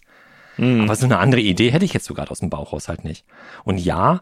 Mhm. 0.57 0.81
Aber 0.81 0.95
so 0.95 1.05
eine 1.05 1.19
andere 1.19 1.41
Idee 1.41 1.71
hätte 1.71 1.85
ich 1.85 1.93
jetzt 1.93 2.05
sogar 2.05 2.29
aus 2.31 2.39
dem 2.39 2.49
Bauchhaushalt 2.49 3.03
nicht. 3.03 3.25
Und 3.63 3.77
ja, 3.77 4.21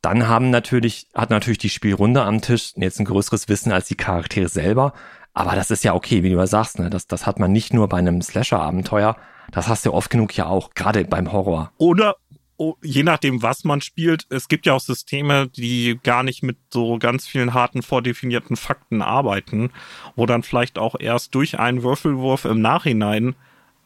dann 0.00 0.28
haben 0.28 0.50
natürlich, 0.50 1.06
hat 1.14 1.30
natürlich 1.30 1.58
die 1.58 1.68
Spielrunde 1.68 2.22
am 2.22 2.40
Tisch 2.40 2.72
jetzt 2.76 2.98
ein 2.98 3.04
größeres 3.04 3.48
Wissen 3.48 3.72
als 3.72 3.86
die 3.86 3.94
Charaktere 3.94 4.48
selber. 4.48 4.92
Aber 5.32 5.54
das 5.54 5.70
ist 5.70 5.84
ja 5.84 5.94
okay, 5.94 6.22
wie 6.22 6.30
du 6.30 6.36
ja 6.36 6.46
sagst, 6.46 6.78
ne? 6.78 6.90
Das, 6.90 7.06
das 7.06 7.26
hat 7.26 7.38
man 7.38 7.52
nicht 7.52 7.72
nur 7.72 7.88
bei 7.88 7.98
einem 7.98 8.20
Slasher-Abenteuer, 8.20 9.16
das 9.50 9.68
hast 9.68 9.86
du 9.86 9.92
oft 9.92 10.10
genug 10.10 10.36
ja 10.36 10.46
auch, 10.46 10.74
gerade 10.74 11.04
beim 11.04 11.32
Horror. 11.32 11.72
Oder 11.78 12.16
je 12.82 13.02
nachdem, 13.02 13.42
was 13.42 13.64
man 13.64 13.80
spielt, 13.80 14.26
es 14.28 14.48
gibt 14.48 14.66
ja 14.66 14.74
auch 14.74 14.80
Systeme, 14.80 15.48
die 15.48 15.98
gar 16.02 16.22
nicht 16.22 16.42
mit 16.42 16.58
so 16.70 16.98
ganz 16.98 17.26
vielen 17.26 17.54
harten 17.54 17.82
vordefinierten 17.82 18.56
Fakten 18.56 19.02
arbeiten, 19.02 19.70
wo 20.16 20.26
dann 20.26 20.42
vielleicht 20.42 20.78
auch 20.78 20.94
erst 20.98 21.34
durch 21.34 21.58
einen 21.58 21.82
Würfelwurf 21.82 22.44
im 22.44 22.60
Nachhinein 22.60 23.34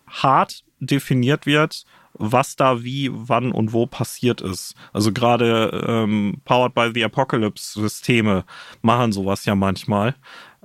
hart 0.07 0.65
definiert 0.81 1.47
wird, 1.47 1.85
was 2.19 2.57
da 2.57 2.83
wie, 2.83 3.11
wann 3.13 3.53
und 3.53 3.73
wo 3.73 3.87
passiert 3.87 4.41
ist. 4.41 4.75
Also 4.93 5.13
gerade 5.13 5.85
ähm, 5.87 6.41
Powered 6.45 6.75
by 6.75 6.91
the 6.95 7.05
Apocalypse 7.05 7.81
Systeme 7.81 8.45
machen 8.83 9.13
sowas 9.13 9.45
ja 9.45 9.55
manchmal, 9.55 10.15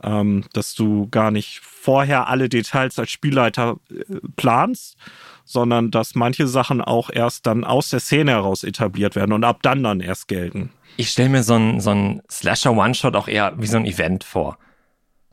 ähm, 0.03 0.45
dass 0.53 0.73
du 0.73 1.07
gar 1.09 1.31
nicht 1.31 1.59
vorher 1.59 2.27
alle 2.27 2.49
Details 2.49 2.97
als 2.99 3.11
Spielleiter 3.11 3.77
äh, 3.89 4.03
planst, 4.35 4.97
sondern 5.43 5.91
dass 5.91 6.15
manche 6.15 6.47
Sachen 6.47 6.81
auch 6.81 7.09
erst 7.09 7.45
dann 7.47 7.63
aus 7.63 7.89
der 7.89 7.99
Szene 7.99 8.31
heraus 8.31 8.63
etabliert 8.63 9.15
werden 9.15 9.33
und 9.33 9.43
ab 9.43 9.59
dann 9.61 9.83
dann 9.83 9.99
erst 9.99 10.27
gelten. 10.27 10.71
Ich 10.97 11.09
stelle 11.09 11.29
mir 11.29 11.43
so 11.43 11.55
ein, 11.55 11.79
so 11.79 12.21
Slasher-One-Shot 12.29 13.15
auch 13.15 13.27
eher 13.27 13.53
wie 13.57 13.67
so 13.67 13.77
ein 13.77 13.85
Event 13.85 14.23
vor. 14.23 14.57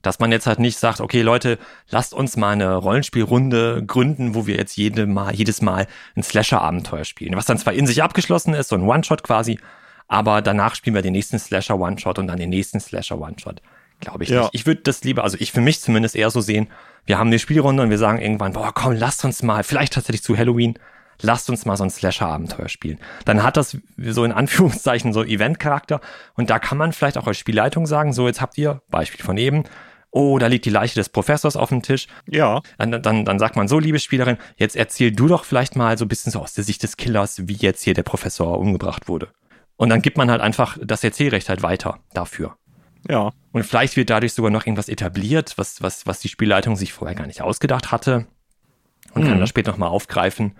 Dass 0.03 0.20
man 0.20 0.30
jetzt 0.30 0.46
halt 0.46 0.61
nicht 0.61 0.78
sagt, 0.78 1.01
okay 1.01 1.22
Leute, 1.22 1.59
lasst 1.90 2.14
uns 2.14 2.36
mal 2.36 2.53
eine 2.53 2.76
Rollenspielrunde 2.76 3.82
gründen, 3.84 4.34
wo 4.34 4.46
wir 4.46 4.57
jetzt 4.57 4.76
jede 4.76 5.07
mal, 5.07 5.34
jedes 5.34 5.61
Mal 5.61 5.86
ein 6.16 6.22
Slasher-Abenteuer 6.22 7.05
spielen. 7.05 7.36
Was 7.36 7.46
dann 7.46 7.59
zwar 7.59 7.72
in 7.72 7.86
sich 7.86 8.03
abgeschlossen 8.03 8.55
ist, 8.55 8.68
so 8.68 8.76
ein 8.76 8.82
One-Shot 8.82 9.22
quasi, 9.24 9.59
aber 10.07 10.40
danach 10.40 10.74
spielen 10.74 10.94
wir 10.94 11.03
den 11.03 11.12
nächsten 11.12 11.38
Slasher 11.38 11.78
One-Shot 11.78 12.18
und 12.18 12.28
dann 12.28 12.38
den 12.38 12.51
nächsten 12.51 12.80
Slasher 12.80 13.20
One-Shot. 13.20 13.61
Glaube 14.01 14.24
ich 14.24 14.30
ja. 14.30 14.42
nicht. 14.42 14.51
Ich 14.55 14.66
würde 14.66 14.82
das 14.82 15.03
lieber, 15.03 15.24
also 15.24 15.36
ich 15.40 15.53
für 15.53 15.61
mich 15.61 15.80
zumindest 15.80 16.14
eher 16.14 16.30
so 16.30 16.40
sehen, 16.40 16.68
wir 17.07 17.18
haben 17.18 17.28
eine 17.28 17.38
Spielrunde 17.38 17.82
und 17.82 17.90
wir 17.90 17.99
sagen 17.99 18.20
irgendwann, 18.20 18.53
boah, 18.53 18.72
komm, 18.72 18.92
lasst 18.92 19.24
uns 19.24 19.42
mal, 19.42 19.64
vielleicht 19.64 19.94
tatsächlich 19.94 20.22
zu 20.22 20.36
Halloween, 20.36 20.78
lasst 21.20 21.51
uns 21.51 21.66
mal 21.66 21.76
so 21.76 21.84
ein 21.84 21.90
Slasher-Abenteuer 21.90 22.68
spielen. 22.68 22.99
Dann 23.24 23.42
hat 23.42 23.57
das 23.57 23.76
so 23.99 24.24
in 24.24 24.32
Anführungszeichen 24.32 25.12
so 25.12 25.24
Event-Charakter 25.24 26.01
und 26.34 26.51
da 26.51 26.59
kann 26.59 26.78
man 26.78 26.92
vielleicht 26.92 27.18
auch 27.18 27.26
als 27.26 27.38
Spielleitung 27.38 27.86
sagen, 27.86 28.12
so 28.12 28.26
jetzt 28.26 28.40
habt 28.40 28.57
ihr, 28.59 28.82
Beispiel 28.90 29.24
von 29.24 29.36
eben, 29.36 29.64
oh, 30.11 30.39
da 30.39 30.47
liegt 30.47 30.65
die 30.65 30.71
Leiche 30.71 30.95
des 30.95 31.09
Professors 31.09 31.57
auf 31.57 31.69
dem 31.69 31.83
Tisch. 31.83 32.07
Ja. 32.27 32.63
Dann, 32.79 33.03
dann, 33.03 33.25
dann 33.25 33.39
sagt 33.39 33.57
man 33.57 33.69
so, 33.69 33.79
liebe 33.79 33.99
Spielerin, 33.99 34.39
jetzt 34.57 34.77
erzähl 34.77 35.13
du 35.13 35.29
doch 35.29 35.45
vielleicht 35.45 35.77
mal 35.77 35.99
so 35.99 36.05
ein 36.05 36.09
bisschen 36.09 36.33
so 36.33 36.41
aus 36.41 36.55
der 36.55 36.65
Sicht 36.65 36.83
des 36.83 36.97
Killers, 36.97 37.47
wie 37.47 37.57
jetzt 37.57 37.83
hier 37.83 37.95
der 37.95 38.03
Professor 38.03 38.59
umgebracht 38.59 39.09
wurde. 39.09 39.29
Und 39.77 39.91
dann 39.91 40.03
gibt 40.03 40.17
man 40.17 40.31
halt 40.31 40.41
einfach 40.41 40.77
das 40.83 41.05
Erzählrecht 41.05 41.49
halt 41.49 41.63
weiter 41.63 42.01
dafür. 42.13 42.57
Ja. 43.09 43.33
Und 43.53 43.65
vielleicht 43.65 43.97
wird 43.97 44.11
dadurch 44.11 44.33
sogar 44.33 44.51
noch 44.51 44.67
irgendwas 44.67 44.89
etabliert, 44.89 45.55
was, 45.57 45.83
was, 45.83 46.07
was 46.07 46.21
die 46.21 46.29
Spielleitung 46.29 46.77
sich 46.77 46.93
vorher 46.93 47.15
gar 47.15 47.27
nicht 47.27 47.43
ausgedacht 47.43 47.93
hatte. 47.93 48.27
Und 49.15 49.25
mhm. 49.25 49.29
kann 49.29 49.41
das 49.41 49.49
später 49.49 49.71
nochmal 49.71 49.91
aufgreifen. 49.91 50.57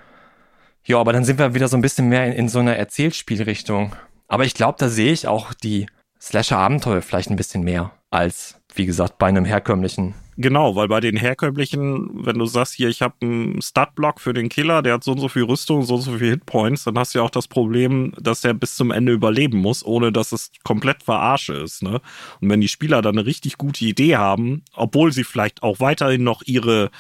Ja, 0.85 0.99
aber 0.99 1.13
dann 1.13 1.25
sind 1.25 1.39
wir 1.39 1.55
wieder 1.55 1.69
so 1.69 1.77
ein 1.77 1.83
bisschen 1.83 2.09
mehr 2.09 2.27
in, 2.27 2.33
in 2.33 2.49
so 2.49 2.61
einer 2.61 2.77
Erzählspielrichtung. 2.77 3.95
Aber 4.29 4.45
ich 4.45 4.55
glaube, 4.55 4.77
da 4.79 4.89
sehe 4.89 5.13
ich 5.13 5.27
auch 5.27 5.53
die 5.53 5.87
Slasher-Abenteuer 6.21 7.03
vielleicht 7.03 7.31
ein 7.31 7.37
bisschen 7.37 7.63
mehr 7.63 7.93
als, 8.11 8.58
wie 8.75 8.87
gesagt, 8.87 9.19
bei 9.19 9.27
einem 9.27 9.45
herkömmlichen 9.45 10.15
Genau, 10.41 10.77
weil 10.77 10.87
bei 10.87 11.01
den 11.01 11.17
herkömmlichen, 11.17 12.25
wenn 12.25 12.39
du 12.39 12.47
sagst, 12.47 12.75
hier, 12.75 12.89
ich 12.89 13.03
habe 13.03 13.15
einen 13.23 13.61
Stat-Block 13.61 14.21
für 14.21 14.33
den 14.33 14.49
Killer, 14.49 14.83
der 14.83 14.95
hat 14.95 15.03
so 15.03 15.11
und 15.11 15.19
so 15.19 15.29
viel 15.29 15.43
Rüstung, 15.43 15.83
so 15.83 15.97
und 15.97 16.03
so 16.03 16.17
viel 16.17 16.31
Hitpoints, 16.31 16.85
dann 16.85 16.97
hast 16.97 17.13
du 17.13 17.19
ja 17.19 17.25
auch 17.25 17.31
das 17.31 17.49
Problem, 17.49 18.13
dass 18.21 18.43
der 18.43 18.55
bis 18.55 18.77
zum 18.77 18.93
Ende 18.93 19.11
überleben 19.11 19.59
muss, 19.59 19.85
ohne 19.85 20.13
dass 20.13 20.31
es 20.31 20.53
komplett 20.63 21.03
verarsche 21.03 21.55
ist. 21.55 21.83
Ne? 21.83 22.01
Und 22.41 22.51
wenn 22.51 22.61
die 22.61 22.69
Spieler 22.69 23.03
dann 23.03 23.19
eine 23.19 23.27
richtig 23.27 23.59
gute 23.59 23.85
Idee 23.85 24.17
haben, 24.17 24.63
obwohl 24.75 25.13
sie 25.13 25.25
vielleicht 25.25 25.65
auch 25.65 25.81
weiterhin 25.81 26.23
noch 26.23 26.43
ihre, 26.47 26.93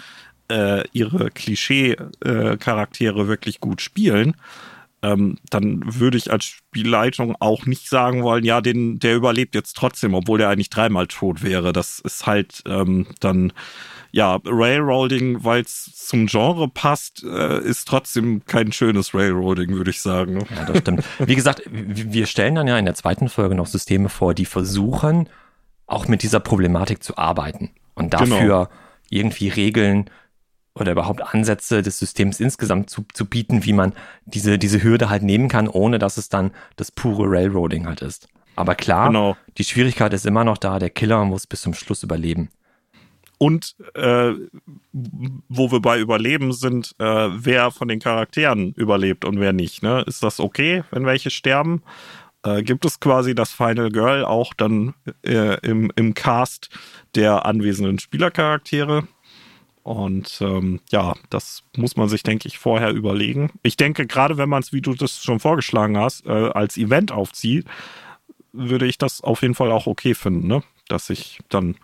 äh, 0.50 0.82
ihre 0.90 1.30
Klischee-Charaktere 1.30 3.20
äh, 3.20 3.28
wirklich 3.28 3.60
gut 3.60 3.80
spielen, 3.82 4.34
ähm, 5.02 5.38
dann 5.50 5.82
würde 5.86 6.18
ich 6.18 6.30
als 6.30 6.44
Spielleitung 6.44 7.36
auch 7.38 7.66
nicht 7.66 7.88
sagen 7.88 8.22
wollen, 8.22 8.44
ja, 8.44 8.60
den, 8.60 8.98
der 8.98 9.14
überlebt 9.14 9.54
jetzt 9.54 9.76
trotzdem, 9.76 10.14
obwohl 10.14 10.38
der 10.38 10.48
eigentlich 10.48 10.70
dreimal 10.70 11.06
tot 11.06 11.42
wäre. 11.42 11.72
Das 11.72 12.00
ist 12.00 12.26
halt 12.26 12.62
ähm, 12.66 13.06
dann, 13.20 13.52
ja, 14.10 14.40
Railroading, 14.44 15.44
weil 15.44 15.62
es 15.62 15.92
zum 15.94 16.26
Genre 16.26 16.68
passt, 16.68 17.22
äh, 17.22 17.60
ist 17.60 17.86
trotzdem 17.86 18.44
kein 18.44 18.72
schönes 18.72 19.14
Railroading, 19.14 19.70
würde 19.70 19.90
ich 19.90 20.00
sagen. 20.00 20.44
Ja, 20.56 20.64
das 20.64 20.78
stimmt. 20.78 21.04
Wie 21.18 21.36
gesagt, 21.36 21.62
wir 21.70 22.26
stellen 22.26 22.56
dann 22.56 22.66
ja 22.66 22.76
in 22.76 22.84
der 22.84 22.94
zweiten 22.94 23.28
Folge 23.28 23.54
noch 23.54 23.66
Systeme 23.66 24.08
vor, 24.08 24.34
die 24.34 24.46
versuchen, 24.46 25.28
auch 25.86 26.08
mit 26.08 26.22
dieser 26.22 26.40
Problematik 26.40 27.02
zu 27.02 27.16
arbeiten 27.16 27.70
und 27.94 28.14
dafür 28.14 28.38
genau. 28.38 28.68
irgendwie 29.10 29.48
Regeln 29.48 30.10
oder 30.80 30.92
überhaupt 30.92 31.22
Ansätze 31.22 31.82
des 31.82 31.98
Systems 31.98 32.40
insgesamt 32.40 32.90
zu, 32.90 33.04
zu 33.12 33.26
bieten, 33.26 33.64
wie 33.64 33.72
man 33.72 33.92
diese, 34.24 34.58
diese 34.58 34.82
Hürde 34.82 35.10
halt 35.10 35.22
nehmen 35.22 35.48
kann, 35.48 35.68
ohne 35.68 35.98
dass 35.98 36.16
es 36.16 36.28
dann 36.28 36.52
das 36.76 36.90
pure 36.90 37.24
Railroading 37.28 37.86
halt 37.86 38.02
ist. 38.02 38.28
Aber 38.56 38.74
klar, 38.74 39.06
genau. 39.06 39.36
die 39.56 39.64
Schwierigkeit 39.64 40.12
ist 40.12 40.26
immer 40.26 40.42
noch 40.42 40.58
da, 40.58 40.78
der 40.78 40.90
Killer 40.90 41.24
muss 41.24 41.46
bis 41.46 41.60
zum 41.60 41.74
Schluss 41.74 42.02
überleben. 42.02 42.50
Und 43.38 43.76
äh, 43.94 44.32
wo 44.92 45.70
wir 45.70 45.80
bei 45.80 46.00
Überleben 46.00 46.52
sind, 46.52 46.92
äh, 46.98 47.04
wer 47.04 47.70
von 47.70 47.86
den 47.86 48.00
Charakteren 48.00 48.72
überlebt 48.72 49.24
und 49.24 49.38
wer 49.38 49.52
nicht. 49.52 49.84
Ne? 49.84 50.02
Ist 50.08 50.24
das 50.24 50.40
okay, 50.40 50.82
wenn 50.90 51.06
welche 51.06 51.30
sterben? 51.30 51.82
Äh, 52.42 52.62
gibt 52.62 52.84
es 52.84 52.98
quasi 52.98 53.36
das 53.36 53.52
Final 53.52 53.90
Girl 53.90 54.24
auch 54.24 54.54
dann 54.54 54.94
äh, 55.24 55.58
im, 55.60 55.92
im 55.94 56.14
Cast 56.14 56.68
der 57.14 57.46
anwesenden 57.46 58.00
Spielercharaktere? 58.00 59.06
Und 59.88 60.42
ähm, 60.42 60.80
ja, 60.90 61.14
das 61.30 61.62
muss 61.74 61.96
man 61.96 62.10
sich, 62.10 62.22
denke 62.22 62.46
ich, 62.46 62.58
vorher 62.58 62.92
überlegen. 62.92 63.50
Ich 63.62 63.78
denke, 63.78 64.06
gerade 64.06 64.36
wenn 64.36 64.50
man 64.50 64.60
es, 64.60 64.70
wie 64.70 64.82
du 64.82 64.92
das 64.92 65.24
schon 65.24 65.40
vorgeschlagen 65.40 65.96
hast, 65.96 66.26
äh, 66.26 66.50
als 66.50 66.76
Event 66.76 67.10
aufzieht, 67.10 67.64
würde 68.52 68.86
ich 68.86 68.98
das 68.98 69.22
auf 69.22 69.40
jeden 69.40 69.54
Fall 69.54 69.72
auch 69.72 69.86
okay 69.86 70.12
finden, 70.12 70.46
ne? 70.46 70.62
Dass 70.88 71.08
ich 71.08 71.38
dann, 71.48 71.76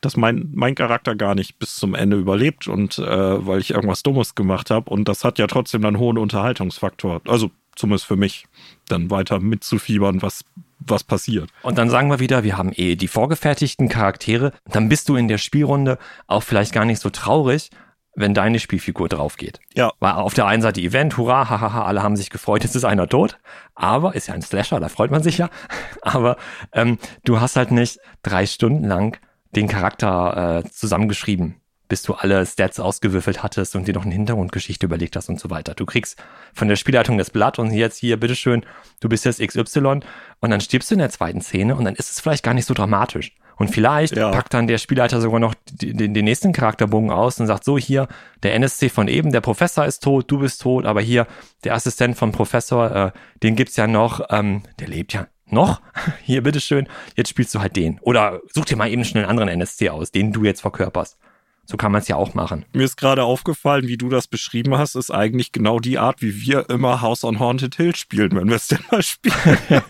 dass 0.00 0.16
mein, 0.16 0.50
mein 0.52 0.74
Charakter 0.74 1.14
gar 1.14 1.36
nicht 1.36 1.60
bis 1.60 1.76
zum 1.76 1.94
Ende 1.94 2.16
überlebt 2.16 2.66
und 2.66 2.98
äh, 2.98 3.46
weil 3.46 3.60
ich 3.60 3.70
irgendwas 3.70 4.02
Dummes 4.02 4.34
gemacht 4.34 4.70
habe. 4.70 4.90
Und 4.90 5.06
das 5.06 5.22
hat 5.22 5.38
ja 5.38 5.46
trotzdem 5.46 5.84
einen 5.84 6.00
hohen 6.00 6.18
Unterhaltungsfaktor. 6.18 7.20
Also 7.24 7.52
zumindest 7.76 8.06
für 8.06 8.16
mich, 8.16 8.46
dann 8.88 9.12
weiter 9.12 9.38
mitzufiebern, 9.38 10.22
was 10.22 10.44
was 10.86 11.04
passiert. 11.04 11.50
Und 11.62 11.78
dann 11.78 11.90
sagen 11.90 12.10
wir 12.10 12.20
wieder, 12.20 12.44
wir 12.44 12.56
haben 12.56 12.72
eh 12.74 12.96
die 12.96 13.08
vorgefertigten 13.08 13.88
Charaktere. 13.88 14.52
Dann 14.70 14.88
bist 14.88 15.08
du 15.08 15.16
in 15.16 15.28
der 15.28 15.38
Spielrunde 15.38 15.98
auch 16.26 16.42
vielleicht 16.42 16.72
gar 16.72 16.84
nicht 16.84 17.00
so 17.00 17.10
traurig, 17.10 17.70
wenn 18.14 18.34
deine 18.34 18.60
Spielfigur 18.60 19.08
drauf 19.08 19.36
geht. 19.36 19.60
Ja. 19.74 19.92
Weil 20.00 20.12
auf 20.12 20.34
der 20.34 20.46
einen 20.46 20.62
Seite 20.62 20.80
Event, 20.80 21.16
hurra, 21.16 21.48
hahaha, 21.50 21.84
alle 21.84 22.02
haben 22.02 22.16
sich 22.16 22.30
gefreut, 22.30 22.62
jetzt 22.62 22.76
ist 22.76 22.84
einer 22.84 23.08
tot. 23.08 23.38
Aber, 23.74 24.14
ist 24.14 24.28
ja 24.28 24.34
ein 24.34 24.42
Slasher, 24.42 24.78
da 24.80 24.88
freut 24.88 25.10
man 25.10 25.22
sich 25.22 25.38
ja. 25.38 25.50
Aber 26.02 26.36
ähm, 26.72 26.98
du 27.24 27.40
hast 27.40 27.56
halt 27.56 27.70
nicht 27.70 27.98
drei 28.22 28.46
Stunden 28.46 28.84
lang 28.84 29.18
den 29.56 29.68
Charakter 29.68 30.62
äh, 30.64 30.70
zusammengeschrieben 30.70 31.60
bis 31.88 32.02
du 32.02 32.14
alle 32.14 32.44
Stats 32.46 32.80
ausgewürfelt 32.80 33.42
hattest 33.42 33.76
und 33.76 33.86
dir 33.86 33.94
noch 33.94 34.04
eine 34.04 34.14
Hintergrundgeschichte 34.14 34.86
überlegt 34.86 35.16
hast 35.16 35.28
und 35.28 35.38
so 35.38 35.50
weiter. 35.50 35.74
Du 35.74 35.86
kriegst 35.86 36.22
von 36.52 36.68
der 36.68 36.76
Spielleitung 36.76 37.18
das 37.18 37.30
Blatt 37.30 37.58
und 37.58 37.72
jetzt 37.72 37.98
hier, 37.98 38.18
bitteschön, 38.18 38.64
du 39.00 39.08
bist 39.08 39.24
jetzt 39.24 39.40
XY 39.40 40.00
und 40.40 40.50
dann 40.50 40.60
stirbst 40.60 40.90
du 40.90 40.94
in 40.94 41.00
der 41.00 41.10
zweiten 41.10 41.40
Szene 41.40 41.76
und 41.76 41.84
dann 41.84 41.94
ist 41.94 42.10
es 42.10 42.20
vielleicht 42.20 42.44
gar 42.44 42.54
nicht 42.54 42.66
so 42.66 42.74
dramatisch. 42.74 43.34
Und 43.56 43.68
vielleicht 43.68 44.16
ja. 44.16 44.30
packt 44.30 44.52
dann 44.52 44.66
der 44.66 44.78
Spielleiter 44.78 45.20
sogar 45.20 45.38
noch 45.38 45.54
den, 45.70 46.12
den 46.12 46.24
nächsten 46.24 46.52
Charakterbogen 46.52 47.10
aus 47.10 47.38
und 47.38 47.46
sagt, 47.46 47.64
so 47.64 47.78
hier, 47.78 48.08
der 48.42 48.54
NSC 48.54 48.88
von 48.88 49.06
eben, 49.06 49.30
der 49.30 49.40
Professor 49.40 49.84
ist 49.84 50.02
tot, 50.02 50.28
du 50.28 50.38
bist 50.38 50.60
tot, 50.60 50.86
aber 50.86 51.00
hier, 51.00 51.26
der 51.62 51.74
Assistent 51.74 52.16
vom 52.16 52.32
Professor, 52.32 52.90
äh, 52.90 53.12
den 53.42 53.54
gibt's 53.54 53.76
ja 53.76 53.86
noch, 53.86 54.20
ähm, 54.30 54.62
der 54.80 54.88
lebt 54.88 55.12
ja 55.12 55.28
noch. 55.46 55.80
Hier, 56.22 56.42
bitteschön, 56.42 56.88
jetzt 57.16 57.28
spielst 57.28 57.54
du 57.54 57.60
halt 57.60 57.76
den. 57.76 58.00
Oder 58.00 58.40
such 58.52 58.64
dir 58.64 58.76
mal 58.76 58.90
eben 58.90 59.04
schnell 59.04 59.24
einen 59.24 59.30
anderen 59.30 59.48
NSC 59.48 59.90
aus, 59.90 60.10
den 60.10 60.32
du 60.32 60.44
jetzt 60.44 60.62
verkörperst. 60.62 61.18
So 61.66 61.76
kann 61.76 61.92
man 61.92 62.02
es 62.02 62.08
ja 62.08 62.16
auch 62.16 62.34
machen. 62.34 62.66
Mir 62.72 62.84
ist 62.84 62.96
gerade 62.96 63.24
aufgefallen, 63.24 63.88
wie 63.88 63.96
du 63.96 64.08
das 64.08 64.26
beschrieben 64.26 64.76
hast, 64.76 64.96
ist 64.96 65.10
eigentlich 65.10 65.52
genau 65.52 65.80
die 65.80 65.98
Art, 65.98 66.20
wie 66.20 66.42
wir 66.42 66.68
immer 66.68 67.00
House 67.00 67.24
on 67.24 67.40
Haunted 67.40 67.74
Hill 67.76 67.96
spielen, 67.96 68.32
wenn 68.36 68.48
wir 68.48 68.56
es 68.56 68.68
denn 68.68 68.80
mal 68.90 69.02
spielen. 69.02 69.34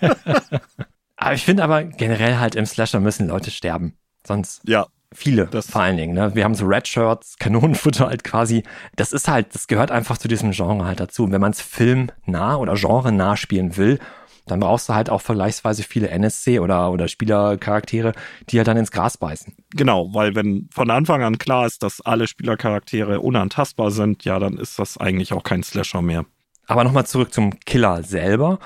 aber 1.17 1.35
ich 1.35 1.45
finde 1.45 1.65
aber 1.65 1.85
generell 1.85 2.39
halt 2.39 2.55
im 2.55 2.67
Slasher 2.67 3.01
müssen 3.01 3.29
Leute 3.29 3.51
sterben. 3.51 3.97
Sonst 4.27 4.63
ja. 4.67 4.87
viele 5.13 5.47
das 5.47 5.71
vor 5.71 5.83
allen 5.83 5.97
Dingen. 5.97 6.15
Ne? 6.15 6.35
Wir 6.35 6.45
haben 6.45 6.55
so 6.55 6.65
Red 6.65 6.87
Shirts, 6.87 7.37
Kanonenfutter 7.39 8.07
halt 8.07 8.23
quasi. 8.23 8.63
Das 8.95 9.13
ist 9.13 9.27
halt, 9.27 9.55
das 9.55 9.67
gehört 9.67 9.91
einfach 9.91 10.17
zu 10.17 10.29
diesem 10.29 10.53
Genre 10.53 10.87
halt 10.87 11.01
dazu. 11.01 11.25
Und 11.25 11.33
wenn 11.33 11.41
man 11.41 11.53
es 11.53 11.61
filmnah 11.61 12.57
oder 12.57 12.75
genre 12.75 13.37
spielen 13.37 13.77
will, 13.77 13.99
dann 14.47 14.61
brauchst 14.61 14.89
du 14.89 14.95
halt 14.95 15.09
auch 15.09 15.23
vergleichsweise 15.23 15.83
viele 15.83 16.09
NSC 16.09 16.61
oder, 16.61 16.91
oder 16.93 17.09
Spielercharaktere, 17.09 18.13
die 18.51 18.59
halt 18.59 18.69
dann 18.69 18.77
ins 18.77 18.91
Gras 18.91 19.17
beißen. 19.17 19.55
Genau, 19.71 20.13
weil 20.13 20.35
wenn 20.35 20.69
von 20.73 20.91
Anfang 20.91 21.23
an 21.23 21.39
klar 21.39 21.67
ist, 21.67 21.83
dass 21.83 22.01
alle 22.03 22.27
Spielercharaktere 22.27 23.21
unantastbar 23.21 23.91
sind, 23.91 24.25
ja, 24.25 24.39
dann 24.39 24.59
ist 24.59 24.79
das 24.79 24.99
eigentlich 24.99 25.33
auch 25.33 25.43
kein 25.43 25.63
Slasher 25.63 26.03
mehr. 26.03 26.27
Aber 26.67 26.85
nochmal 26.85 27.07
zurück 27.07 27.33
zum 27.33 27.59
Killer 27.61 28.03
selber. 28.03 28.59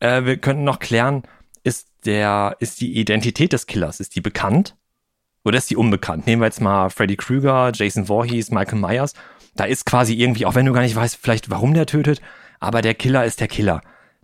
Äh, 0.00 0.24
wir 0.24 0.36
könnten 0.36 0.64
noch 0.64 0.78
klären, 0.78 1.22
ist 1.64 1.88
der, 2.04 2.56
ist 2.60 2.80
die 2.80 2.96
Identität 2.96 3.52
des 3.52 3.66
Killers, 3.66 4.00
ist 4.00 4.14
die 4.14 4.20
bekannt? 4.20 4.76
Oder 5.44 5.58
ist 5.58 5.70
die 5.70 5.76
unbekannt? 5.76 6.26
Nehmen 6.26 6.42
wir 6.42 6.46
jetzt 6.46 6.60
mal 6.60 6.90
Freddy 6.90 7.16
Krueger, 7.16 7.72
Jason 7.74 8.06
Voorhees, 8.06 8.50
Michael 8.50 8.78
Myers. 8.78 9.14
Da 9.56 9.64
ist 9.64 9.86
quasi 9.86 10.14
irgendwie, 10.14 10.46
auch 10.46 10.54
wenn 10.54 10.66
du 10.66 10.72
gar 10.72 10.82
nicht 10.82 10.94
weißt, 10.94 11.16
vielleicht 11.20 11.50
warum 11.50 11.74
der 11.74 11.86
tötet, 11.86 12.20
aber 12.60 12.82
der 12.82 12.94
Killer 12.94 13.24
ist 13.24 13.40
der 13.40 13.48
Killer 13.48 13.80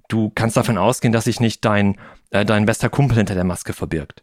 du 0.09 0.31
kannst 0.35 0.57
davon 0.57 0.79
ausgehen, 0.79 1.13
dass 1.13 1.25
sich 1.25 1.41
nicht 1.41 1.65
dein, 1.65 1.97
äh, 2.31 2.45
dein 2.45 2.67
bester 2.67 2.89
Kumpel 2.89 3.17
hinter 3.17 3.35
der 3.35 3.45
Maske 3.45 3.73
verbirgt. 3.73 4.23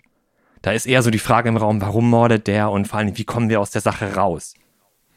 Da 0.61 0.71
ist 0.71 0.86
eher 0.86 1.01
so 1.01 1.09
die 1.09 1.19
Frage 1.19 1.49
im 1.49 1.57
Raum, 1.57 1.82
warum 1.82 2.09
mordet 2.09 2.47
der 2.47 2.69
und 2.69 2.88
vor 2.88 2.99
allem, 2.99 3.17
wie 3.17 3.23
kommen 3.23 3.49
wir 3.49 3.59
aus 3.59 3.71
der 3.71 3.82
Sache 3.82 4.15
raus? 4.15 4.53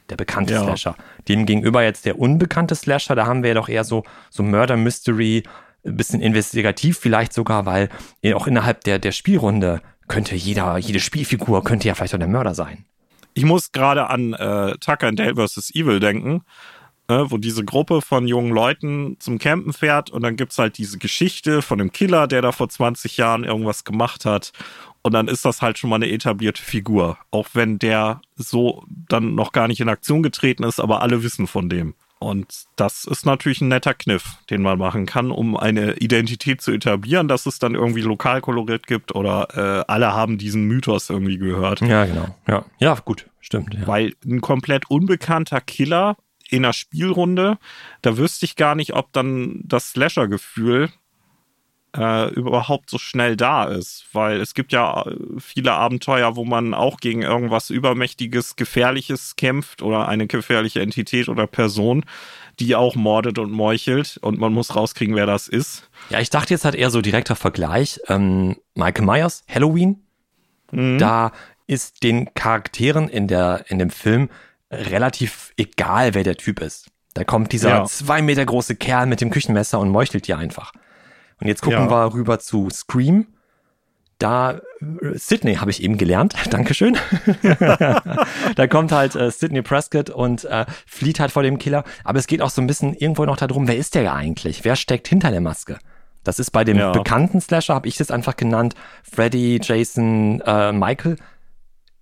Der 0.09 0.15
bekannte 0.15 0.53
ja. 0.53 0.63
Slasher. 0.63 0.95
Dem 1.27 1.45
gegenüber 1.45 1.83
jetzt 1.83 2.05
der 2.05 2.19
unbekannte 2.19 2.75
Slasher, 2.75 3.15
da 3.15 3.25
haben 3.25 3.43
wir 3.43 3.49
ja 3.49 3.55
doch 3.55 3.69
eher 3.69 3.83
so, 3.83 4.03
so 4.29 4.43
Murder 4.43 4.77
Mystery, 4.77 5.43
ein 5.85 5.97
bisschen 5.97 6.21
investigativ 6.21 6.97
vielleicht 6.97 7.33
sogar, 7.33 7.65
weil 7.65 7.89
auch 8.33 8.47
innerhalb 8.47 8.83
der, 8.83 8.97
der 8.97 9.11
Spielrunde 9.11 9.81
könnte 10.07 10.35
jeder, 10.35 10.77
jede 10.77 10.99
Spielfigur 10.99 11.63
könnte 11.63 11.87
ja 11.87 11.95
vielleicht 11.95 12.15
auch 12.15 12.19
der 12.19 12.27
Mörder 12.27 12.55
sein. 12.55 12.85
Ich 13.33 13.43
muss 13.43 13.71
gerade 13.71 14.09
an 14.09 14.33
äh, 14.33 14.77
Tucker 14.79 15.07
and 15.07 15.19
Dale 15.19 15.35
vs. 15.35 15.73
Evil 15.75 15.99
denken, 15.99 16.43
äh, 17.07 17.23
wo 17.27 17.37
diese 17.37 17.63
Gruppe 17.63 18.01
von 18.01 18.27
jungen 18.27 18.51
Leuten 18.51 19.17
zum 19.19 19.37
Campen 19.37 19.73
fährt 19.73 20.09
und 20.09 20.23
dann 20.23 20.35
gibt's 20.35 20.57
halt 20.57 20.77
diese 20.77 20.97
Geschichte 20.97 21.61
von 21.61 21.77
dem 21.77 21.91
Killer, 21.91 22.27
der 22.27 22.41
da 22.41 22.51
vor 22.51 22.69
20 22.69 23.17
Jahren 23.17 23.43
irgendwas 23.43 23.83
gemacht 23.83 24.25
hat. 24.25 24.51
Und 25.01 25.13
dann 25.13 25.27
ist 25.27 25.45
das 25.45 25.61
halt 25.61 25.77
schon 25.77 25.91
mal 25.91 25.97
eine 25.97 26.09
etablierte 26.09 26.63
Figur. 26.63 27.19
Auch 27.29 27.49
wenn 27.53 27.77
der 27.77 28.21
so 28.35 28.83
dann 28.87 29.35
noch 29.35 29.51
gar 29.51 29.67
nicht 29.67 29.79
in 29.79 29.89
Aktion 29.89 30.23
getreten 30.23 30.63
ist, 30.63 30.79
aber 30.79 31.03
alle 31.03 31.21
wissen 31.21 31.45
von 31.45 31.69
dem. 31.69 31.93
Und 32.17 32.65
das 32.75 33.05
ist 33.05 33.25
natürlich 33.25 33.61
ein 33.61 33.67
netter 33.67 33.93
Kniff, 33.93 34.37
den 34.49 34.63
man 34.63 34.79
machen 34.79 35.05
kann, 35.05 35.29
um 35.29 35.55
eine 35.55 35.97
Identität 35.97 36.59
zu 36.59 36.71
etablieren, 36.71 37.27
dass 37.27 37.45
es 37.45 37.59
dann 37.59 37.75
irgendwie 37.75 38.01
Lokalkolorit 38.01 38.87
gibt 38.87 39.13
oder 39.13 39.47
äh, 39.53 39.91
alle 39.91 40.13
haben 40.13 40.39
diesen 40.39 40.63
Mythos 40.63 41.09
irgendwie 41.09 41.37
gehört. 41.37 41.81
Ja, 41.81 42.05
genau. 42.05 42.35
Ja, 42.47 42.65
ja 42.79 42.95
gut, 42.95 43.27
stimmt. 43.41 43.75
Ja. 43.75 43.85
Weil 43.85 44.13
ein 44.25 44.41
komplett 44.41 44.89
unbekannter 44.89 45.61
Killer 45.61 46.17
in 46.49 46.63
einer 46.63 46.73
Spielrunde, 46.73 47.57
da 48.01 48.17
wüsste 48.17 48.45
ich 48.45 48.55
gar 48.55 48.75
nicht, 48.75 48.93
ob 48.93 49.11
dann 49.13 49.61
das 49.63 49.91
Slasher-Gefühl 49.91 50.89
äh, 51.95 52.29
überhaupt 52.33 52.89
so 52.89 52.97
schnell 52.97 53.37
da 53.37 53.65
ist. 53.65 54.05
Weil 54.13 54.39
es 54.41 54.53
gibt 54.53 54.71
ja 54.73 55.03
äh, 55.03 55.15
viele 55.39 55.73
Abenteuer, 55.73 56.35
wo 56.35 56.45
man 56.45 56.73
auch 56.73 56.97
gegen 56.97 57.21
irgendwas 57.21 57.69
Übermächtiges, 57.69 58.55
Gefährliches 58.55 59.35
kämpft 59.35 59.81
oder 59.81 60.07
eine 60.07 60.27
gefährliche 60.27 60.81
Entität 60.81 61.29
oder 61.29 61.47
Person, 61.47 62.05
die 62.59 62.75
auch 62.75 62.95
mordet 62.95 63.39
und 63.39 63.51
meuchelt 63.51 64.17
und 64.21 64.39
man 64.39 64.53
muss 64.53 64.75
rauskriegen, 64.75 65.15
wer 65.15 65.25
das 65.25 65.47
ist. 65.47 65.89
Ja, 66.09 66.19
ich 66.19 66.29
dachte 66.29 66.53
jetzt 66.53 66.65
halt 66.65 66.75
eher 66.75 66.89
so 66.89 67.01
direkter 67.01 67.35
Vergleich. 67.35 67.99
Ähm, 68.07 68.57
Michael 68.75 69.05
Myers, 69.05 69.43
Halloween, 69.49 70.03
mhm. 70.71 70.97
da 70.97 71.31
ist 71.67 72.03
den 72.03 72.33
Charakteren 72.33 73.09
in, 73.09 73.27
der, 73.27 73.65
in 73.69 73.79
dem 73.79 73.89
Film 73.89 74.29
relativ 74.71 75.53
egal, 75.57 76.13
wer 76.13 76.23
der 76.23 76.37
Typ 76.37 76.61
ist. 76.61 76.89
Da 77.13 77.23
kommt 77.23 77.51
dieser 77.53 77.69
ja. 77.69 77.85
zwei 77.85 78.21
Meter 78.21 78.45
große 78.45 78.75
Kerl 78.75 79.05
mit 79.05 79.21
dem 79.21 79.29
Küchenmesser 79.29 79.79
und 79.79 79.89
meuchelt 79.89 80.27
dir 80.27 80.37
einfach. 80.37 80.73
Und 81.39 81.47
jetzt 81.47 81.61
gucken 81.61 81.79
ja. 81.79 81.89
wir 81.89 82.13
rüber 82.13 82.39
zu 82.39 82.69
Scream. 82.69 83.27
Da, 84.17 84.61
äh, 84.81 85.17
Sydney 85.17 85.55
habe 85.55 85.71
ich 85.71 85.83
eben 85.83 85.97
gelernt, 85.97 86.35
Dankeschön. 86.49 86.97
da 88.55 88.67
kommt 88.67 88.91
halt 88.91 89.15
äh, 89.15 89.31
Sydney 89.31 89.61
Prescott 89.61 90.09
und 90.09 90.45
äh, 90.45 90.65
flieht 90.85 91.19
halt 91.19 91.31
vor 91.31 91.43
dem 91.43 91.57
Killer. 91.57 91.83
Aber 92.03 92.19
es 92.19 92.27
geht 92.27 92.41
auch 92.41 92.49
so 92.49 92.61
ein 92.61 92.67
bisschen 92.67 92.93
irgendwo 92.93 93.25
noch 93.25 93.37
darum, 93.37 93.67
wer 93.67 93.77
ist 93.77 93.95
der 93.95 94.13
eigentlich? 94.13 94.63
Wer 94.63 94.75
steckt 94.75 95.07
hinter 95.07 95.31
der 95.31 95.41
Maske? 95.41 95.79
Das 96.23 96.39
ist 96.39 96.51
bei 96.51 96.63
dem 96.63 96.77
ja. 96.77 96.91
bekannten 96.91 97.39
Slasher, 97.39 97.75
habe 97.75 97.87
ich 97.87 97.97
das 97.97 98.09
einfach 98.09 98.35
genannt, 98.35 98.73
Freddy, 99.03 99.59
Jason, 99.61 100.41
äh, 100.41 100.71
Michael. 100.71 101.17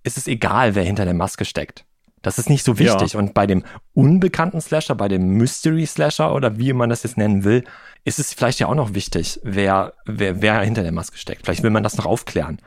Ist 0.02 0.16
es 0.16 0.26
egal, 0.26 0.74
wer 0.74 0.82
hinter 0.82 1.04
der 1.04 1.14
Maske 1.14 1.44
steckt. 1.44 1.84
Das 2.24 2.38
ist 2.38 2.48
nicht 2.48 2.64
so 2.64 2.78
wichtig. 2.78 3.12
Ja. 3.12 3.18
Und 3.18 3.34
bei 3.34 3.46
dem 3.46 3.62
unbekannten 3.92 4.60
Slasher, 4.60 4.94
bei 4.94 5.08
dem 5.08 5.28
Mystery 5.36 5.86
Slasher 5.86 6.34
oder 6.34 6.58
wie 6.58 6.72
man 6.72 6.90
das 6.90 7.02
jetzt 7.02 7.18
nennen 7.18 7.44
will, 7.44 7.64
ist 8.04 8.18
es 8.18 8.32
vielleicht 8.32 8.58
ja 8.58 8.66
auch 8.66 8.74
noch 8.74 8.94
wichtig, 8.94 9.40
wer, 9.44 9.92
wer, 10.06 10.42
wer 10.42 10.60
hinter 10.60 10.82
der 10.82 10.92
Maske 10.92 11.18
steckt. 11.18 11.44
Vielleicht 11.44 11.62
will 11.62 11.70
man 11.70 11.82
das 11.82 11.96
noch 11.96 12.06
aufklären. 12.06 12.58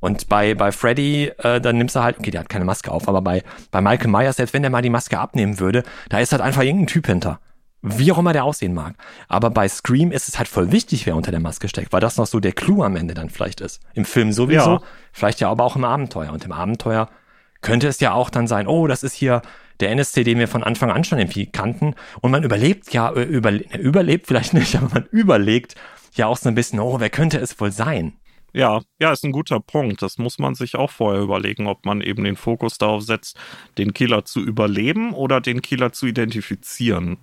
Und 0.00 0.28
bei, 0.28 0.54
bei 0.54 0.72
Freddy, 0.72 1.32
äh, 1.38 1.60
dann 1.60 1.78
nimmst 1.78 1.96
du 1.96 2.02
halt, 2.02 2.18
okay, 2.18 2.30
der 2.30 2.40
hat 2.40 2.48
keine 2.48 2.64
Maske 2.64 2.90
auf, 2.90 3.08
aber 3.08 3.22
bei, 3.22 3.42
bei 3.70 3.80
Michael 3.80 4.10
Myers, 4.10 4.36
selbst 4.36 4.52
wenn 4.52 4.62
der 4.62 4.70
mal 4.70 4.82
die 4.82 4.90
Maske 4.90 5.18
abnehmen 5.18 5.60
würde, 5.60 5.82
da 6.08 6.18
ist 6.18 6.32
halt 6.32 6.42
einfach 6.42 6.62
irgendein 6.62 6.88
Typ 6.88 7.06
hinter. 7.06 7.40
Wie 7.80 8.10
auch 8.12 8.18
immer 8.18 8.32
der 8.32 8.44
aussehen 8.44 8.72
mag. 8.72 8.94
Aber 9.28 9.50
bei 9.50 9.68
Scream 9.68 10.10
ist 10.10 10.28
es 10.28 10.38
halt 10.38 10.48
voll 10.48 10.72
wichtig, 10.72 11.04
wer 11.04 11.16
unter 11.16 11.30
der 11.30 11.40
Maske 11.40 11.68
steckt, 11.68 11.92
weil 11.92 12.00
das 12.00 12.16
noch 12.16 12.26
so 12.26 12.40
der 12.40 12.52
Clou 12.52 12.82
am 12.82 12.96
Ende 12.96 13.12
dann 13.12 13.28
vielleicht 13.28 13.60
ist. 13.60 13.82
Im 13.92 14.06
Film 14.06 14.32
sowieso, 14.32 14.72
ja. 14.72 14.82
vielleicht 15.12 15.40
ja 15.40 15.50
aber 15.50 15.64
auch 15.64 15.76
im 15.76 15.84
Abenteuer. 15.84 16.32
Und 16.32 16.44
im 16.46 16.52
Abenteuer 16.52 17.10
könnte 17.64 17.88
es 17.88 17.98
ja 17.98 18.12
auch 18.12 18.30
dann 18.30 18.46
sein, 18.46 18.68
oh, 18.68 18.86
das 18.86 19.02
ist 19.02 19.14
hier 19.14 19.42
der 19.80 19.90
NSC, 19.90 20.22
den 20.22 20.38
wir 20.38 20.46
von 20.46 20.62
Anfang 20.62 20.90
an 20.92 21.02
schon 21.02 21.18
irgendwie 21.18 21.46
kannten. 21.46 21.94
Und 22.20 22.30
man 22.30 22.44
überlebt 22.44 22.92
ja, 22.92 23.10
äh, 23.10 23.22
über, 23.22 23.52
überlebt 23.76 24.28
vielleicht 24.28 24.54
nicht, 24.54 24.76
aber 24.76 24.90
man 24.94 25.06
überlegt 25.10 25.74
ja 26.14 26.26
auch 26.26 26.36
so 26.36 26.48
ein 26.48 26.54
bisschen, 26.54 26.78
oh, 26.78 27.00
wer 27.00 27.10
könnte 27.10 27.38
es 27.38 27.58
wohl 27.58 27.72
sein? 27.72 28.12
Ja, 28.52 28.82
ja, 29.00 29.10
ist 29.10 29.24
ein 29.24 29.32
guter 29.32 29.58
Punkt. 29.58 30.00
Das 30.00 30.16
muss 30.18 30.38
man 30.38 30.54
sich 30.54 30.76
auch 30.76 30.90
vorher 30.90 31.22
überlegen, 31.22 31.66
ob 31.66 31.84
man 31.86 32.00
eben 32.02 32.22
den 32.22 32.36
Fokus 32.36 32.78
darauf 32.78 33.02
setzt, 33.02 33.36
den 33.78 33.92
Killer 33.94 34.24
zu 34.24 34.40
überleben 34.40 35.12
oder 35.12 35.40
den 35.40 35.60
Killer 35.60 35.90
zu 35.90 36.06
identifizieren 36.06 37.16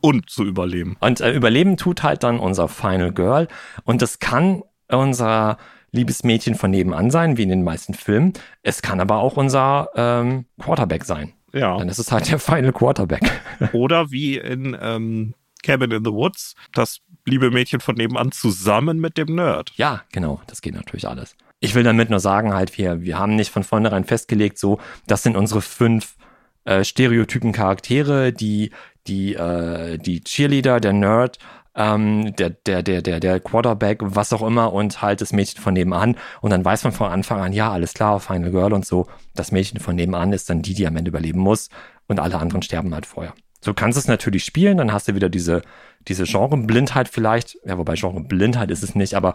und 0.00 0.28
zu 0.28 0.42
überleben. 0.42 0.96
Und 0.98 1.20
äh, 1.20 1.32
überleben 1.32 1.76
tut 1.76 2.02
halt 2.02 2.24
dann 2.24 2.40
unser 2.40 2.66
Final 2.68 3.12
Girl 3.12 3.46
und 3.84 4.02
das 4.02 4.18
kann 4.18 4.62
unser 4.88 5.58
Liebesmädchen 5.94 6.54
von 6.56 6.70
nebenan 6.70 7.10
sein, 7.10 7.36
wie 7.36 7.44
in 7.44 7.48
den 7.48 7.62
meisten 7.62 7.94
Filmen. 7.94 8.32
Es 8.62 8.82
kann 8.82 9.00
aber 9.00 9.18
auch 9.18 9.36
unser 9.36 9.88
ähm, 9.94 10.44
Quarterback 10.60 11.04
sein. 11.04 11.32
Ja. 11.52 11.78
Dann 11.78 11.88
ist 11.88 11.98
es 11.98 12.10
halt 12.10 12.30
der 12.30 12.38
Final 12.38 12.72
Quarterback. 12.72 13.30
Oder 13.72 14.10
wie 14.10 14.36
in 14.36 14.76
ähm, 14.80 15.34
Cabin 15.62 15.92
in 15.92 16.04
the 16.04 16.12
Woods, 16.12 16.56
das 16.72 17.00
liebe 17.24 17.50
Mädchen 17.50 17.80
von 17.80 17.94
nebenan 17.94 18.32
zusammen 18.32 18.98
mit 19.00 19.16
dem 19.16 19.34
Nerd. 19.34 19.72
Ja, 19.76 20.02
genau, 20.12 20.40
das 20.46 20.60
geht 20.60 20.74
natürlich 20.74 21.08
alles. 21.08 21.36
Ich 21.60 21.74
will 21.74 21.84
damit 21.84 22.10
nur 22.10 22.20
sagen, 22.20 22.52
halt, 22.52 22.76
wir, 22.76 23.00
wir 23.02 23.18
haben 23.18 23.36
nicht 23.36 23.50
von 23.50 23.62
vornherein 23.62 24.04
festgelegt, 24.04 24.58
so, 24.58 24.78
das 25.06 25.22
sind 25.22 25.36
unsere 25.36 25.62
fünf 25.62 26.16
äh, 26.64 26.84
Stereotypen 26.84 27.52
Charaktere, 27.52 28.32
die, 28.32 28.72
die, 29.06 29.34
äh, 29.34 29.96
die 29.96 30.22
Cheerleader, 30.22 30.80
der 30.80 30.92
Nerd 30.92 31.38
ähm, 31.76 32.34
der, 32.36 32.50
der, 32.50 32.82
der, 32.82 33.02
der, 33.02 33.20
der 33.20 33.40
Quarterback, 33.40 33.98
was 34.02 34.32
auch 34.32 34.42
immer, 34.42 34.72
und 34.72 35.02
halt 35.02 35.20
das 35.20 35.32
Mädchen 35.32 35.60
von 35.60 35.74
nebenan. 35.74 36.16
Und 36.40 36.50
dann 36.50 36.64
weiß 36.64 36.84
man 36.84 36.92
von 36.92 37.10
Anfang 37.10 37.40
an, 37.40 37.52
ja, 37.52 37.70
alles 37.70 37.94
klar, 37.94 38.20
Final 38.20 38.50
Girl 38.50 38.72
und 38.72 38.86
so. 38.86 39.06
Das 39.34 39.52
Mädchen 39.52 39.80
von 39.80 39.96
nebenan 39.96 40.32
ist 40.32 40.50
dann 40.50 40.62
die, 40.62 40.74
die 40.74 40.86
am 40.86 40.96
Ende 40.96 41.08
überleben 41.08 41.40
muss. 41.40 41.68
Und 42.06 42.20
alle 42.20 42.38
anderen 42.38 42.62
sterben 42.62 42.94
halt 42.94 43.06
vorher. 43.06 43.34
So 43.60 43.72
kannst 43.72 43.96
du 43.96 44.00
es 44.00 44.08
natürlich 44.08 44.44
spielen, 44.44 44.76
dann 44.76 44.92
hast 44.92 45.08
du 45.08 45.14
wieder 45.14 45.30
diese, 45.30 45.62
diese 46.06 46.24
Genreblindheit 46.24 47.08
vielleicht. 47.08 47.56
Ja, 47.64 47.78
wobei 47.78 47.94
Genreblindheit 47.94 48.70
ist 48.70 48.82
es 48.82 48.94
nicht, 48.94 49.14
aber 49.14 49.34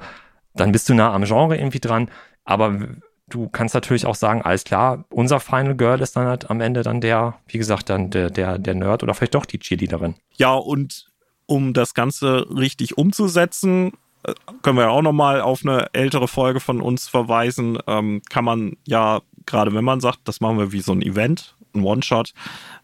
dann 0.54 0.72
bist 0.72 0.88
du 0.88 0.94
nah 0.94 1.14
am 1.14 1.24
Genre 1.24 1.58
irgendwie 1.58 1.80
dran. 1.80 2.12
Aber 2.46 2.80
du 3.28 3.50
kannst 3.50 3.74
natürlich 3.74 4.06
auch 4.06 4.16
sagen, 4.16 4.44
alles 4.44 4.64
klar, 4.64 5.06
unser 5.10 5.40
Final 5.40 5.76
Girl 5.76 6.02
ist 6.02 6.16
dann 6.16 6.28
halt 6.28 6.50
am 6.50 6.62
Ende 6.62 6.84
dann 6.84 7.02
der, 7.02 7.40
wie 7.48 7.58
gesagt, 7.58 7.90
dann 7.90 8.12
der, 8.12 8.30
der, 8.30 8.60
der 8.60 8.76
Nerd 8.76 9.02
oder 9.02 9.16
vielleicht 9.16 9.36
doch 9.36 9.46
die 9.46 9.60
Cheerleaderin. 9.60 10.16
Ja, 10.36 10.54
und 10.54 11.09
um 11.50 11.74
das 11.74 11.94
Ganze 11.94 12.46
richtig 12.56 12.98
umzusetzen, 12.98 13.94
äh, 14.24 14.34
können 14.62 14.78
wir 14.78 14.86
ja 14.86 14.90
auch 14.90 15.02
nochmal 15.02 15.42
auf 15.42 15.66
eine 15.66 15.94
ältere 15.94 16.28
Folge 16.28 16.60
von 16.60 16.82
uns 16.82 17.08
verweisen, 17.08 17.80
ähm, 17.88 18.22
kann 18.30 18.46
man 18.46 18.78
ja, 18.86 19.22
gerade 19.46 19.74
wenn 19.74 19.84
man 19.84 20.00
sagt, 20.00 20.20
das 20.26 20.42
machen 20.42 20.60
wir 20.60 20.72
wie 20.72 20.82
so 20.82 20.92
ein 20.92 21.02
Event, 21.02 21.56
ein 21.74 21.84
One-Shot, 21.84 22.34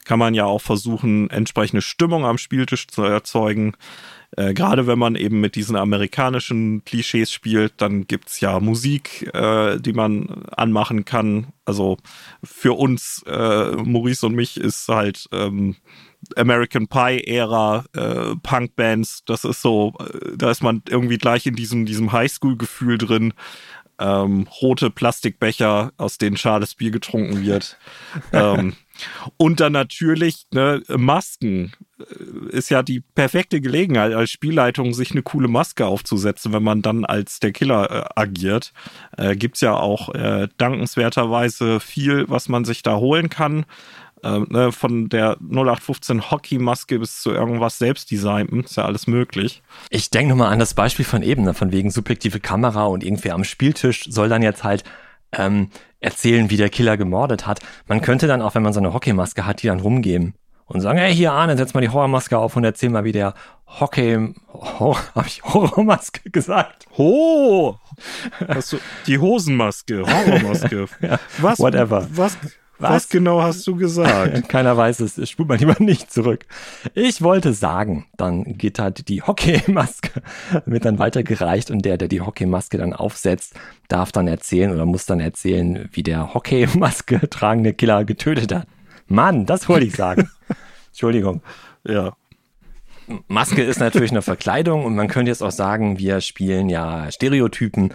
kann 0.04 0.20
man 0.20 0.34
ja 0.34 0.46
auch 0.46 0.62
versuchen, 0.62 1.30
entsprechende 1.30 1.82
Stimmung 1.82 2.26
am 2.26 2.38
Spieltisch 2.38 2.88
zu 2.88 3.04
erzeugen. 3.04 3.74
Äh, 4.38 4.54
gerade 4.54 4.88
wenn 4.88 5.00
man 5.00 5.16
eben 5.16 5.40
mit 5.40 5.56
diesen 5.56 5.76
amerikanischen 5.76 6.84
Klischees 6.86 7.32
spielt, 7.32 7.74
dann 7.78 8.06
gibt's 8.08 8.40
ja 8.40 8.60
Musik, 8.60 9.30
äh, 9.34 9.80
die 9.80 9.94
man 9.94 10.46
anmachen 10.56 11.06
kann. 11.06 11.48
Also 11.66 11.98
für 12.44 12.74
uns, 12.74 13.24
äh, 13.28 13.72
Maurice 13.76 14.26
und 14.26 14.36
mich, 14.36 14.58
ist 14.58 14.88
halt 14.88 15.28
ähm, 15.32 15.76
American 16.36 16.88
Pie-Ära, 16.88 17.86
äh, 17.96 18.36
Punk-Bands, 18.42 19.24
das 19.26 19.44
ist 19.44 19.62
so, 19.62 19.94
äh, 20.00 20.38
da 20.38 20.52
ist 20.52 20.64
man 20.64 20.82
irgendwie 20.90 21.18
gleich 21.18 21.46
in 21.46 21.56
diesem, 21.56 21.86
diesem 21.86 22.12
Highschool-Gefühl 22.12 22.98
drin. 22.98 23.34
Ähm, 23.98 24.46
rote 24.62 24.90
Plastikbecher, 24.90 25.94
aus 25.96 26.18
denen 26.18 26.36
schales 26.36 26.76
Bier 26.76 26.92
getrunken 26.92 27.46
wird. 27.46 27.78
ähm, 28.34 28.76
und 29.38 29.60
dann 29.60 29.72
natürlich 29.74 30.48
ne, 30.54 30.82
Masken. 30.90 31.72
Äh, 32.00 32.58
ist 32.58 32.70
ja 32.70 32.84
die 32.84 33.00
perfekte 33.00 33.62
Gelegenheit 33.62 34.14
als 34.14 34.32
Spielleitung, 34.32 34.94
sich 34.94 35.12
eine 35.12 35.24
coole 35.24 35.48
Maske 35.48 35.86
aufzusetzen, 35.86 36.52
wenn 36.52 36.64
man 36.64 36.82
dann 36.82 37.06
als 37.06 37.40
der 37.40 37.54
Killer 37.54 37.90
äh, 37.90 38.20
agiert. 38.20 38.74
Äh, 39.18 39.36
Gibt 39.36 39.60
ja 39.62 39.76
auch 39.76 40.14
äh, 40.14 40.50
dankenswerterweise 40.58 41.80
viel, 41.80 42.30
was 42.30 42.50
man 42.50 42.66
sich 42.66 42.84
da 42.84 42.98
holen 42.98 43.30
kann 43.30 43.66
äh, 44.26 44.40
ne, 44.50 44.72
von 44.72 45.08
der 45.10 45.38
0815 45.40 46.32
Hockeymaske 46.32 47.00
bis 47.00 47.22
zu 47.22 47.32
irgendwas 47.32 47.78
selbstdesigntem, 47.78 48.62
ist 48.62 48.76
ja 48.76 48.86
alles 48.86 49.08
möglich. 49.08 49.62
Ich 49.90 50.10
denke 50.10 50.30
nochmal 50.30 50.52
an 50.52 50.60
das 50.60 50.74
Beispiel 50.74 51.06
von 51.06 51.22
eben, 51.22 51.44
ne, 51.44 51.54
von 51.54 51.72
wegen 51.72 51.92
subjektive 51.92 52.40
Kamera 52.40 52.86
und 52.86 53.04
irgendwer 53.04 53.36
am 53.36 53.44
Spieltisch 53.44 54.06
soll 54.10 54.28
dann 54.28 54.42
jetzt 54.42 54.64
halt 54.64 54.84
ähm, 55.32 55.70
erzählen, 56.00 56.50
wie 56.50 56.58
der 56.58 56.70
Killer 56.70 56.98
gemordet 56.98 57.46
hat. 57.46 57.60
Man 57.88 58.02
könnte 58.02 58.28
dann 58.28 58.42
auch, 58.42 58.56
wenn 58.56 58.64
man 58.64 58.74
so 58.74 58.80
eine 58.80 58.94
Hockeymaske 58.94 59.46
hat, 59.46 59.62
die 59.62 59.68
dann 59.68 59.80
rumgeben 59.80 60.34
und 60.66 60.82
sagen, 60.82 60.98
hey, 60.98 61.14
hier 61.14 61.32
Arne, 61.32 61.58
setz 61.58 61.74
mal 61.74 61.82
die 61.82 61.90
Horrormaske 61.90 62.38
auf 62.38 62.56
und 62.56 62.64
erzähl 62.64 62.90
mal, 62.90 63.04
wie 63.04 63.12
der 63.12 63.34
Hockey, 63.68 64.34
Horror, 64.54 64.98
hab 65.16 65.28
ich 65.28 65.44
Horrormaske 65.44 66.30
gesagt? 66.32 66.88
Ho! 66.98 67.80
Hast 68.48 68.74
du 68.74 68.80
die 69.06 69.20
Hosenmaske, 69.20 70.02
Horrormaske. 70.02 70.88
ja, 71.02 71.20
was? 71.38 71.60
Whatever. 71.60 72.08
Was? 72.12 72.38
Was? 72.78 72.92
Was 72.92 73.10
genau 73.10 73.42
hast 73.42 73.66
du 73.68 73.76
gesagt? 73.76 74.50
Keiner 74.50 74.76
weiß 74.76 75.00
es. 75.00 75.30
Spult 75.30 75.48
man 75.48 75.60
lieber 75.60 75.78
nicht 75.80 76.12
zurück. 76.12 76.46
Ich 76.94 77.22
wollte 77.22 77.54
sagen, 77.54 78.06
dann 78.18 78.58
geht 78.58 78.80
halt 78.80 79.08
die 79.08 79.22
Hockeymaske, 79.22 80.22
wird 80.66 80.84
dann 80.84 81.00
weitergereicht 81.00 81.72
und 81.72 81.86
der, 81.86 81.98
der 81.98 82.10
die 82.10 82.22
Hockeymaske 82.22 82.78
dann 82.78 82.94
aufsetzt, 82.94 83.54
darf 83.88 84.12
dann 84.12 84.28
erzählen 84.28 84.72
oder 84.72 84.86
muss 84.86 85.06
dann 85.06 85.22
erzählen, 85.22 85.88
wie 85.94 86.04
der 86.04 86.34
Hockeymaske 86.34 87.30
tragende 87.30 87.74
Killer 87.74 88.04
getötet 88.04 88.54
hat. 88.54 88.68
Mann, 89.08 89.46
das 89.46 89.70
wollte 89.70 89.86
ich 89.86 89.96
sagen. 89.96 90.30
Entschuldigung. 90.88 91.42
Ja. 91.88 92.14
Maske 93.28 93.64
ist 93.64 93.80
natürlich 93.80 94.12
eine 94.12 94.24
Verkleidung 94.24 94.84
und 94.84 94.96
man 94.96 95.08
könnte 95.08 95.30
jetzt 95.30 95.44
auch 95.44 95.52
sagen, 95.52 96.00
wir 96.00 96.22
spielen 96.22 96.70
ja 96.70 97.12
Stereotypen 97.12 97.94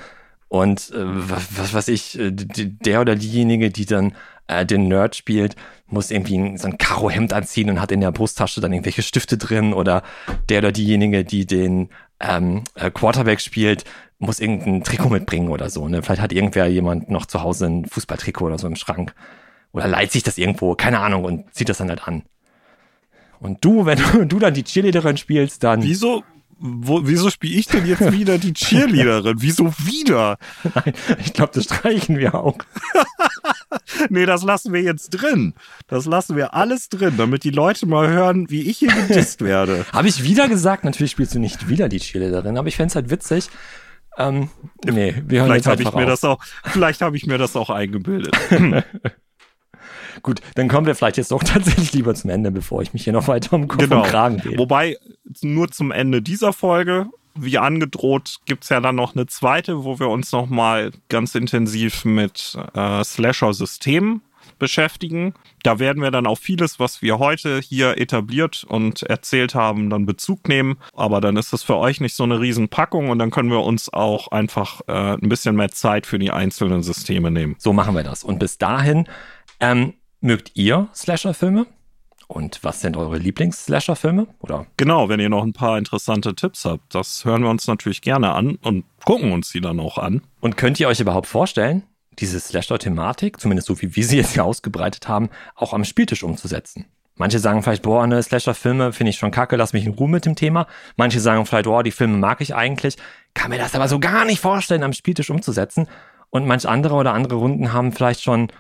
Und 0.48 0.90
äh, 0.90 0.98
was, 0.98 1.58
was 1.58 1.74
weiß 1.74 1.88
ich, 1.88 2.18
äh, 2.18 2.32
der 2.32 3.00
oder 3.00 3.14
diejenige, 3.14 3.70
die 3.70 3.86
dann 3.86 4.14
äh, 4.50 4.66
den 4.66 4.88
Nerd 4.88 5.14
spielt, 5.16 5.56
muss 5.86 6.10
irgendwie 6.10 6.56
so 6.58 6.66
ein 6.66 6.78
Karohemd 6.78 7.32
anziehen 7.32 7.70
und 7.70 7.80
hat 7.80 7.92
in 7.92 8.00
der 8.00 8.12
Brusttasche 8.12 8.60
dann 8.60 8.72
irgendwelche 8.72 9.02
Stifte 9.02 9.38
drin. 9.38 9.72
Oder 9.72 10.02
der 10.48 10.58
oder 10.58 10.72
diejenige, 10.72 11.24
die 11.24 11.46
den 11.46 11.88
ähm, 12.20 12.64
äh, 12.74 12.90
Quarterback 12.90 13.40
spielt, 13.40 13.84
muss 14.18 14.40
irgendein 14.40 14.82
Trikot 14.82 15.08
mitbringen 15.08 15.48
oder 15.48 15.70
so. 15.70 15.88
Ne? 15.88 16.02
Vielleicht 16.02 16.20
hat 16.20 16.32
irgendwer 16.32 16.66
jemand 16.66 17.10
noch 17.10 17.26
zu 17.26 17.42
Hause 17.42 17.66
ein 17.66 17.86
Fußballtrikot 17.86 18.46
oder 18.46 18.58
so 18.58 18.66
im 18.66 18.76
Schrank. 18.76 19.14
Oder 19.72 19.86
leiht 19.86 20.10
sich 20.10 20.24
das 20.24 20.36
irgendwo, 20.36 20.74
keine 20.74 20.98
Ahnung, 20.98 21.24
und 21.24 21.54
zieht 21.54 21.68
das 21.68 21.78
dann 21.78 21.88
halt 21.88 22.06
an. 22.06 22.24
Und 23.38 23.64
du, 23.64 23.86
wenn 23.86 23.98
du, 23.98 24.24
du 24.26 24.38
dann 24.38 24.54
die 24.54 24.64
Cheerleaderin 24.64 25.16
spielst, 25.16 25.64
dann. 25.64 25.82
Wieso, 25.82 26.22
wo, 26.60 27.00
wieso 27.04 27.30
spiele 27.30 27.58
ich 27.58 27.66
denn 27.66 27.86
jetzt 27.86 28.12
wieder 28.12 28.36
die 28.38 28.52
Cheerleaderin? 28.52 29.36
Wieso 29.40 29.72
wieder? 29.78 30.38
Nein, 30.74 30.92
ich 31.24 31.32
glaube, 31.32 31.52
das 31.54 31.64
streichen 31.64 32.18
wir 32.18 32.34
auch. 32.34 32.58
Nee, 34.08 34.26
das 34.26 34.42
lassen 34.42 34.72
wir 34.72 34.82
jetzt 34.82 35.10
drin. 35.10 35.54
Das 35.86 36.04
lassen 36.04 36.36
wir 36.36 36.54
alles 36.54 36.88
drin, 36.88 37.14
damit 37.16 37.44
die 37.44 37.50
Leute 37.50 37.86
mal 37.86 38.08
hören, 38.08 38.50
wie 38.50 38.62
ich 38.62 38.78
hier 38.78 38.92
gedisst 38.92 39.40
werde. 39.44 39.84
Habe 39.92 40.08
ich 40.08 40.22
wieder 40.24 40.48
gesagt, 40.48 40.84
natürlich 40.84 41.12
spielst 41.12 41.34
du 41.34 41.38
nicht 41.38 41.68
wieder 41.68 41.88
die 41.88 41.98
Cheerleaderin, 41.98 42.58
aber 42.58 42.68
ich 42.68 42.76
fänd's 42.76 42.94
halt 42.94 43.10
witzig. 43.10 43.48
Ähm, 44.18 44.50
nee, 44.84 45.22
wir 45.26 45.40
hören 45.40 45.50
Vielleicht 45.50 45.66
habe 45.66 45.82
ich 45.82 45.92
mir 45.92 46.02
auf. 46.02 46.06
das 46.08 46.24
auch, 46.24 46.42
vielleicht 46.64 47.00
habe 47.00 47.16
ich 47.16 47.26
mir 47.26 47.38
das 47.38 47.56
auch 47.56 47.70
eingebildet. 47.70 48.36
Gut, 50.22 50.40
dann 50.54 50.68
kommen 50.68 50.86
wir 50.86 50.94
vielleicht 50.94 51.16
jetzt 51.16 51.30
doch 51.32 51.42
tatsächlich 51.44 51.92
lieber 51.92 52.14
zum 52.14 52.30
Ende, 52.30 52.50
bevor 52.50 52.82
ich 52.82 52.92
mich 52.92 53.04
hier 53.04 53.12
noch 53.12 53.28
weiter 53.28 53.54
um 53.54 53.68
Kopf 53.68 53.80
Genau. 53.80 54.02
und 54.02 54.08
Kragen 54.08 54.40
rede. 54.40 54.58
Wobei, 54.58 54.96
nur 55.42 55.70
zum 55.70 55.90
Ende 55.90 56.22
dieser 56.22 56.52
Folge, 56.52 57.06
wie 57.34 57.58
angedroht, 57.58 58.38
gibt's 58.44 58.68
ja 58.70 58.80
dann 58.80 58.96
noch 58.96 59.14
eine 59.14 59.26
zweite, 59.26 59.84
wo 59.84 59.98
wir 60.00 60.08
uns 60.08 60.32
nochmal 60.32 60.90
ganz 61.08 61.34
intensiv 61.34 62.04
mit 62.04 62.56
äh, 62.74 63.04
Slasher-Systemen 63.04 64.22
beschäftigen. 64.58 65.34
Da 65.62 65.78
werden 65.78 66.02
wir 66.02 66.10
dann 66.10 66.26
auf 66.26 66.38
vieles, 66.38 66.78
was 66.78 67.02
wir 67.02 67.18
heute 67.18 67.60
hier 67.60 67.98
etabliert 67.98 68.64
und 68.68 69.02
erzählt 69.04 69.54
haben, 69.54 69.90
dann 69.90 70.06
Bezug 70.06 70.48
nehmen. 70.48 70.76
Aber 70.94 71.20
dann 71.20 71.36
ist 71.36 71.52
das 71.52 71.62
für 71.62 71.76
euch 71.76 72.00
nicht 72.00 72.14
so 72.14 72.24
eine 72.24 72.40
Riesenpackung 72.40 73.08
und 73.10 73.18
dann 73.18 73.30
können 73.30 73.50
wir 73.50 73.60
uns 73.62 73.92
auch 73.92 74.28
einfach 74.28 74.82
äh, 74.86 74.92
ein 75.14 75.28
bisschen 75.28 75.56
mehr 75.56 75.70
Zeit 75.70 76.06
für 76.06 76.18
die 76.18 76.30
einzelnen 76.30 76.82
Systeme 76.82 77.30
nehmen. 77.30 77.56
So 77.58 77.72
machen 77.72 77.94
wir 77.94 78.02
das. 78.04 78.22
Und 78.22 78.38
bis 78.38 78.58
dahin, 78.58 79.06
ähm, 79.60 79.94
mögt 80.20 80.52
ihr 80.54 80.88
Slasher-Filme? 80.94 81.66
Und 82.26 82.62
was 82.62 82.80
sind 82.80 82.96
eure 82.96 83.18
Lieblings-Slasher-Filme? 83.18 84.28
Oder 84.38 84.66
Genau, 84.76 85.08
wenn 85.08 85.18
ihr 85.18 85.28
noch 85.28 85.42
ein 85.42 85.52
paar 85.52 85.78
interessante 85.78 86.34
Tipps 86.34 86.64
habt, 86.64 86.94
das 86.94 87.24
hören 87.24 87.42
wir 87.42 87.50
uns 87.50 87.66
natürlich 87.66 88.02
gerne 88.02 88.32
an 88.32 88.56
und 88.62 88.84
gucken 89.04 89.32
uns 89.32 89.50
die 89.50 89.60
dann 89.60 89.80
auch 89.80 89.98
an. 89.98 90.22
Und 90.40 90.56
könnt 90.56 90.78
ihr 90.78 90.86
euch 90.86 91.00
überhaupt 91.00 91.26
vorstellen, 91.26 91.82
diese 92.20 92.38
Slasher-Thematik, 92.38 93.40
zumindest 93.40 93.66
so 93.66 93.80
wie 93.82 93.96
wir 93.96 94.04
sie 94.04 94.18
jetzt 94.18 94.34
hier 94.34 94.44
ausgebreitet 94.44 95.08
haben, 95.08 95.28
auch 95.56 95.72
am 95.72 95.84
Spieltisch 95.84 96.22
umzusetzen? 96.22 96.86
Manche 97.16 97.38
sagen 97.38 97.62
vielleicht, 97.62 97.82
boah, 97.82 98.06
ne, 98.06 98.22
Slasher-Filme 98.22 98.92
finde 98.92 99.10
ich 99.10 99.18
schon 99.18 99.30
kacke, 99.30 99.56
lass 99.56 99.72
mich 99.72 99.84
in 99.84 99.92
Ruhe 99.92 100.08
mit 100.08 100.24
dem 100.24 100.36
Thema. 100.36 100.66
Manche 100.96 101.20
sagen 101.20 101.44
vielleicht, 101.44 101.66
boah, 101.66 101.82
die 101.82 101.90
Filme 101.90 102.16
mag 102.16 102.40
ich 102.40 102.54
eigentlich, 102.54 102.96
kann 103.34 103.50
mir 103.50 103.58
das 103.58 103.74
aber 103.74 103.88
so 103.88 103.98
gar 103.98 104.24
nicht 104.24 104.40
vorstellen, 104.40 104.82
am 104.84 104.92
Spieltisch 104.92 105.30
umzusetzen. 105.30 105.88
Und 106.30 106.46
manch 106.46 106.66
andere 106.68 106.94
oder 106.94 107.12
andere 107.12 107.34
Runden 107.34 107.72
haben 107.72 107.92
vielleicht 107.92 108.22
schon 108.22 108.52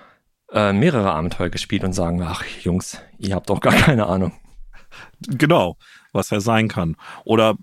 äh, 0.52 0.72
mehrere 0.72 1.12
Abenteuer 1.12 1.48
gespielt 1.48 1.84
und 1.84 1.92
sagen, 1.92 2.22
ach 2.22 2.44
Jungs, 2.62 3.00
ihr 3.18 3.34
habt 3.34 3.50
doch 3.50 3.60
gar 3.60 3.74
keine 3.74 4.06
Ahnung. 4.06 4.32
Genau, 5.28 5.76
was 6.12 6.32
er 6.32 6.40
sein 6.40 6.68
kann. 6.68 6.96
Oder 7.24 7.56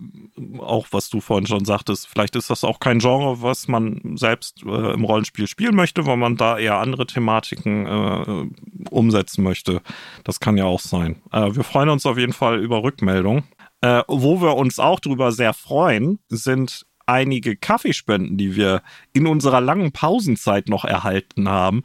auch, 0.60 0.88
was 0.92 1.10
du 1.10 1.20
vorhin 1.20 1.48
schon 1.48 1.66
sagtest, 1.66 2.08
vielleicht 2.08 2.36
ist 2.36 2.50
das 2.50 2.64
auch 2.64 2.80
kein 2.80 3.00
Genre, 3.00 3.42
was 3.42 3.68
man 3.68 4.16
selbst 4.16 4.64
äh, 4.64 4.94
im 4.94 5.04
Rollenspiel 5.04 5.48
spielen 5.48 5.76
möchte, 5.76 6.06
weil 6.06 6.18
man 6.18 6.38
da 6.38 6.58
eher 6.58 6.78
andere 6.78 7.06
Thematiken 7.06 7.86
äh, 7.86 8.90
umsetzen 8.90 9.44
möchte. 9.44 9.82
Das 10.24 10.40
kann 10.40 10.58
ja 10.58 10.66
auch 10.66 10.80
sein. 10.80 11.22
Äh, 11.32 11.56
wir 11.56 11.64
freuen 11.64 11.90
uns 11.90 12.06
auf 12.06 12.18
jeden 12.18 12.34
Fall 12.34 12.60
über 12.60 12.84
Rückmeldung. 12.84 13.44
Äh, 13.82 14.04
wo 14.08 14.42
wir 14.42 14.56
uns 14.56 14.80
auch 14.80 15.00
drüber 15.00 15.32
sehr 15.32 15.54
freuen, 15.54 16.20
sind 16.30 16.86
einige 17.06 17.56
Kaffeespenden, 17.56 18.38
die 18.38 18.56
wir 18.56 18.82
in 19.14 19.28
unserer 19.28 19.62
langen 19.62 19.92
Pausenzeit 19.92 20.68
noch 20.68 20.84
erhalten 20.86 21.50
haben. 21.50 21.84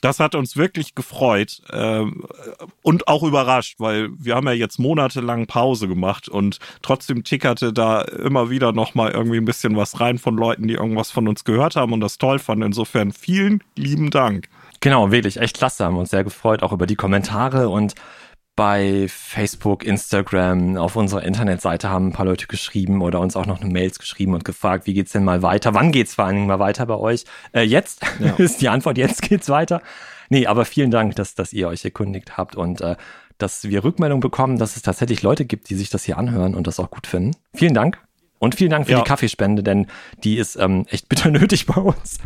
Das 0.00 0.20
hat 0.20 0.34
uns 0.34 0.56
wirklich 0.56 0.94
gefreut 0.94 1.62
ähm, 1.72 2.24
und 2.82 3.08
auch 3.08 3.22
überrascht, 3.22 3.76
weil 3.78 4.10
wir 4.18 4.34
haben 4.34 4.46
ja 4.46 4.52
jetzt 4.52 4.78
monatelang 4.78 5.46
Pause 5.46 5.88
gemacht 5.88 6.28
und 6.28 6.58
trotzdem 6.82 7.24
tickerte 7.24 7.72
da 7.72 8.02
immer 8.02 8.50
wieder 8.50 8.72
noch 8.72 8.94
mal 8.94 9.10
irgendwie 9.10 9.38
ein 9.38 9.44
bisschen 9.44 9.76
was 9.76 10.00
rein 10.00 10.18
von 10.18 10.36
Leuten, 10.36 10.68
die 10.68 10.74
irgendwas 10.74 11.10
von 11.10 11.28
uns 11.28 11.44
gehört 11.44 11.76
haben 11.76 11.92
und 11.92 12.00
das 12.00 12.18
toll 12.18 12.38
fanden. 12.38 12.66
Insofern 12.66 13.12
vielen 13.12 13.62
lieben 13.74 14.10
Dank. 14.10 14.48
Genau, 14.80 15.10
wirklich, 15.10 15.38
echt 15.38 15.56
klasse, 15.56 15.84
haben 15.84 15.96
uns 15.96 16.10
sehr 16.10 16.24
gefreut, 16.24 16.62
auch 16.62 16.72
über 16.72 16.86
die 16.86 16.96
Kommentare 16.96 17.68
und 17.68 17.94
bei 18.56 19.06
Facebook, 19.08 19.84
Instagram, 19.84 20.78
auf 20.78 20.96
unserer 20.96 21.22
Internetseite 21.22 21.90
haben 21.90 22.08
ein 22.08 22.12
paar 22.12 22.24
Leute 22.24 22.46
geschrieben 22.46 23.02
oder 23.02 23.20
uns 23.20 23.36
auch 23.36 23.44
noch 23.44 23.60
eine 23.60 23.70
Mails 23.70 23.98
geschrieben 23.98 24.32
und 24.32 24.44
gefragt, 24.44 24.86
wie 24.86 24.94
geht's 24.94 25.12
denn 25.12 25.24
mal 25.24 25.42
weiter? 25.42 25.74
Wann 25.74 25.92
geht's 25.92 26.14
vor 26.14 26.24
allen 26.24 26.36
Dingen 26.36 26.46
mal 26.46 26.58
weiter 26.58 26.86
bei 26.86 26.96
euch? 26.96 27.24
Äh, 27.52 27.62
jetzt 27.62 28.00
Ja. 28.18 28.34
ist 28.38 28.62
die 28.62 28.70
Antwort, 28.70 28.96
jetzt 28.96 29.20
geht's 29.20 29.50
weiter. 29.50 29.82
Nee, 30.30 30.46
aber 30.46 30.64
vielen 30.64 30.90
Dank, 30.90 31.14
dass, 31.16 31.34
dass 31.34 31.52
ihr 31.52 31.68
euch 31.68 31.84
erkundigt 31.84 32.38
habt 32.38 32.56
und 32.56 32.80
äh, 32.80 32.96
dass 33.38 33.64
wir 33.64 33.84
Rückmeldung 33.84 34.20
bekommen, 34.20 34.58
dass 34.58 34.76
es 34.76 34.82
tatsächlich 34.82 35.22
Leute 35.22 35.44
gibt, 35.44 35.68
die 35.68 35.74
sich 35.74 35.90
das 35.90 36.04
hier 36.04 36.16
anhören 36.16 36.54
und 36.54 36.66
das 36.66 36.80
auch 36.80 36.90
gut 36.90 37.06
finden. 37.06 37.36
Vielen 37.54 37.74
Dank. 37.74 38.05
Und 38.38 38.54
vielen 38.54 38.70
Dank 38.70 38.86
für 38.86 38.92
Ja. 38.92 38.98
die 38.98 39.04
Kaffeespende, 39.04 39.62
denn 39.62 39.86
die 40.24 40.36
ist 40.36 40.56
ähm, 40.56 40.84
echt 40.90 41.08
bitter 41.10 41.30
nötig 41.30 41.66
bei 41.66 41.80
uns. 41.80 42.18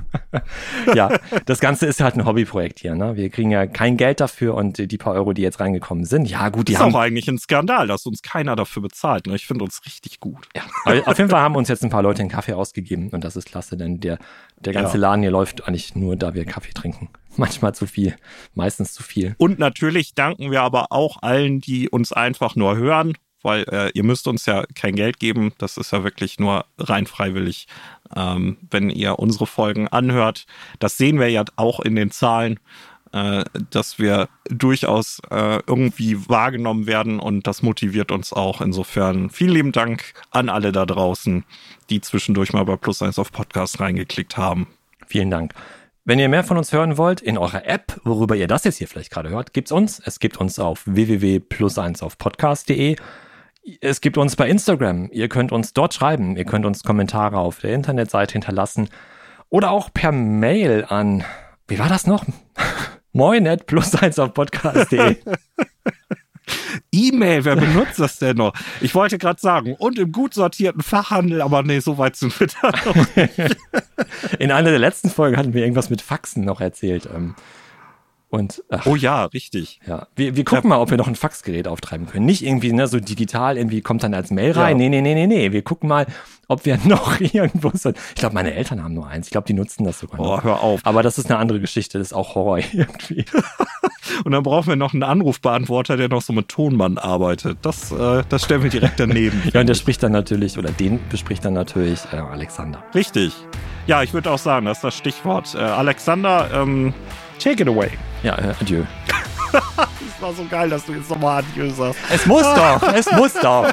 ja, 0.95 1.19
das 1.47 1.61
Ganze 1.61 1.87
ist 1.87 2.01
halt 2.01 2.16
ein 2.16 2.24
Hobbyprojekt 2.24 2.81
hier. 2.81 2.95
Ne? 2.95 3.16
Wir 3.16 3.31
kriegen 3.31 3.51
ja 3.51 3.66
kein 3.66 3.97
Geld 3.97 4.20
dafür 4.20 4.55
und 4.55 4.78
die 4.91 4.99
paar 4.99 5.15
Euro, 5.15 5.32
die 5.32 5.43
jetzt 5.43 5.61
reingekommen 5.61 6.05
sind, 6.05 6.28
ja 6.28 6.49
gut, 6.49 6.69
die 6.69 6.73
ist 6.73 6.81
haben 6.81 6.95
auch 6.95 7.01
eigentlich 7.01 7.28
ein 7.28 7.39
Skandal, 7.39 7.87
dass 7.87 8.07
uns 8.07 8.23
keiner 8.23 8.57
dafür 8.57 8.82
bezahlt. 8.82 9.27
Ne? 9.27 9.37
Ich 9.37 9.47
finde 9.47 9.65
uns 9.65 9.81
richtig 9.87 10.20
gut. 10.20 10.49
Ja, 10.57 10.62
auf 11.07 11.19
jeden 11.19 11.31
Fall 11.31 11.41
haben 11.41 11.57
uns 11.57 11.69
jetzt 11.69 11.85
ein 11.85 11.91
paar 11.91 12.03
Leute 12.03 12.20
einen 12.23 12.31
Kaffee 12.31 12.55
ausgegeben 12.55 13.11
und 13.11 13.23
das 13.24 13.37
ist 13.37 13.47
klasse, 13.47 13.77
denn 13.77 14.01
der, 14.01 14.19
der 14.59 14.73
ganze 14.73 14.97
Ja. 14.97 15.03
Laden 15.03 15.23
hier 15.23 15.31
läuft 15.31 15.66
eigentlich 15.66 15.95
nur, 15.95 16.16
da 16.16 16.35
wir 16.35 16.45
Kaffee 16.45 16.73
trinken. 16.73 17.09
Manchmal 17.37 17.74
zu 17.74 17.87
viel, 17.87 18.16
meistens 18.55 18.93
zu 18.93 19.03
viel. 19.03 19.35
Und 19.39 19.59
natürlich 19.61 20.15
danken 20.15 20.51
wir 20.51 20.62
aber 20.62 20.87
auch 20.91 21.23
allen, 21.23 21.61
die 21.61 21.89
uns 21.89 22.12
einfach 22.12 22.57
nur 22.57 22.77
hören, 22.77 23.15
weil 23.43 23.65
äh, 23.71 23.91
ihr 23.95 24.05
müsst 24.05 24.29
uns 24.29 24.47
ja 24.47 24.65
kein 24.75 24.95
Geld 24.95 25.19
geben. 25.19 25.53
Das 25.59 25.77
ist 25.77 25.93
ja 25.93 26.05
wirklich 26.05 26.39
nur 26.39 26.65
rein 26.79 27.07
freiwillig, 27.07 27.67
ähm, 28.15 28.59
wenn 28.71 28.91
ihr 28.91 29.19
unsere 29.19 29.47
Folgen 29.47 29.89
anhört. 29.89 30.47
Das 30.79 30.97
sehen 30.97 31.19
wir 31.19 31.29
ja 31.29 31.45
auch 31.57 31.81
in 31.81 31.97
den 31.97 32.11
Zahlen, 32.11 32.59
äh, 33.12 33.45
dass 33.71 33.99
wir 33.99 34.29
durchaus 34.49 35.21
äh, 35.31 35.61
irgendwie 35.67 36.29
wahrgenommen 36.29 36.87
werden 36.87 37.19
und 37.19 37.47
das 37.47 37.62
motiviert 37.62 38.12
uns 38.12 38.33
auch. 38.33 38.61
Insofern 38.61 39.31
vielen 39.31 39.55
lieben 39.55 39.73
Dank 39.73 40.15
an 40.31 40.49
alle 40.49 40.73
da 40.73 40.87
draußen, 40.87 41.45
die 41.89 42.01
zwischendurch 42.01 42.53
mal 42.53 42.65
bei 42.65 42.77
Plus 42.77 43.03
1 43.03 43.19
auf 43.19 43.33
Podcast 43.33 43.81
reingeklickt 43.81 44.37
haben. 44.37 44.69
Vielen 45.07 45.31
Dank. 45.31 45.55
Wenn 46.05 46.19
ihr 46.19 46.29
mehr 46.29 46.45
von 46.45 46.57
uns 46.57 46.73
hören 46.73 46.97
wollt, 46.97 47.21
in 47.21 47.37
eurer 47.37 47.67
App, 47.67 48.01
worüber 48.05 48.35
ihr 48.35 48.47
das 48.47 48.65
jetzt 48.65 48.79
hier 48.79 48.89
vielleicht 48.89 49.11
gerade 49.11 49.29
hört, 49.29 49.53
gibt's 49.53 49.71
uns. 49.71 50.01
Es 50.01 50.19
gibt 50.19 50.39
uns 50.39 50.59
auf 50.59 50.83
www.plus1 50.87 52.03
auf 52.03 52.17
podcast.de. 52.17 52.97
Es 53.81 54.01
gibt 54.01 54.16
uns 54.19 54.37
bei 54.37 54.49
Instagram. 54.49 55.09
Ihr 55.12 55.28
könnt 55.28 55.53
uns 55.53 55.73
dort 55.73 55.95
schreiben. 55.95 56.37
Ihr 56.37 56.45
könnt 56.45 56.65
uns 56.65 56.82
Kommentare 56.82 57.39
auf 57.39 57.61
der 57.61 57.74
Internetseite 57.74 58.32
hinterlassen. 58.32 58.89
Oder 59.49 59.70
auch 59.70 59.93
per 59.93 60.12
Mail 60.12 60.85
an, 60.89 61.24
wie 61.69 61.78
war 61.78 61.89
das 61.89 62.07
noch? 62.07 62.24
Moin 63.12 63.47
at 63.47 63.69
plus1 63.69 64.20
auf 64.23 64.35
podcast.de. 64.35 65.16
E-Mail, 66.93 67.45
wer 67.45 67.57
benutzt 67.57 67.99
das 67.99 68.19
denn 68.19 68.37
noch? 68.37 68.53
Ich 68.81 68.95
wollte 68.95 69.19
gerade 69.19 69.41
sagen, 69.41 69.74
und 69.74 69.99
im 69.99 70.11
gut 70.11 70.35
sortierten 70.35 70.82
Fachhandel, 70.82 71.43
aber 71.43 71.62
nee, 71.62 71.78
so 71.78 71.99
weit 71.99 72.16
sind 72.16 72.39
wir 72.41 72.49
da 72.49 72.70
noch. 72.70 73.07
In 74.39 74.51
einer 74.51 74.70
der 74.70 74.78
letzten 74.78 75.11
Folgen 75.11 75.37
hatten 75.37 75.55
wir 75.55 75.62
irgendwas 75.62 75.91
mit 75.91 76.03
Faxen 76.03 76.45
noch 76.45 76.61
erzählt. 76.61 77.09
Und 78.31 78.62
ach, 78.70 78.86
Oh 78.86 78.94
ja, 78.94 79.24
richtig. 79.24 79.81
ja, 79.89 80.07
wir, 80.15 80.36
wir 80.36 80.44
gucken 80.44 80.70
mal, 80.70 80.78
ob 80.78 80.90
wir 80.90 80.97
noch 80.97 81.09
ein 81.09 81.16
Faxgerät 81.16 81.66
auftreiben 81.66 82.07
können. 82.07 82.27
Nicht 82.27 82.44
irgendwie 82.47 82.73
ne, 82.73 82.86
so 82.86 83.01
digital, 83.01 83.57
irgendwie 83.59 83.81
kommt 83.81 84.05
dann 84.05 84.15
als 84.15 84.31
Mail 84.31 84.52
rein. 84.52 84.78
Ja. 84.78 84.89
Nee, 84.89 84.89
nee, 84.89 85.01
nee, 85.01 85.15
nee, 85.15 85.27
nee. 85.27 85.51
Wir 85.51 85.62
gucken 85.62 85.89
mal, 85.89 86.07
ob 86.47 86.65
wir 86.65 86.78
noch 86.85 87.19
irgendwo 87.20 87.70
sind. 87.74 87.97
Ich 88.11 88.15
glaube, 88.20 88.35
meine 88.35 88.55
Eltern 88.55 88.85
haben 88.85 88.94
nur 88.94 89.09
eins. 89.09 89.27
Ich 89.27 89.32
glaube, 89.32 89.48
die 89.48 89.52
nutzen 89.55 89.82
das 89.85 89.98
sogar 89.98 90.20
Oh, 90.20 90.24
noch. 90.36 90.44
hör 90.44 90.61
auf. 90.62 90.81
Aber 90.85 91.02
das 91.02 91.19
ist 91.19 91.28
eine 91.28 91.39
andere 91.40 91.59
Geschichte. 91.61 91.98
Das 91.98 92.09
ist 92.09 92.12
auch 92.12 92.36
Horror 92.36 92.59
irgendwie. 92.73 93.24
Und 94.24 94.31
dann 94.32 94.43
brauchen 94.44 94.69
wir 94.69 94.77
noch 94.77 94.93
einen 94.93 95.02
Anrufbeantworter, 95.02 95.97
der 95.97 96.09
noch 96.09 96.23
so 96.23 96.32
mit 96.32 96.48
Tonmann 96.48 96.98
arbeitet. 96.98 97.59
Das, 97.62 97.90
äh, 97.90 98.23
das 98.28 98.44
stellen 98.44 98.62
wir 98.62 98.70
direkt 98.70 98.98
daneben. 99.01 99.43
Ja, 99.52 99.61
und 99.61 99.69
der 99.69 99.74
spricht 99.74 100.02
dann 100.02 100.12
natürlich, 100.12 100.59
oder 100.59 100.70
den 100.73 100.98
bespricht 101.11 101.44
dann 101.44 101.52
natürlich 101.55 102.01
äh, 102.12 102.16
Alexander. 102.16 102.82
Richtig. 102.94 103.32
Ja, 103.86 104.02
ich 104.02 104.12
würde 104.12 104.31
auch 104.31 104.39
sagen, 104.39 104.66
das 104.66 104.78
ist 104.78 104.85
das 104.85 104.97
Stichwort. 104.97 105.55
Äh, 105.55 105.59
Alexander, 105.59 106.48
ähm, 106.52 106.93
take 107.41 107.62
it 107.62 107.69
away. 107.69 107.91
Ja, 108.23 108.37
äh, 108.39 108.55
adieu. 108.61 108.85
Das 109.53 110.21
war 110.21 110.33
so 110.33 110.45
geil, 110.45 110.69
dass 110.71 110.85
du 110.85 110.93
jetzt 110.93 111.11
nochmal 111.11 111.43
Adieu 111.43 111.71
sagst. 111.71 111.99
Es 112.11 112.27
muss 112.27 112.43
doch, 112.43 112.83
es 112.95 113.11
muss 113.12 113.33
doch. 113.35 113.73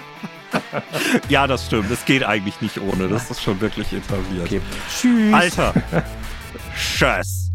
ja, 1.30 1.45
das 1.45 1.65
stimmt. 1.65 1.91
Es 1.91 2.03
geht 2.06 2.23
eigentlich 2.23 2.61
nicht 2.61 2.80
ohne. 2.80 3.07
Das 3.07 3.30
ist 3.30 3.44
schon 3.44 3.60
wirklich 3.60 3.91
etabliert. 3.94 4.45
Okay. 4.45 4.61
Tschüss. 4.89 5.34
Alter. 5.34 5.73
Tschüss. 6.76 7.47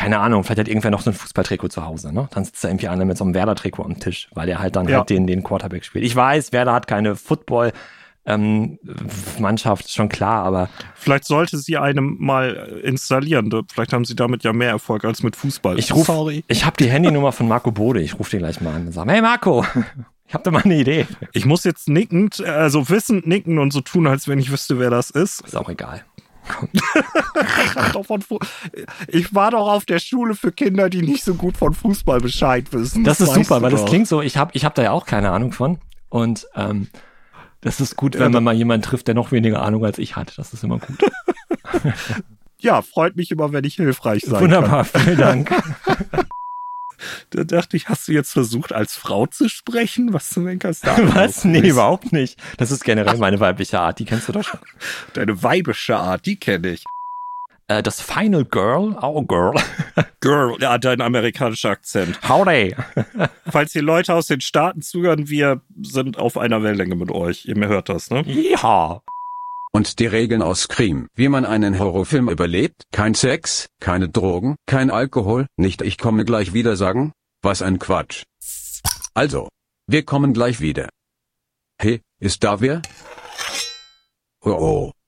Keine 0.00 0.18
Ahnung, 0.20 0.44
vielleicht 0.44 0.60
hat 0.60 0.68
irgendwer 0.68 0.90
noch 0.90 1.02
so 1.02 1.10
ein 1.10 1.14
Fußballtrikot 1.14 1.68
zu 1.68 1.84
Hause, 1.84 2.10
ne? 2.12 2.26
Dann 2.32 2.44
sitzt 2.44 2.64
da 2.64 2.68
irgendwie 2.68 2.88
einer 2.88 3.04
mit 3.04 3.18
so 3.18 3.24
einem 3.24 3.34
Werder-Trikot 3.34 3.82
am 3.84 4.00
Tisch, 4.00 4.28
weil 4.32 4.48
er 4.48 4.58
halt 4.58 4.74
dann 4.76 4.88
Ja. 4.88 4.98
halt 4.98 5.10
den, 5.10 5.26
den 5.26 5.42
Quarterback 5.44 5.84
spielt. 5.84 6.04
Ich 6.06 6.16
weiß, 6.16 6.52
Werder 6.52 6.72
hat 6.72 6.86
keine 6.86 7.16
Football, 7.16 7.72
ähm, 8.24 8.78
Mannschaft, 9.38 9.84
ist 9.86 9.94
schon 9.94 10.08
klar, 10.08 10.44
aber 10.44 10.68
Vielleicht 10.94 11.24
sollte 11.24 11.58
sie 11.58 11.76
einem 11.76 12.16
mal 12.18 12.80
installieren. 12.82 13.50
Vielleicht 13.70 13.92
haben 13.92 14.04
sie 14.06 14.16
damit 14.16 14.42
ja 14.42 14.52
mehr 14.52 14.70
Erfolg 14.70 15.04
als 15.04 15.22
mit 15.22 15.36
Fußball. 15.36 15.78
ich 15.78 15.92
rufe, 15.94 16.12
Sorry. 16.12 16.44
ich 16.48 16.64
habe 16.64 16.76
die 16.78 16.90
Handynummer 16.90 17.32
von 17.32 17.46
Marco 17.48 17.70
Bode, 17.70 18.00
ich 18.00 18.18
rufe 18.18 18.30
den 18.30 18.40
gleich 18.40 18.60
mal 18.62 18.74
an 18.74 18.86
und 18.86 18.92
sage, 18.92 19.10
hey 19.12 19.20
Marco, 19.22 19.64
ich 20.28 20.34
habe 20.34 20.44
da 20.44 20.50
mal 20.50 20.62
eine 20.62 20.76
Idee. 20.76 21.06
Ich 21.32 21.44
muss 21.44 21.64
jetzt 21.64 21.88
nickend, 21.88 22.42
also 22.44 22.88
wissend 22.88 23.26
nicken 23.26 23.58
und 23.58 23.72
so 23.72 23.80
tun, 23.80 24.06
als 24.06 24.28
wenn 24.28 24.38
ich 24.38 24.50
wüsste, 24.50 24.78
wer 24.78 24.90
das 24.90 25.10
ist. 25.10 25.40
Ist 25.42 25.56
auch 25.56 25.68
egal. 25.68 26.02
Fu- 28.26 28.38
Ich 29.08 29.34
war 29.34 29.50
doch 29.50 29.68
auf 29.72 29.84
der 29.84 29.98
Schule 29.98 30.34
für 30.34 30.52
Kinder, 30.52 30.88
die 30.90 31.02
nicht 31.02 31.24
so 31.24 31.34
gut 31.34 31.56
von 31.56 31.74
Fußball 31.74 32.20
Bescheid 32.20 32.72
wissen. 32.72 33.04
Das 33.04 33.20
ist 33.20 33.28
weißt 33.28 33.46
super, 33.48 33.62
weil 33.62 33.70
das 33.70 33.82
doch. 33.82 33.88
klingt 33.88 34.08
so, 34.08 34.20
ich 34.22 34.36
habe 34.36 34.50
ich 34.54 34.64
hab 34.64 34.74
da 34.74 34.82
ja 34.82 34.90
auch 34.92 35.06
keine 35.06 35.30
Ahnung 35.30 35.52
von. 35.52 35.78
Und 36.08 36.46
ähm, 36.56 36.88
das 37.60 37.80
ist 37.80 37.96
gut, 37.96 38.14
wenn 38.14 38.22
Ja, 38.22 38.28
man 38.30 38.44
mal 38.44 38.54
jemanden 38.54 38.82
trifft, 38.82 39.06
der 39.08 39.14
noch 39.14 39.32
weniger 39.32 39.62
Ahnung 39.62 39.84
als 39.84 39.98
ich 39.98 40.16
hat. 40.16 40.36
Das 40.38 40.52
ist 40.52 40.64
immer 40.64 40.78
gut. 40.78 40.98
Ja, 42.62 42.82
freut 42.82 43.16
mich 43.16 43.30
immer, 43.30 43.52
wenn 43.54 43.64
ich 43.64 43.76
hilfreich 43.76 44.22
sein 44.26 44.42
Wunderbar, 44.42 44.84
vielen 44.84 45.16
Dank. 45.16 45.50
Da 47.30 47.44
dachte 47.44 47.76
ich, 47.76 47.88
hast 47.88 48.08
du 48.08 48.12
jetzt 48.12 48.32
versucht, 48.32 48.72
als 48.72 48.94
Frau 48.94 49.26
zu 49.26 49.48
sprechen? 49.48 50.12
Was 50.12 50.30
zum 50.30 50.46
Henker 50.46 50.70
ist 50.70 50.86
da? 50.86 50.96
Was? 51.14 51.44
Nee, 51.44 51.68
überhaupt 51.68 52.12
nicht. 52.12 52.38
Das 52.58 52.70
ist 52.70 52.84
generell 52.84 53.16
meine 53.18 53.40
weibliche 53.40 53.80
Art, 53.80 53.98
die 53.98 54.04
kennst 54.04 54.28
du 54.28 54.32
doch 54.32 54.44
schon. 54.44 54.60
Deine 55.14 55.42
weibische 55.42 55.96
Art, 55.96 56.26
die 56.26 56.36
kenne 56.36 56.70
ich. 56.70 56.84
Äh, 57.68 57.82
das 57.82 58.00
Final 58.00 58.44
Girl, 58.44 58.96
oh 59.00 59.22
Girl, 59.22 59.54
Girl, 60.20 60.56
ja, 60.60 60.76
dein 60.76 61.00
amerikanischer 61.00 61.70
Akzent. 61.70 62.18
howdy. 62.28 62.74
Falls 63.48 63.72
hier 63.72 63.82
Leute 63.82 64.14
aus 64.14 64.26
den 64.26 64.40
Staaten 64.40 64.82
zuhören, 64.82 65.28
wir 65.28 65.60
sind 65.80 66.18
auf 66.18 66.36
einer 66.36 66.62
Wellenlänge 66.62 66.96
mit 66.96 67.10
euch. 67.10 67.46
Ihr 67.46 67.56
hört 67.68 67.88
das, 67.88 68.10
ne? 68.10 68.22
Ja. 68.26 69.02
Und 69.72 70.00
die 70.00 70.06
Regeln 70.06 70.42
aus 70.42 70.62
Scream, 70.62 71.08
wie 71.14 71.28
man 71.28 71.44
einen 71.44 71.78
Horrorfilm 71.78 72.28
überlebt, 72.28 72.84
kein 72.92 73.14
Sex, 73.14 73.68
keine 73.80 74.08
Drogen, 74.08 74.56
kein 74.66 74.90
Alkohol, 74.90 75.46
nicht 75.56 75.80
ich 75.82 75.96
komme 75.96 76.24
gleich 76.24 76.52
wieder 76.52 76.76
sagen, 76.76 77.12
was 77.40 77.62
ein 77.62 77.78
Quatsch. 77.78 78.24
Also, 79.14 79.48
wir 79.86 80.04
kommen 80.04 80.32
gleich 80.32 80.60
wieder. 80.60 80.88
Hey, 81.78 82.02
ist 82.18 82.42
da 82.42 82.60
wer? 82.60 82.82
Oh 84.42 84.50
oh. 84.50 84.99